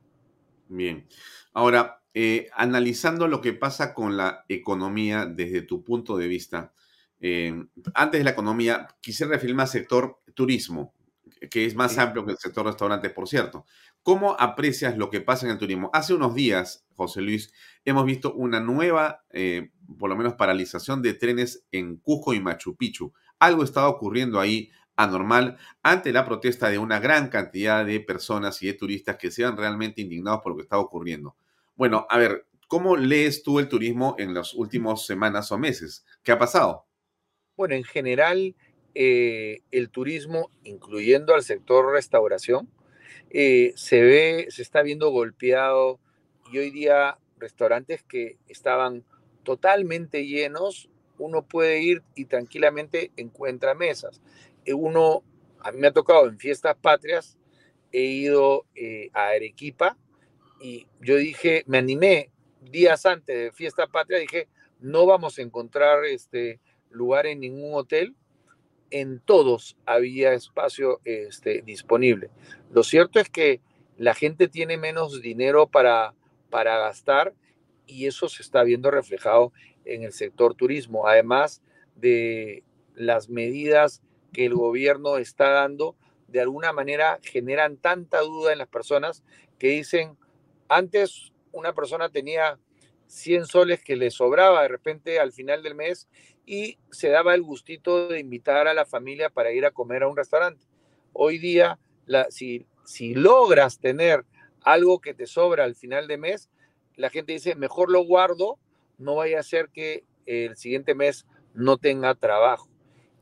Bien. 0.67 1.07
Ahora, 1.53 2.03
eh, 2.13 2.49
analizando 2.55 3.26
lo 3.30 3.39
que 3.39 3.53
pasa 3.53 3.93
con 3.93 4.17
la 4.17 4.43
economía 4.49 5.26
desde 5.26 5.61
tu 5.61 5.82
punto 5.86 6.17
de 6.17 6.28
vista, 6.28 6.74
eh, 7.22 7.53
antes 7.93 8.19
de 8.19 8.24
la 8.24 8.32
economía, 8.32 8.88
quisiera 8.99 9.32
referirme 9.32 9.61
al 9.63 9.67
sector 9.69 10.19
turismo. 10.34 10.93
que 11.49 11.65
es 11.65 11.76
más 11.76 11.97
amplio 11.97 12.26
que 12.26 12.34
el 12.34 12.38
sector 12.38 12.65
restaurante, 12.65 13.09
por 13.09 13.28
cierto. 13.28 13.65
¿Cómo 14.03 14.36
aprecias 14.39 14.97
lo 14.97 15.09
que 15.09 15.22
pasa 15.22 15.45
en 15.45 15.53
el 15.53 15.57
turismo? 15.57 15.89
Hace 15.93 16.13
unos 16.13 16.36
días, 16.36 16.86
José 16.95 17.22
Luis, 17.22 17.51
hemos 17.86 18.05
visto 18.05 18.34
una 18.34 18.59
nueva, 18.59 19.24
eh, 19.32 19.72
por 19.97 20.09
lo 20.09 20.15
menos, 20.15 20.34
paralización 20.34 21.01
de 21.01 21.13
trenes 21.13 21.65
en 21.72 21.97
Cusco 21.97 22.34
y 22.34 22.39
Machu 22.39 22.76
Picchu. 22.76 23.13
Algo 23.39 23.63
estaba 23.63 23.88
ocurriendo 23.89 24.39
ahí 24.39 24.69
anormal 24.95 25.57
ante 25.84 26.11
la 26.11 26.26
protesta 26.26 26.69
de 26.69 26.78
una 26.78 26.99
gran 26.99 27.30
cantidad 27.30 27.86
de 27.86 27.99
personas 27.99 28.61
y 28.61 28.67
de 28.67 28.74
turistas 28.74 29.17
que 29.17 29.32
sean 29.32 29.57
realmente 29.57 30.01
indignados 30.01 30.41
por 30.41 30.51
lo 30.51 30.57
que 30.57 30.63
estaba 30.63 30.82
ocurriendo. 30.82 31.36
Bueno, 31.76 32.05
a 32.09 32.17
ver, 32.17 32.47
¿cómo 32.67 32.97
lees 32.97 33.43
tú 33.43 33.59
el 33.59 33.67
turismo 33.67 34.15
en 34.19 34.34
las 34.34 34.53
últimas 34.53 35.05
semanas 35.05 35.51
o 35.51 35.57
meses? 35.57 36.05
¿Qué 36.24 36.32
ha 36.32 36.39
pasado? 36.39 36.86
Bueno, 37.62 37.76
en 37.76 37.84
general, 37.84 38.55
eh, 38.95 39.59
el 39.70 39.91
turismo, 39.91 40.49
incluyendo 40.64 41.36
al 41.36 41.43
sector 41.43 41.93
restauración, 41.93 42.68
eh, 43.30 43.72
se 43.76 44.01
ve, 44.01 44.47
se 44.49 44.64
está 44.64 44.82
viendo 44.82 45.12
golpeado 45.12 45.99
y 46.51 46.57
hoy 46.57 46.72
día 46.72 47.20
restaurantes 47.38 48.01
que 48.01 48.39
estaban 48.47 49.05
totalmente 49.43 50.26
llenos, 50.26 50.89
uno 51.20 51.43
puede 51.43 51.84
ir 51.84 52.01
y 52.16 52.26
tranquilamente 52.26 53.12
encuentra 53.16 53.76
mesas. 53.76 54.24
Eh, 54.66 54.74
uno, 54.74 55.24
a 55.59 55.72
mí 55.72 55.78
me 55.78 55.86
ha 55.86 55.93
tocado 55.93 56.28
en 56.28 56.39
fiestas 56.39 56.76
patrias, 56.78 57.38
he 57.91 58.05
ido 58.05 58.66
a 59.14 59.28
Arequipa 59.28 59.99
y 60.59 60.88
yo 60.99 61.16
dije, 61.18 61.64
me 61.68 61.78
animé 61.78 62.32
días 62.59 63.05
antes 63.05 63.38
de 63.38 63.51
fiesta 63.51 63.86
patria, 63.86 64.18
dije, 64.18 64.47
no 64.80 65.05
vamos 65.05 65.38
a 65.38 65.43
encontrar 65.43 66.05
este 66.05 66.59
lugar 66.92 67.26
en 67.26 67.39
ningún 67.39 67.74
hotel 67.74 68.16
en 68.92 69.20
todos 69.20 69.78
había 69.86 70.34
espacio 70.34 71.00
este, 71.06 71.62
disponible. 71.62 72.30
Lo 72.72 72.84
cierto 72.84 73.20
es 73.20 73.30
que 73.30 73.62
la 73.98 74.14
gente 74.14 74.48
tiene 74.48 74.78
menos 74.78 75.22
dinero 75.22 75.68
para, 75.68 76.14
para 76.50 76.78
gastar 76.78 77.34
y 77.88 78.08
eso 78.08 78.30
se 78.30 78.44
está 78.44 78.64
viendo 78.64 78.92
reflejado 78.92 79.54
en 79.86 80.04
el 80.04 80.12
sector 80.12 80.56
turismo, 80.56 81.08
además 81.08 81.62
de 81.96 82.64
las 82.96 83.30
medidas 83.30 84.02
que 84.34 84.46
el 84.46 84.54
gobierno 84.54 85.18
está 85.18 85.50
dando, 85.50 85.96
de 86.28 86.42
alguna 86.42 86.72
manera 86.72 87.20
generan 87.22 87.78
tanta 87.78 88.22
duda 88.22 88.54
en 88.54 88.60
las 88.60 88.68
personas 88.68 89.24
que 89.58 89.68
dicen, 89.70 90.18
antes 90.68 91.32
una 91.52 91.74
persona 91.74 92.10
tenía 92.10 92.58
100 93.08 93.46
soles 93.46 93.84
que 93.84 93.98
le 93.98 94.10
sobraba 94.10 94.62
de 94.62 94.70
repente 94.70 95.20
al 95.20 95.34
final 95.34 95.64
del 95.64 95.76
mes 95.76 96.08
y 96.46 96.78
se 96.92 97.10
daba 97.10 97.36
el 97.36 97.44
gustito 97.44 98.08
de 98.08 98.20
invitar 98.20 98.68
a 98.68 98.74
la 98.74 98.86
familia 98.86 99.30
para 99.30 99.52
ir 99.52 99.66
a 99.66 99.72
comer 99.72 100.04
a 100.04 100.08
un 100.08 100.18
restaurante. 100.18 100.66
Hoy 101.14 101.38
día, 101.38 101.80
si, 102.30 102.66
si 102.86 103.14
logras 103.14 103.80
tener 103.80 104.26
algo 104.62 105.00
que 105.00 105.14
te 105.14 105.28
sobra 105.28 105.64
al 105.64 105.76
final 105.76 106.08
de 106.08 106.18
mes, 106.18 106.50
la 106.96 107.10
gente 107.10 107.34
dice, 107.34 107.56
mejor 107.56 107.89
lo 107.89 108.04
guardo, 108.04 108.60
no 108.98 109.16
vaya 109.16 109.39
a 109.39 109.44
ser 109.44 109.70
que 109.70 110.04
el 110.26 110.56
siguiente 110.58 110.96
mes 110.96 111.26
no 111.54 111.78
tenga 111.78 112.16
trabajo. 112.16 112.70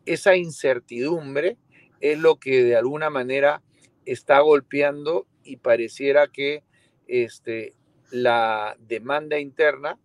Esa 0.06 0.36
incertidumbre 0.36 1.58
es 2.02 2.20
lo 2.20 2.38
que 2.38 2.64
de 2.64 2.76
alguna 2.76 3.10
manera 3.10 3.62
está 4.06 4.40
golpeando 4.40 5.28
y 5.44 5.58
pareciera 5.58 6.28
que 6.28 6.64
este, 7.08 7.74
la 8.12 8.76
demanda 8.80 9.40
interna 9.40 9.98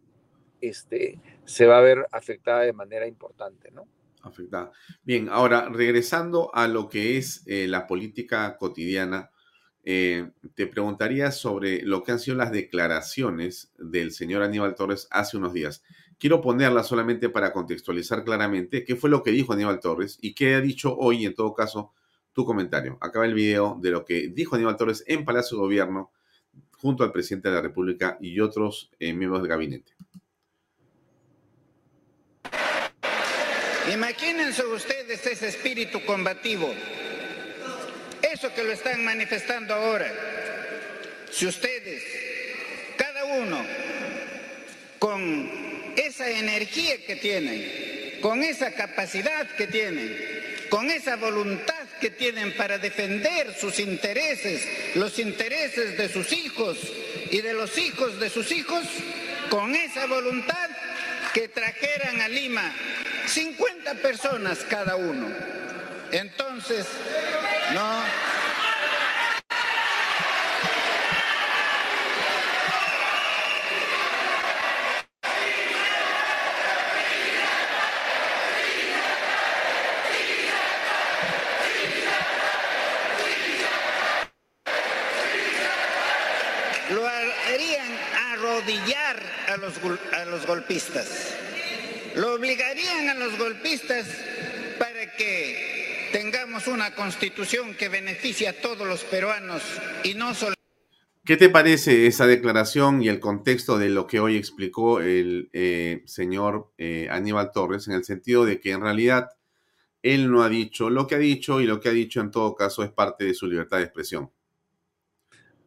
este, 0.69 1.21
se 1.45 1.67
va 1.67 1.79
a 1.79 1.83
ver 1.83 2.07
afectada 2.13 2.61
de 2.61 2.73
manera 2.73 3.07
importante, 3.07 3.71
¿no? 3.71 3.87
Afectada. 4.23 4.73
Bien, 5.03 5.29
ahora 5.31 5.69
regresando 5.69 6.55
a 6.55 6.67
lo 6.67 6.89
que 6.89 7.19
es 7.19 7.43
eh, 7.47 7.67
la 7.69 7.87
política 7.87 8.57
cotidiana, 8.57 9.31
eh, 9.87 10.31
te 10.55 10.67
preguntaría 10.67 11.31
sobre 11.31 11.83
lo 11.83 12.03
que 12.03 12.13
han 12.13 12.19
sido 12.19 12.39
las 12.39 12.51
declaraciones 12.51 13.73
del 13.77 14.13
señor 14.13 14.43
Aníbal 14.43 14.75
Torres 14.75 15.09
hace 15.11 15.37
unos 15.37 15.53
días. 15.53 15.83
Quiero 16.19 16.41
ponerlas 16.41 16.87
solamente 16.87 17.29
para 17.29 17.53
contextualizar 17.53 18.25
claramente 18.25 18.85
qué 18.85 18.97
fue 18.97 19.11
lo 19.11 19.23
que 19.23 19.31
dijo 19.31 19.53
Aníbal 19.53 19.81
Torres 19.81 20.19
y 20.23 20.35
qué 20.35 20.55
ha 20.55 20.61
dicho 20.63 20.97
hoy, 20.97 21.27
en 21.27 21.35
todo 21.35 21.53
caso, 21.53 21.93
tu 22.33 22.47
comentario. 22.47 22.97
Acaba 23.03 23.27
el 23.27 23.35
video 23.35 23.79
de 23.81 23.91
lo 23.91 24.07
que 24.07 24.29
dijo 24.29 24.57
Aníbal 24.57 24.77
Torres 24.77 25.05
en 25.07 25.25
Palacio 25.25 25.59
de 25.59 25.63
Gobierno 25.63 26.11
junto 26.79 27.05
al 27.05 27.13
presidente 27.13 27.49
de 27.49 27.55
la 27.55 27.61
República 27.61 28.17
y 28.21 28.41
otros 28.41 28.91
eh, 28.99 29.13
miembros 29.13 29.43
del 29.43 29.51
gabinete. 29.51 29.93
Imagínense 33.93 34.65
ustedes 34.65 35.27
ese 35.27 35.49
espíritu 35.49 36.03
combativo, 36.07 36.75
eso 38.23 38.53
que 38.55 38.65
lo 38.65 38.73
están 38.73 39.05
manifestando 39.05 39.75
ahora. 39.75 40.11
Si 41.31 41.47
ustedes, 41.47 42.03
cada 42.97 43.25
uno, 43.25 43.63
con 44.99 45.93
esa 45.97 46.31
energía 46.31 47.05
que 47.07 47.17
tienen, 47.17 48.21
con 48.23 48.43
esa 48.43 48.73
capacidad 48.73 49.47
que 49.57 49.67
tienen, 49.67 50.17
con 50.71 50.91
esa 50.91 51.17
voluntad 51.17 51.87
que 52.01 52.09
tienen 52.09 52.57
para 52.57 52.79
defender 52.79 53.55
sus 53.55 53.79
intereses, 53.79 54.67
los 54.95 55.19
intereses 55.19 55.99
de 55.99 56.09
sus 56.09 56.33
hijos 56.33 56.79
y 57.31 57.43
de 57.43 57.53
los 57.53 57.77
hijos 57.77 58.19
de 58.19 58.31
sus 58.31 58.51
hijos, 58.51 58.87
con 59.51 59.75
esa 59.75 60.07
voluntad 60.07 60.71
que 61.35 61.49
trajeran 61.49 62.23
a 62.23 62.29
Lima 62.29 62.75
50 63.27 63.95
personas 64.03 64.59
cada 64.69 64.97
uno. 64.97 65.29
Entonces, 66.13 66.87
no. 67.73 68.25
a 89.55 89.57
los, 89.57 89.75
a 90.13 90.25
los 90.25 90.47
golpistas. 90.47 91.44
Lo 92.17 92.35
obligarían 92.35 93.09
a 93.09 93.15
los 93.15 93.37
golpistas 93.37 94.07
para 94.79 95.17
que 95.17 96.11
tengamos 96.13 96.69
una 96.69 96.95
constitución 96.95 97.75
que 97.75 97.89
beneficie 97.89 98.47
a 98.47 98.61
todos 98.61 98.87
los 98.87 99.03
peruanos 99.03 99.63
y 100.05 100.15
no 100.15 100.33
solo... 100.33 100.55
¿Qué 101.25 101.37
te 101.37 101.49
parece 101.49 102.07
esa 102.07 102.27
declaración 102.27 103.03
y 103.03 103.09
el 103.09 103.19
contexto 103.19 103.79
de 103.79 103.89
lo 103.89 104.07
que 104.07 104.21
hoy 104.21 104.37
explicó 104.37 105.01
el 105.01 105.51
eh, 105.53 106.03
señor 106.07 106.71
eh, 106.79 107.09
Aníbal 107.11 107.51
Torres 107.51 107.89
en 107.89 107.95
el 107.95 108.05
sentido 108.05 108.45
de 108.45 108.61
que 108.61 108.71
en 108.71 108.83
realidad 108.83 109.31
él 110.03 110.31
no 110.31 110.45
ha 110.45 110.49
dicho 110.49 110.91
lo 110.91 111.09
que 111.09 111.17
ha 111.17 111.19
dicho 111.19 111.61
y 111.61 111.67
lo 111.67 111.81
que 111.81 111.89
ha 111.89 111.93
dicho 111.93 112.21
en 112.21 112.31
todo 112.31 112.55
caso 112.55 112.85
es 112.85 112.93
parte 112.93 113.25
de 113.25 113.35
su 113.35 113.49
libertad 113.49 113.79
de 113.79 113.85
expresión? 113.85 114.31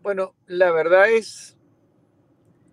Bueno, 0.02 0.34
la 0.46 0.72
verdad 0.72 1.10
es 1.10 1.58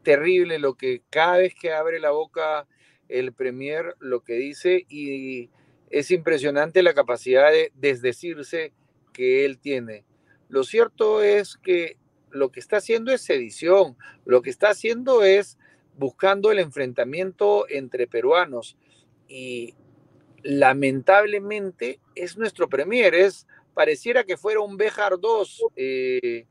terrible 0.04 0.60
lo 0.60 0.74
que 0.74 1.02
cada 1.10 1.38
vez 1.38 1.54
que 1.56 1.72
abre 1.72 1.98
la 1.98 2.10
boca 2.10 2.68
el 3.08 3.32
Premier 3.32 3.94
lo 3.98 4.22
que 4.22 4.34
dice 4.34 4.84
y 4.88 5.50
es 5.90 6.10
impresionante 6.10 6.82
la 6.82 6.94
capacidad 6.94 7.50
de 7.50 7.72
desdecirse 7.74 8.72
que 9.12 9.44
él 9.44 9.58
tiene. 9.58 10.04
Lo 10.48 10.64
cierto 10.64 11.22
es 11.22 11.56
que 11.56 11.96
lo 12.30 12.50
que 12.50 12.60
está 12.60 12.78
haciendo 12.78 13.12
es 13.12 13.22
sedición, 13.22 13.96
lo 14.24 14.42
que 14.42 14.50
está 14.50 14.70
haciendo 14.70 15.22
es 15.22 15.58
buscando 15.96 16.50
el 16.50 16.58
enfrentamiento 16.58 17.66
entre 17.68 18.06
peruanos 18.06 18.76
y 19.28 19.74
lamentablemente 20.42 22.00
es 22.14 22.36
nuestro 22.36 22.68
Premier, 22.68 23.14
es 23.14 23.46
pareciera 23.72 24.24
que 24.24 24.36
fuera 24.36 24.60
un 24.60 24.76
Bejar 24.76 25.18
2 25.20 25.64
eh, 25.76 26.46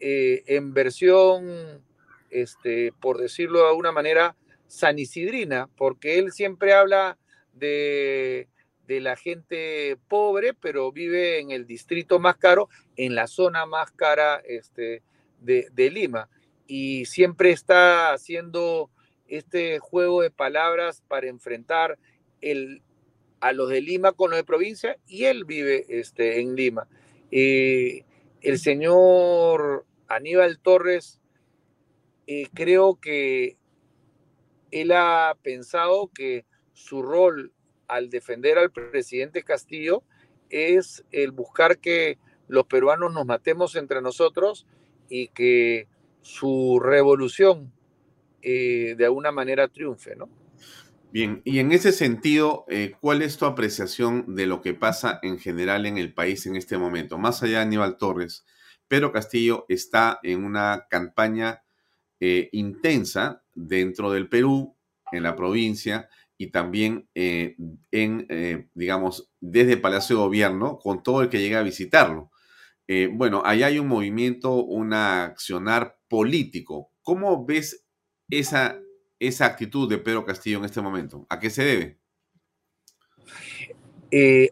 eh, 0.00 0.42
en 0.46 0.72
versión 0.72 1.82
este, 2.30 2.92
por 3.00 3.18
decirlo 3.18 3.60
de 3.60 3.68
alguna 3.68 3.92
manera, 3.92 4.36
sanisidrina, 4.66 5.68
porque 5.76 6.18
él 6.18 6.32
siempre 6.32 6.72
habla 6.72 7.18
de, 7.52 8.48
la 8.86 9.16
gente 9.16 9.96
pobre, 10.08 10.54
pero 10.54 10.92
vive 10.92 11.40
en 11.40 11.50
el 11.50 11.66
distrito 11.66 12.18
más 12.18 12.36
caro, 12.36 12.68
en 12.96 13.14
la 13.14 13.26
zona 13.26 13.66
más 13.66 13.90
cara 13.92 14.42
este, 14.46 15.02
de, 15.40 15.90
Lima. 15.90 16.28
Y 16.66 17.04
siempre 17.06 17.50
está 17.50 18.12
haciendo 18.12 18.90
este 19.26 19.78
juego 19.78 20.22
de 20.22 20.30
palabras 20.30 21.02
para 21.08 21.28
enfrentar 21.28 21.98
el, 22.40 22.82
a 23.40 23.52
los 23.52 23.68
de 23.68 23.80
Lima 23.80 24.12
con 24.12 24.30
los 24.30 24.38
de 24.38 24.44
provincia 24.44 24.98
y 25.06 25.24
él 25.24 25.44
vive 25.44 25.86
este, 25.88 26.40
en 26.40 26.54
Lima. 26.54 26.86
Eh, 27.30 28.04
el 28.42 28.58
señor 28.58 29.86
Aníbal 30.08 30.58
Torres 30.58 31.20
eh, 32.26 32.48
creo 32.54 33.00
que 33.00 33.56
él 34.74 34.90
ha 34.90 35.36
pensado 35.40 36.10
que 36.12 36.44
su 36.72 37.00
rol 37.00 37.52
al 37.86 38.10
defender 38.10 38.58
al 38.58 38.72
presidente 38.72 39.44
Castillo 39.44 40.02
es 40.50 41.04
el 41.12 41.30
buscar 41.30 41.78
que 41.78 42.18
los 42.48 42.66
peruanos 42.66 43.12
nos 43.12 43.24
matemos 43.24 43.76
entre 43.76 44.02
nosotros 44.02 44.66
y 45.08 45.28
que 45.28 45.86
su 46.22 46.80
revolución 46.82 47.72
eh, 48.42 48.96
de 48.98 49.04
alguna 49.04 49.30
manera 49.30 49.68
triunfe, 49.68 50.16
¿no? 50.16 50.28
Bien, 51.12 51.40
y 51.44 51.60
en 51.60 51.70
ese 51.70 51.92
sentido, 51.92 52.64
eh, 52.68 52.96
¿cuál 53.00 53.22
es 53.22 53.36
tu 53.36 53.46
apreciación 53.46 54.34
de 54.34 54.46
lo 54.46 54.60
que 54.60 54.74
pasa 54.74 55.20
en 55.22 55.38
general 55.38 55.86
en 55.86 55.98
el 55.98 56.12
país 56.12 56.46
en 56.46 56.56
este 56.56 56.78
momento? 56.78 57.16
Más 57.16 57.44
allá 57.44 57.58
de 57.58 57.64
Aníbal 57.66 57.96
Torres, 57.96 58.44
Pedro 58.88 59.12
Castillo 59.12 59.66
está 59.68 60.18
en 60.24 60.44
una 60.44 60.88
campaña 60.90 61.62
eh, 62.18 62.48
intensa 62.50 63.43
dentro 63.54 64.10
del 64.10 64.28
Perú, 64.28 64.76
en 65.12 65.22
la 65.22 65.36
provincia 65.36 66.08
y 66.36 66.48
también 66.50 67.08
eh, 67.14 67.56
en, 67.90 68.26
eh, 68.28 68.68
digamos, 68.74 69.32
desde 69.40 69.76
Palacio 69.76 70.16
de 70.16 70.22
Gobierno, 70.22 70.78
con 70.78 71.02
todo 71.02 71.22
el 71.22 71.28
que 71.28 71.40
llega 71.40 71.60
a 71.60 71.62
visitarlo. 71.62 72.30
bueno, 73.12 73.42
ahí 73.44 73.62
hay 73.62 73.78
un 73.78 73.88
movimiento, 73.88 74.56
un 74.56 74.92
accionar 74.92 75.96
político. 76.08 76.92
¿Cómo 77.02 77.46
ves 77.46 77.86
esa, 78.28 78.78
esa 79.18 79.46
actitud 79.46 79.88
de 79.88 79.98
Pedro 79.98 80.24
Castillo 80.24 80.58
en 80.58 80.64
este 80.64 80.82
momento? 80.82 81.26
¿A 81.28 81.38
qué 81.38 81.50
se 81.50 81.64
debe? 81.64 81.98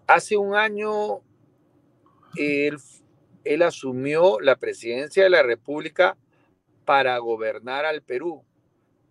hace 0.08 0.36
un 0.36 0.56
año 0.56 1.20
él 2.36 3.62
asumió 3.62 4.40
la 4.40 4.56
presidencia 4.56 5.24
de 5.24 5.30
la 5.30 5.42
República 5.42 6.16
para 6.84 7.16
gobernar 7.18 7.84
al 7.84 8.02
Perú, 8.02 8.44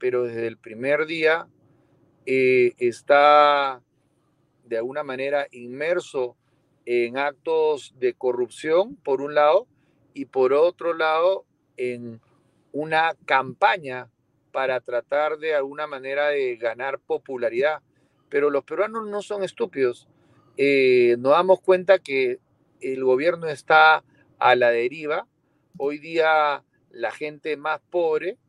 pero 0.01 0.23
desde 0.23 0.47
el 0.47 0.57
primer 0.57 1.05
día 1.05 1.47
eh, 2.25 2.73
está 2.79 3.83
de 4.65 4.77
alguna 4.77 5.03
manera 5.03 5.45
inmerso 5.51 6.35
en 6.87 7.19
actos 7.19 7.93
de 7.99 8.15
corrupción, 8.15 8.95
por 8.95 9.21
un 9.21 9.35
lado, 9.35 9.67
y 10.15 10.25
por 10.25 10.53
otro 10.53 10.95
lado, 10.95 11.45
en 11.77 12.19
una 12.71 13.15
campaña 13.25 14.09
para 14.51 14.79
tratar 14.79 15.37
de 15.37 15.53
alguna 15.53 15.85
manera 15.85 16.29
de 16.29 16.55
ganar 16.55 16.99
popularidad. 16.99 17.83
Pero 18.27 18.49
los 18.49 18.63
peruanos 18.63 19.07
no 19.07 19.21
son 19.21 19.43
estúpidos. 19.43 20.07
Eh, 20.57 21.15
nos 21.19 21.33
damos 21.33 21.61
cuenta 21.61 21.99
que 21.99 22.39
el 22.81 23.03
gobierno 23.03 23.47
está 23.47 24.03
a 24.39 24.55
la 24.55 24.71
deriva. 24.71 25.27
Hoy 25.77 25.99
día 25.99 26.63
la 26.89 27.11
gente 27.11 27.55
más 27.55 27.81
pobre, 27.91 28.39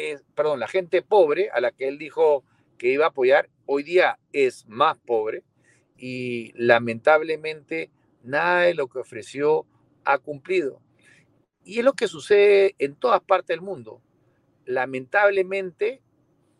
es, 0.00 0.24
perdón, 0.34 0.60
la 0.60 0.68
gente 0.68 1.02
pobre 1.02 1.50
a 1.50 1.60
la 1.60 1.72
que 1.72 1.88
él 1.88 1.98
dijo 1.98 2.44
que 2.78 2.92
iba 2.92 3.04
a 3.06 3.08
apoyar, 3.08 3.48
hoy 3.66 3.82
día 3.82 4.18
es 4.32 4.66
más 4.66 4.96
pobre 4.98 5.44
y 5.96 6.52
lamentablemente 6.54 7.90
nada 8.22 8.62
de 8.62 8.74
lo 8.74 8.88
que 8.88 8.98
ofreció 8.98 9.66
ha 10.04 10.18
cumplido. 10.18 10.80
Y 11.64 11.78
es 11.78 11.84
lo 11.84 11.92
que 11.92 12.08
sucede 12.08 12.74
en 12.78 12.94
todas 12.94 13.20
partes 13.20 13.48
del 13.48 13.60
mundo. 13.60 14.00
Lamentablemente, 14.64 16.00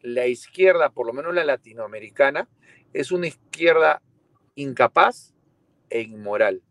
la 0.03 0.26
izquierda, 0.26 0.91
por 0.91 1.07
lo 1.07 1.12
menos 1.12 1.34
la 1.34 1.45
latinoamericana, 1.45 2.49
es 2.93 3.12
una 3.12 3.28
izquierda 3.28 4.03
incapaz 4.57 5.34
e 5.88 6.03
inmoral. 6.03 6.62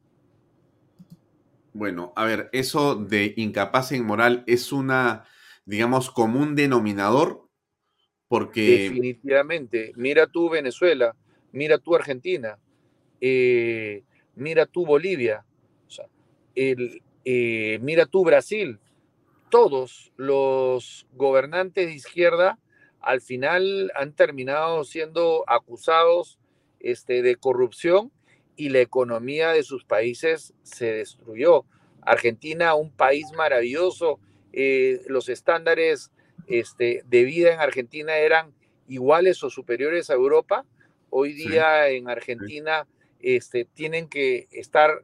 Bueno, 1.73 2.13
a 2.15 2.25
ver, 2.25 2.49
eso 2.51 2.95
de 2.95 3.33
incapaz 3.37 3.91
e 3.91 3.97
inmoral 3.97 4.43
es 4.47 4.71
una, 4.71 5.25
digamos, 5.69 6.09
común 6.09 6.55
denominador 6.55 7.47
porque... 8.27 8.89
Definitivamente. 8.89 9.91
Mira 9.95 10.25
tú 10.25 10.49
Venezuela, 10.49 11.15
mira 11.51 11.77
tú 11.77 11.95
Argentina, 11.95 12.57
eh, 13.21 14.03
mira 14.33 14.65
tú 14.65 14.83
Bolivia, 14.83 15.45
eh, 16.55 17.79
mira 17.81 18.07
tú 18.07 18.25
Brasil. 18.25 18.79
Todos 19.51 20.11
los 20.15 21.05
gobernantes 21.13 21.85
de 21.85 21.93
izquierda 21.93 22.57
al 22.99 23.21
final 23.21 23.91
han 23.95 24.13
terminado 24.13 24.83
siendo 24.85 25.43
acusados 25.47 26.39
este, 26.79 27.21
de 27.21 27.35
corrupción 27.35 28.11
y 28.55 28.69
la 28.69 28.79
economía 28.79 29.49
de 29.49 29.61
sus 29.61 29.85
países 29.85 30.53
se 30.63 30.93
destruyó. 30.93 31.65
Argentina, 32.01 32.73
un 32.73 32.91
país 32.91 33.27
maravilloso, 33.37 34.19
eh, 34.53 35.01
los 35.07 35.29
estándares 35.29 36.11
este, 36.47 37.03
de 37.05 37.23
vida 37.23 37.53
en 37.53 37.59
Argentina 37.59 38.17
eran 38.17 38.53
iguales 38.87 39.43
o 39.43 39.49
superiores 39.49 40.09
a 40.09 40.13
Europa. 40.13 40.65
Hoy 41.09 41.33
día 41.33 41.89
en 41.89 42.09
Argentina 42.09 42.87
este, 43.19 43.65
tienen 43.65 44.07
que 44.07 44.47
estar 44.51 45.03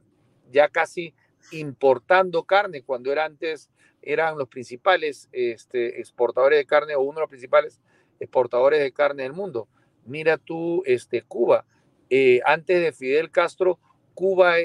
ya 0.51 0.69
casi 0.69 1.13
importando 1.51 2.43
carne 2.43 2.81
cuando 2.81 3.11
era 3.11 3.25
antes 3.25 3.69
eran 4.01 4.37
los 4.37 4.47
principales 4.47 5.29
este, 5.31 5.99
exportadores 5.99 6.57
de 6.57 6.65
carne 6.65 6.95
o 6.95 7.01
uno 7.01 7.15
de 7.15 7.21
los 7.21 7.29
principales 7.29 7.81
exportadores 8.19 8.79
de 8.79 8.91
carne 8.91 9.23
del 9.23 9.33
mundo. 9.33 9.67
Mira 10.05 10.37
tú, 10.37 10.83
este, 10.85 11.23
Cuba, 11.23 11.65
eh, 12.09 12.39
antes 12.45 12.81
de 12.81 12.91
Fidel 12.91 13.31
Castro, 13.31 13.79
Cuba 14.13 14.59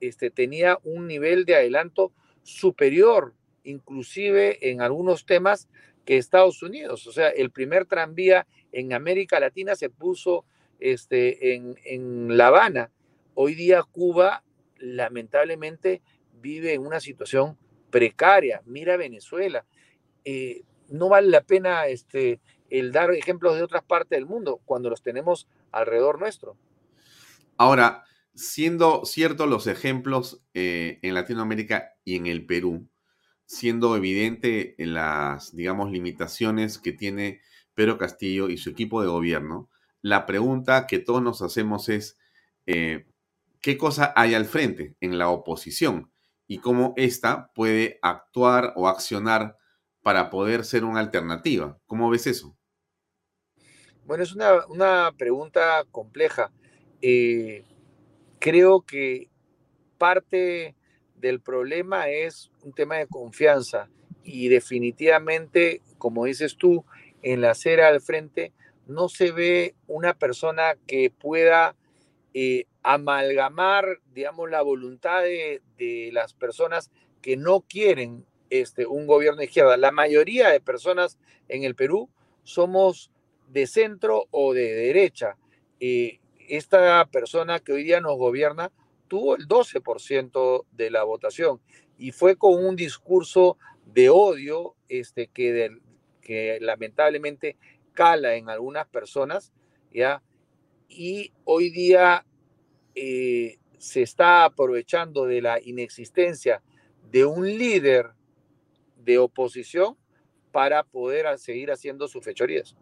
este, 0.00 0.30
tenía 0.30 0.78
un 0.84 1.06
nivel 1.08 1.44
de 1.44 1.56
adelanto 1.56 2.12
superior, 2.42 3.34
inclusive 3.64 4.70
en 4.70 4.80
algunos 4.80 5.26
temas, 5.26 5.68
que 6.04 6.18
Estados 6.18 6.62
Unidos. 6.62 7.06
O 7.06 7.12
sea, 7.12 7.30
el 7.30 7.50
primer 7.50 7.86
tranvía 7.86 8.46
en 8.72 8.92
América 8.92 9.40
Latina 9.40 9.74
se 9.74 9.90
puso 9.90 10.44
este, 10.78 11.54
en, 11.54 12.36
La 12.36 12.48
Habana. 12.48 12.90
Hoy 13.34 13.54
día 13.54 13.82
Cuba, 13.82 14.44
lamentablemente, 14.78 16.02
vive 16.40 16.74
en 16.74 16.86
una 16.86 17.00
situación 17.00 17.56
precaria. 17.90 18.62
Mira 18.66 18.96
Venezuela. 18.96 19.64
Eh, 20.24 20.62
no 20.88 21.08
vale 21.08 21.28
la 21.28 21.42
pena 21.42 21.86
este, 21.86 22.40
el 22.70 22.92
dar 22.92 23.10
ejemplos 23.12 23.56
de 23.56 23.62
otras 23.62 23.82
partes 23.82 24.16
del 24.16 24.26
mundo 24.26 24.60
cuando 24.64 24.90
los 24.90 25.02
tenemos 25.02 25.48
alrededor 25.72 26.18
nuestro. 26.18 26.56
Ahora, 27.56 28.04
siendo 28.34 29.04
ciertos 29.04 29.48
los 29.48 29.66
ejemplos 29.66 30.42
eh, 30.54 30.98
en 31.02 31.14
Latinoamérica 31.14 31.94
y 32.04 32.16
en 32.16 32.26
el 32.26 32.44
Perú, 32.46 32.88
siendo 33.46 33.96
evidente 33.96 34.74
las, 34.78 35.54
digamos, 35.54 35.90
limitaciones 35.90 36.78
que 36.78 36.92
tiene 36.92 37.40
Pedro 37.74 37.98
Castillo 37.98 38.48
y 38.48 38.56
su 38.56 38.70
equipo 38.70 39.02
de 39.02 39.08
gobierno, 39.08 39.68
la 40.00 40.26
pregunta 40.26 40.86
que 40.86 40.98
todos 40.98 41.22
nos 41.22 41.42
hacemos 41.42 41.88
es, 41.88 42.18
eh, 42.66 43.06
¿qué 43.60 43.78
cosa 43.78 44.12
hay 44.16 44.34
al 44.34 44.44
frente 44.44 44.96
en 45.00 45.18
la 45.18 45.28
oposición? 45.28 46.10
Y 46.46 46.58
cómo 46.58 46.92
ésta 46.96 47.50
puede 47.54 47.98
actuar 48.02 48.74
o 48.76 48.88
accionar 48.88 49.56
para 50.02 50.28
poder 50.28 50.64
ser 50.64 50.84
una 50.84 51.00
alternativa. 51.00 51.78
¿Cómo 51.86 52.10
ves 52.10 52.26
eso? 52.26 52.54
Bueno, 54.04 54.22
es 54.22 54.34
una, 54.34 54.66
una 54.66 55.12
pregunta 55.16 55.82
compleja. 55.90 56.52
Eh, 57.00 57.64
creo 58.38 58.82
que 58.82 59.30
parte 59.96 60.76
del 61.24 61.40
problema 61.40 62.10
es 62.10 62.50
un 62.62 62.74
tema 62.74 62.96
de 62.96 63.06
confianza 63.06 63.88
y 64.22 64.48
definitivamente, 64.48 65.80
como 65.96 66.26
dices 66.26 66.56
tú, 66.58 66.84
en 67.22 67.40
la 67.40 67.52
acera 67.52 67.88
al 67.88 68.02
frente 68.02 68.52
no 68.86 69.08
se 69.08 69.32
ve 69.32 69.74
una 69.86 70.12
persona 70.12 70.76
que 70.86 71.10
pueda 71.10 71.76
eh, 72.34 72.66
amalgamar, 72.82 74.00
digamos, 74.12 74.50
la 74.50 74.60
voluntad 74.60 75.22
de, 75.22 75.62
las 76.12 76.34
personas 76.34 76.90
que 77.22 77.38
no 77.38 77.62
quieren 77.62 78.26
este, 78.50 78.84
un 78.84 79.06
gobierno 79.06 79.38
de 79.38 79.46
izquierda. 79.46 79.78
La 79.78 79.92
mayoría 79.92 80.50
de 80.50 80.60
personas 80.60 81.18
en 81.48 81.64
el 81.64 81.74
Perú 81.74 82.10
somos 82.42 83.10
de 83.48 83.66
centro 83.66 84.26
o 84.30 84.52
de 84.52 84.74
derecha. 84.74 85.38
Eh, 85.80 86.20
esta 86.50 87.06
persona 87.06 87.60
que 87.60 87.72
hoy 87.72 87.84
día 87.84 88.02
nos 88.02 88.18
gobierna 88.18 88.70
tuvo 89.14 89.36
el 89.36 89.46
12% 89.46 90.66
de 90.72 90.90
la 90.90 91.04
votación 91.04 91.60
y 91.96 92.10
fue 92.10 92.34
con 92.34 92.64
un 92.64 92.74
discurso 92.74 93.58
de 93.86 94.08
odio 94.08 94.74
este, 94.88 95.28
que, 95.28 95.70
que 96.20 96.58
lamentablemente 96.60 97.56
cala 97.92 98.34
en 98.34 98.50
algunas 98.50 98.88
personas, 98.88 99.52
¿ya? 99.92 100.20
Y 100.88 101.32
hoy 101.44 101.70
día 101.70 102.26
eh, 102.96 103.58
se 103.78 104.02
está 104.02 104.46
aprovechando 104.46 105.26
de 105.26 105.40
la 105.40 105.60
inexistencia 105.62 106.60
de 107.08 107.24
un 107.24 107.46
líder 107.46 108.14
de 108.96 109.18
oposición 109.18 109.96
para 110.50 110.82
poder 110.82 111.38
seguir 111.38 111.70
haciendo 111.70 112.08
sus 112.08 112.24
fechorías. 112.24 112.74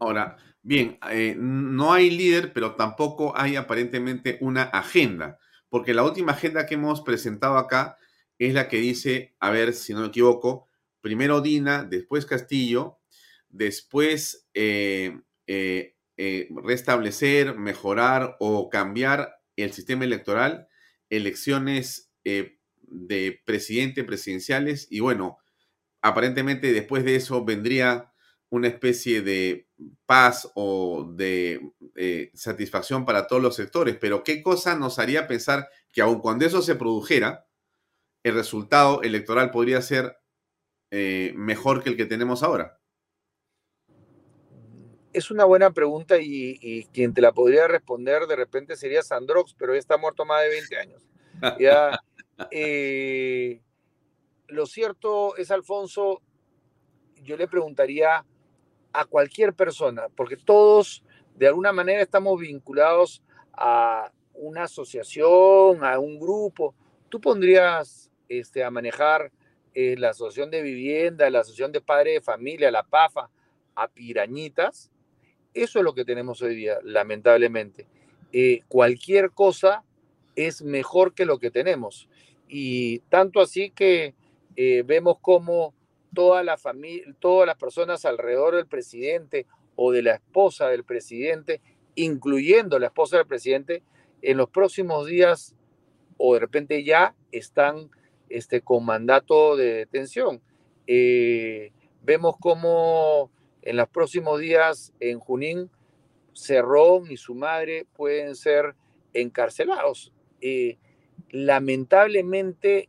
Ahora, 0.00 0.36
bien, 0.62 0.98
eh, 1.12 1.36
no 1.38 1.92
hay 1.92 2.10
líder, 2.10 2.52
pero 2.52 2.74
tampoco 2.74 3.32
hay 3.36 3.54
aparentemente 3.54 4.36
una 4.40 4.64
agenda, 4.64 5.38
porque 5.70 5.94
la 5.94 6.04
última 6.04 6.32
agenda 6.32 6.66
que 6.66 6.74
hemos 6.74 7.00
presentado 7.00 7.56
acá 7.56 7.96
es 8.38 8.52
la 8.52 8.68
que 8.68 8.76
dice, 8.76 9.34
a 9.40 9.50
ver 9.50 9.72
si 9.72 9.94
no 9.94 10.00
me 10.00 10.08
equivoco, 10.08 10.68
primero 11.00 11.40
Dina, 11.40 11.84
después 11.84 12.26
Castillo, 12.26 12.98
después 13.48 14.46
eh, 14.52 15.18
eh, 15.46 16.48
restablecer, 16.62 17.56
mejorar 17.56 18.36
o 18.40 18.68
cambiar 18.68 19.40
el 19.56 19.72
sistema 19.72 20.04
electoral, 20.04 20.68
elecciones 21.08 22.12
de 22.22 23.40
presidente, 23.44 24.04
presidenciales, 24.04 24.86
y 24.90 25.00
bueno, 25.00 25.38
aparentemente 26.02 26.72
después 26.72 27.04
de 27.04 27.16
eso 27.16 27.44
vendría 27.44 28.09
una 28.50 28.68
especie 28.68 29.22
de 29.22 29.68
paz 30.06 30.50
o 30.54 31.04
de 31.14 31.72
eh, 31.94 32.30
satisfacción 32.34 33.04
para 33.04 33.26
todos 33.26 33.40
los 33.40 33.54
sectores, 33.54 33.96
pero 33.98 34.22
¿qué 34.24 34.42
cosa 34.42 34.76
nos 34.76 34.98
haría 34.98 35.26
pensar 35.26 35.68
que 35.92 36.02
aun 36.02 36.20
cuando 36.20 36.44
eso 36.44 36.60
se 36.60 36.74
produjera, 36.74 37.46
el 38.22 38.34
resultado 38.34 39.02
electoral 39.02 39.50
podría 39.50 39.80
ser 39.80 40.18
eh, 40.90 41.32
mejor 41.36 41.82
que 41.82 41.90
el 41.90 41.96
que 41.96 42.06
tenemos 42.06 42.42
ahora? 42.42 42.78
Es 45.12 45.30
una 45.30 45.44
buena 45.44 45.70
pregunta 45.72 46.18
y, 46.20 46.84
quien 46.92 47.14
te 47.14 47.20
la 47.20 47.32
podría 47.32 47.66
responder 47.66 48.26
de 48.26 48.36
repente 48.36 48.76
sería 48.76 49.02
Sandrox, 49.02 49.54
pero 49.54 49.74
ya 49.74 49.78
está 49.78 49.96
muerto 49.96 50.24
más 50.24 50.42
de 50.42 50.48
20 50.48 50.76
años. 50.76 51.02
Ya, 51.58 51.98
eh, 52.50 53.62
lo 54.48 54.66
cierto 54.66 55.36
es, 55.36 55.50
Alfonso, 55.50 56.20
yo 57.22 57.36
le 57.36 57.48
preguntaría 57.48 58.24
a 58.92 59.04
cualquier 59.04 59.54
persona, 59.54 60.08
porque 60.16 60.36
todos 60.36 61.04
de 61.36 61.46
alguna 61.46 61.72
manera 61.72 62.02
estamos 62.02 62.38
vinculados 62.40 63.22
a 63.52 64.12
una 64.34 64.64
asociación, 64.64 65.84
a 65.84 65.98
un 65.98 66.18
grupo. 66.18 66.74
¿Tú 67.08 67.20
pondrías 67.20 68.10
este, 68.28 68.64
a 68.64 68.70
manejar 68.70 69.30
eh, 69.74 69.96
la 69.98 70.10
asociación 70.10 70.50
de 70.50 70.62
vivienda, 70.62 71.30
la 71.30 71.40
asociación 71.40 71.72
de 71.72 71.80
padres 71.80 72.14
de 72.14 72.20
familia, 72.20 72.70
la 72.70 72.82
PAFA, 72.82 73.30
a 73.74 73.88
pirañitas? 73.88 74.90
Eso 75.54 75.78
es 75.78 75.84
lo 75.84 75.94
que 75.94 76.04
tenemos 76.04 76.42
hoy 76.42 76.54
día, 76.54 76.78
lamentablemente. 76.82 77.88
Eh, 78.32 78.60
cualquier 78.68 79.32
cosa 79.32 79.84
es 80.36 80.62
mejor 80.62 81.14
que 81.14 81.24
lo 81.24 81.38
que 81.38 81.50
tenemos. 81.50 82.08
Y 82.48 83.00
tanto 83.08 83.40
así 83.40 83.70
que 83.70 84.14
eh, 84.56 84.82
vemos 84.86 85.18
como 85.20 85.74
toda 86.14 86.42
la 86.42 86.56
familia, 86.56 87.04
todas 87.18 87.46
las 87.46 87.56
personas 87.56 88.04
alrededor 88.04 88.56
del 88.56 88.66
presidente 88.66 89.46
o 89.76 89.92
de 89.92 90.02
la 90.02 90.14
esposa 90.14 90.68
del 90.68 90.84
presidente, 90.84 91.60
incluyendo 91.94 92.78
la 92.78 92.86
esposa 92.86 93.16
del 93.18 93.26
presidente, 93.26 93.82
en 94.22 94.36
los 94.36 94.50
próximos 94.50 95.06
días 95.06 95.54
o 96.16 96.34
de 96.34 96.40
repente 96.40 96.84
ya 96.84 97.14
están 97.32 97.90
este, 98.28 98.60
con 98.60 98.84
mandato 98.84 99.56
de 99.56 99.72
detención. 99.72 100.42
Eh, 100.86 101.72
vemos 102.02 102.36
como 102.38 103.30
en 103.62 103.76
los 103.76 103.88
próximos 103.88 104.40
días 104.40 104.92
en 105.00 105.18
Junín, 105.18 105.70
Cerrón 106.32 107.10
y 107.10 107.16
su 107.16 107.34
madre 107.34 107.86
pueden 107.94 108.36
ser 108.36 108.74
encarcelados. 109.12 110.12
Eh, 110.40 110.78
lamentablemente, 111.30 112.88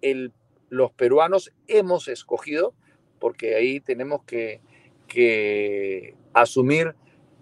el 0.00 0.32
los 0.70 0.92
peruanos 0.92 1.52
hemos 1.66 2.08
escogido, 2.08 2.74
porque 3.18 3.54
ahí 3.56 3.80
tenemos 3.80 4.22
que, 4.24 4.62
asumir, 6.32 6.94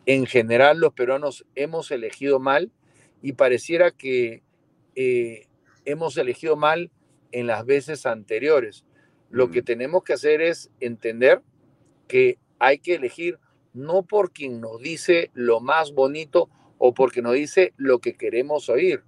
en 0.07 0.27
general 0.27 0.79
los 0.79 0.95
peruanos 0.95 1.45
hemos 1.55 1.91
elegido 1.91 2.41
mal 2.41 2.73
y 3.23 3.35
pareciera 3.35 3.91
que 3.91 4.43
eh, 4.97 5.47
hemos 5.85 6.17
elegido 6.17 6.57
mal 6.57 6.91
en 7.31 7.47
las 7.47 7.65
veces 7.67 8.07
anteriores. 8.07 8.85
Lo 9.31 9.51
que 9.51 9.63
tenemos 9.63 10.03
que 10.03 10.15
hacer 10.15 10.41
es 10.41 10.71
entender 10.81 11.43
que 12.09 12.39
hay 12.59 12.79
que 12.79 12.95
elegir 12.95 13.39
no 13.75 14.03
por 14.03 14.33
quien 14.33 14.63
nos 14.63 14.81
dice 14.81 15.31
lo 15.35 15.61
más 15.61 15.93
bonito 15.93 16.49
o 16.79 16.95
porque 16.95 17.21
nos 17.21 17.35
dice 17.35 17.75
lo 17.77 17.99
que 17.99 18.17
queremos 18.17 18.71
oír. 18.71 19.05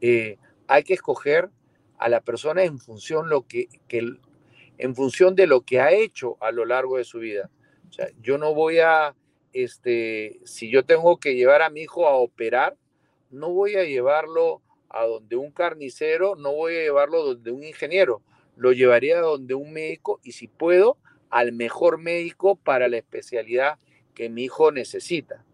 Eh, 0.00 0.38
hay 0.66 0.82
que 0.84 0.94
escoger 0.94 1.50
a 1.98 2.08
la 2.08 2.20
persona 2.20 2.64
en 2.64 2.78
función, 2.78 3.28
lo 3.28 3.46
que, 3.46 3.68
en 4.78 4.94
función 4.94 5.34
de 5.34 5.46
lo 5.46 5.62
que 5.62 5.80
ha 5.80 5.92
hecho 5.92 6.36
a 6.40 6.52
lo 6.52 6.64
largo 6.64 6.96
de 6.96 7.04
su 7.04 7.18
vida. 7.18 7.50
O 7.88 7.92
sea, 7.92 8.08
yo 8.20 8.38
no 8.38 8.54
voy 8.54 8.78
a, 8.78 9.14
este, 9.52 10.40
si 10.44 10.70
yo 10.70 10.84
tengo 10.84 11.18
que 11.18 11.34
llevar 11.34 11.62
a 11.62 11.70
mi 11.70 11.82
hijo 11.82 12.06
a 12.06 12.14
operar, 12.14 12.76
no 13.30 13.50
voy 13.50 13.76
a 13.76 13.84
llevarlo 13.84 14.62
a 14.88 15.04
donde 15.04 15.36
un 15.36 15.50
carnicero, 15.50 16.36
no 16.36 16.52
voy 16.52 16.76
a 16.76 16.82
llevarlo 16.82 17.22
donde 17.22 17.50
un 17.50 17.62
ingeniero, 17.62 18.22
lo 18.56 18.72
llevaría 18.72 19.18
a 19.18 19.22
donde 19.22 19.54
un 19.54 19.72
médico 19.72 20.20
y 20.22 20.32
si 20.32 20.48
puedo, 20.48 20.96
al 21.30 21.52
mejor 21.52 21.98
médico 21.98 22.56
para 22.56 22.88
la 22.88 22.96
especialidad 22.96 23.78
que 24.14 24.30
mi 24.30 24.44
hijo 24.44 24.72
necesita. 24.72 25.44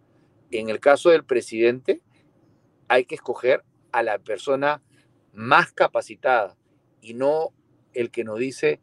En 0.51 0.69
el 0.69 0.79
caso 0.79 1.11
del 1.11 1.25
presidente, 1.25 2.01
hay 2.89 3.05
que 3.07 3.17
escoger 3.17 3.65
a 3.93 4.03
la 4.03 4.19
persona 4.19 4.83
más 5.35 5.73
capacitada 5.73 6.57
y 7.01 7.15
no 7.15 7.53
el 7.93 8.11
que 8.11 8.25
nos 8.25 8.39
dice, 8.39 8.81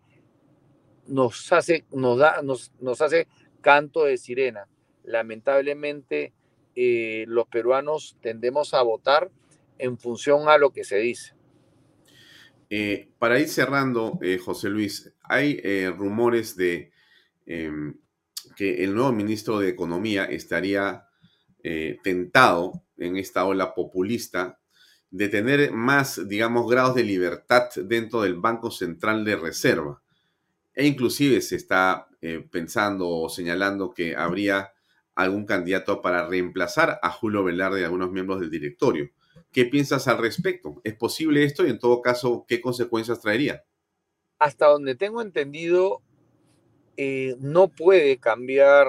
nos 1.08 1.52
hace, 1.52 1.86
nos 1.92 2.18
da, 2.18 2.42
nos, 2.42 2.72
nos 2.80 3.02
hace 3.02 3.28
canto 3.62 4.06
de 4.06 4.18
sirena. 4.18 4.68
Lamentablemente, 5.04 6.34
eh, 6.76 7.26
los 7.28 7.48
peruanos 7.48 8.18
tendemos 8.22 8.74
a 8.74 8.82
votar 8.82 9.32
en 9.78 9.98
función 9.98 10.48
a 10.48 10.58
lo 10.58 10.72
que 10.72 10.84
se 10.84 10.98
dice. 10.98 11.34
Eh, 12.70 13.10
para 13.20 13.40
ir 13.40 13.50
cerrando, 13.50 14.18
eh, 14.22 14.38
José 14.38 14.70
Luis, 14.70 15.14
hay 15.24 15.60
rumores 15.90 16.56
de 16.56 16.92
em, 17.46 18.00
que 18.56 18.84
el 18.84 18.94
nuevo 18.94 19.12
ministro 19.12 19.60
de 19.60 19.70
Economía 19.70 20.26
estaría 20.26 21.06
tentado 22.04 22.84
en 22.98 23.18
esta 23.18 23.46
ola 23.46 23.76
populista 23.76 24.61
de 25.12 25.28
tener 25.28 25.72
más, 25.74 26.28
digamos, 26.28 26.70
grados 26.70 26.96
de 26.96 27.04
libertad 27.04 27.70
dentro 27.76 28.22
del 28.22 28.36
Banco 28.36 28.72
Central 28.72 29.26
de 29.26 29.36
Reserva. 29.36 30.02
E 30.74 30.88
inclusive 30.88 31.42
se 31.42 31.58
está 31.58 32.08
eh, 32.22 32.48
pensando 32.50 33.10
o 33.10 33.30
señalando 33.30 33.94
que 33.94 34.16
habría 34.16 34.72
algún 35.14 35.46
candidato 35.46 36.02
para 36.02 36.28
reemplazar 36.28 36.98
a 37.04 37.10
Julio 37.10 37.44
Velarde 37.44 37.82
y 37.82 37.84
algunos 37.84 38.10
miembros 38.10 38.40
del 38.40 38.50
directorio. 38.50 39.10
¿Qué 39.52 39.66
piensas 39.66 40.08
al 40.08 40.18
respecto? 40.18 40.80
¿Es 40.86 40.96
posible 40.96 41.44
esto 41.44 41.68
y 41.68 41.70
en 41.70 41.80
todo 41.80 42.02
caso 42.02 42.46
qué 42.48 42.62
consecuencias 42.62 43.20
traería? 43.20 43.66
Hasta 44.40 44.68
donde 44.68 44.96
tengo 44.96 45.22
entendido, 45.22 46.02
eh, 46.96 47.36
no 47.40 47.68
puede 47.68 48.18
cambiar 48.18 48.88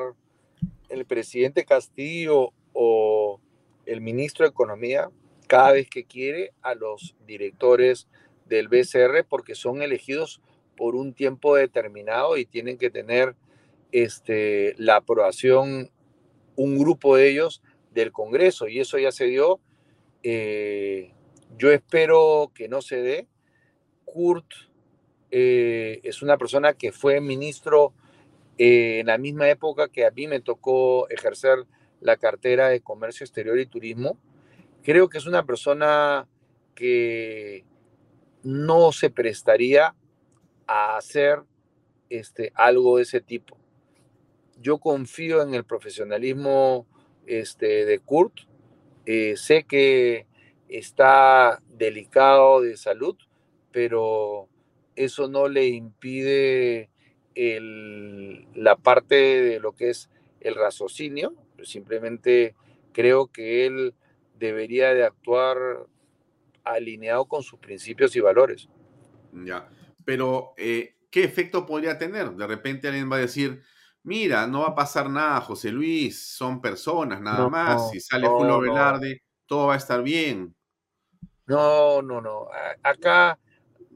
el 0.88 1.04
presidente 1.04 1.64
Castillo 1.64 2.52
o 2.72 3.40
el 3.86 4.00
ministro 4.00 4.44
de 4.44 4.50
Economía 4.50 5.10
cada 5.53 5.72
vez 5.72 5.90
que 5.90 6.05
quiere 6.07 6.55
a 6.62 6.74
los 6.74 7.14
directores 7.26 8.09
del 8.46 8.68
BCR 8.68 9.26
porque 9.28 9.55
son 9.55 9.82
elegidos 9.82 10.40
por 10.78 10.94
un 10.94 11.12
tiempo 11.12 11.57
determinado 11.57 12.38
y 12.38 12.46
tienen 12.46 12.78
que 12.78 12.88
tener 12.88 13.36
este, 13.92 14.74
la 14.78 14.96
aprobación, 14.96 15.90
un 16.57 16.78
grupo 16.78 17.16
de 17.16 17.28
ellos 17.28 17.62
del 17.90 18.12
Congreso 18.12 18.66
y 18.66 18.80
eso 18.80 18.96
ya 18.98 19.12
se 19.12 19.26
dio. 19.26 19.61
Eh, 20.22 21.12
yo 21.59 21.70
espero 21.70 22.50
que 22.55 22.66
no 22.68 22.80
se 22.80 23.03
dé. 23.03 23.26
Kurt 24.07 24.55
eh, 25.30 26.00
es 26.03 26.22
una 26.22 26.38
persona 26.38 26.72
que 26.72 26.92
fue 26.92 27.20
ministro 27.20 27.92
eh, 28.57 29.00
en 29.00 29.09
la 29.09 29.18
misma 29.18 29.50
época 29.50 29.88
que 29.88 30.07
a 30.07 30.12
mí 30.12 30.26
me 30.26 30.40
tocó 30.40 31.11
ejercer 31.11 31.66
la 32.00 32.16
cartera 32.16 32.70
de 32.70 32.80
Comercio 32.80 33.24
Exterior 33.24 33.61
y 33.61 33.66
Turismo 33.66 34.16
creo 34.83 35.09
que 35.09 35.18
es 35.18 35.26
una 35.26 35.45
persona 35.45 36.28
que 36.74 37.64
no 38.43 38.93
se 38.93 39.11
prestaría 39.11 39.95
a 40.66 40.97
hacer 40.97 41.43
este, 42.11 42.53
algo 42.55 42.97
de 42.97 43.05
ese 43.05 43.20
tipo. 43.20 43.57
Yo 44.61 44.78
confío 44.78 45.43
en 45.43 45.55
el 45.55 45.64
profesionalismo 45.64 46.87
este, 47.26 47.85
de 47.85 47.99
Kurt. 47.99 48.41
Eh, 49.07 49.37
sé 49.37 49.64
que 49.64 50.26
está 50.68 51.61
delicado 51.68 52.61
de 52.61 52.76
salud, 52.76 53.16
pero 53.72 54.49
eso 54.97 55.28
no 55.28 55.49
le 55.49 55.66
impide 55.68 56.91
la 58.55 58.76
parte 58.76 59.14
de 59.14 59.59
lo 59.59 59.72
que 59.72 59.91
es 59.91 60.11
el 60.41 60.55
raciocinio. 60.55 61.35
Simplemente 61.62 62.55
creo 62.93 63.28
que 63.28 63.66
él 63.66 63.95
debería 64.43 64.93
de 64.93 65.05
actuar 65.05 65.57
alineado 66.64 67.26
con 67.26 67.43
sus 67.43 67.61
principios 67.61 68.14
y 68.16 68.20
valores. 68.20 68.68
Ya, 69.32 69.68
pero 70.05 70.53
eh, 70.57 70.97
¿qué 71.11 71.22
efecto 71.22 71.64
podría 71.64 71.97
tener? 71.97 72.32
De 72.32 72.47
repente 72.47 72.88
alguien 72.88 73.11
va 73.11 73.16
a 73.16 73.20
decir, 73.20 73.62
mira, 74.03 74.47
no 74.49 74.62
va 74.62 74.68
a 74.68 74.74
pasar 74.74 75.09
nada, 75.09 75.40
José 75.40 75.70
Luis, 75.70 76.20
son 76.20 76.61
personas 76.61 77.20
nada 77.20 77.49
más, 77.49 77.90
si 77.90 78.01
sale 78.01 78.26
Julio 78.26 78.61
Velarde, 78.61 79.22
todo 79.47 79.68
va 79.68 79.74
a 79.74 79.78
estar 79.78 80.03
bien. 80.03 80.55
No, 81.47 82.03
no, 82.03 82.20
no, 82.20 82.49
acá 82.82 83.38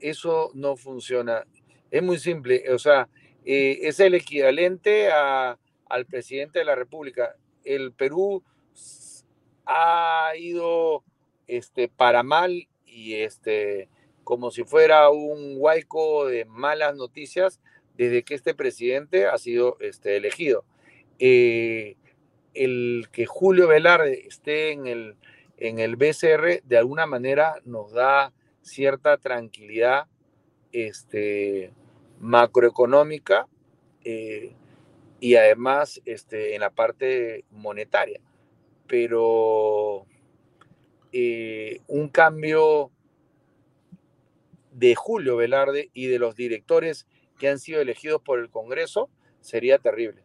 eso 0.00 0.50
no 0.54 0.76
funciona. 0.76 1.44
Es 1.90 2.02
muy 2.02 2.18
simple, 2.18 2.64
o 2.72 2.78
sea, 2.78 3.08
eh, 3.44 3.80
es 3.82 3.98
el 3.98 4.14
equivalente 4.14 5.10
a, 5.10 5.58
al 5.88 6.06
presidente 6.06 6.60
de 6.60 6.64
la 6.64 6.74
República. 6.76 7.34
El 7.64 7.92
Perú 7.92 8.44
ha 9.66 10.32
ido 10.38 11.04
este, 11.46 11.88
para 11.88 12.22
mal 12.22 12.68
y, 12.86 13.14
este, 13.14 13.88
como 14.24 14.50
si 14.50 14.64
fuera 14.64 15.10
un 15.10 15.54
huaico 15.56 16.26
de 16.26 16.44
malas 16.44 16.96
noticias 16.96 17.60
desde 17.96 18.22
que 18.22 18.34
este 18.34 18.54
presidente 18.54 19.26
ha 19.26 19.38
sido 19.38 19.76
este, 19.80 20.16
elegido. 20.16 20.64
Eh, 21.18 21.96
el 22.54 23.08
que 23.12 23.26
Julio 23.26 23.68
Velarde 23.68 24.26
esté 24.26 24.72
en 24.72 24.86
el, 24.86 25.16
en 25.58 25.78
el 25.78 25.96
BCR 25.96 26.62
de 26.64 26.78
alguna 26.78 27.06
manera 27.06 27.60
nos 27.64 27.92
da 27.92 28.32
cierta 28.62 29.16
tranquilidad 29.18 30.06
este, 30.72 31.72
macroeconómica 32.18 33.46
eh, 34.04 34.54
y 35.20 35.36
además 35.36 36.00
este, 36.04 36.54
en 36.54 36.60
la 36.60 36.70
parte 36.70 37.44
monetaria. 37.50 38.20
Pero 38.86 40.06
eh, 41.12 41.80
un 41.86 42.08
cambio 42.08 42.90
de 44.72 44.94
Julio 44.94 45.36
Velarde 45.36 45.90
y 45.94 46.06
de 46.06 46.18
los 46.18 46.36
directores 46.36 47.06
que 47.38 47.48
han 47.48 47.58
sido 47.58 47.80
elegidos 47.80 48.20
por 48.22 48.38
el 48.38 48.50
Congreso 48.50 49.10
sería 49.40 49.78
terrible. 49.78 50.24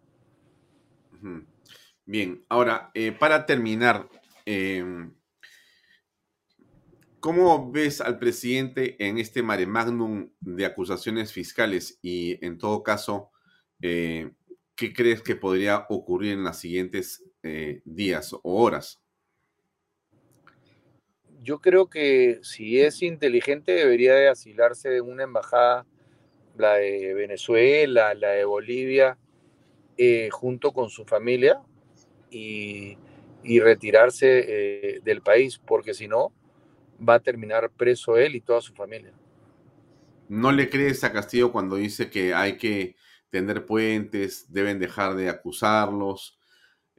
Bien, 2.06 2.44
ahora, 2.50 2.92
eh, 2.94 3.12
para 3.12 3.46
terminar, 3.46 4.10
em, 4.46 5.14
¿cómo 7.20 7.72
ves 7.72 8.02
al 8.02 8.18
presidente 8.18 8.96
en 9.00 9.18
este 9.18 9.44
mare 9.44 9.66
magnum 9.68 10.32
de 10.40 10.66
acusaciones 10.66 11.32
fiscales 11.32 12.00
y, 12.02 12.44
en 12.46 12.58
todo 12.58 12.84
caso, 12.84 13.32
eh, 13.82 14.32
qué 14.76 14.94
crees 14.94 15.22
que 15.22 15.36
podría 15.36 15.86
ocurrir 15.90 16.34
en 16.34 16.44
los 16.44 16.58
siguientes 16.58 17.31
eh, 17.44 17.82
días 17.86 18.34
o 18.34 18.40
horas? 18.44 19.00
Yo 21.42 21.60
creo 21.60 21.90
que 21.90 22.40
si 22.44 22.80
es 22.80 23.02
inteligente 23.02 23.72
debería 23.72 24.14
de 24.14 24.30
asilarse 24.30 24.98
en 24.98 25.04
una 25.04 25.24
embajada, 25.24 25.86
la 26.58 26.76
de 26.76 27.14
Venezuela, 27.14 28.14
la 28.14 28.30
de 28.30 28.46
Bolivia, 28.46 29.18
junto 30.32 30.72
con 30.72 30.90
su 30.90 31.06
familia, 31.06 31.62
y, 32.32 32.98
retirarse 33.60 34.46
eh, 34.48 35.02
del 35.04 35.22
país, 35.22 35.60
porque 35.60 35.94
si 35.94 36.08
no, 36.08 36.32
va 37.08 37.16
a 37.16 37.20
terminar 37.20 37.70
preso 37.72 38.18
él 38.18 38.36
y 38.36 38.42
toda 38.42 38.62
su 38.62 38.74
familia. 38.74 39.12
¿No 40.30 40.52
le 40.52 40.70
crees 40.70 41.04
a 41.04 41.12
Castillo 41.12 41.52
cuando 41.52 41.76
dice 41.76 42.10
que 42.10 42.34
hay 42.34 42.58
que 42.58 42.96
tender 43.30 43.66
puentes, 43.66 44.46
deben 44.52 44.80
dejar 44.80 45.16
de 45.16 45.30
acusarlos 45.30 46.40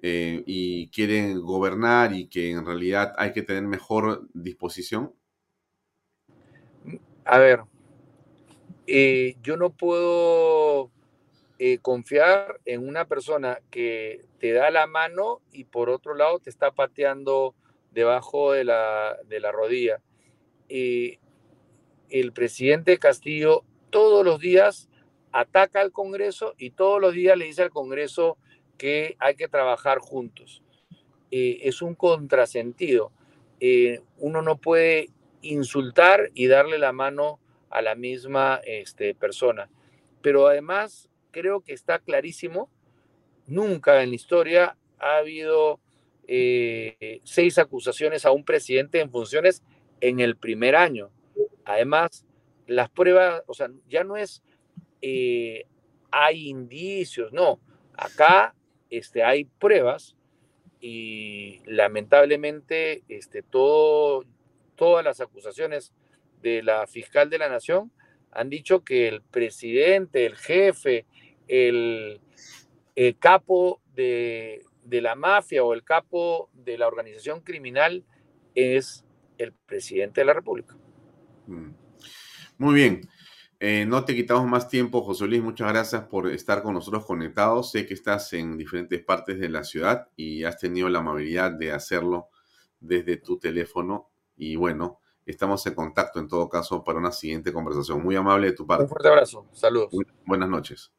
eh, 0.03 0.42
y 0.46 0.88
quieren 0.90 1.40
gobernar 1.40 2.12
y 2.12 2.28
que 2.28 2.50
en 2.50 2.66
realidad 2.66 3.14
hay 3.16 3.32
que 3.32 3.42
tener 3.42 3.62
mejor 3.62 4.28
disposición? 4.34 5.14
A 7.24 7.38
ver, 7.38 7.61
eh, 8.86 9.36
yo 9.42 9.57
no 9.57 9.70
puedo 9.70 10.90
confiar 11.80 12.61
en 12.64 12.88
una 12.88 13.05
persona 13.05 13.61
que 13.70 14.26
te 14.40 14.53
da 14.53 14.72
la 14.72 14.88
mano 14.88 15.40
y 15.53 15.62
por 15.62 15.90
otro 15.90 16.12
lado 16.12 16.40
te 16.40 16.50
está 16.50 16.72
pateando 16.72 17.55
debajo 17.92 18.50
de 18.50 18.64
la, 18.64 19.16
de 19.28 19.38
la 19.38 19.53
rodilla. 19.53 20.00
Y 20.68 21.20
el 22.11 22.32
presidente 22.32 22.98
Castillo 22.98 23.64
todos 23.90 24.24
los 24.24 24.40
días 24.40 24.88
ataca 25.32 25.80
al 25.80 25.92
Congreso 25.92 26.55
y 26.59 26.70
todos 26.70 27.00
los 27.00 27.14
días 27.14 27.36
le 27.36 27.46
dice 27.46 27.62
al 27.62 27.70
Congreso 27.70 28.36
que 28.83 29.14
hay 29.20 29.37
que 29.37 29.47
trabajar 29.47 30.01
juntos. 30.01 30.61
Eh, 31.30 31.61
es 31.62 31.83
un 31.83 31.95
contrasentido. 31.95 33.12
Eh, 33.61 34.01
uno 34.18 34.43
no 34.43 34.57
puede 34.57 35.11
insultar 35.41 36.33
y 36.35 36.49
darle 36.49 36.80
la 36.80 36.91
mano 36.91 37.39
a 37.70 37.80
la 37.80 37.95
misma 37.95 38.61
este, 38.64 39.14
persona. 39.14 39.70
Pero 40.20 40.49
además 40.49 41.09
creo 41.30 41.61
que 41.61 41.74
está 41.74 42.01
clarísimo 42.01 42.68
Nunca 43.47 44.03
en 44.03 44.11
la 44.11 44.14
historia 44.14 44.76
ha 44.99 45.16
habido 45.18 45.80
eh, 46.26 47.20
seis 47.22 47.59
acusaciones 47.59 48.24
a 48.24 48.30
un 48.30 48.45
presidente 48.45 49.01
en 49.01 49.11
funciones 49.11 49.62
en 50.01 50.18
el 50.18 50.37
primer 50.37 50.74
año. 50.74 51.11
Además, 51.64 52.24
las 52.66 52.89
pruebas, 52.89 53.43
o 53.47 53.55
sea, 53.55 53.68
ya 53.89 54.03
no 54.03 54.16
es 54.16 54.43
hay 56.11 56.49
indicios, 56.49 57.33
no. 57.33 57.61
Acá 57.97 58.55
este, 58.93 59.24
hay 59.24 59.45
pruebas 59.45 60.16
y 60.80 61.62
lamentablemente 61.64 63.03
este, 63.09 63.43
todo, 63.43 64.24
todas 64.76 65.03
las 65.03 65.20
acusaciones 65.20 65.95
de 66.43 66.62
la 66.62 66.86
fiscal 66.86 67.30
de 67.30 67.38
la 67.38 67.49
nación 67.49 67.90
han 68.32 68.51
dicho 68.51 68.84
que 68.84 69.09
el 69.09 69.22
presidente, 69.22 70.26
el 70.26 70.36
jefe, 70.36 71.07
el, 71.49 72.20
el 72.95 73.18
capo 73.18 73.80
de, 73.95 74.62
la 74.90 75.14
mafia 75.14 75.64
o 75.64 75.72
el 75.72 75.84
capo 75.84 76.51
de 76.53 76.76
la 76.76 76.86
organización 76.86 77.40
criminal 77.40 78.05
es 78.55 79.07
el 79.38 79.53
presidente 79.53 80.20
de 80.20 80.24
la 80.26 80.34
República. 80.34 80.76
Mm. 81.47 81.70
Muy 82.59 82.74
bien. 82.74 83.09
Eh, 83.65 83.87
no 83.87 84.05
te 84.05 84.17
quitamos 84.17 84.45
más 84.49 84.69
tiempo, 84.69 85.03
José 85.03 85.25
Luis. 85.29 85.41
Muchas 85.41 85.69
gracias 85.69 86.03
por 86.07 86.29
estar 86.29 86.65
con 86.65 86.75
nosotros 86.75 87.07
conectados. 87.07 87.71
Sé 87.71 87.87
que 87.87 87.95
estás 87.95 88.33
en 88.33 88.57
diferentes 88.57 89.05
partes 89.05 89.39
de 89.39 89.49
la 89.49 89.63
ciudad 89.63 90.09
y 90.17 90.43
has 90.43 90.59
tenido 90.59 90.89
la 90.89 90.99
amabilidad 90.99 91.53
de 91.53 91.71
hacerlo 91.71 92.27
desde 92.81 93.19
tu 93.19 93.39
teléfono. 93.39 94.11
Y 94.37 94.57
bueno, 94.57 94.99
estamos 95.25 95.65
en 95.69 95.75
contacto 95.75 96.19
en 96.19 96.27
todo 96.27 96.49
caso 96.49 96.83
para 96.83 96.99
una 96.99 97.13
siguiente 97.13 97.53
conversación. 97.53 98.03
Muy 98.03 98.17
amable 98.17 98.49
de 98.49 98.55
tu 98.55 98.67
parte. 98.67 98.83
Un 98.83 98.89
fuerte 98.89 99.07
abrazo. 99.07 99.47
Saludos. 99.53 99.95
buenas 100.27 100.49
noches. 100.49 100.91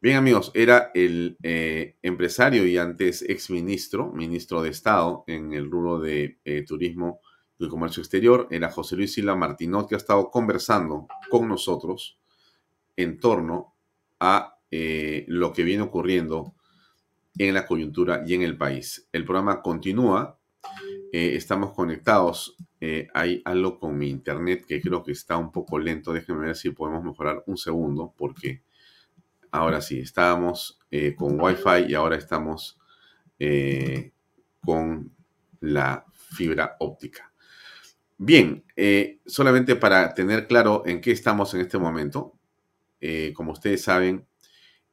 Bien 0.00 0.16
amigos, 0.16 0.52
era 0.54 0.90
el 0.94 1.36
eh, 1.42 1.96
empresario 2.00 2.66
y 2.66 2.78
antes 2.78 3.20
exministro, 3.20 4.10
ministro 4.10 4.62
de 4.62 4.70
Estado 4.70 5.24
en 5.26 5.52
el 5.52 5.70
rubro 5.70 5.98
de 5.98 6.38
eh, 6.46 6.64
turismo 6.64 7.20
y 7.58 7.68
comercio 7.68 8.00
exterior, 8.00 8.48
era 8.50 8.70
José 8.70 8.96
Luis 8.96 9.12
Silva 9.12 9.36
Martinot, 9.36 9.88
que 9.88 9.94
ha 9.94 9.98
estado 9.98 10.30
conversando 10.30 11.06
con 11.30 11.48
nosotros 11.48 12.18
en 12.96 13.18
torno 13.18 13.74
a 14.20 14.58
eh, 14.70 15.24
lo 15.28 15.52
que 15.52 15.62
viene 15.62 15.82
ocurriendo 15.82 16.54
en 17.38 17.54
la 17.54 17.66
coyuntura 17.66 18.22
y 18.26 18.34
en 18.34 18.42
el 18.42 18.56
país. 18.56 19.08
El 19.12 19.24
programa 19.24 19.62
continúa, 19.62 20.38
estamos 21.12 21.72
conectados, 21.74 22.56
hay 23.12 23.40
algo 23.44 23.78
con 23.78 23.96
mi 23.96 24.08
internet 24.08 24.64
que 24.66 24.80
creo 24.80 25.04
que 25.04 25.12
está 25.12 25.36
un 25.36 25.52
poco 25.52 25.78
lento, 25.78 26.12
déjenme 26.12 26.46
ver 26.46 26.56
si 26.56 26.70
podemos 26.70 27.04
mejorar 27.04 27.44
un 27.46 27.56
segundo, 27.56 28.12
porque 28.16 28.62
Ahora 29.54 29.80
sí, 29.80 30.00
estábamos 30.00 30.80
eh, 30.90 31.14
con 31.14 31.40
Wi-Fi 31.40 31.84
y 31.88 31.94
ahora 31.94 32.16
estamos 32.16 32.76
eh, 33.38 34.10
con 34.60 35.14
la 35.60 36.04
fibra 36.12 36.74
óptica. 36.80 37.32
Bien, 38.16 38.64
eh, 38.76 39.20
solamente 39.26 39.76
para 39.76 40.14
tener 40.14 40.46
claro 40.46 40.82
en 40.86 41.00
qué 41.00 41.10
estamos 41.10 41.52
en 41.54 41.60
este 41.60 41.78
momento, 41.78 42.38
como 43.34 43.52
ustedes 43.52 43.82
saben, 43.82 44.26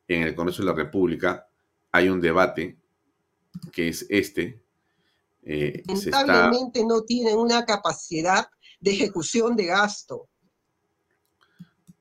en 0.06 0.24
el 0.24 0.36
Congreso 0.36 0.64
de 0.64 0.68
la 0.68 0.76
República 0.76 1.48
hay 1.94 2.10
un 2.10 2.20
debate 2.20 2.78
que 3.72 3.88
es 3.88 4.06
este. 4.10 4.62
Lamentablemente 5.44 6.84
no 6.84 7.04
tienen 7.04 7.38
una 7.38 7.64
capacidad 7.64 8.48
de 8.82 8.92
ejecución 8.92 9.56
de 9.56 9.68
gasto 9.68 10.28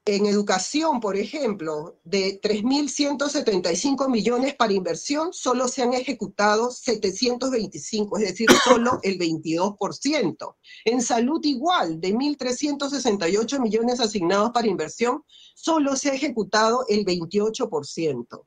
en 0.06 0.26
educación, 0.26 1.00
por 1.00 1.16
ejemplo, 1.16 2.00
de 2.04 2.40
3.175 2.40 4.08
millones 4.08 4.54
para 4.54 4.72
inversión, 4.72 5.32
solo 5.32 5.68
se 5.68 5.82
han 5.82 5.92
ejecutado 5.92 6.70
725, 6.70 8.18
es 8.18 8.24
decir, 8.24 8.48
solo 8.64 8.98
el 9.02 9.18
22%. 9.18 10.56
En 10.84 11.02
salud 11.02 11.40
igual, 11.44 12.00
de 12.00 12.14
1.368 12.14 13.60
millones 13.60 14.00
asignados 14.00 14.50
para 14.50 14.68
inversión, 14.68 15.22
solo 15.54 15.96
se 15.96 16.10
ha 16.10 16.14
ejecutado 16.14 16.84
el 16.88 17.04
28%. 17.04 18.46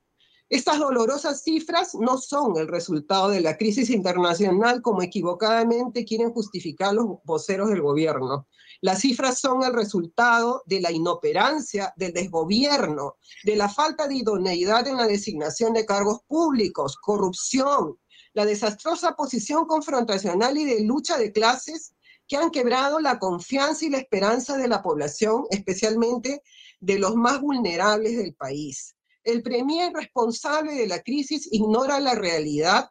Estas 0.50 0.78
dolorosas 0.78 1.42
cifras 1.42 1.96
no 1.96 2.18
son 2.18 2.58
el 2.58 2.68
resultado 2.68 3.30
de 3.30 3.42
la 3.42 3.58
crisis 3.58 3.90
internacional 3.90 4.82
como 4.82 5.02
equivocadamente 5.02 6.06
quieren 6.06 6.32
justificar 6.32 6.94
los 6.94 7.06
voceros 7.24 7.70
del 7.70 7.82
gobierno. 7.82 8.48
Las 8.84 9.00
cifras 9.00 9.40
son 9.40 9.64
el 9.64 9.74
resultado 9.74 10.62
de 10.66 10.82
la 10.82 10.92
inoperancia, 10.92 11.94
del 11.96 12.12
desgobierno, 12.12 13.16
de 13.46 13.56
la 13.56 13.70
falta 13.70 14.10
de 14.10 14.16
idoneidad 14.16 14.86
en 14.90 14.98
la 14.98 15.08
designación 15.08 15.72
de 15.72 15.86
cargos 15.86 16.20
públicos, 16.28 16.98
corrupción, 16.98 17.98
la 18.34 18.46
desastrosa 18.46 19.16
posición 19.16 19.68
confrontacional 19.68 20.58
y 20.58 20.66
de 20.66 20.82
lucha 20.82 21.18
de 21.18 21.32
clases 21.32 21.96
que 22.28 22.36
han 22.36 22.52
quebrado 22.52 23.00
la 23.00 23.20
confianza 23.20 23.86
y 23.86 23.90
la 23.90 24.00
esperanza 24.00 24.58
de 24.58 24.68
la 24.68 24.82
población, 24.82 25.46
especialmente 25.50 26.44
de 26.82 27.00
los 27.00 27.16
más 27.16 27.40
vulnerables 27.40 28.18
del 28.18 28.34
país. 28.34 28.98
El 29.24 29.44
premier 29.44 29.94
responsable 29.94 30.74
de 30.74 30.88
la 30.88 31.02
crisis 31.02 31.48
ignora 31.54 32.02
la 32.02 32.16
realidad 32.16 32.90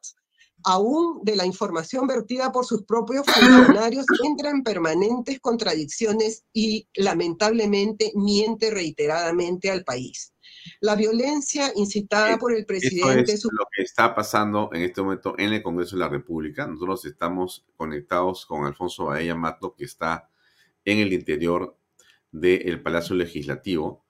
aún 0.65 1.21
de 1.23 1.37
la 1.37 1.47
información 1.47 2.07
vertida 2.07 2.53
por 2.53 2.65
sus 2.65 2.83
propios 2.83 3.25
funcionarios, 3.27 4.07
entra 4.25 4.51
en 4.51 4.63
permanentes 4.63 5.41
contradicciones 5.41 6.45
y 6.53 6.89
lamentablemente 6.95 8.13
miente 8.15 8.71
reiteradamente 8.71 9.71
al 9.71 9.85
país. 9.85 10.33
La 10.81 10.95
violencia 10.95 11.73
incitada 11.75 12.39
por 12.39 12.55
el 12.55 12.65
presidente... 12.67 13.33
Esto 13.33 13.49
es 13.49 13.55
lo 13.59 13.67
que 13.75 13.83
está 13.83 14.15
pasando 14.15 14.71
en 14.73 14.83
este 14.83 15.03
momento 15.03 15.35
en 15.39 15.53
el 15.53 15.63
Congreso 15.63 15.97
de 15.97 16.01
la 16.01 16.09
República. 16.09 16.67
Nosotros 16.67 17.05
estamos 17.05 17.65
conectados 17.77 18.47
con 18.47 18.65
Alfonso 18.65 19.07
Baella 19.07 19.35
Mato, 19.35 19.75
que 19.75 19.85
está 19.85 20.29
en 20.85 20.99
el 20.99 21.13
interior 21.13 21.77
del 22.31 22.83
Palacio 22.83 23.17
Legislativo. 23.17 24.05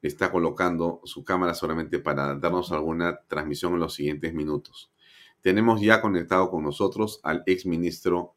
Está 0.00 0.30
colocando 0.30 1.00
su 1.04 1.24
cámara 1.24 1.54
solamente 1.54 1.98
para 1.98 2.34
darnos 2.36 2.72
alguna 2.72 3.20
transmisión 3.26 3.74
en 3.74 3.80
los 3.80 3.94
siguientes 3.94 4.32
minutos. 4.32 4.90
Tenemos 5.48 5.80
ya 5.80 6.02
conectado 6.02 6.50
con 6.50 6.62
nosotros 6.62 7.20
al 7.22 7.42
exministro 7.46 8.34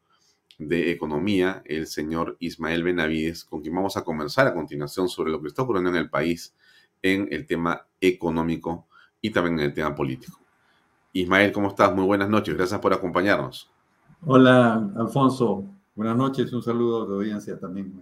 de 0.58 0.92
Economía, 0.92 1.60
el 1.66 1.86
señor 1.86 2.38
Ismael 2.40 2.82
Benavides, 2.82 3.44
con 3.44 3.60
quien 3.60 3.74
vamos 3.74 3.98
a 3.98 4.02
conversar 4.02 4.46
a 4.46 4.54
continuación 4.54 5.10
sobre 5.10 5.30
lo 5.30 5.42
que 5.42 5.48
está 5.48 5.60
ocurriendo 5.60 5.90
en 5.90 5.96
el 5.96 6.08
país 6.08 6.54
en 7.02 7.28
el 7.30 7.46
tema 7.46 7.86
económico 8.00 8.86
y 9.20 9.28
también 9.28 9.60
en 9.60 9.66
el 9.66 9.74
tema 9.74 9.94
político. 9.94 10.40
Ismael, 11.12 11.52
¿cómo 11.52 11.68
estás? 11.68 11.94
Muy 11.94 12.06
buenas 12.06 12.30
noches. 12.30 12.56
Gracias 12.56 12.80
por 12.80 12.94
acompañarnos. 12.94 13.70
Hola, 14.24 14.90
Alfonso. 14.96 15.66
Buenas 15.94 16.16
noches. 16.16 16.50
Un 16.54 16.62
saludo 16.62 17.06
de 17.06 17.14
audiencia 17.14 17.60
también. 17.60 17.92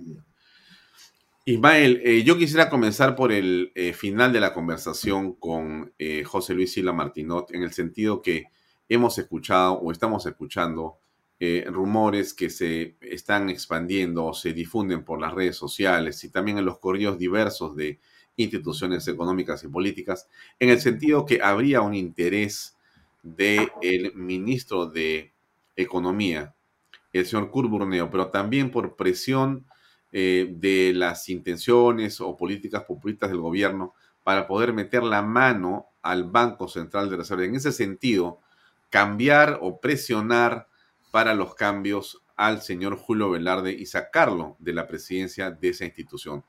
Ismael, 1.47 2.01
eh, 2.05 2.23
yo 2.23 2.39
quisiera 2.39 2.71
comenzar 2.71 3.17
por 3.17 3.33
el 3.33 3.73
eh, 3.75 3.93
final 3.93 4.33
de 4.33 4.39
la 4.39 4.55
conversación 4.55 5.33
con 5.33 5.93
eh, 5.99 6.23
José 6.23 6.55
Luis 6.55 6.75
Sila 6.75 6.93
Martinot, 6.93 7.53
en 7.53 7.65
el 7.65 7.73
sentido 7.73 8.23
que 8.23 8.47
hemos 8.91 9.17
escuchado 9.17 9.75
o 9.75 9.91
estamos 9.91 10.27
escuchando 10.27 10.99
rumores 11.69 12.35
que 12.35 12.51
se 12.51 12.97
están 13.01 13.49
expandiendo 13.49 14.27
o 14.27 14.35
se 14.35 14.53
difunden 14.53 15.05
por 15.05 15.19
las 15.19 15.33
redes 15.33 15.57
sociales 15.57 16.23
y 16.23 16.29
también 16.29 16.59
en 16.59 16.67
los 16.67 16.79
correos 16.79 17.17
diversos 17.17 17.75
de 17.75 17.99
instituciones 18.37 19.07
económicas 19.09 19.63
y 19.65 19.69
políticas, 19.69 20.29
en 20.59 20.71
el 20.71 20.81
sentido 20.81 21.25
que 21.25 21.43
habría 21.43 21.81
un 21.81 21.95
interés 21.95 22.77
del 23.23 23.71
ministro 24.15 24.87
de 24.87 25.33
Economía, 25.77 26.55
el 27.13 27.27
señor 27.27 27.51
Curburneo, 27.51 28.11
pero 28.11 28.29
también 28.29 28.71
por 28.71 28.97
presión 28.97 29.67
eh, 30.13 30.49
de 30.51 30.93
las 30.95 31.29
intenciones 31.29 32.21
o 32.21 32.37
políticas 32.37 32.85
populistas 32.85 33.31
del 33.31 33.41
gobierno 33.41 33.95
para 34.25 34.47
poder 34.47 34.73
meter 34.73 35.03
la 35.03 35.23
mano 35.23 35.87
al 36.03 36.25
Banco 36.25 36.69
Central 36.69 37.11
de 37.11 37.17
Reserva. 37.17 37.45
En 37.45 37.55
ese 37.55 37.73
sentido, 37.73 38.41
cambiar 38.91 39.59
o 39.63 39.81
presionar 39.81 40.69
para 41.11 41.35
los 41.35 41.55
cambios 41.55 42.23
al 42.37 42.63
señor 42.63 42.97
Julio 42.97 43.31
Velarde 43.31 43.73
y 43.73 43.87
sacarlo 43.87 44.57
de 44.59 44.73
la 44.73 44.87
presidencia 44.87 45.51
de 45.51 45.69
esa 45.69 45.85
institución. 45.85 46.45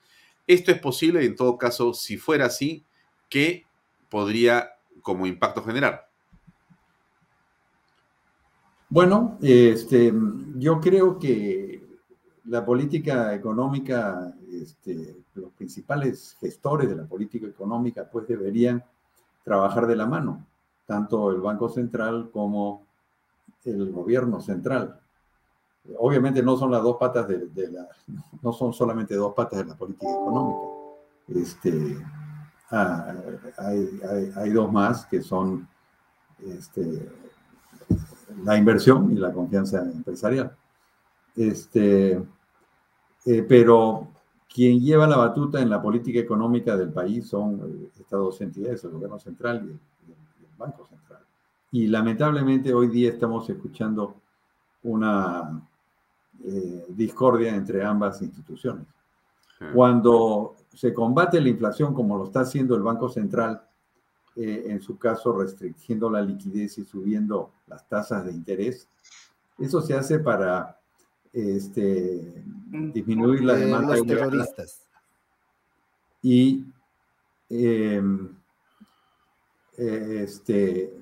Esto 0.48 0.72
es 0.72 0.80
posible 0.80 1.24
en 1.24 1.36
todo 1.36 1.58
caso, 1.58 1.94
si 1.94 2.18
fuera 2.18 2.46
así, 2.46 2.86
¿qué 3.30 3.66
podría 4.10 4.72
como 5.02 5.26
impacto 5.26 5.64
generar? 5.64 6.08
Bueno, 8.89 9.38
este, 9.42 10.14
yo 10.58 10.82
creo 10.82 11.18
que 11.18 11.82
la 12.46 12.66
política 12.66 13.34
económica, 13.34 14.34
este, 14.52 15.16
los 15.36 15.52
principales 15.54 16.36
gestores 16.39 16.89
de 16.89 16.96
la 16.96 17.06
política 17.06 17.48
económica, 17.48 18.10
pues 18.10 18.28
deberían 18.28 18.84
trabajar 19.44 19.88
de 19.88 19.96
la 19.96 20.06
mano, 20.06 20.46
tanto 20.86 21.32
el 21.32 21.42
Banco 21.42 21.70
Central 21.70 22.30
como 22.32 22.86
el 23.66 23.92
gobierno 23.92 24.42
central. 24.42 25.00
Obviamente 25.98 26.44
no 26.44 26.58
son 26.58 26.72
las 26.72 26.84
dos 26.84 26.98
patas 26.98 27.28
de, 27.28 27.72
la, 27.72 27.88
no 28.42 28.54
son 28.54 28.74
solamente 28.74 29.16
dos 29.16 29.34
patas 29.34 29.60
de 29.60 29.66
la 29.66 29.76
política 29.76 30.12
económica. 30.12 30.68
Este, 31.28 31.98
ah, 32.70 33.14
hay, 33.58 34.50
dos 34.52 34.72
más 34.72 35.06
que 35.06 35.22
son 35.22 35.68
este, 36.46 37.10
la 38.44 38.58
inversión 38.58 39.12
y 39.12 39.16
la 39.16 39.32
confianza 39.32 39.80
empresarial. 39.82 40.56
Este, 41.36 42.22
eh, 43.26 43.46
pero 43.48 44.08
quien 44.54 44.80
lleva 44.80 45.08
la 45.08 45.18
batuta 45.18 45.62
en 45.62 45.70
la 45.70 45.82
política 45.82 46.20
económica 46.20 46.76
del 46.76 46.92
país 46.92 47.28
son 47.28 47.90
estas 47.94 48.20
dos 48.20 48.42
entidades, 48.42 48.84
el 48.84 48.92
gobierno 48.92 49.18
central 49.18 49.66
y 49.66 49.72
el 49.72 49.80
Banco 50.62 50.88
Central. 50.88 51.22
Y 51.72 51.88
lamentablemente 51.88 52.74
hoy 52.74 52.88
día 52.88 53.09
estamos 53.09 53.49
escuchando 53.49 54.16
una 54.84 55.62
eh, 56.43 56.86
discordia 56.89 57.55
entre 57.55 57.84
ambas 57.84 58.22
instituciones. 58.22 58.88
Cuando 59.76 60.55
se 60.74 60.91
combate 60.91 61.39
la 61.39 61.49
inflación 61.49 61.93
como 61.93 62.18
lo 62.18 62.26
está 62.26 62.39
haciendo 62.39 62.76
el 62.76 62.82
Banco 62.82 63.09
Central, 63.09 63.62
eh, 64.36 64.66
en 64.70 64.82
su 64.82 64.97
caso 64.97 65.34
restringiendo 65.34 66.09
la 66.09 66.22
liquidez 66.22 66.80
y 66.80 66.86
subiendo 66.86 67.51
las 67.68 67.88
tasas 67.88 68.26
de 68.26 68.32
interés, 68.32 68.88
eso 69.59 69.82
se 69.82 69.93
hace 69.93 70.18
para 70.18 70.80
este, 71.32 72.43
disminuir 72.91 73.43
la 73.43 73.53
demanda. 73.53 73.93
De 73.93 74.01
terroristas. 74.01 74.82
Y 76.24 76.66
em, 77.49 78.30
eh, 79.84 80.24
este, 80.24 80.94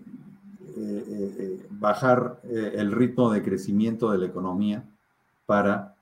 bajar 1.72 2.40
el 2.44 2.94
ritmo 2.94 3.30
de 3.32 3.44
crecimiento 3.44 4.12
de 4.12 4.18
la 4.18 4.28
economía 4.28 4.86
para 5.46 5.96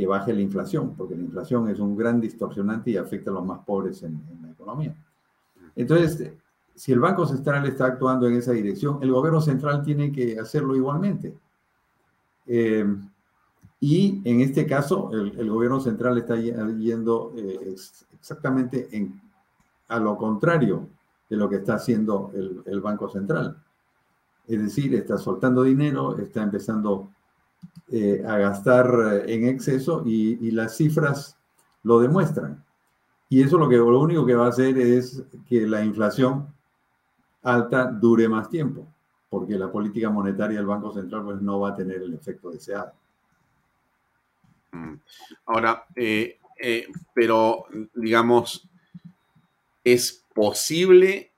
que 0.00 0.06
baje 0.06 0.32
la 0.32 0.40
inflación, 0.40 0.94
porque 0.96 1.14
la 1.14 1.22
inflación 1.22 1.68
es 1.68 1.78
un 1.78 1.96
gran 1.96 2.20
distorsionante 2.20 2.90
y 2.90 2.96
afecta 2.96 3.30
a 3.30 3.34
los 3.34 3.44
más 3.44 3.60
pobres 3.66 4.02
en, 4.02 4.22
la 4.42 4.50
economía. 4.50 4.94
Entonces, 5.76 6.32
si 6.74 6.92
el 6.92 7.00
Banco 7.00 7.26
Central 7.26 7.66
está 7.66 7.86
actuando 7.86 8.26
en 8.26 8.34
esa 8.34 8.52
dirección, 8.52 8.98
el 9.02 9.10
gobierno 9.10 9.40
central 9.40 9.82
tiene 9.82 10.12
que 10.12 10.38
hacerlo 10.38 10.76
igualmente. 10.76 11.36
Eh, 12.46 12.86
y 13.80 14.22
en 14.24 14.40
este 14.40 14.66
caso, 14.66 15.10
el, 15.12 15.50
gobierno 15.50 15.80
central 15.80 16.16
está 16.18 16.36
yendo 16.36 17.32
eh, 17.36 17.74
exactamente 18.14 18.88
en, 18.92 19.20
a 19.88 19.98
lo 19.98 20.16
contrario 20.16 20.88
de 21.30 21.36
lo 21.36 21.48
que 21.48 21.56
está 21.56 21.74
haciendo 21.74 22.32
el, 22.34 22.62
el, 22.66 22.80
Banco 22.80 23.08
Central. 23.08 23.56
Es 24.46 24.60
decir, 24.60 24.94
está 24.96 25.16
soltando 25.16 25.62
dinero, 25.62 26.18
está 26.18 26.42
empezando 26.42 27.08
eh, 27.92 28.22
a 28.26 28.36
gastar 28.36 28.86
eh, 29.26 29.34
en 29.34 29.46
exceso 29.48 30.02
y, 30.06 30.50
las 30.52 30.76
cifras 30.76 31.36
lo 31.82 32.00
demuestran. 32.00 32.64
Y 33.28 33.42
eso 33.42 33.58
lo, 33.58 33.68
que, 33.68 33.76
lo 33.76 34.00
único 34.00 34.24
que 34.24 34.34
va 34.34 34.46
a 34.46 34.50
hacer 34.50 34.78
es 34.78 35.22
que 35.48 35.66
la 35.66 35.84
inflación 35.84 36.46
alta 37.42 37.86
dure 37.86 38.28
más 38.28 38.48
tiempo, 38.48 38.86
porque 39.28 39.58
la 39.58 39.70
política 39.72 40.08
monetaria 40.08 40.58
del 40.58 40.66
Banco 40.66 40.92
Central 40.92 41.24
pues, 41.24 41.40
no 41.40 41.60
va 41.60 41.70
a 41.70 41.74
tener 41.76 42.02
el 42.02 42.14
efecto 42.14 42.50
deseado. 42.50 42.92
Mm. 44.72 44.94
Ahora, 45.46 45.84
eh, 45.96 46.38
pero 47.12 47.64
digamos, 47.94 48.69
¿es 49.92 50.26
posible 50.34 51.34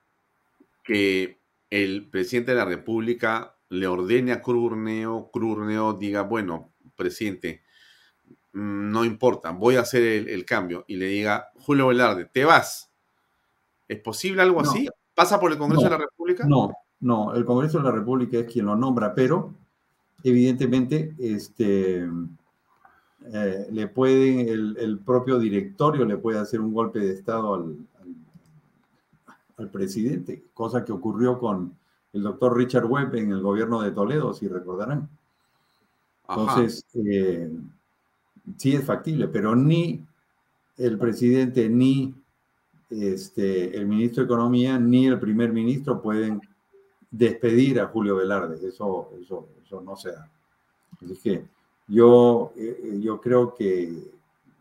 que 0.85 1.41
el 1.71 2.09
presidente 2.11 2.53
de 2.53 2.59
la 2.59 2.65
República 2.65 3.57
le 3.71 3.87
ordene 3.87 4.33
a 4.33 4.43
Crurneo, 4.43 5.31
Crurneo 5.33 5.95
diga, 5.95 6.23
bueno, 6.23 6.73
presidente, 6.97 7.63
mm, 8.53 8.91
no 8.91 9.05
importa, 9.05 9.51
voy 9.51 9.77
a 9.77 9.81
hacer 9.81 10.03
el, 10.29 10.45
cambio 10.45 10.85
y 10.87 10.97
le 10.97 11.07
diga, 11.07 11.51
Julio 11.57 11.89
Velarde, 11.89 12.27
te 12.27 12.45
vas. 12.45 12.91
¿Es 13.89 13.99
posible 14.01 14.43
algo 14.43 14.61
así? 14.61 14.89
¿Pasa 15.15 15.41
por 15.41 15.53
el 15.53 15.59
Congreso 15.59 15.85
de 15.85 15.91
la 15.91 15.99
República? 15.99 16.45
No, 16.47 16.73
no, 17.01 17.35
el 17.35 17.45
Congreso 17.45 17.79
de 17.79 17.85
la 17.85 17.93
República 17.93 18.39
es 18.39 18.53
quien 18.53 18.67
lo 18.67 18.77
nombra, 18.77 19.15
pero 19.15 19.55
evidentemente 20.23 21.15
este, 21.19 22.07
eh, 23.33 23.67
le 23.71 23.87
pueden, 23.89 24.49
el, 24.49 25.01
propio 25.05 25.39
directorio 25.39 26.05
le 26.05 26.17
puede 26.17 26.39
hacer 26.39 26.61
un 26.61 26.75
golpe 26.75 26.99
de 26.99 27.13
Estado 27.13 27.55
al, 27.55 27.77
al 29.63 29.71
presidente, 29.71 30.43
cosa 30.53 30.85
que 30.85 30.93
ocurrió 30.93 31.39
con 31.39 31.75
el 32.13 32.23
doctor 32.23 32.57
Richard 32.57 32.85
Webb 32.85 33.15
en 33.15 33.33
el 33.33 33.41
gobierno 33.41 33.81
de 33.81 33.93
Toledo, 33.93 34.35
si 34.35 34.49
recordarán. 34.49 35.09
Entonces, 36.29 36.85
eh, 36.95 37.51
sí 38.57 38.75
es 38.75 38.85
factible, 38.85 39.29
pero 39.29 39.55
ni 39.57 40.05
el 40.77 40.99
presidente, 40.99 41.69
ni 41.69 42.15
este, 42.91 43.77
el 43.77 43.87
ministro 43.87 44.23
de 44.23 44.27
Economía, 44.27 44.79
ni 44.79 45.07
el 45.07 45.19
primer 45.19 45.53
ministro 45.53 46.03
pueden 46.03 46.41
despedir 47.11 47.81
a 47.81 47.87
Julio 47.87 48.17
Velarde. 48.17 48.67
Eso, 48.67 49.11
eso, 49.21 49.49
eso 49.65 49.81
no 49.81 49.97
se 49.97 50.13
da. 50.13 50.29
Así 51.03 51.17
que 51.17 51.45
yo, 51.89 52.53
eh, 52.57 52.99
yo 53.01 53.21
creo 53.21 53.55
que, 53.55 53.93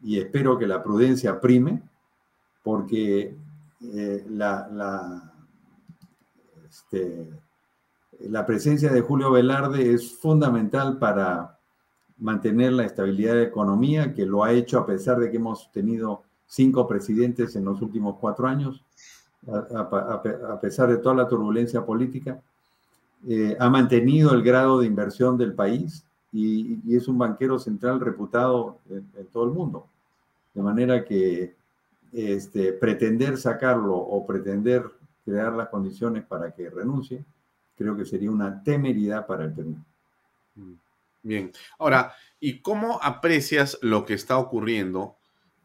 y 0.04 0.18
espero 0.20 0.58
que 0.58 0.68
la 0.68 0.84
prudencia 0.84 1.40
prime, 1.40 1.82
porque 2.64 3.34
eh, 3.84 4.26
la, 4.30 4.68
la 4.72 5.34
este, 6.70 7.30
la 8.30 8.46
presencia 8.46 8.92
de 8.92 9.02
Julio 9.02 9.32
Velarde 9.32 9.94
es 9.94 10.18
fundamental 10.18 10.98
para 11.00 11.58
mantener 12.18 12.74
la 12.74 12.86
estabilidad 12.86 13.34
de 13.34 13.42
la 13.42 13.48
economía, 13.48 14.14
que 14.14 14.26
lo 14.26 14.44
ha 14.44 14.54
hecho 14.54 14.80
a 14.80 14.86
pesar 14.86 15.20
de 15.20 15.32
que 15.32 15.38
hemos 15.38 15.72
tenido 15.72 16.24
cinco 16.46 16.88
presidentes 16.88 17.56
en 17.56 17.66
los 17.66 17.82
últimos 17.82 18.18
cuatro 18.20 18.48
años, 18.48 18.84
a, 19.48 20.60
pesar 20.62 20.90
de 20.90 20.98
toda 20.98 21.16
la 21.16 21.28
turbulencia 21.28 21.84
política. 21.84 22.40
Eh, 23.28 23.56
ha 23.60 23.70
mantenido 23.70 24.34
el 24.34 24.44
grado 24.44 24.80
de 24.80 24.88
inversión 24.88 25.38
del 25.38 25.54
país 25.54 26.06
y, 26.32 26.96
es 26.96 27.08
un 27.08 27.18
banquero 27.18 27.58
central 27.58 28.00
reputado 28.00 28.78
en, 28.90 29.28
todo 29.32 29.46
el 29.46 29.52
mundo. 29.52 29.88
De 30.54 30.62
manera 30.62 31.04
que 31.04 31.56
este, 32.12 32.74
pretender 32.74 33.38
sacarlo 33.38 33.96
o 33.96 34.26
pretender 34.26 34.84
crear 35.24 35.54
las 35.54 35.70
condiciones 35.70 36.24
para 36.26 36.54
que 36.54 36.70
renuncie, 36.70 37.24
creo 37.76 37.96
que 37.96 38.06
sería 38.06 38.32
una 38.32 38.64
temeridad 38.64 39.26
para 39.26 39.46
el 39.46 39.54
Perú. 39.54 39.78
Bien, 41.24 41.52
ahora, 41.78 42.14
¿y 42.40 42.62
cómo 42.62 43.00
aprecias 43.02 43.78
lo 43.82 44.06
que 44.06 44.16
está 44.16 44.38
ocurriendo 44.38 45.18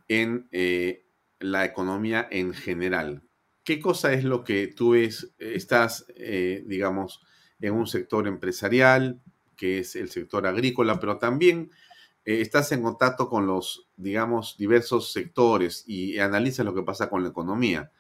en 0.08 0.48
eh, 0.52 1.06
la 1.40 1.64
economía 1.64 2.28
en 2.30 2.52
general? 2.52 3.22
¿Qué 3.64 3.80
cosa 3.80 4.12
es 4.12 4.22
lo 4.22 4.44
que 4.44 4.68
tú 4.68 4.90
ves, 4.90 5.34
estás, 5.38 6.06
eh, 6.14 6.62
digamos, 6.66 7.20
en 7.60 7.74
un 7.74 7.86
sector 7.86 8.28
empresarial, 8.28 9.20
que 9.56 9.78
es 9.78 9.96
el 9.96 10.10
sector 10.10 10.46
agrícola, 10.46 11.00
pero 11.00 11.18
también 11.18 11.70
eh, 12.26 12.42
estás 12.42 12.70
en 12.72 12.82
contacto 12.82 13.30
con 13.30 13.46
los, 13.46 13.88
digamos, 13.96 14.56
diversos 14.58 15.12
sectores 15.12 15.84
y 15.86 16.18
analizas 16.18 16.66
lo 16.66 16.74
que 16.74 16.82
pasa 16.82 17.08
con 17.08 17.22
la 17.22 17.30
economía. 17.30 17.90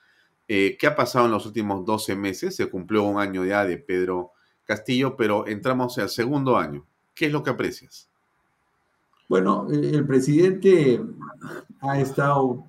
¿Qué 0.48 0.86
ha 0.86 0.94
pasado 0.94 1.26
en 1.26 1.32
los 1.32 1.44
últimos 1.44 1.84
12 1.84 2.14
meses? 2.14 2.54
Se 2.54 2.70
cumplió 2.70 3.02
un 3.02 3.18
año 3.18 3.44
ya 3.44 3.64
de 3.64 3.78
Pedro 3.78 4.30
Castillo, 4.64 5.16
pero 5.16 5.46
entramos 5.48 5.98
al 5.98 6.08
segundo 6.08 6.56
año. 6.56 6.86
¿Qué 7.16 7.26
es 7.26 7.32
lo 7.32 7.42
que 7.42 7.50
aprecias? 7.50 8.08
Bueno, 9.28 9.66
el 9.70 10.06
presidente 10.06 11.00
ha 11.80 12.00
estado 12.00 12.64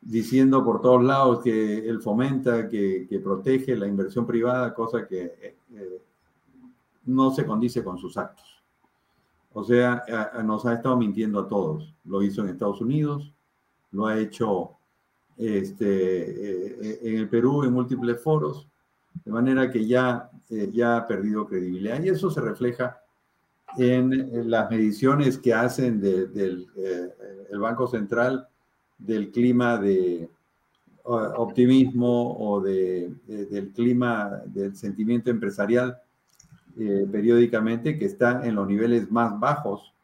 diciendo 0.00 0.64
por 0.64 0.80
todos 0.80 1.02
lados 1.02 1.42
que 1.42 1.78
él 1.78 2.00
fomenta, 2.00 2.68
que, 2.68 3.20
protege 3.22 3.76
la 3.76 3.86
inversión 3.86 4.26
privada, 4.26 4.74
cosa 4.74 5.06
que 5.06 5.22
eh, 5.40 5.56
eh, 5.74 6.02
no 7.06 7.32
se 7.32 7.44
condice 7.44 7.82
con 7.82 7.98
sus 7.98 8.16
actos. 8.16 8.55
O 9.58 9.64
sea, 9.64 10.04
nos 10.44 10.66
ha 10.66 10.74
estado 10.74 10.98
mintiendo 10.98 11.40
a 11.40 11.48
todos. 11.48 11.94
Lo 12.04 12.22
hizo 12.22 12.42
en 12.42 12.50
Estados 12.50 12.82
Unidos, 12.82 13.32
lo 13.90 14.06
ha 14.06 14.18
hecho 14.18 14.72
este, 15.38 16.74
eh, 16.82 16.98
en 17.02 17.16
el 17.16 17.28
Perú 17.30 17.64
en 17.64 17.72
múltiples 17.72 18.22
foros, 18.22 18.68
de 19.24 19.32
manera 19.32 19.70
que 19.70 19.86
ya, 19.86 20.30
ya 20.50 20.98
ha 20.98 21.06
perdido 21.06 21.46
credibilidad. 21.46 22.04
Y 22.04 22.10
eso 22.10 22.30
se 22.30 22.42
refleja 22.42 23.00
en, 23.78 24.50
las 24.50 24.70
mediciones 24.70 25.38
que 25.38 25.54
hacen 25.54 26.02
del 26.02 26.68
eh, 26.76 27.08
el 27.50 27.58
Banco 27.58 27.86
Central 27.86 28.46
del 28.98 29.30
clima 29.30 29.78
de 29.78 30.28
optimismo 31.04 32.36
o 32.38 32.60
de, 32.60 33.10
del 33.26 33.72
clima 33.72 34.42
del 34.44 34.76
sentimiento 34.76 35.30
empresarial 35.30 35.98
eh, 36.78 37.06
periódicamente 37.10 37.98
que 37.98 38.04
está 38.04 38.46
en 38.46 38.54
los 38.54 38.66
niveles 38.68 39.10
más 39.10 39.38
bajos 39.40 39.94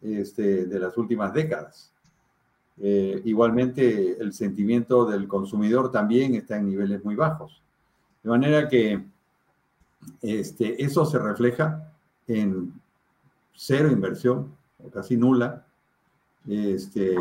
este, 0.00 0.64
de 0.66 0.78
las 0.78 0.96
últimas 0.96 1.34
décadas. 1.34 1.92
Eh, 2.80 3.20
igualmente, 3.24 4.16
el 4.20 4.32
sentimiento 4.32 5.04
del 5.04 5.26
consumidor 5.26 5.90
también 5.90 6.34
está 6.34 6.56
en 6.56 6.66
niveles 6.66 7.04
muy 7.04 7.14
bajos. 7.14 7.60
De 8.22 8.30
manera 8.30 8.68
que 8.68 9.04
este, 10.22 10.82
eso 10.82 11.04
se 11.04 11.18
refleja 11.18 11.92
en 12.26 12.72
cero 13.54 13.90
inversión, 13.90 14.52
o 14.82 14.88
casi 14.90 15.16
nula. 15.16 15.66
Este, 16.48 17.14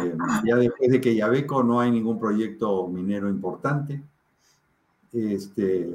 ya 0.45 0.55
después 0.55 0.91
de 0.91 1.01
que 1.01 1.15
Yabeco 1.15 1.63
no 1.63 1.81
hay 1.81 1.91
ningún 1.91 2.19
proyecto 2.19 2.87
minero 2.87 3.27
importante. 3.27 4.01
Este, 5.11 5.89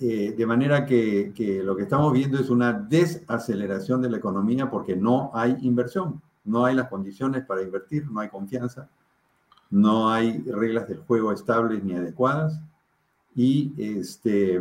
eh, 0.00 0.34
de 0.36 0.46
manera 0.46 0.86
que, 0.86 1.32
que, 1.34 1.62
lo 1.62 1.76
que 1.76 1.82
estamos 1.82 2.12
viendo 2.12 2.38
es 2.38 2.50
una 2.50 2.72
desaceleración 2.72 4.00
de 4.02 4.10
la 4.10 4.18
economía 4.18 4.70
porque 4.70 4.96
no 4.96 5.30
hay 5.34 5.56
inversión, 5.62 6.20
no 6.44 6.64
hay 6.64 6.74
las 6.74 6.88
condiciones 6.88 7.44
para 7.44 7.62
invertir, 7.62 8.10
no 8.10 8.20
hay 8.20 8.28
confianza, 8.28 8.88
no 9.70 10.10
hay 10.10 10.38
reglas 10.42 10.88
del 10.88 10.98
juego 10.98 11.32
estables 11.32 11.82
ni 11.84 11.94
adecuadas 11.94 12.60
y 13.34 13.72
este, 13.76 14.56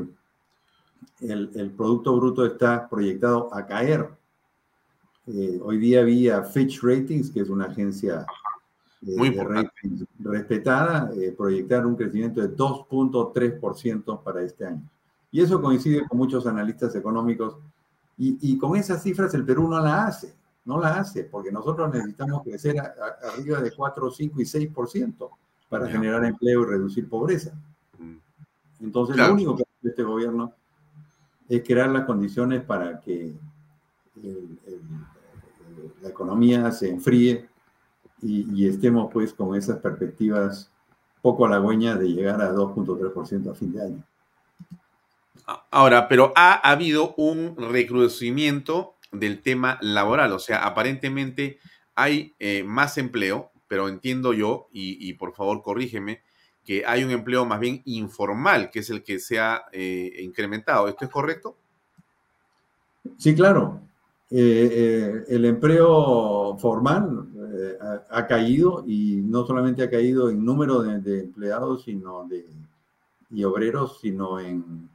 el, 1.22 1.52
el 1.54 1.72
Producto 1.72 2.16
Bruto 2.16 2.46
está 2.46 2.90
proyectado 2.90 3.50
a 3.54 3.66
caer 3.66 4.18
eh, 5.28 5.60
hoy 5.62 5.78
día 5.78 6.02
había 6.02 6.42
Fitch 6.42 6.82
Ratings, 6.82 7.30
que 7.32 7.42
es 7.42 7.50
una 7.50 7.66
agencia 7.66 8.26
eh, 9.06 9.34
respetada, 10.20 11.12
eh, 11.14 11.34
proyectar 11.38 11.86
un 11.86 11.98
crecimiento 11.98 12.40
de 12.40 12.56
2.3% 12.56 14.24
para 14.24 14.42
este 14.42 14.66
año. 14.66 14.90
Y 15.38 15.42
eso 15.42 15.62
coincide 15.62 16.04
con 16.08 16.18
muchos 16.18 16.48
analistas 16.48 16.96
económicos. 16.96 17.58
Y, 18.18 18.58
con 18.58 18.76
esas 18.76 19.04
cifras 19.04 19.32
el 19.36 19.46
Perú 19.46 19.68
no 19.70 19.80
la 19.80 20.08
hace, 20.08 20.34
no 20.66 20.82
la 20.82 20.98
hace, 20.98 21.26
porque 21.26 21.52
nosotros 21.52 21.94
necesitamos 21.94 22.42
crecer 22.42 22.76
arriba 22.80 23.62
de 23.62 23.72
4, 23.72 24.10
5 24.10 24.42
y 24.42 24.44
6% 24.44 25.30
para 25.70 25.88
generar 25.90 26.26
empleo 26.26 26.64
y 26.64 26.66
reducir 26.66 27.08
pobreza. 27.08 27.54
Mm. 28.00 28.16
Entonces, 28.80 29.16
lo 29.16 29.32
único 29.32 29.56
que 29.56 29.62
hace 29.62 29.90
este 29.90 30.02
gobierno 30.02 30.54
es 31.48 31.62
crear 31.64 31.92
las 31.92 32.06
condiciones 32.06 32.64
para 32.64 33.00
que 33.00 33.36
el, 34.24 34.60
la 36.02 36.10
economía 36.10 36.72
se 36.72 36.90
enfríe 36.90 37.48
y, 38.24 38.68
estemos 38.68 39.14
pues 39.14 39.36
con 39.36 39.56
esas 39.56 39.78
perspectivas 39.78 40.72
poco 41.22 41.46
halagüeñas 41.46 42.00
de 42.00 42.08
llegar 42.08 42.42
a 42.42 42.52
2.3% 42.52 43.52
a 43.52 43.54
fin 43.54 43.72
de 43.72 43.84
año. 43.84 44.04
Ahora, 45.72 46.10
pero 46.10 46.34
ha 46.36 46.56
habido 46.56 47.16
un 47.16 47.56
recrudecimiento 47.56 48.96
del 49.14 49.42
tema 49.42 49.78
laboral, 49.82 50.34
o 50.34 50.40
sea, 50.40 50.66
aparentemente 50.66 51.60
hay 51.96 52.36
eh, 52.40 52.64
más 52.64 52.98
empleo, 52.98 53.52
pero 53.70 53.88
entiendo 53.88 54.34
yo, 54.34 54.68
y, 54.74 55.14
por 55.14 55.34
favor 55.34 55.64
corrígeme, 55.64 56.22
que 56.66 56.86
hay 56.86 57.04
un 57.04 57.12
empleo 57.12 57.46
más 57.46 57.62
bien 57.62 57.82
informal, 57.86 58.70
que 58.70 58.80
es 58.80 58.90
el 58.90 59.04
que 59.04 59.20
se 59.20 59.40
ha 59.40 59.64
eh, 59.72 60.18
incrementado. 60.20 60.90
¿Esto 60.90 61.06
es 61.06 61.12
correcto? 61.12 61.56
Sí, 63.18 63.34
claro. 63.34 63.80
Eh, 64.30 65.24
el 65.30 65.46
empleo 65.46 66.58
formal 66.58 67.28
ha, 68.10 68.28
caído 68.28 68.84
y 68.86 69.22
no 69.24 69.46
solamente 69.46 69.84
ha 69.84 69.90
caído 69.90 70.30
en 70.30 70.44
número 70.44 70.82
de, 70.82 71.22
empleados 71.22 71.84
sino 71.84 72.26
de, 72.26 72.46
y 73.32 73.46
obreros, 73.46 74.00
sino 74.02 74.40
en 74.40 74.90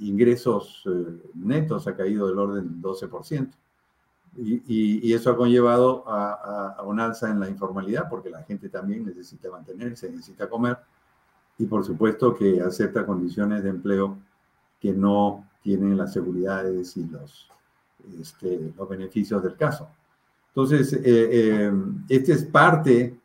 ingresos 0.00 0.82
netos 1.34 1.86
ha 1.86 1.96
caído 1.96 2.28
del 2.28 2.38
orden 2.38 2.68
del 2.68 2.82
12%. 2.82 3.50
Y, 4.36 5.12
eso 5.12 5.30
ha 5.30 5.36
conllevado 5.36 6.04
a, 6.08 6.82
un 6.84 6.98
alza 6.98 7.30
en 7.30 7.38
la 7.38 7.48
informalidad 7.48 8.08
porque 8.08 8.30
la 8.30 8.42
gente 8.42 8.68
también 8.68 9.04
necesita 9.04 9.50
mantenerse, 9.50 10.10
necesita 10.10 10.48
comer 10.48 10.78
y 11.56 11.66
por 11.66 11.84
supuesto 11.84 12.34
que 12.34 12.60
acepta 12.60 13.06
condiciones 13.06 13.62
de 13.62 13.70
empleo 13.70 14.18
que 14.80 14.92
no 14.92 15.48
tienen 15.62 15.96
las 15.96 16.12
seguridades 16.12 16.96
y 16.96 17.06
los 17.06 17.48
este, 18.20 18.72
los 18.76 18.88
beneficios 18.88 19.42
del 19.42 19.56
caso. 19.56 19.88
Entonces, 20.48 20.92
eh, 20.92 21.00
eh, 21.04 21.72
este 22.08 22.32
es 22.32 22.44
parte, 22.44 23.18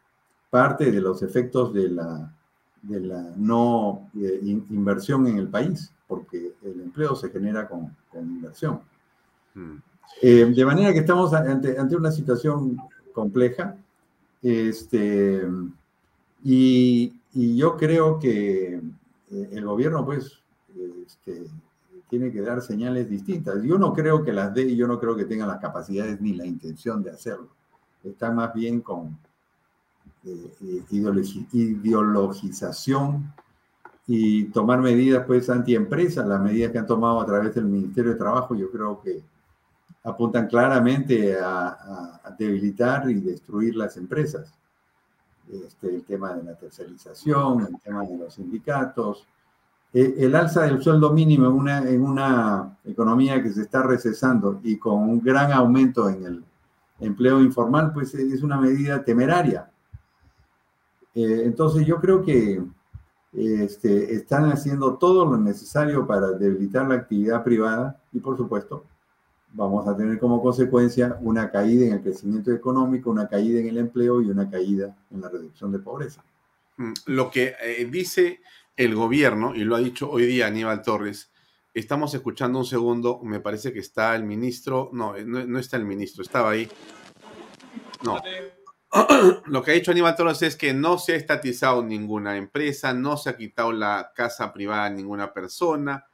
parte 0.50 0.91
de 0.91 1.02
los 1.02 1.22
efectos 1.22 1.74
de 1.74 1.90
la, 1.90 2.34
de 2.82 3.00
la 3.02 3.34
no 3.36 4.10
eh, 4.16 4.40
inversión 4.44 5.28
en 5.28 5.38
el 5.38 5.48
país, 5.48 5.91
porque 6.10 6.56
el 6.64 6.81
empleo 6.81 7.15
se 7.15 7.30
genera 7.30 7.69
con, 7.69 7.95
inversión. 8.14 8.81
Hmm. 9.53 9.77
de 10.22 10.65
manera 10.65 10.91
que 10.91 10.99
estamos 10.99 11.34
ante, 11.34 11.77
ante, 11.77 11.95
una 11.95 12.11
situación 12.11 12.77
compleja, 13.14 13.77
este, 14.41 15.48
y, 16.44 17.14
y 17.34 17.56
yo 17.56 17.77
creo 17.77 18.19
que 18.19 18.81
el 19.30 19.65
gobierno, 19.65 20.03
pues, 20.03 20.41
este, 21.06 21.45
tiene 22.10 22.31
que 22.31 22.41
dar 22.41 22.61
señales 22.61 23.10
distintas. 23.10 23.61
Yo 23.64 23.77
no 23.77 23.94
creo 23.94 24.23
que 24.23 24.34
las 24.34 24.53
dé 24.53 24.64
y 24.64 24.76
yo 24.76 24.88
no 24.88 24.99
creo 24.99 25.15
que 25.15 25.26
tengan 25.26 25.48
las 25.48 25.60
capacidades 25.60 26.19
ni 26.19 26.34
la 26.34 26.45
intención 26.45 27.03
de 27.03 27.11
hacerlo. 27.11 27.49
Está 28.03 28.31
más 28.31 28.53
bien 28.53 28.81
con 28.81 29.18
eh, 30.26 30.52
eh, 30.61 30.84
ideologización 31.53 33.31
y 34.11 34.45
tomar 34.45 34.81
medidas 34.81 35.23
pues 35.27 35.52
antiempresas, 35.52 36.26
las 36.26 36.41
medidas 36.41 36.72
que 36.72 36.80
han 36.80 36.88
tomado 36.88 37.22
a 37.22 37.27
través 37.27 37.53
del 37.53 37.65
Ministerio 37.65 38.14
de 38.14 38.18
Trabajo, 38.18 38.56
yo 38.56 38.72
creo 38.72 38.99
que 38.99 39.22
apuntan 40.03 40.48
claramente 40.48 41.38
a, 41.40 42.19
debilitar 42.40 43.07
y 43.11 43.19
destruir 43.22 43.76
las 43.76 43.98
empresas. 43.98 44.52
Este, 45.52 45.94
el 45.94 46.03
tema 46.06 46.34
de 46.34 46.44
la 46.44 46.56
tercerización, 46.56 47.68
el 47.68 47.80
tema 47.81 48.03
de 48.03 48.18
los 48.18 48.34
sindicatos, 48.34 49.27
eh, 49.94 50.15
el 50.18 50.34
alza 50.34 50.64
del 50.64 50.81
sueldo 50.81 51.14
mínimo 51.14 51.45
en 51.45 51.52
una, 51.52 51.77
en 51.88 52.02
una 52.02 52.77
economía 52.86 53.44
que 53.44 53.52
se 53.52 53.61
está 53.61 53.84
recesando 53.84 54.60
y 54.64 54.77
con 54.77 55.03
un 55.03 55.22
gran 55.22 55.52
aumento 55.52 56.10
en 56.10 56.26
el 56.26 56.44
empleo 56.99 57.41
informal, 57.41 57.94
pues 57.94 58.15
es 58.15 58.41
una 58.41 58.60
medida 58.60 59.03
temeraria. 59.03 59.69
Eh, 61.14 61.44
entonces 61.45 61.86
yo 61.86 61.99
creo 61.99 62.23
que 62.23 62.60
este, 63.34 64.14
están 64.14 64.52
haciendo 64.52 64.98
todo 64.98 65.26
lo 65.26 65.38
necesario 65.38 66.08
para 66.08 66.32
debilitar 66.32 66.88
la 66.88 66.96
actividad 66.96 67.44
privada 67.44 68.02
y 68.12 68.20
por 68.20 68.38
supuesto 68.38 68.86
vamos 69.54 69.88
a 69.88 69.96
tener 69.96 70.20
como 70.20 70.42
consecuencia 70.42 71.18
una 71.22 71.52
caída 71.52 71.88
en 71.88 71.94
el 71.94 72.02
crecimiento 72.02 72.52
económico, 72.52 73.10
una 73.10 73.28
caída 73.28 73.60
en 73.60 73.68
el 73.68 73.78
empleo 73.78 74.22
y 74.22 74.30
una 74.30 74.50
caída 74.50 74.96
en 75.12 75.22
la 75.22 75.30
reducción 75.30 75.72
de 75.72 75.80
pobreza. 75.80 76.24
Mm, 76.78 76.94
lo 77.08 77.30
que 77.32 77.56
eh, 77.62 77.88
dice 77.90 78.42
el 78.76 78.96
gobierno, 78.96 79.56
y 79.56 79.64
lo 79.64 79.76
ha 79.76 79.80
dicho 79.80 80.10
hoy 80.10 80.26
día 80.26 80.48
Aníbal 80.48 80.82
Torres, 80.82 81.32
estamos 81.74 82.14
escuchando 82.14 82.60
un 82.60 82.66
segundo, 82.66 83.20
me 83.24 83.40
parece 83.40 83.74
que 83.74 83.80
está 83.80 84.16
el 84.16 84.24
ministro, 84.24 84.90
no, 84.94 85.16
eh, 85.16 85.26
no, 85.26 85.46
no 85.46 85.60
está 85.60 85.78
el 85.78 85.86
ministro, 85.86 86.24
estaba 86.24 86.52
ahí. 86.52 86.70
No. 88.04 88.18
Lo 89.45 89.61
que 89.61 89.72
ha 89.72 89.74
dicho 89.76 89.91
Aníbal 89.91 90.16
Torres 90.16 90.41
es 90.41 90.56
que 90.56 90.74
no 90.74 90.98
se 90.98 91.14
ha 91.14 91.16
estatizado 91.16 91.84
ninguna 91.84 92.38
empresa, 92.38 92.94
no 92.94 93.18
se 93.18 93.30
ha 93.30 93.38
quitado 93.38 93.72
la 93.72 94.11
casa 94.16 94.52
privada 94.52 94.86
a 94.86 94.90
ninguna 94.90 95.34
persona, 95.34 96.06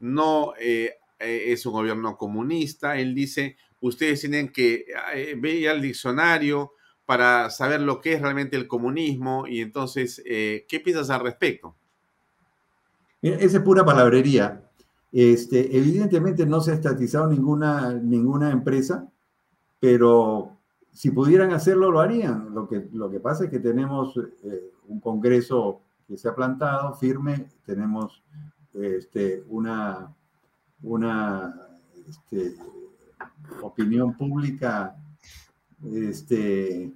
no 0.00 0.54
eh, 0.58 0.96
eh, 1.18 1.52
es 1.52 1.64
un 1.66 1.72
gobierno 1.72 2.16
comunista. 2.16 2.96
Él 2.96 3.14
dice, 3.14 3.56
ustedes 3.80 4.20
tienen 4.20 4.48
que 4.50 4.86
eh, 5.14 5.36
ver 5.38 5.68
al 5.68 5.82
diccionario 5.82 6.72
para 7.04 7.50
saber 7.50 7.80
lo 7.80 8.00
que 8.00 8.14
es 8.14 8.22
realmente 8.22 8.56
el 8.56 8.66
comunismo 8.66 9.46
y 9.46 9.60
entonces, 9.60 10.22
eh, 10.24 10.64
¿qué 10.68 10.80
piensas 10.80 11.10
al 11.10 11.20
respecto? 11.20 11.76
Mira, 13.20 13.36
esa 13.36 13.58
es 13.58 13.62
pura 13.62 13.84
palabrería. 13.84 14.62
Este, 15.12 15.76
evidentemente 15.76 16.46
no 16.46 16.60
se 16.60 16.70
ha 16.70 16.74
estatizado 16.74 17.28
ninguna, 17.28 17.92
ninguna 17.92 18.50
empresa, 18.50 19.06
pero 19.78 20.56
si 20.92 21.10
pudieran 21.10 21.52
hacerlo, 21.52 21.90
lo 21.90 22.00
harían. 22.00 22.54
Lo 22.54 22.68
que, 22.68 22.88
lo 22.92 23.10
que 23.10 23.20
pasa 23.20 23.44
es 23.44 23.50
que 23.50 23.58
tenemos 23.58 24.14
un 24.88 25.00
Congreso 25.00 25.80
que 26.06 26.16
se 26.16 26.28
ha 26.28 26.34
plantado 26.34 26.94
firme, 26.94 27.48
tenemos 27.64 28.22
este, 28.74 29.42
una 29.48 30.14
una 30.82 31.54
este, 32.08 32.56
opinión 33.62 34.16
pública 34.16 34.96
este, 35.92 36.92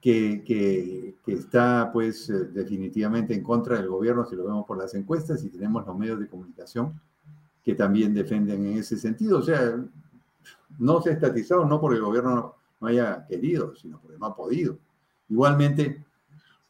que, 0.00 0.42
que, 0.44 1.14
está 1.26 1.90
pues 1.92 2.28
eh, 2.30 2.44
definitivamente 2.52 3.34
en 3.34 3.42
contra 3.42 3.76
del 3.76 3.88
gobierno 3.88 4.24
si 4.24 4.36
lo 4.36 4.44
vemos 4.44 4.66
por 4.66 4.78
las 4.78 4.94
encuestas 4.94 5.44
y 5.44 5.50
tenemos 5.50 5.86
los 5.86 5.96
medios 5.96 6.18
de 6.18 6.28
comunicación 6.28 7.00
que 7.64 7.74
también 7.74 8.12
defienden 8.12 8.66
en 8.66 8.78
ese 8.78 8.96
sentido. 8.96 9.38
O 9.38 9.42
sea, 9.42 9.76
no 10.78 11.00
se 11.00 11.10
ha 11.10 11.12
estatizado 11.12 11.64
no 11.64 11.80
porque 11.80 11.98
el 11.98 12.04
gobierno 12.04 12.56
no 12.82 12.88
haya 12.88 13.24
querido, 13.26 13.74
sino 13.76 13.98
porque 14.00 14.18
no 14.18 14.26
ha 14.26 14.36
podido. 14.36 14.76
Igualmente, 15.28 16.04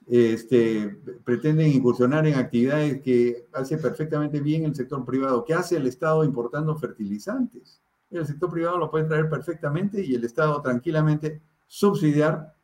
este, 0.06 0.94
pretenden 1.24 1.68
incursionar 1.72 2.26
en 2.26 2.34
actividades 2.34 3.00
que 3.00 3.46
hace 3.52 3.78
perfectamente 3.78 4.40
bien 4.40 4.64
el 4.64 4.74
sector 4.74 5.04
privado. 5.06 5.44
¿Qué 5.44 5.54
hace 5.54 5.78
el 5.78 5.86
Estado 5.86 6.22
importando 6.22 6.76
fertilizantes? 6.76 7.80
El 8.10 8.26
sector 8.26 8.50
privado 8.50 8.78
lo 8.78 8.90
puede 8.90 9.06
traer 9.06 9.30
perfectamente 9.30 10.04
y 10.04 10.14
el 10.14 10.22
Estado 10.22 10.60
tranquilamente 10.60 11.40
subsidiar 11.66 12.54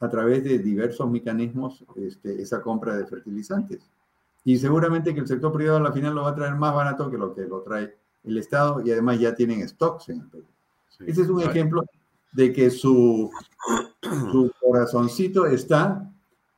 a 0.00 0.08
través 0.08 0.42
de 0.42 0.58
diversos 0.58 1.08
mecanismos 1.10 1.84
este, 1.96 2.40
esa 2.40 2.62
compra 2.62 2.96
de 2.96 3.06
fertilizantes. 3.06 3.80
Y 4.46 4.56
seguramente 4.56 5.14
que 5.14 5.20
el 5.20 5.26
sector 5.26 5.52
privado 5.52 5.76
a 5.76 5.82
la 5.82 5.92
final 5.92 6.14
lo 6.14 6.22
va 6.22 6.30
a 6.30 6.34
traer 6.34 6.54
más 6.54 6.74
barato 6.74 7.10
que 7.10 7.18
lo 7.18 7.34
que 7.34 7.42
lo 7.42 7.60
trae 7.60 7.94
el 8.24 8.38
Estado 8.38 8.80
y 8.82 8.90
además 8.90 9.20
ya 9.20 9.34
tienen 9.34 9.66
stocks 9.68 10.08
en 10.08 10.22
el 10.22 10.26
Perú. 10.28 10.46
Ese 11.00 11.22
es 11.22 11.28
un 11.28 11.42
ejemplo 11.42 11.84
de 12.34 12.52
que 12.52 12.70
su, 12.70 13.30
su 14.02 14.52
corazoncito 14.60 15.46
está 15.46 16.10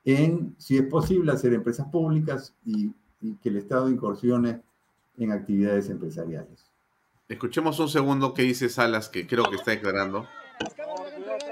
en, 0.04 0.54
si 0.58 0.76
es 0.76 0.84
posible, 0.84 1.32
hacer 1.32 1.52
empresas 1.52 1.86
públicas 1.88 2.54
y, 2.64 2.90
que 3.42 3.48
el 3.48 3.56
Estado 3.56 3.88
incursione 3.90 4.62
en 5.18 5.32
actividades 5.32 5.90
empresariales. 5.90 6.70
Escuchemos 7.28 7.80
un 7.80 7.88
segundo 7.88 8.34
que 8.34 8.42
dice 8.42 8.68
Salas, 8.68 9.08
que 9.08 9.26
creo 9.26 9.44
que 9.50 9.56
está 9.56 9.72
declarando. 9.72 10.28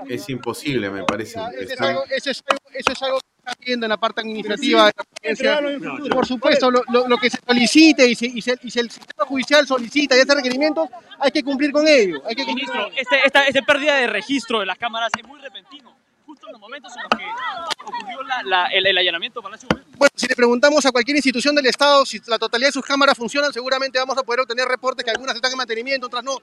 Es 0.09 0.28
imposible, 0.28 0.88
me 0.90 1.02
parece. 1.02 1.40
Eso 1.59 1.72
es 2.92 3.02
algo, 3.02 3.18
viendo 3.60 3.86
en 3.86 3.90
la 3.90 3.96
parte 3.96 4.20
administrativa 4.20 4.86
de 4.86 4.92
la 5.44 6.14
Por 6.14 6.26
supuesto, 6.26 6.70
lo, 6.70 7.16
que 7.18 7.30
se 7.30 7.38
solicite 7.46 8.06
y, 8.06 8.14
si 8.14 8.50
el 8.54 8.90
sistema 8.90 9.24
judicial 9.26 9.66
solicita 9.66 10.16
y 10.16 10.20
hace 10.20 10.34
requerimientos, 10.34 10.88
hay 11.18 11.30
que 11.30 11.42
cumplir 11.42 11.72
con 11.72 11.86
ello. 11.86 12.22
Hay 12.26 12.34
que 12.34 12.44
Ministro, 12.44 12.90
este, 12.96 13.16
esta, 13.24 13.46
esta 13.46 13.62
pérdida 13.62 13.96
de 13.96 14.06
registro 14.06 14.60
de 14.60 14.66
las 14.66 14.78
cámaras 14.78 15.10
es 15.18 15.26
muy 15.26 15.40
repentino 15.40 15.93
en 16.46 16.52
los 16.52 16.60
momentos 16.60 16.92
en 16.96 17.02
los 17.02 17.10
que 17.10 17.24
ocurrió 17.84 18.20
el, 18.72 18.98
allanamiento 18.98 19.42
Palacio 19.42 19.68
Bueno, 19.96 20.12
si 20.14 20.26
le 20.26 20.34
preguntamos 20.34 20.84
a 20.86 20.92
cualquier 20.92 21.16
institución 21.16 21.54
del 21.54 21.66
Estado 21.66 22.04
si 22.04 22.20
la 22.26 22.38
totalidad 22.38 22.68
de 22.68 22.72
sus 22.72 22.84
cámaras 22.84 23.16
funcionan, 23.16 23.52
seguramente 23.52 23.98
vamos 23.98 24.16
a 24.18 24.22
poder 24.22 24.40
obtener 24.40 24.66
reportes 24.66 25.04
que 25.04 25.10
algunas 25.10 25.34
están 25.34 25.52
en 25.52 25.58
mantenimiento, 25.58 26.06
otras 26.06 26.24
no. 26.24 26.38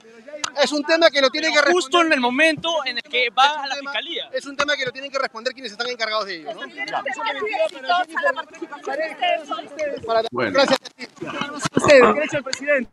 Es 0.62 0.72
un 0.72 0.84
tema 0.84 1.10
que 1.10 1.20
lo 1.20 1.30
tienen 1.30 1.52
que 1.52 1.58
responder. 1.58 1.82
Justo 1.82 2.02
en 2.02 2.12
el 2.12 2.20
momento 2.20 2.84
en 2.84 2.96
el 2.98 3.02
que 3.02 3.30
va 3.30 3.62
a 3.62 3.66
la 3.66 3.76
fiscalía. 3.76 4.28
Es 4.32 4.46
un 4.46 4.56
tema 4.56 4.76
que 4.76 4.84
lo 4.84 4.92
tienen 4.92 5.10
que 5.10 5.18
responder 5.18 5.52
quienes 5.52 5.72
están 5.72 5.88
encargados 5.88 6.26
de 6.26 6.36
ello. 6.36 6.54
¿no? 6.54 6.60
Bueno. 10.30 10.52
Gracias. 10.52 10.78
Gracias 11.80 12.34
al 12.34 12.44
presidente. 12.44 12.90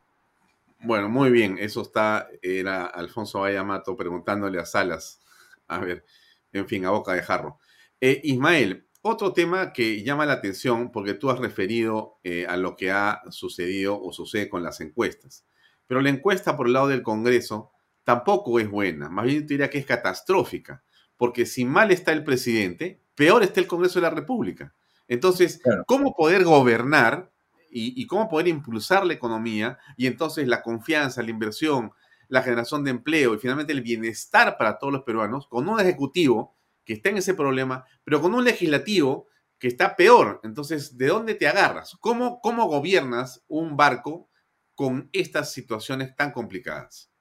Bueno, 0.82 1.10
muy 1.10 1.30
bien. 1.30 1.58
Eso 1.60 1.82
está, 1.82 2.30
era 2.42 2.86
Alfonso 2.86 3.42
Vallamato 3.42 3.98
preguntándole 3.98 4.60
a 4.60 4.66
Salas. 4.66 5.20
A 5.68 5.80
ver, 5.80 6.06
en 6.54 6.68
fin, 6.68 6.86
a 6.86 6.92
boca 6.92 7.14
de 7.14 7.22
jarro. 7.22 7.60
Eh, 8.02 8.22
Ismael, 8.24 8.88
otro 9.02 9.32
tema 9.34 9.72
que 9.72 10.04
llama 10.04 10.26
la 10.26 10.34
atención, 10.34 10.92
porque 10.92 11.14
tú 11.14 11.30
has 11.30 11.40
referido 11.40 12.20
eh, 12.24 12.46
a 12.48 12.58
lo 12.58 12.76
que 12.76 12.92
ha 12.92 13.22
sucedido 13.30 14.02
o 14.02 14.12
sucede 14.12 14.50
con 14.50 14.62
las 14.62 14.82
encuestas, 14.82 15.46
pero 15.88 16.02
la 16.02 16.10
encuesta 16.10 16.58
por 16.58 16.68
el 16.68 16.74
lado 16.74 16.90
del 16.90 17.02
Congreso 17.02 17.72
tampoco 18.04 18.60
es 18.60 18.70
buena, 18.70 19.10
más 19.10 19.26
bien 19.26 19.48
te 19.48 19.54
diría 19.54 19.70
que 19.70 19.78
es 19.78 19.86
catastrófica, 19.86 20.84
porque 21.16 21.46
si 21.46 21.64
mal 21.64 21.92
está 21.92 22.12
el 22.12 22.24
presidente, 22.24 23.02
peor 23.16 23.44
está 23.44 23.60
el 23.60 23.68
Congreso 23.68 24.00
de 24.00 24.04
la 24.04 24.10
República. 24.10 24.74
Entonces, 25.08 25.62
¿cómo 25.86 26.14
poder 26.16 26.44
gobernar 26.44 27.32
y, 27.72 28.02
y, 28.02 28.08
cómo 28.08 28.30
poder 28.30 28.48
impulsar 28.48 29.06
la 29.06 29.14
economía 29.14 29.78
y 29.96 30.08
entonces 30.08 30.48
la 30.48 30.62
confianza, 30.62 31.22
la 31.22 31.30
inversión, 31.30 31.92
la 32.30 32.44
generación 32.44 32.84
de 32.84 32.92
empleo 32.92 33.34
y 33.34 33.40
finalmente 33.40 33.74
el 33.74 33.82
bienestar 33.82 34.58
para 34.58 34.78
todos 34.78 34.94
los 34.94 35.04
peruanos, 35.04 35.48
con 35.48 35.68
un 35.68 35.80
ejecutivo 35.80 36.56
que 36.86 36.94
está 36.94 37.10
en 37.10 37.18
ese 37.18 37.34
problema, 37.34 37.84
pero 38.04 38.22
con 38.22 38.34
un 38.34 38.44
legislativo 38.44 39.28
que 39.58 39.68
está 39.68 39.96
peor. 39.96 40.40
Entonces, 40.44 40.98
¿de 40.98 41.08
dónde 41.08 41.36
te 41.36 41.48
agarras? 41.48 41.98
¿Cómo, 42.00 42.40
cómo 42.42 42.68
gobiernas 42.68 43.44
un 43.48 43.76
barco 43.76 44.30
con 44.76 45.10
estas 45.12 45.52
situaciones 45.52 46.16
tan 46.16 46.32
complicadas? 46.32 47.12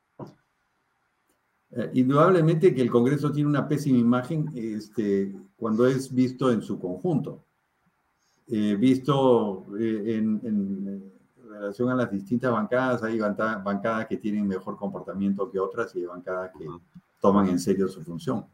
Eh, 1.71 1.91
indudablemente 1.95 2.75
que 2.75 2.83
el 2.83 2.91
Congreso 2.91 3.33
tiene 3.33 3.49
una 3.49 3.67
pésima 3.67 3.99
imagen 3.99 4.51
este, 4.55 5.35
cuando 5.57 5.87
es 5.87 6.15
visto 6.15 6.53
en 6.53 6.63
su 6.63 6.79
conjunto. 6.79 7.45
Eh, 8.47 8.77
visto 8.77 9.67
eh, 9.79 10.17
en 10.17 11.18
relación 11.59 11.91
a 11.91 11.95
las 11.95 12.11
distintas 12.11 12.53
bancadas, 12.53 13.03
hay 13.03 13.19
bancadas 13.19 14.07
que 14.07 14.17
tienen 14.17 14.47
mejor 14.47 14.77
comportamiento 14.77 15.51
que 15.51 15.59
otras 15.59 15.95
y 15.95 16.01
hay 16.01 16.07
bancadas 16.07 16.53
que 16.59 16.67
toman 17.21 17.49
en 17.49 17.59
serio 17.59 17.89
su 17.89 18.03
función. 18.03 18.47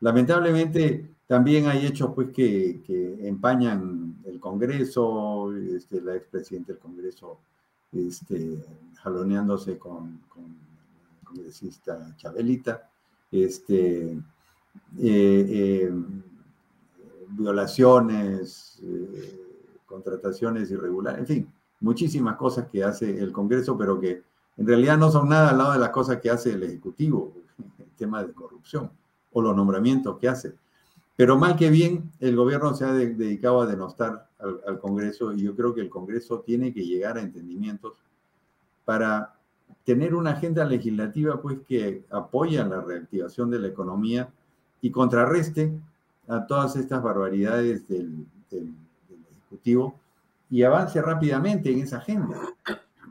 Lamentablemente, 0.00 1.10
también 1.26 1.66
hay 1.66 1.86
hechos 1.86 2.10
pues, 2.14 2.32
que, 2.32 2.82
que 2.84 3.28
empañan 3.28 4.16
el 4.24 4.40
Congreso, 4.40 5.52
este, 5.54 6.00
la 6.00 6.16
expresidenta 6.16 6.72
del 6.72 6.80
Congreso 6.80 7.38
este, 7.92 8.64
jaloneándose 9.02 9.78
con, 9.78 10.20
con 10.28 10.44
el 10.44 11.24
congresista 11.24 12.14
Chabelita, 12.16 12.88
este, 13.30 14.12
eh, 14.12 14.20
eh, 14.98 15.92
violaciones, 17.28 18.80
eh, 18.82 19.40
contrataciones 19.86 20.70
irregulares, 20.70 21.20
en 21.20 21.26
fin, 21.26 21.49
muchísimas 21.80 22.36
cosas 22.36 22.68
que 22.68 22.84
hace 22.84 23.18
el 23.18 23.32
Congreso, 23.32 23.76
pero 23.76 23.98
que 23.98 24.22
en 24.56 24.66
realidad 24.66 24.98
no 24.98 25.10
son 25.10 25.28
nada 25.28 25.50
al 25.50 25.58
lado 25.58 25.72
de 25.72 25.78
las 25.78 25.90
cosas 25.90 26.20
que 26.20 26.30
hace 26.30 26.52
el 26.52 26.62
Ejecutivo, 26.62 27.32
el 27.78 27.90
tema 27.96 28.22
de 28.22 28.32
corrupción 28.32 28.90
o 29.32 29.42
los 29.42 29.56
nombramientos 29.56 30.18
que 30.18 30.28
hace. 30.28 30.54
Pero 31.16 31.36
mal 31.36 31.56
que 31.56 31.70
bien, 31.70 32.10
el 32.20 32.36
gobierno 32.36 32.74
se 32.74 32.84
ha 32.84 32.92
dedicado 32.92 33.60
a 33.60 33.66
denostar 33.66 34.28
al, 34.38 34.78
Congreso 34.78 35.34
y 35.34 35.42
yo 35.42 35.54
creo 35.54 35.74
que 35.74 35.82
el 35.82 35.90
Congreso 35.90 36.40
tiene 36.40 36.72
que 36.72 36.84
llegar 36.84 37.18
a 37.18 37.20
entendimientos 37.20 37.92
para 38.86 39.34
tener 39.84 40.14
una 40.14 40.30
agenda 40.30 40.64
legislativa 40.64 41.40
pues 41.40 41.58
que 41.68 42.04
apoya 42.10 42.64
la 42.64 42.80
reactivación 42.80 43.50
de 43.50 43.58
la 43.58 43.68
economía 43.68 44.30
y 44.80 44.90
contrarreste 44.90 45.72
a 46.26 46.46
todas 46.46 46.76
estas 46.76 47.02
barbaridades 47.02 47.86
del 47.86 48.24
Ejecutivo 48.50 49.94
y 50.50 50.62
avance 50.62 51.00
rápidamente 51.00 51.72
en 51.72 51.80
esa 51.80 51.98
agenda. 51.98 52.36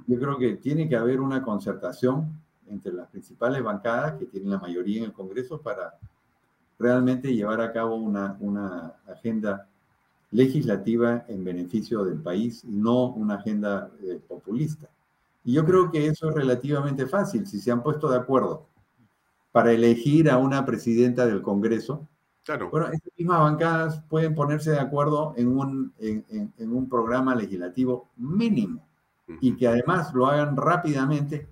Yo 0.08 0.20
creo 0.20 0.38
que 0.38 0.56
tiene 0.58 0.90
que 0.90 0.96
haber 0.96 1.22
una 1.22 1.42
concertación 1.42 2.32
entre 2.68 2.94
las 2.94 3.08
principales 3.08 3.64
bancadas 3.64 4.14
que 4.20 4.26
tienen 4.26 4.52
la 4.52 4.60
mayoría 4.60 5.00
en 5.00 5.06
el 5.06 5.14
Congreso 5.14 5.60
para 5.62 5.94
realmente 6.78 7.34
llevar 7.34 7.62
a 7.62 7.72
cabo 7.72 7.96
una, 7.96 8.36
una 8.40 8.94
agenda 9.08 9.68
legislativa 10.32 11.26
en 11.28 11.44
beneficio 11.44 12.04
del 12.04 12.20
país 12.20 12.64
no 12.66 13.08
una 13.08 13.36
agenda 13.36 13.90
eh, 14.04 14.20
populista. 14.28 14.88
Y 15.44 15.54
yo 15.54 15.66
creo 15.66 15.92
que 15.92 16.08
eso 16.08 16.30
es 16.30 16.36
relativamente 16.36 17.08
fácil. 17.08 17.48
Si 17.48 17.60
se 17.60 17.72
han 17.72 17.82
puesto 17.82 18.10
de 18.10 18.18
acuerdo 18.18 18.66
para 19.52 19.72
elegir 19.72 20.30
a 20.30 20.38
una 20.38 20.66
presidenta 20.66 21.26
del 21.26 21.42
Congreso, 21.42 22.08
claro. 22.58 22.70
bueno, 22.70 22.88
estas 22.88 23.14
mismas 23.18 23.40
bancadas 23.40 24.02
pueden 24.10 24.34
ponerse 24.34 24.72
de 24.72 24.80
acuerdo 24.80 25.34
en 25.38 25.56
un, 25.56 25.94
en, 26.00 26.26
en, 26.58 26.74
un 26.74 26.90
programa 26.90 27.36
legislativo 27.36 28.10
mínimo 28.18 28.88
y 29.42 29.56
que 29.56 29.68
además 29.68 30.14
lo 30.14 30.26
hagan 30.26 30.58
rápidamente 30.58 31.48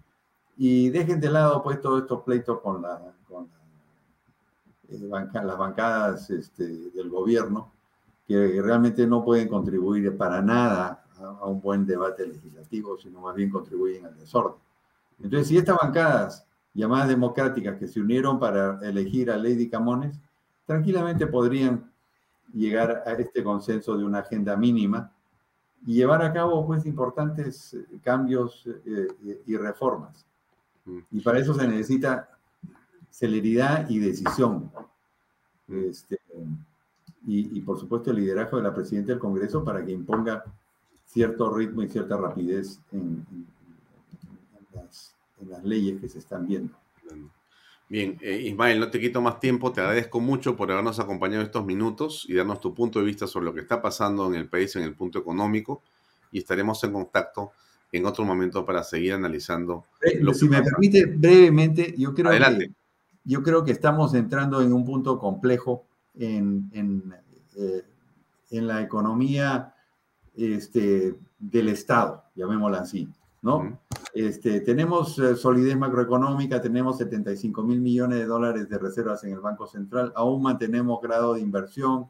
y 0.58 0.90
dejen 0.90 1.20
de 1.20 1.30
lado 1.30 1.62
pues 1.62 1.80
todos 1.80 2.02
estos 2.02 2.24
pleitos 2.24 2.60
con, 2.62 2.82
la, 2.82 3.00
con 3.30 3.48
eh, 4.90 5.10
las 5.34 5.58
bancadas 5.58 6.30
este, 6.32 6.66
del 6.90 7.10
gobierno 7.10 7.72
que 8.28 8.60
realmente 8.62 9.06
no 9.06 9.24
pueden 9.24 9.48
contribuir 9.48 10.18
para 10.18 10.42
nada 10.42 11.04
a, 11.20 11.46
un 11.46 11.62
buen 11.62 11.86
debate 11.86 12.26
legislativo, 12.26 12.98
sino 12.98 13.22
más 13.22 13.36
bien 13.36 13.50
contribuyen 13.50 14.06
al 14.06 14.18
desorden. 14.18 14.58
Entonces, 15.22 15.48
si 15.48 15.58
estas 15.58 15.78
bancadas 15.82 16.46
llamadas 16.74 17.08
democráticas 17.08 17.78
que 17.78 17.88
se 17.88 18.02
unieron 18.02 18.38
para 18.38 18.80
elegir 18.82 19.32
a 19.32 19.38
Lady 19.38 19.70
Camones, 19.70 20.20
tranquilamente 20.68 21.26
podrían 21.26 21.92
llegar 22.54 23.04
a 23.08 23.14
este 23.14 23.44
consenso 23.44 23.98
de 23.98 24.04
una 24.04 24.20
agenda 24.20 24.56
mínima 24.56 25.12
y 25.86 25.96
llevar 25.96 26.22
a 26.22 26.32
cabo 26.32 26.66
pues 26.68 26.86
importantes 26.86 27.74
eh, 27.74 27.86
cambios 28.04 28.68
eh, 28.86 29.42
y 29.46 29.58
reformas. 29.58 30.26
Mm. 30.86 31.00
Y 31.12 31.22
para 31.22 31.40
eso 31.40 31.54
se 31.56 31.68
necesita 31.68 32.30
celeridad 33.10 33.90
y 33.90 33.98
decisión. 33.98 34.72
Este, 35.68 36.20
y, 37.26 37.60
por 37.62 37.78
supuesto 37.78 38.12
el 38.12 38.18
liderazgo 38.18 38.58
de 38.58 38.64
la 38.64 38.74
presidenta 38.74 39.12
del 39.12 39.20
Congreso 39.20 39.64
para 39.64 39.84
que 39.86 39.92
imponga 39.92 40.46
cierto 41.04 41.54
ritmo 41.54 41.82
y 41.82 41.90
cierta 41.90 42.16
rapidez 42.16 42.80
en, 42.92 43.26
las, 44.74 45.14
leyes 45.64 46.00
que 46.00 46.08
se 46.08 46.20
están 46.20 46.48
viendo. 46.48 46.74
Bien, 47.90 48.18
eh, 48.22 48.42
Ismael, 48.44 48.80
no 48.82 48.92
te 48.92 49.00
quito 49.00 49.22
más 49.22 49.40
tiempo, 49.40 49.72
te 49.72 49.80
agradezco 49.80 50.20
mucho 50.20 50.58
por 50.58 50.70
habernos 50.70 51.00
acompañado 51.00 51.42
estos 51.42 51.66
minutos 51.66 52.26
y 52.28 52.34
darnos 52.34 52.60
tu 52.60 52.74
punto 52.74 53.00
de 53.00 53.06
vista 53.06 53.28
sobre 53.28 53.46
lo 53.46 53.54
que 53.54 53.62
está 53.62 53.82
pasando 53.82 54.28
en 54.28 54.36
el 54.36 54.50
país 54.50 54.76
en 54.76 54.84
el 54.84 54.94
punto 54.94 55.20
económico 55.20 55.82
y 56.32 56.40
estaremos 56.40 56.84
en 56.84 56.92
contacto 56.92 57.54
en 57.94 58.06
otro 58.06 58.26
momento 58.26 58.66
para 58.66 58.84
seguir 58.84 59.14
analizando. 59.14 59.86
Eh, 60.02 60.22
si 60.34 60.50
me 60.50 60.62
permite 60.62 61.06
brevemente, 61.06 61.96
yo 61.98 62.14
creo, 62.14 62.32
Que, 62.32 62.72
yo 63.24 63.42
creo 63.42 63.64
que 63.64 63.72
estamos 63.72 64.14
entrando 64.14 64.62
en 64.62 64.74
un 64.74 64.86
punto 64.86 65.18
complejo 65.18 65.86
en, 66.16 66.70
eh, 67.56 67.84
en, 68.52 68.68
la 68.68 68.82
economía 68.82 69.74
este, 70.36 71.16
del 71.40 71.70
Estado, 71.70 72.26
llamémosla 72.36 72.80
así, 72.80 73.08
¿no? 73.48 73.80
Este, 74.14 74.60
tenemos 74.60 75.18
eh, 75.20 75.38
solidez 75.38 75.78
macroeconómica, 75.78 76.62
tenemos 76.62 76.98
75 76.98 77.64
mil 77.64 77.80
millones 77.80 78.20
de 78.20 78.26
dólares 78.26 78.68
de 78.68 78.78
reservas 78.78 79.24
en 79.24 79.32
el 79.32 79.40
Banco 79.40 79.66
Central, 79.66 80.12
aún 80.18 80.44
mantenemos 80.44 81.00
grado 81.02 81.34
de 81.34 81.40
inversión, 81.40 82.08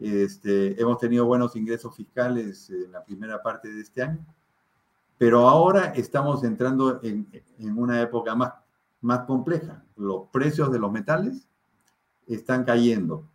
este, 0.00 0.80
hemos 0.82 0.98
tenido 0.98 1.24
buenos 1.24 1.54
ingresos 1.54 1.94
fiscales 1.94 2.68
en 2.68 2.90
la 2.90 3.04
primera 3.04 3.40
parte 3.40 3.72
de 3.72 3.80
este 3.80 4.02
año, 4.02 4.26
pero 5.18 5.48
ahora 5.48 5.92
estamos 5.94 6.42
entrando 6.42 6.98
en, 7.04 7.28
en 7.60 7.78
una 7.78 8.02
época 8.02 8.34
más, 8.34 8.52
más 9.02 9.20
compleja. 9.20 9.84
Los 9.96 10.30
precios 10.32 10.72
de 10.72 10.80
los 10.80 10.90
metales 10.90 11.46
están 12.26 12.64
cayendo, 12.64 13.28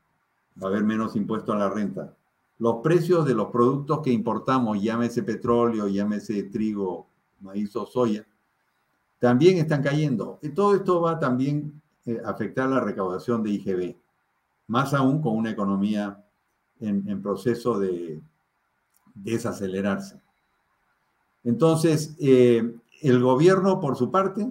va 0.62 0.68
a 0.68 0.72
haber 0.72 0.84
menos 0.84 1.16
impuesto 1.16 1.54
a 1.54 1.58
la 1.58 1.70
renta. 1.70 2.14
Los 2.60 2.82
precios 2.84 3.26
de 3.26 3.36
los 3.36 3.52
productos 3.52 4.02
que 4.02 4.12
importamos, 4.12 4.82
llámese 4.82 5.24
petróleo, 5.24 5.88
llámese 5.88 6.44
trigo, 6.44 7.08
maíz 7.40 7.76
o 7.76 7.86
soya, 7.86 8.26
también 9.20 9.58
están 9.58 9.82
cayendo. 9.82 10.40
Y 10.42 10.50
todo 10.50 10.76
esto 10.76 11.02
va 11.02 11.20
también 11.20 11.82
a 12.06 12.12
eh, 12.12 12.22
afectar 12.26 12.70
la 12.70 12.80
recaudación 12.80 13.44
de 13.44 13.52
IGB, 13.52 13.96
más 14.68 14.94
aún 14.94 15.22
con 15.22 15.36
una 15.36 15.52
economía 15.52 16.24
en, 16.80 17.22
proceso 17.22 17.80
de 17.80 18.22
desacelerarse. 19.16 20.20
Entonces, 21.44 22.16
eh, 22.20 22.76
el 23.02 23.22
gobierno, 23.22 23.80
por 23.80 23.96
su 23.96 24.12
parte, 24.12 24.48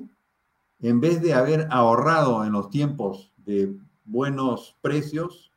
en 0.80 1.00
vez 1.00 1.22
de 1.22 1.34
haber 1.34 1.68
ahorrado 1.70 2.44
en 2.44 2.52
los 2.52 2.70
tiempos 2.70 3.32
de 3.36 3.76
buenos 4.04 4.76
precios, 4.80 5.52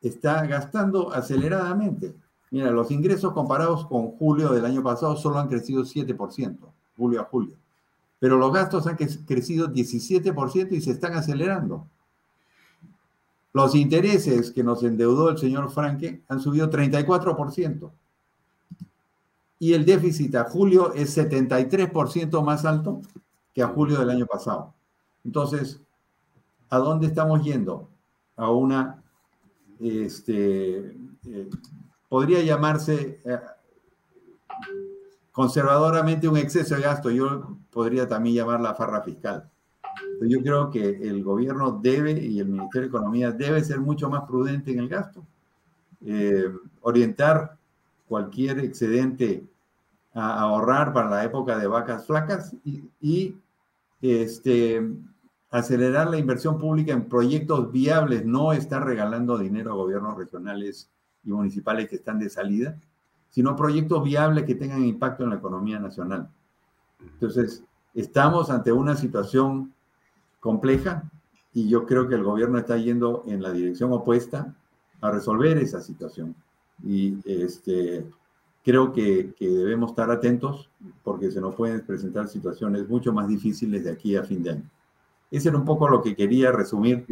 está 0.00 0.46
gastando 0.46 1.12
aceleradamente. 1.12 2.14
Mira, 2.54 2.70
los 2.70 2.92
ingresos 2.92 3.32
comparados 3.32 3.84
con 3.86 4.12
julio 4.12 4.52
del 4.52 4.64
año 4.64 4.80
pasado 4.80 5.16
solo 5.16 5.40
han 5.40 5.48
crecido 5.48 5.82
7%, 5.82 6.56
julio 6.96 7.20
a 7.20 7.24
julio. 7.24 7.56
Pero 8.20 8.38
los 8.38 8.52
gastos 8.52 8.86
han 8.86 8.94
crecido 8.94 9.72
17% 9.72 10.70
y 10.70 10.80
se 10.80 10.92
están 10.92 11.14
acelerando. 11.14 11.88
Los 13.52 13.74
intereses 13.74 14.52
que 14.52 14.62
nos 14.62 14.84
endeudó 14.84 15.30
el 15.30 15.38
señor 15.38 15.68
Franke 15.72 16.22
han 16.28 16.38
subido 16.38 16.70
34%. 16.70 17.90
Y 19.58 19.72
el 19.72 19.84
déficit 19.84 20.36
a 20.36 20.44
julio 20.44 20.94
es 20.94 21.18
73% 21.18 22.40
más 22.44 22.64
alto 22.64 23.02
que 23.52 23.64
a 23.64 23.66
julio 23.66 23.98
del 23.98 24.10
año 24.10 24.26
pasado. 24.26 24.72
Entonces, 25.24 25.80
¿a 26.70 26.78
dónde 26.78 27.08
estamos 27.08 27.42
yendo? 27.42 27.88
A 28.36 28.52
una 28.52 29.02
este, 29.80 30.96
eh, 31.26 31.50
podría 32.14 32.44
llamarse 32.44 33.18
eh, 33.24 33.40
conservadoramente 35.32 36.28
un 36.28 36.36
exceso 36.36 36.76
de 36.76 36.82
gasto. 36.82 37.10
Yo 37.10 37.56
podría 37.72 38.06
también 38.06 38.36
llamarla 38.36 38.76
farra 38.76 39.02
fiscal. 39.02 39.50
Yo 40.20 40.40
creo 40.40 40.70
que 40.70 40.90
el 40.90 41.24
gobierno 41.24 41.72
debe 41.82 42.12
y 42.12 42.38
el 42.38 42.46
Ministerio 42.46 42.82
de 42.82 42.96
Economía 42.96 43.32
debe 43.32 43.64
ser 43.64 43.80
mucho 43.80 44.08
más 44.08 44.28
prudente 44.28 44.70
en 44.70 44.78
el 44.78 44.88
gasto. 44.88 45.26
Eh, 46.06 46.52
orientar 46.82 47.56
cualquier 48.06 48.60
excedente 48.60 49.44
a 50.12 50.38
ahorrar 50.38 50.92
para 50.92 51.10
la 51.10 51.24
época 51.24 51.58
de 51.58 51.66
vacas 51.66 52.06
flacas 52.06 52.54
y, 52.62 52.84
y 53.00 53.36
este, 54.00 54.88
acelerar 55.50 56.10
la 56.10 56.18
inversión 56.18 56.60
pública 56.60 56.92
en 56.92 57.08
proyectos 57.08 57.72
viables, 57.72 58.24
no 58.24 58.52
estar 58.52 58.84
regalando 58.84 59.36
dinero 59.36 59.72
a 59.72 59.74
gobiernos 59.74 60.16
regionales 60.16 60.93
y 61.24 61.30
municipales 61.30 61.88
que 61.88 61.96
están 61.96 62.18
de 62.18 62.28
salida, 62.28 62.76
sino 63.30 63.56
proyectos 63.56 64.04
viables 64.04 64.44
que 64.44 64.54
tengan 64.54 64.84
impacto 64.84 65.24
en 65.24 65.30
la 65.30 65.36
economía 65.36 65.78
nacional. 65.78 66.28
Entonces, 67.00 67.64
estamos 67.94 68.50
ante 68.50 68.72
una 68.72 68.96
situación 68.96 69.72
compleja 70.40 71.10
y 71.52 71.68
yo 71.68 71.86
creo 71.86 72.08
que 72.08 72.14
el 72.14 72.24
gobierno 72.24 72.58
está 72.58 72.76
yendo 72.76 73.22
en 73.26 73.42
la 73.42 73.50
dirección 73.52 73.92
opuesta 73.92 74.54
a 75.00 75.10
resolver 75.10 75.58
esa 75.58 75.80
situación. 75.80 76.34
Y 76.82 77.16
este, 77.24 78.04
creo 78.64 78.92
que, 78.92 79.32
que 79.36 79.48
debemos 79.48 79.90
estar 79.90 80.10
atentos 80.10 80.70
porque 81.02 81.30
se 81.30 81.40
nos 81.40 81.54
pueden 81.54 81.84
presentar 81.86 82.28
situaciones 82.28 82.88
mucho 82.88 83.12
más 83.12 83.28
difíciles 83.28 83.84
de 83.84 83.90
aquí 83.90 84.16
a 84.16 84.24
fin 84.24 84.42
de 84.42 84.50
año. 84.50 84.70
Ese 85.30 85.48
era 85.48 85.58
un 85.58 85.64
poco 85.64 85.88
lo 85.88 86.02
que 86.02 86.14
quería 86.14 86.52
resumir 86.52 87.06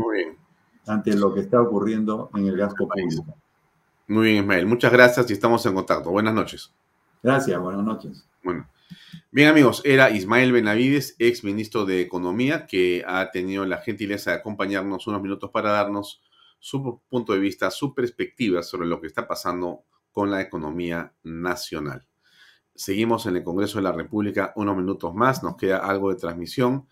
ante 0.86 1.16
lo 1.16 1.34
que 1.34 1.40
está 1.40 1.60
ocurriendo 1.60 2.30
en 2.34 2.47
el 2.47 2.56
gasto 2.56 2.86
público. 2.86 3.36
Muy 4.08 4.26
bien, 4.26 4.42
Ismael. 4.42 4.66
Muchas 4.66 4.92
gracias 4.92 5.30
y 5.30 5.32
estamos 5.32 5.64
en 5.66 5.74
contacto. 5.74 6.10
Buenas 6.10 6.34
noches. 6.34 6.72
Gracias, 7.22 7.58
buenas 7.60 7.84
noches. 7.84 8.26
Bueno. 8.42 8.68
Bien 9.30 9.48
amigos, 9.48 9.80
era 9.84 10.10
Ismael 10.10 10.52
Benavides, 10.52 11.16
ex 11.18 11.44
ministro 11.44 11.86
de 11.86 12.02
Economía, 12.02 12.66
que 12.66 13.02
ha 13.06 13.30
tenido 13.30 13.64
la 13.64 13.78
gentileza 13.78 14.30
de 14.30 14.36
acompañarnos 14.36 15.06
unos 15.06 15.22
minutos 15.22 15.50
para 15.50 15.70
darnos 15.70 16.22
su 16.58 17.00
punto 17.08 17.32
de 17.32 17.38
vista, 17.38 17.70
su 17.70 17.94
perspectiva 17.94 18.62
sobre 18.62 18.86
lo 18.86 19.00
que 19.00 19.06
está 19.06 19.26
pasando 19.26 19.84
con 20.10 20.30
la 20.30 20.42
economía 20.42 21.14
nacional. 21.22 22.06
Seguimos 22.74 23.26
en 23.26 23.36
el 23.36 23.42
Congreso 23.42 23.78
de 23.78 23.84
la 23.84 23.92
República 23.92 24.52
unos 24.56 24.76
minutos 24.76 25.14
más, 25.14 25.42
nos 25.42 25.56
queda 25.56 25.78
algo 25.78 26.10
de 26.10 26.20
transmisión. 26.20 26.86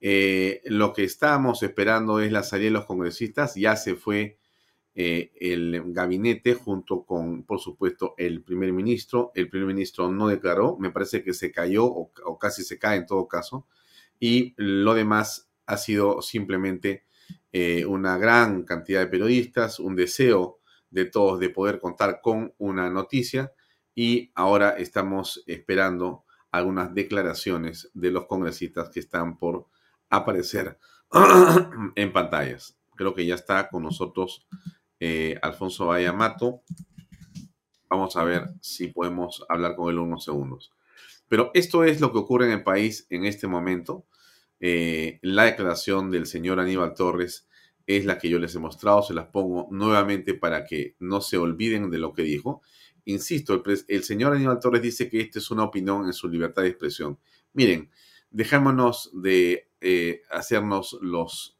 Eh, 0.00 0.60
lo 0.64 0.92
que 0.92 1.04
estábamos 1.04 1.62
esperando 1.62 2.20
es 2.20 2.30
la 2.32 2.42
salida 2.42 2.66
de 2.66 2.72
los 2.72 2.86
congresistas. 2.86 3.54
Ya 3.54 3.76
se 3.76 3.94
fue 3.94 4.38
eh, 4.96 5.32
el 5.40 5.82
gabinete 5.92 6.54
junto 6.54 7.04
con, 7.04 7.42
por 7.44 7.58
supuesto, 7.58 8.14
el 8.16 8.42
primer 8.42 8.72
ministro. 8.72 9.32
El 9.34 9.48
primer 9.48 9.68
ministro 9.68 10.10
no 10.10 10.28
declaró, 10.28 10.76
me 10.78 10.90
parece 10.90 11.24
que 11.24 11.34
se 11.34 11.50
cayó 11.50 11.84
o, 11.84 12.38
casi 12.38 12.62
se 12.62 12.78
cae 12.78 12.98
en 12.98 13.06
todo 13.06 13.26
caso. 13.26 13.66
Y 14.20 14.54
lo 14.56 14.94
demás 14.94 15.50
ha 15.66 15.76
sido 15.76 16.22
simplemente 16.22 17.04
eh, 17.52 17.84
una 17.86 18.18
gran 18.18 18.64
cantidad 18.64 19.00
de 19.00 19.08
periodistas, 19.08 19.80
un 19.80 19.96
deseo 19.96 20.58
de 20.90 21.06
todos 21.06 21.40
de 21.40 21.50
poder 21.50 21.80
contar 21.80 22.20
con 22.22 22.54
una 22.58 22.88
noticia 22.88 23.52
y 23.94 24.30
ahora 24.34 24.70
estamos 24.70 25.42
esperando 25.46 26.24
algunas 26.52 26.94
declaraciones 26.94 27.90
de 27.94 28.12
los 28.12 28.26
congresistas 28.26 28.90
que 28.90 29.00
están 29.00 29.38
por 29.38 29.66
aparecer 30.08 30.78
en 31.96 32.12
pantallas. 32.12 32.76
Creo 32.94 33.14
que 33.14 33.26
ya 33.26 33.34
está 33.34 33.68
con 33.68 33.82
nosotros 33.82 34.46
eh, 35.00 35.38
Alfonso 35.42 35.90
Mato. 36.14 36.62
Vamos 37.88 38.16
a 38.16 38.24
ver 38.24 38.48
si 38.60 38.88
podemos 38.88 39.44
hablar 39.48 39.76
con 39.76 39.90
él 39.90 39.98
unos 39.98 40.24
segundos. 40.24 40.72
Pero 41.28 41.50
esto 41.54 41.84
es 41.84 42.00
lo 42.00 42.12
que 42.12 42.18
ocurre 42.18 42.46
en 42.46 42.52
el 42.52 42.62
país 42.62 43.06
en 43.10 43.24
este 43.24 43.46
momento. 43.46 44.06
Eh, 44.60 45.18
la 45.22 45.44
declaración 45.44 46.10
del 46.10 46.26
señor 46.26 46.60
Aníbal 46.60 46.94
Torres 46.94 47.48
es 47.86 48.04
la 48.04 48.18
que 48.18 48.28
yo 48.28 48.38
les 48.38 48.54
he 48.54 48.58
mostrado, 48.58 49.02
se 49.02 49.14
las 49.14 49.26
pongo 49.26 49.68
nuevamente 49.70 50.34
para 50.34 50.64
que 50.64 50.96
no 51.00 51.20
se 51.20 51.36
olviden 51.36 51.90
de 51.90 51.98
lo 51.98 52.12
que 52.12 52.22
dijo. 52.22 52.62
Insisto, 53.04 53.62
el, 53.88 54.04
señor 54.04 54.34
Aníbal 54.34 54.60
Torres 54.60 54.80
dice 54.80 55.10
que 55.10 55.20
esta 55.20 55.38
es 55.38 55.50
una 55.50 55.64
opinión 55.64 56.06
en 56.06 56.12
su 56.14 56.28
libertad 56.28 56.62
de 56.62 56.68
expresión. 56.68 57.18
Miren, 57.52 57.90
dejémonos 58.30 59.10
de 59.12 59.68
eh, 59.80 60.22
hacernos 60.30 60.98
los, 61.02 61.58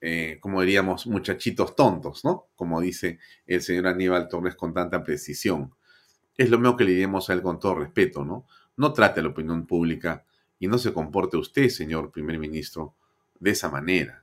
eh, 0.00 0.38
como 0.40 0.60
diríamos, 0.60 1.06
muchachitos 1.06 1.74
tontos, 1.74 2.24
¿no? 2.24 2.46
Como 2.54 2.80
dice 2.80 3.18
el 3.46 3.62
señor 3.62 3.88
Aníbal 3.88 4.28
Torres 4.28 4.54
con 4.54 4.72
tanta 4.72 5.02
precisión. 5.02 5.74
Es 6.36 6.50
lo 6.50 6.58
mismo 6.58 6.76
que 6.76 6.84
le 6.84 6.92
diremos 6.92 7.28
a 7.28 7.32
él 7.32 7.42
con 7.42 7.58
todo 7.58 7.74
respeto, 7.74 8.24
¿no? 8.24 8.46
No 8.76 8.92
trate 8.92 9.20
a 9.20 9.22
la 9.24 9.30
opinión 9.30 9.66
pública 9.66 10.24
y 10.60 10.68
no 10.68 10.78
se 10.78 10.92
comporte 10.92 11.36
usted, 11.36 11.68
señor 11.68 12.12
primer 12.12 12.38
ministro, 12.38 12.94
de 13.40 13.50
esa 13.50 13.68
manera. 13.68 14.22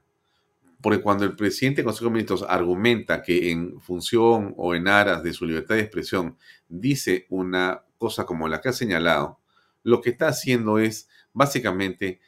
Porque 0.82 1.02
cuando 1.02 1.26
el 1.26 1.36
presidente 1.36 1.78
del 1.78 1.86
Consejo 1.86 2.06
de 2.06 2.12
Ministros 2.14 2.46
argumenta 2.48 3.22
que 3.22 3.52
en 3.52 3.82
función 3.82 4.54
o 4.58 4.76
en 4.76 4.88
aras 4.88 5.24
de 5.24 5.34
su 5.34 5.46
libertad 5.46 5.76
de 5.76 5.82
expresión 5.82 6.38
dice 6.70 7.26
una 7.30 7.82
cosa 7.98 8.26
como 8.26 8.48
la 8.48 8.62
que 8.62 8.70
ha 8.70 8.74
señalado, 8.74 9.40
lo 9.84 10.02
que 10.02 10.12
está 10.12 10.28
haciendo 10.28 10.80
es 10.80 11.10
básicamente 11.34 12.20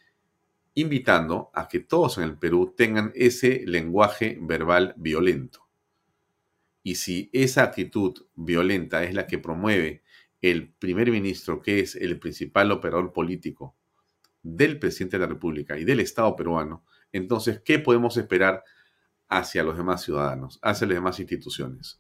invitando 0.77 1.49
a 1.55 1.67
que 1.67 1.79
todos 1.79 2.19
en 2.19 2.25
el 2.25 2.37
Perú 2.37 2.75
tengan 2.77 3.11
ese 3.15 3.63
lenguaje 3.65 4.37
verbal 4.39 4.93
violento. 4.95 5.67
Y 6.83 6.95
si 6.95 7.31
esa 7.33 7.63
actitud 7.63 8.27
violenta 8.35 9.03
es 9.03 9.15
la 9.15 9.25
que 9.25 9.39
promueve 9.39 10.03
el 10.39 10.69
primer 10.69 11.09
ministro, 11.09 11.63
que 11.63 11.79
es 11.79 11.95
el 11.95 12.19
principal 12.19 12.71
operador 12.71 13.11
político 13.11 13.75
del 14.43 14.77
presidente 14.77 15.17
de 15.17 15.21
la 15.21 15.33
República 15.33 15.79
y 15.79 15.83
del 15.83 15.99
Estado 15.99 16.35
peruano, 16.35 16.85
entonces, 17.11 17.59
¿qué 17.65 17.79
podemos 17.79 18.15
esperar 18.15 18.63
hacia 19.29 19.63
los 19.63 19.77
demás 19.77 20.03
ciudadanos, 20.03 20.59
hacia 20.61 20.85
las 20.85 20.97
demás 20.97 21.19
instituciones? 21.19 21.99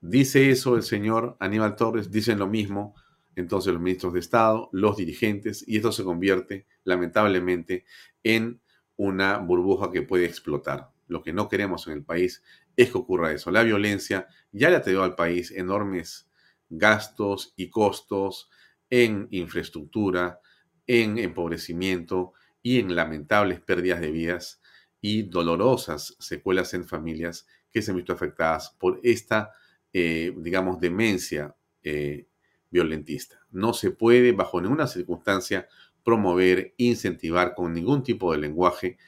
Dice 0.00 0.52
eso 0.52 0.76
el 0.76 0.84
señor 0.84 1.36
Aníbal 1.40 1.74
Torres, 1.74 2.12
dicen 2.12 2.38
lo 2.38 2.46
mismo 2.46 2.94
entonces 3.40 3.72
los 3.72 3.82
ministros 3.82 4.12
de 4.12 4.20
Estado, 4.20 4.68
los 4.72 4.96
dirigentes, 4.96 5.64
y 5.66 5.76
esto 5.76 5.92
se 5.92 6.04
convierte 6.04 6.66
lamentablemente 6.84 7.84
en 8.22 8.60
una 8.96 9.38
burbuja 9.38 9.90
que 9.90 10.02
puede 10.02 10.26
explotar. 10.26 10.90
Lo 11.08 11.22
que 11.22 11.32
no 11.32 11.48
queremos 11.48 11.86
en 11.86 11.94
el 11.94 12.04
país 12.04 12.42
es 12.76 12.92
que 12.92 12.98
ocurra 12.98 13.32
eso. 13.32 13.50
La 13.50 13.62
violencia 13.62 14.28
ya 14.52 14.70
le 14.70 14.80
traído 14.80 15.02
al 15.02 15.16
país 15.16 15.50
enormes 15.50 16.28
gastos 16.68 17.52
y 17.56 17.68
costos 17.68 18.48
en 18.88 19.26
infraestructura, 19.30 20.40
en 20.86 21.18
empobrecimiento 21.18 22.32
y 22.62 22.78
en 22.78 22.94
lamentables 22.94 23.60
pérdidas 23.60 24.00
de 24.00 24.10
vidas 24.10 24.60
y 25.00 25.22
dolorosas 25.22 26.16
secuelas 26.18 26.74
en 26.74 26.86
familias 26.86 27.46
que 27.70 27.82
se 27.82 27.90
han 27.90 27.96
visto 27.96 28.12
afectadas 28.12 28.76
por 28.78 29.00
esta, 29.02 29.52
eh, 29.92 30.32
digamos, 30.36 30.80
demencia 30.80 31.54
eh, 31.82 32.26
violentista. 32.70 33.40
No 33.50 33.72
se 33.72 33.90
puede, 33.90 34.32
bajo 34.32 34.60
ninguna 34.60 34.86
circunstancia, 34.86 35.68
promover, 36.04 36.74
incentivar 36.76 37.54
con 37.54 37.74
ningún 37.74 38.02
tipo 38.02 38.32
de 38.32 38.38
lenguaje 38.38 38.98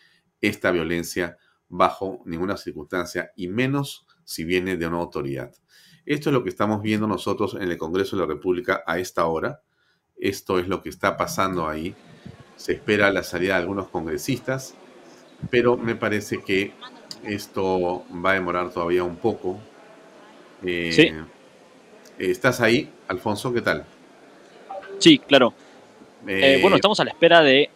esta 0.41 0.71
violencia 0.71 1.39
bajo 1.69 2.23
ninguna 2.27 2.57
circunstancia 2.57 3.33
y 3.37 3.49
menos 3.49 4.07
si 4.25 4.45
viene 4.45 4.77
de 4.77 4.87
una 4.87 4.99
autoridad. 4.99 5.55
Esto 6.05 6.31
es 6.31 6.35
lo 6.35 6.43
que 6.43 6.49
estamos 6.49 6.83
viendo 6.83 7.07
nosotros 7.07 7.55
en 7.55 7.71
el 7.71 7.79
Congreso 7.79 8.17
de 8.17 8.23
la 8.23 8.29
República 8.29 8.83
a 8.87 8.99
esta 8.99 9.25
hora. 9.27 9.63
Esto 10.17 10.59
es 10.59 10.69
lo 10.69 10.83
que 10.83 10.89
está 10.89 11.17
pasando 11.17 11.69
ahí. 11.69 11.95
Se 12.57 12.73
espera 12.73 13.11
la 13.13 13.23
salida 13.23 13.55
de 13.55 13.63
algunos 13.63 13.89
congresistas, 13.89 14.75
pero 15.51 15.77
me 15.77 15.95
parece 15.95 16.43
que 16.43 16.75
esto 17.25 18.05
va 18.25 18.33
a 18.33 18.35
demorar 18.35 18.71
todavía 18.71 19.05
un 19.05 19.17
poco. 19.17 19.61
Eh, 20.63 20.93
sí. 20.93 21.11
¿Estás 22.19 22.61
ahí, 22.61 22.89
Alfonso? 23.09 23.53
¿Qué 23.53 23.63
tal? 23.63 23.85
Sí, 24.99 25.19
claro. 25.19 25.55
Eh, 26.27 26.59
bueno, 26.61 26.77
estamos 26.77 27.01
a 27.01 27.05
la 27.05 27.11
espera 27.11 27.43
de 27.43 27.71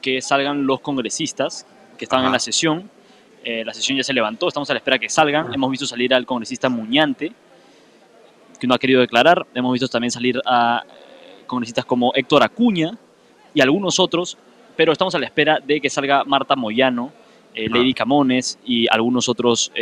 que 0.00 0.20
salgan 0.20 0.66
los 0.66 0.80
congresistas 0.80 1.66
que 1.96 2.04
estaban 2.04 2.26
en 2.26 2.32
la 2.32 2.38
sesión. 2.38 2.90
Eh, 3.44 3.64
la 3.64 3.74
sesión 3.74 3.96
ya 3.96 4.04
se 4.04 4.12
levantó, 4.12 4.46
estamos 4.48 4.70
a 4.70 4.74
la 4.74 4.78
espera 4.78 4.98
que 4.98 5.08
salgan. 5.08 5.52
Hemos 5.52 5.70
visto 5.70 5.86
salir 5.86 6.14
al 6.14 6.26
congresista 6.26 6.68
Muñante, 6.68 7.32
que 8.60 8.66
no 8.66 8.74
ha 8.74 8.78
querido 8.78 9.00
declarar. 9.00 9.46
Hemos 9.54 9.72
visto 9.72 9.88
también 9.88 10.10
salir 10.10 10.40
a 10.46 10.84
congresistas 11.46 11.84
como 11.84 12.12
Héctor 12.14 12.42
Acuña 12.42 12.96
y 13.54 13.60
algunos 13.60 13.98
otros, 13.98 14.38
pero 14.76 14.92
estamos 14.92 15.14
a 15.14 15.18
la 15.18 15.26
espera 15.26 15.58
de 15.58 15.80
que 15.80 15.90
salga 15.90 16.24
Marta 16.24 16.54
Moyano, 16.54 17.12
eh, 17.54 17.68
Lady 17.68 17.94
Camones 17.94 18.58
y 18.64 18.86
algunos 18.88 19.28
otros 19.28 19.72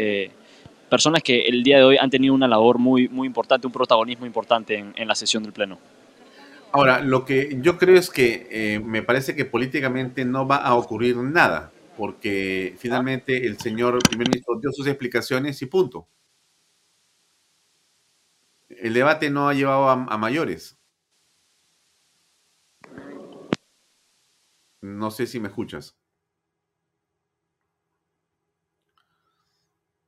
personas 0.91 1.23
que 1.23 1.43
el 1.43 1.62
día 1.62 1.79
de 1.79 1.85
hoy 1.85 1.97
han 1.97 2.11
tenido 2.11 2.35
una 2.35 2.49
labor 2.49 2.79
muy, 2.79 3.09
muy 3.09 3.27
importante, 3.27 3.67
un 3.67 3.73
protagonismo 3.73 4.27
importante 4.27 4.77
en, 4.95 5.09
la 5.09 5.15
sesión 5.15 5.43
del 5.43 5.53
Pleno. 5.53 5.79
Ahora, 6.73 7.01
lo 7.01 7.25
que 7.25 7.59
yo 7.62 7.79
creo 7.79 7.97
es 7.97 8.11
que 8.11 8.47
eh, 8.51 8.81
me 8.81 9.03
parece 9.03 9.35
que 9.35 9.45
políticamente 9.45 10.25
no 10.25 10.47
va 10.47 10.57
a 10.57 10.75
ocurrir 10.75 11.17
nada, 11.17 11.73
porque 11.97 12.75
finalmente 12.79 13.47
el 13.47 13.59
señor 13.59 13.99
primer 14.09 14.29
ministro 14.29 14.59
dio 14.61 14.71
sus 14.73 14.87
explicaciones 14.87 15.62
y 15.62 15.67
punto. 15.67 16.09
El 18.69 18.95
debate 18.95 19.31
no 19.31 19.49
ha 19.49 19.55
llevado 19.55 19.89
a 19.89 20.17
mayores. 20.19 20.79
No 24.83 25.11
sé 25.11 25.27
si 25.27 25.41
me 25.41 25.49
escuchas. 25.49 25.99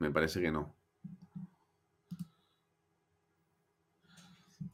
Me 0.03 0.11
parece 0.11 0.41
que 0.41 0.51
no. 0.51 0.75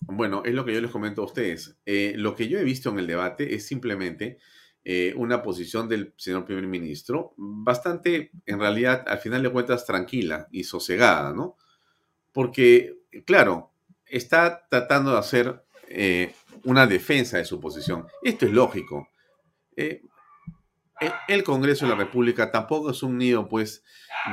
Bueno, 0.01 0.43
es 0.47 0.55
lo 0.55 0.65
que 0.65 0.73
yo 0.73 0.81
les 0.81 0.91
comento 0.91 1.21
a 1.21 1.27
ustedes. 1.27 1.77
Eh, 1.85 2.15
lo 2.17 2.35
que 2.35 2.49
yo 2.49 2.59
he 2.59 2.65
visto 2.65 2.89
en 2.89 2.99
el 2.99 3.07
debate 3.07 3.55
es 3.55 3.67
simplemente 3.67 4.39
eh, 4.85 5.13
una 5.17 5.43
posición 5.43 5.87
del 5.87 6.15
señor 6.17 6.47
primer 6.47 6.67
ministro 6.67 7.35
bastante, 7.37 8.31
en 8.47 8.59
realidad, 8.59 9.05
al 9.07 9.19
final 9.19 9.43
de 9.43 9.53
cuentas, 9.53 9.85
tranquila 9.85 10.49
y 10.51 10.65
sosegada, 10.65 11.35
¿no? 11.35 11.59
Porque, 12.33 13.01
claro, 13.27 13.71
está 14.07 14.67
tratando 14.71 15.13
de 15.13 15.19
hacer 15.19 15.63
eh, 15.89 16.33
una 16.65 16.87
defensa 16.87 17.37
de 17.37 17.45
su 17.45 17.61
posición. 17.61 18.07
Esto 18.23 18.47
es 18.47 18.53
lógico. 18.53 19.11
El 21.29 21.45
Congreso 21.45 21.85
de 21.87 21.93
la 21.93 21.99
República 21.99 22.51
tampoco 22.51 22.91
es 22.91 23.03
un 23.03 23.19
nido, 23.19 23.49
pues, 23.49 23.85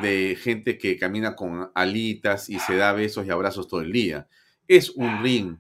de 0.01 0.37
gente 0.39 0.77
que 0.77 0.97
camina 0.97 1.35
con 1.35 1.71
alitas 1.75 2.49
y 2.49 2.59
se 2.59 2.75
da 2.75 2.93
besos 2.93 3.25
y 3.25 3.29
abrazos 3.29 3.67
todo 3.67 3.81
el 3.81 3.91
día. 3.91 4.27
Es 4.67 4.89
un 4.89 5.21
ring 5.21 5.57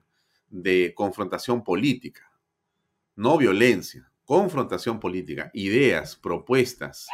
de 0.49 0.93
confrontación 0.95 1.63
política, 1.63 2.31
no 3.15 3.37
violencia, 3.37 4.11
confrontación 4.25 4.99
política, 4.99 5.51
ideas, 5.53 6.15
propuestas. 6.15 7.07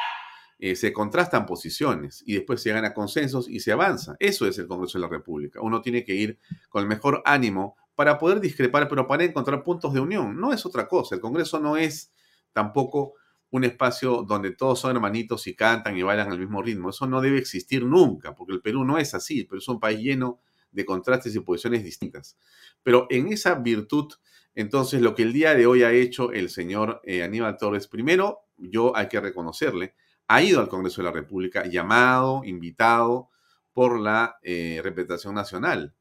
Eh, 0.59 0.75
se 0.75 0.93
contrastan 0.93 1.47
posiciones 1.47 2.23
y 2.25 2.35
después 2.35 2.61
se 2.61 2.69
llegan 2.69 2.85
a 2.85 2.93
consensos 2.93 3.49
y 3.49 3.59
se 3.59 3.71
avanza. 3.71 4.15
Eso 4.19 4.47
es 4.47 4.59
el 4.59 4.67
Congreso 4.67 4.99
de 4.99 5.03
la 5.03 5.09
República. 5.09 5.59
Uno 5.59 5.81
tiene 5.81 6.03
que 6.03 6.13
ir 6.13 6.39
con 6.69 6.83
el 6.83 6.87
mejor 6.87 7.23
ánimo 7.25 7.75
para 7.95 8.17
poder 8.19 8.39
discrepar, 8.39 8.87
pero 8.87 9.07
para 9.07 9.23
encontrar 9.23 9.63
puntos 9.63 9.93
de 9.93 9.99
unión. 9.99 10.39
No 10.39 10.53
es 10.53 10.65
otra 10.65 10.87
cosa. 10.87 11.15
El 11.15 11.21
Congreso 11.21 11.59
no 11.59 11.77
es 11.77 12.11
tampoco 12.53 13.15
un 13.51 13.65
espacio 13.65 14.23
donde 14.23 14.51
todos 14.51 14.79
son 14.79 14.95
hermanitos 14.95 15.45
y 15.47 15.55
cantan 15.55 15.97
y 15.97 16.03
bailan 16.03 16.31
al 16.31 16.39
mismo 16.39 16.61
ritmo. 16.61 16.89
Eso 16.89 17.05
no 17.05 17.21
debe 17.21 17.37
existir 17.37 17.85
nunca, 17.85 18.33
porque 18.33 18.53
el 18.53 18.61
Perú 18.61 18.83
no 18.85 18.97
es 18.97 19.13
así. 19.13 19.43
pero 19.43 19.59
es 19.59 19.67
un 19.67 19.79
país 19.79 19.99
lleno 19.99 20.39
de 20.71 20.85
contrastes 20.85 21.35
y 21.35 21.39
posiciones 21.41 21.83
distintas. 21.83 22.37
Pero 22.81 23.07
en 23.09 23.27
esa 23.27 23.55
virtud, 23.55 24.13
entonces, 24.55 25.01
lo 25.01 25.15
que 25.15 25.23
el 25.23 25.33
día 25.33 25.53
de 25.53 25.65
hoy 25.65 25.83
ha 25.83 25.91
hecho 25.91 26.31
el 26.31 26.49
señor 26.49 27.01
eh, 27.03 27.23
Aníbal 27.23 27.57
Torres, 27.57 27.87
primero, 27.87 28.39
yo 28.57 28.95
hay 28.95 29.07
que 29.07 29.19
reconocerle, 29.19 29.95
ha 30.27 30.41
ido 30.41 30.61
al 30.61 30.69
Congreso 30.69 31.01
de 31.01 31.07
la 31.07 31.13
República 31.13 31.65
llamado, 31.65 32.43
invitado 32.45 33.29
por 33.73 33.99
la 33.99 34.37
eh, 34.43 34.79
representación 34.83 35.35
nacional. 35.35 35.93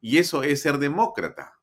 Y 0.00 0.18
eso 0.18 0.42
es 0.42 0.60
ser 0.60 0.78
demócrata 0.78 1.53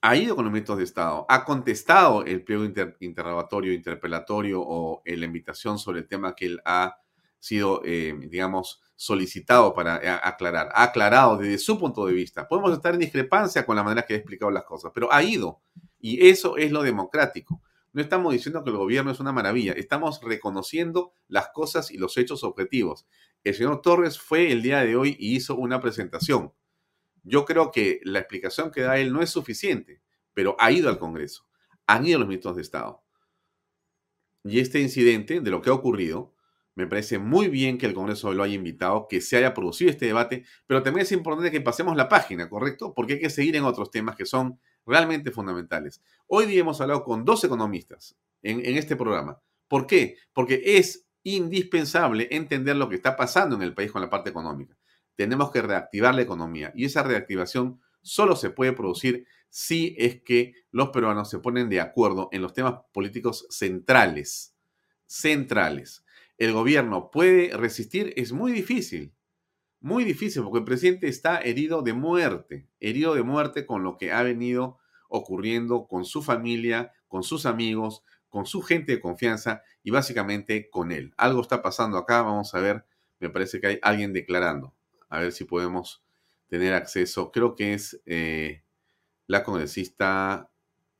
ha 0.00 0.16
ido 0.16 0.36
con 0.36 0.44
los 0.44 0.52
ministros 0.52 0.78
de 0.78 0.84
Estado, 0.84 1.26
ha 1.28 1.44
contestado 1.44 2.24
el 2.24 2.44
pliego 2.44 2.64
interrogatorio, 3.00 3.72
interpelatorio 3.72 4.62
o 4.62 5.02
la 5.04 5.24
invitación 5.24 5.78
sobre 5.78 6.00
el 6.00 6.08
tema 6.08 6.34
que 6.34 6.46
él 6.46 6.60
ha 6.64 6.98
sido, 7.38 7.82
eh, 7.84 8.14
digamos, 8.28 8.80
solicitado 8.96 9.74
para 9.74 9.96
eh, 9.98 10.20
aclarar, 10.22 10.70
ha 10.74 10.84
aclarado 10.84 11.36
desde 11.36 11.58
su 11.58 11.78
punto 11.78 12.06
de 12.06 12.12
vista. 12.12 12.48
Podemos 12.48 12.72
estar 12.72 12.94
en 12.94 13.00
discrepancia 13.00 13.64
con 13.64 13.76
la 13.76 13.82
manera 13.82 14.02
que 14.02 14.14
ha 14.14 14.16
explicado 14.16 14.50
las 14.50 14.64
cosas, 14.64 14.90
pero 14.94 15.12
ha 15.12 15.22
ido. 15.22 15.60
Y 16.00 16.28
eso 16.28 16.56
es 16.56 16.72
lo 16.72 16.82
democrático. 16.82 17.62
No 17.92 18.02
estamos 18.02 18.32
diciendo 18.32 18.62
que 18.62 18.70
el 18.70 18.76
gobierno 18.76 19.10
es 19.10 19.20
una 19.20 19.32
maravilla, 19.32 19.72
estamos 19.72 20.20
reconociendo 20.22 21.12
las 21.28 21.48
cosas 21.48 21.90
y 21.90 21.98
los 21.98 22.16
hechos 22.18 22.44
objetivos. 22.44 23.06
El 23.42 23.54
señor 23.54 23.80
Torres 23.80 24.18
fue 24.18 24.52
el 24.52 24.62
día 24.62 24.80
de 24.80 24.96
hoy 24.96 25.16
y 25.18 25.36
hizo 25.36 25.56
una 25.56 25.80
presentación. 25.80 26.52
Yo 27.28 27.44
creo 27.44 27.72
que 27.72 28.00
la 28.04 28.20
explicación 28.20 28.70
que 28.70 28.82
da 28.82 28.98
él 28.98 29.12
no 29.12 29.20
es 29.20 29.30
suficiente, 29.30 30.00
pero 30.32 30.54
ha 30.60 30.70
ido 30.70 30.88
al 30.88 30.98
Congreso, 30.98 31.44
han 31.86 32.06
ido 32.06 32.20
los 32.20 32.28
ministros 32.28 32.54
de 32.54 32.62
Estado. 32.62 33.02
Y 34.44 34.60
este 34.60 34.80
incidente 34.80 35.40
de 35.40 35.50
lo 35.50 35.60
que 35.60 35.70
ha 35.70 35.74
ocurrido 35.74 36.36
me 36.76 36.86
parece 36.86 37.18
muy 37.18 37.48
bien 37.48 37.78
que 37.78 37.86
el 37.86 37.94
Congreso 37.94 38.32
lo 38.32 38.44
haya 38.44 38.54
invitado, 38.54 39.08
que 39.08 39.20
se 39.20 39.36
haya 39.38 39.54
producido 39.54 39.90
este 39.90 40.06
debate, 40.06 40.44
pero 40.66 40.84
también 40.84 41.02
es 41.02 41.10
importante 41.10 41.50
que 41.50 41.60
pasemos 41.60 41.96
la 41.96 42.08
página, 42.08 42.48
¿correcto? 42.48 42.94
Porque 42.94 43.14
hay 43.14 43.18
que 43.18 43.30
seguir 43.30 43.56
en 43.56 43.64
otros 43.64 43.90
temas 43.90 44.14
que 44.14 44.26
son 44.26 44.60
realmente 44.84 45.32
fundamentales. 45.32 46.02
Hoy 46.28 46.46
día 46.46 46.60
hemos 46.60 46.80
hablado 46.80 47.02
con 47.02 47.24
dos 47.24 47.42
economistas 47.42 48.14
en, 48.42 48.60
este 48.76 48.94
programa. 48.94 49.40
¿Por 49.66 49.88
qué? 49.88 50.16
Porque 50.32 50.62
es 50.64 51.08
indispensable 51.24 52.28
entender 52.30 52.76
lo 52.76 52.88
que 52.88 52.94
está 52.94 53.16
pasando 53.16 53.56
en 53.56 53.62
el 53.62 53.74
país 53.74 53.90
con 53.90 54.02
la 54.02 54.10
parte 54.10 54.30
económica. 54.30 54.75
Tenemos 55.16 55.50
que 55.50 55.62
reactivar 55.62 56.14
la 56.14 56.22
economía 56.22 56.72
y 56.74 56.84
esa 56.84 57.02
reactivación 57.02 57.80
solo 58.02 58.36
se 58.36 58.50
puede 58.50 58.72
producir 58.72 59.26
si 59.48 59.96
es 59.98 60.22
que 60.22 60.54
los 60.70 60.90
peruanos 60.90 61.28
se 61.30 61.38
ponen 61.38 61.68
de 61.68 61.80
acuerdo 61.80 62.28
en 62.30 62.42
los 62.42 62.52
temas 62.52 62.74
políticos 62.92 63.46
centrales. 63.50 64.54
Centrales 65.06 66.04
el 66.38 66.52
gobierno 66.52 67.10
puede 67.10 67.56
resistir 67.56 68.12
es 68.16 68.32
muy 68.32 68.52
difícil. 68.52 69.14
Muy 69.80 70.04
difícil 70.04 70.42
porque 70.42 70.58
el 70.58 70.64
presidente 70.64 71.08
está 71.08 71.38
herido 71.38 71.80
de 71.80 71.94
muerte, 71.94 72.68
herido 72.78 73.14
de 73.14 73.22
muerte 73.22 73.64
con 73.64 73.82
lo 73.82 73.96
que 73.96 74.12
ha 74.12 74.22
venido 74.22 74.78
ocurriendo 75.08 75.86
con 75.86 76.04
su 76.04 76.22
familia, 76.22 76.92
con 77.08 77.22
sus 77.22 77.46
amigos, 77.46 78.02
con 78.28 78.44
su 78.44 78.60
gente 78.60 78.92
de 78.92 79.00
confianza 79.00 79.62
y 79.82 79.90
básicamente 79.90 80.68
con 80.68 80.92
él. 80.92 81.14
Algo 81.16 81.40
está 81.40 81.62
pasando 81.62 81.96
acá, 81.96 82.22
vamos 82.22 82.54
a 82.54 82.60
ver, 82.60 82.84
me 83.18 83.30
parece 83.30 83.60
que 83.60 83.66
hay 83.68 83.78
alguien 83.80 84.12
declarando. 84.12 84.75
A 85.08 85.20
ver 85.20 85.32
si 85.32 85.44
podemos 85.44 86.04
tener 86.48 86.74
acceso. 86.74 87.30
Creo 87.32 87.54
que 87.54 87.74
es 87.74 88.00
eh, 88.06 88.62
la 89.26 89.44
congresista. 89.44 90.50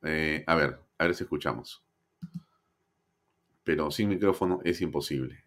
Eh, 0.03 0.43
a 0.47 0.55
ver, 0.55 0.79
a 0.97 1.05
ver 1.05 1.15
si 1.15 1.23
escuchamos 1.23 1.87
pero 3.67 3.91
sin 3.91 4.07
micrófono 4.07 4.61
es 4.63 4.79
imposible. 4.79 5.43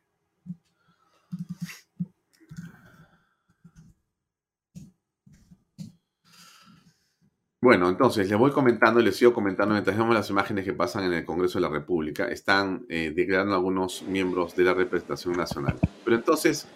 Bueno, 7.62 7.88
entonces 7.88 8.28
les 8.28 8.38
voy 8.38 8.50
comentando 8.50 9.00
les 9.00 9.16
sigo 9.16 9.32
comentando 9.32 9.72
mientras 9.72 9.96
vemos 9.96 10.14
las 10.14 10.28
imágenes 10.28 10.66
que 10.66 10.74
pasan 10.74 11.04
en 11.04 11.14
el 11.14 11.24
Congreso 11.24 11.58
de 11.58 11.62
la 11.62 11.70
República. 11.70 12.28
Están 12.28 12.84
eh, 12.90 13.10
declarando 13.16 13.54
algunos 13.54 14.02
miembros 14.02 14.54
de 14.54 14.64
la 14.64 14.74
representación 14.74 15.34
nacional. 15.34 15.78
Pero 16.04 16.16
entonces... 16.16 16.68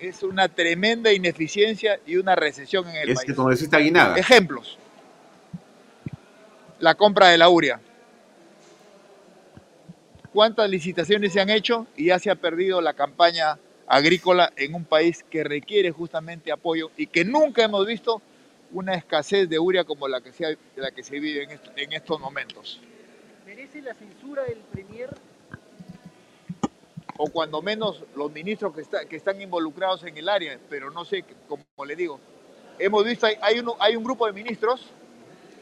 Es 0.00 0.22
una 0.22 0.48
tremenda 0.48 1.12
ineficiencia 1.12 2.00
y 2.06 2.16
una 2.16 2.34
recesión 2.34 2.88
en 2.88 2.96
el 2.96 3.06
país. 3.08 3.20
Es 3.20 3.24
que 3.26 3.34
congresista 3.34 3.76
Aguinada. 3.76 4.16
Ejemplos. 4.16 4.78
La 6.78 6.94
compra 6.94 7.28
de 7.28 7.38
la 7.38 7.48
URIA 7.48 7.80
cuántas 10.32 10.70
licitaciones 10.70 11.32
se 11.32 11.40
han 11.40 11.50
hecho 11.50 11.86
y 11.96 12.06
ya 12.06 12.18
se 12.18 12.30
ha 12.30 12.34
perdido 12.34 12.80
la 12.80 12.94
campaña 12.94 13.58
agrícola 13.86 14.52
en 14.56 14.74
un 14.74 14.84
país 14.84 15.24
que 15.28 15.44
requiere 15.44 15.90
justamente 15.90 16.52
apoyo 16.52 16.90
y 16.96 17.06
que 17.06 17.24
nunca 17.24 17.64
hemos 17.64 17.86
visto 17.86 18.22
una 18.72 18.94
escasez 18.94 19.48
de 19.48 19.58
urea 19.58 19.84
como 19.84 20.06
la 20.06 20.20
que 20.20 20.32
se, 20.32 20.56
la 20.76 20.92
que 20.92 21.02
se 21.02 21.18
vive 21.18 21.48
en, 21.76 21.92
estos 21.92 22.20
momentos. 22.20 22.80
¿Merece 23.44 23.82
la 23.82 23.94
censura 23.94 24.44
del 24.44 24.58
Premier? 24.72 25.10
O 27.22 27.26
cuando 27.26 27.60
menos 27.60 28.02
los 28.16 28.32
ministros 28.32 28.74
que, 28.74 29.06
que 29.06 29.16
están 29.16 29.42
involucrados 29.42 30.02
en 30.04 30.16
el 30.16 30.26
área, 30.26 30.58
pero 30.70 30.90
no 30.90 31.04
sé, 31.04 31.22
como 31.46 31.84
le 31.84 31.94
digo, 31.94 32.18
hemos 32.78 33.04
visto, 33.04 33.26
hay, 33.26 33.34
hay, 33.42 33.62
hay 33.78 33.94
un 33.94 34.02
grupo 34.02 34.24
de 34.24 34.32
ministros 34.32 34.86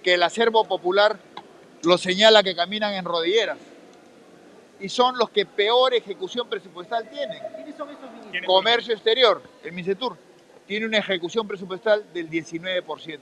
que 0.04 0.14
el 0.14 0.22
acervo 0.22 0.64
popular 0.64 1.18
lo 1.82 1.98
señala 1.98 2.44
que 2.44 2.54
caminan 2.54 2.94
en 2.94 3.04
rodilleras 3.04 3.58
y 4.78 4.88
son 4.88 5.18
los 5.18 5.30
que 5.30 5.46
peor 5.46 5.94
ejecución 5.94 6.48
presupuestal 6.48 7.10
tienen. 7.10 7.42
¿Quiénes 7.56 7.74
son 7.74 7.90
esos 7.90 8.08
ministros? 8.08 8.46
Comercio 8.46 8.94
exterior, 8.94 9.42
el 9.64 9.72
MINCETUR, 9.72 10.16
tiene 10.64 10.86
una 10.86 10.98
ejecución 10.98 11.48
presupuestal 11.48 12.06
del 12.12 12.30
19%. 12.30 13.18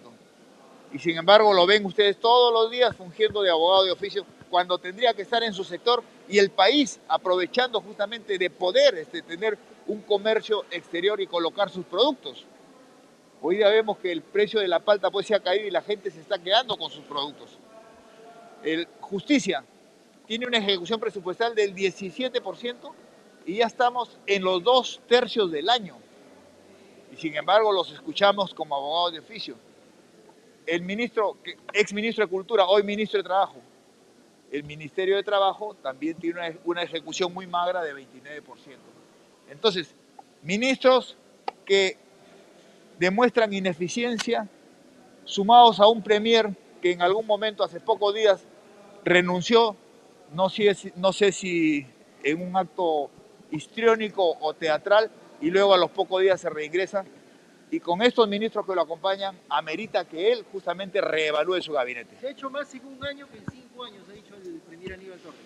Y 0.92 0.98
sin 0.98 1.16
embargo 1.16 1.54
lo 1.54 1.64
ven 1.64 1.86
ustedes 1.86 2.18
todos 2.18 2.52
los 2.52 2.70
días 2.70 2.94
fungiendo 2.94 3.40
de 3.40 3.48
abogado 3.48 3.84
de 3.84 3.92
oficio 3.92 4.26
cuando 4.50 4.78
tendría 4.78 5.14
que 5.14 5.22
estar 5.22 5.42
en 5.42 5.52
su 5.52 5.64
sector 5.64 6.02
y 6.28 6.38
el 6.38 6.50
país 6.50 7.00
aprovechando 7.08 7.80
justamente 7.80 8.38
de 8.38 8.50
poder 8.50 8.94
este, 8.96 9.22
tener 9.22 9.58
un 9.86 10.00
comercio 10.02 10.64
exterior 10.70 11.20
y 11.20 11.26
colocar 11.26 11.70
sus 11.70 11.84
productos. 11.84 12.44
Hoy 13.42 13.56
día 13.56 13.68
vemos 13.68 13.98
que 13.98 14.10
el 14.10 14.22
precio 14.22 14.60
de 14.60 14.68
la 14.68 14.80
palta 14.80 15.10
pues 15.10 15.26
se 15.26 15.34
ha 15.34 15.40
caído 15.40 15.66
y 15.66 15.70
la 15.70 15.82
gente 15.82 16.10
se 16.10 16.20
está 16.20 16.38
quedando 16.38 16.76
con 16.76 16.90
sus 16.90 17.04
productos. 17.04 17.58
Justicia, 19.00 19.64
tiene 20.26 20.46
una 20.46 20.58
ejecución 20.58 20.98
presupuestal 20.98 21.54
del 21.54 21.74
17% 21.74 22.92
y 23.46 23.56
ya 23.56 23.66
estamos 23.66 24.18
en 24.26 24.42
los 24.42 24.62
dos 24.62 25.00
tercios 25.06 25.50
del 25.52 25.68
año. 25.68 25.96
Y 27.12 27.16
sin 27.16 27.36
embargo 27.36 27.72
los 27.72 27.92
escuchamos 27.92 28.52
como 28.52 28.74
abogados 28.74 29.12
de 29.12 29.18
oficio. 29.20 29.56
El 30.66 30.82
ministro, 30.82 31.36
ex 31.72 31.92
ministro 31.92 32.24
de 32.24 32.30
Cultura, 32.30 32.66
hoy 32.66 32.82
ministro 32.82 33.18
de 33.18 33.24
Trabajo, 33.24 33.60
el 34.52 34.64
Ministerio 34.64 35.16
de 35.16 35.22
Trabajo 35.22 35.74
también 35.74 36.16
tiene 36.16 36.58
una, 36.64 36.82
ejecución 36.82 37.32
muy 37.32 37.46
magra 37.46 37.82
de 37.82 37.94
29%. 37.94 38.42
Entonces, 39.50 39.94
ministros 40.42 41.16
que 41.64 41.96
demuestran 42.98 43.52
ineficiencia, 43.52 44.48
sumados 45.24 45.80
a 45.80 45.86
un 45.88 46.02
premier 46.02 46.50
que 46.80 46.92
en 46.92 47.02
algún 47.02 47.26
momento, 47.26 47.64
hace 47.64 47.80
pocos 47.80 48.14
días, 48.14 48.44
renunció 49.04 49.76
no 50.32 50.48
sé, 50.50 51.32
si 51.32 51.86
en 52.22 52.42
un 52.42 52.56
acto 52.56 53.10
histriónico 53.50 54.36
o 54.40 54.54
teatral, 54.54 55.10
y 55.40 55.50
luego 55.50 55.74
a 55.74 55.78
los 55.78 55.90
pocos 55.90 56.22
días 56.22 56.40
se 56.40 56.50
reingresa. 56.50 57.04
Y 57.70 57.80
con 57.80 58.00
estos 58.02 58.28
ministros 58.28 58.64
que 58.64 58.74
lo 58.74 58.82
acompañan, 58.82 59.38
amerita 59.48 60.04
que 60.04 60.32
él 60.32 60.44
justamente 60.52 61.00
reevalúe 61.00 61.60
su 61.62 61.72
gabinete. 61.72 62.16
Se 62.20 62.28
ha 62.28 62.30
hecho 62.30 62.48
más 62.48 62.72
en 62.74 62.86
un 62.86 63.04
año 63.04 63.28
que 63.28 63.38
en 63.38 63.44
cinco 63.50 63.84
años, 63.84 64.04
ha 64.08 64.15
primer 64.86 65.00
Aníbal 65.00 65.18
Torres. 65.20 65.40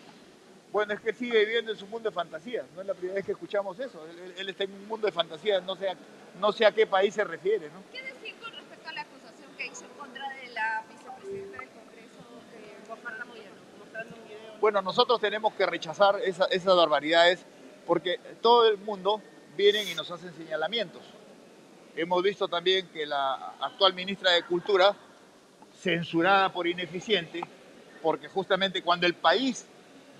Bueno, 0.73 0.95
es 0.95 1.01
que 1.01 1.13
sigue 1.13 1.45
viviendo 1.45 1.73
en 1.73 1.79
su 1.79 1.87
mundo 1.87 2.11
de 2.11 2.15
fantasías. 2.15 2.65
No 2.75 2.83
es 2.83 2.87
la 2.87 2.95
primera 2.95 3.17
vez 3.17 3.25
que 3.25 3.33
escuchamos 3.33 3.79
eso. 3.81 4.07
Él, 4.37 4.49
está 4.49 4.65
en 4.65 4.73
un 4.73 4.87
mundo 4.87 5.07
de 5.07 5.13
fantasías, 5.13 5.63
no 5.65 5.75
sé, 5.75 5.89
a, 5.89 5.97
no 6.39 6.53
sé 6.53 6.65
a 6.65 6.73
qué 6.73 6.87
país 6.87 7.15
se 7.15 7.25
refiere. 7.25 7.69
¿no? 7.71 7.83
¿Qué 7.91 8.03
decir 8.03 8.37
con 8.41 8.53
respecto 8.53 8.89
a 8.89 8.93
la 8.93 9.01
acusación 9.01 9.51
que 9.57 9.67
hizo 9.67 9.85
en 9.85 9.91
contra 9.93 10.29
de 10.29 10.49
la 10.51 10.85
vicepresidenta 10.89 11.59
del 11.59 11.69
Congreso, 11.71 12.21
eh, 12.55 13.25
Moyano? 13.27 13.57
Bueno, 14.61 14.83
nosotros 14.83 15.21
tenemos 15.21 15.55
que 15.55 15.67
rechazar 15.67 16.21
esas 16.21 16.77
barbaridades 16.77 17.45
porque 17.87 18.21
todo 18.41 18.69
el 18.69 18.79
mundo 18.79 19.21
vienen 19.57 19.89
y 19.89 19.95
nos 19.95 20.11
hacen 20.11 20.33
señalamientos. 20.35 21.03
Hemos 21.97 22.23
visto 22.23 22.47
también 22.47 22.87
que 22.89 23.07
la 23.07 23.55
actual 23.61 23.95
ministra 23.95 24.31
de 24.33 24.45
Cultura, 24.45 24.95
censurada 25.75 26.53
por 26.53 26.69
ineficiente, 26.69 27.41
porque 28.03 28.29
justamente 28.29 28.83
cuando 28.83 29.07
el 29.07 29.15
país 29.15 29.67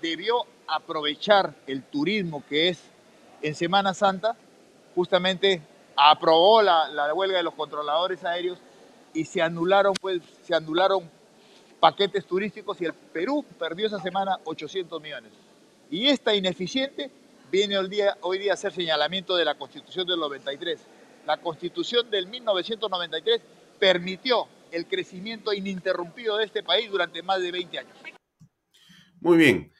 debió 0.01 0.45
aprovechar 0.67 1.53
el 1.67 1.83
turismo 1.83 2.43
que 2.47 2.69
es 2.69 2.81
en 3.41 3.55
Semana 3.55 3.93
Santa, 3.93 4.35
justamente 4.95 5.61
aprobó 5.95 6.61
la, 6.61 6.89
la 6.89 7.13
huelga 7.13 7.37
de 7.37 7.43
los 7.43 7.53
controladores 7.53 8.23
aéreos 8.23 8.59
y 9.13 9.25
se 9.25 9.41
anularon, 9.41 9.93
pues, 9.99 10.21
se 10.43 10.55
anularon 10.55 11.09
paquetes 11.79 12.25
turísticos 12.25 12.79
y 12.81 12.85
el 12.85 12.93
Perú 12.93 13.43
perdió 13.59 13.87
esa 13.87 13.99
semana 13.99 14.39
800 14.45 15.01
millones. 15.01 15.31
Y 15.89 16.07
esta 16.07 16.33
ineficiente 16.33 17.11
viene 17.51 17.77
hoy 17.77 17.89
día, 17.89 18.17
hoy 18.21 18.37
día 18.37 18.53
a 18.53 18.57
ser 18.57 18.71
señalamiento 18.71 19.35
de 19.35 19.43
la 19.43 19.55
Constitución 19.55 20.07
del 20.07 20.19
93. 20.19 20.79
La 21.25 21.37
Constitución 21.37 22.09
del 22.09 22.27
1993 22.27 23.41
permitió 23.79 24.47
el 24.71 24.87
crecimiento 24.87 25.53
ininterrumpido 25.53 26.37
de 26.37 26.45
este 26.45 26.63
país 26.63 26.89
durante 26.89 27.21
más 27.23 27.41
de 27.41 27.51
20 27.51 27.79
años. 27.79 27.97
Muy 29.19 29.37
bien. 29.37 29.71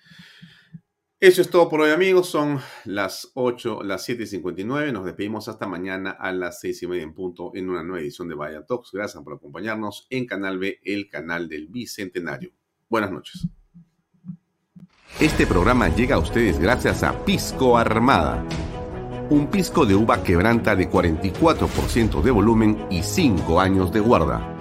Eso 1.19 1.43
es 1.43 1.51
todo 1.51 1.69
por 1.69 1.81
hoy, 1.81 1.91
amigos. 1.91 2.29
Son 2.29 2.59
las 2.85 3.29
8, 3.35 3.83
las 3.83 4.03
7 4.05 4.23
y 4.23 4.25
59. 4.25 4.91
Nos 4.91 5.05
despedimos 5.05 5.47
hasta 5.47 5.67
mañana 5.67 6.09
a 6.09 6.31
las 6.31 6.59
6 6.61 6.81
y 6.81 6.87
media 6.87 7.03
en 7.03 7.13
punto 7.13 7.51
en 7.53 7.69
una 7.69 7.83
nueva 7.83 8.01
edición 8.01 8.27
de 8.27 8.33
Vaya 8.33 8.65
Talks. 8.65 8.89
Gracias 8.91 9.23
por 9.23 9.35
acompañarnos 9.35 10.07
en 10.09 10.25
Canal 10.25 10.57
B, 10.57 10.79
el 10.83 11.09
canal 11.09 11.47
del 11.47 11.67
Bicentenario. 11.67 12.51
Buenas 12.89 13.11
noches. 13.11 13.47
Este 15.19 15.45
programa 15.45 15.89
llega 15.89 16.15
a 16.15 16.19
ustedes 16.19 16.59
gracias 16.59 17.03
a 17.03 17.23
Pisco 17.23 17.77
Armada. 17.77 18.43
un 19.29 19.47
pisco 19.47 19.85
de 19.85 19.95
uva 19.95 20.23
quebranta 20.23 20.75
de 20.75 20.89
44% 20.89 22.21
de 22.21 22.31
volumen 22.31 22.85
y 22.89 23.01
5 23.01 23.61
años 23.61 23.91
de 23.93 24.01
guarda. 24.01 24.60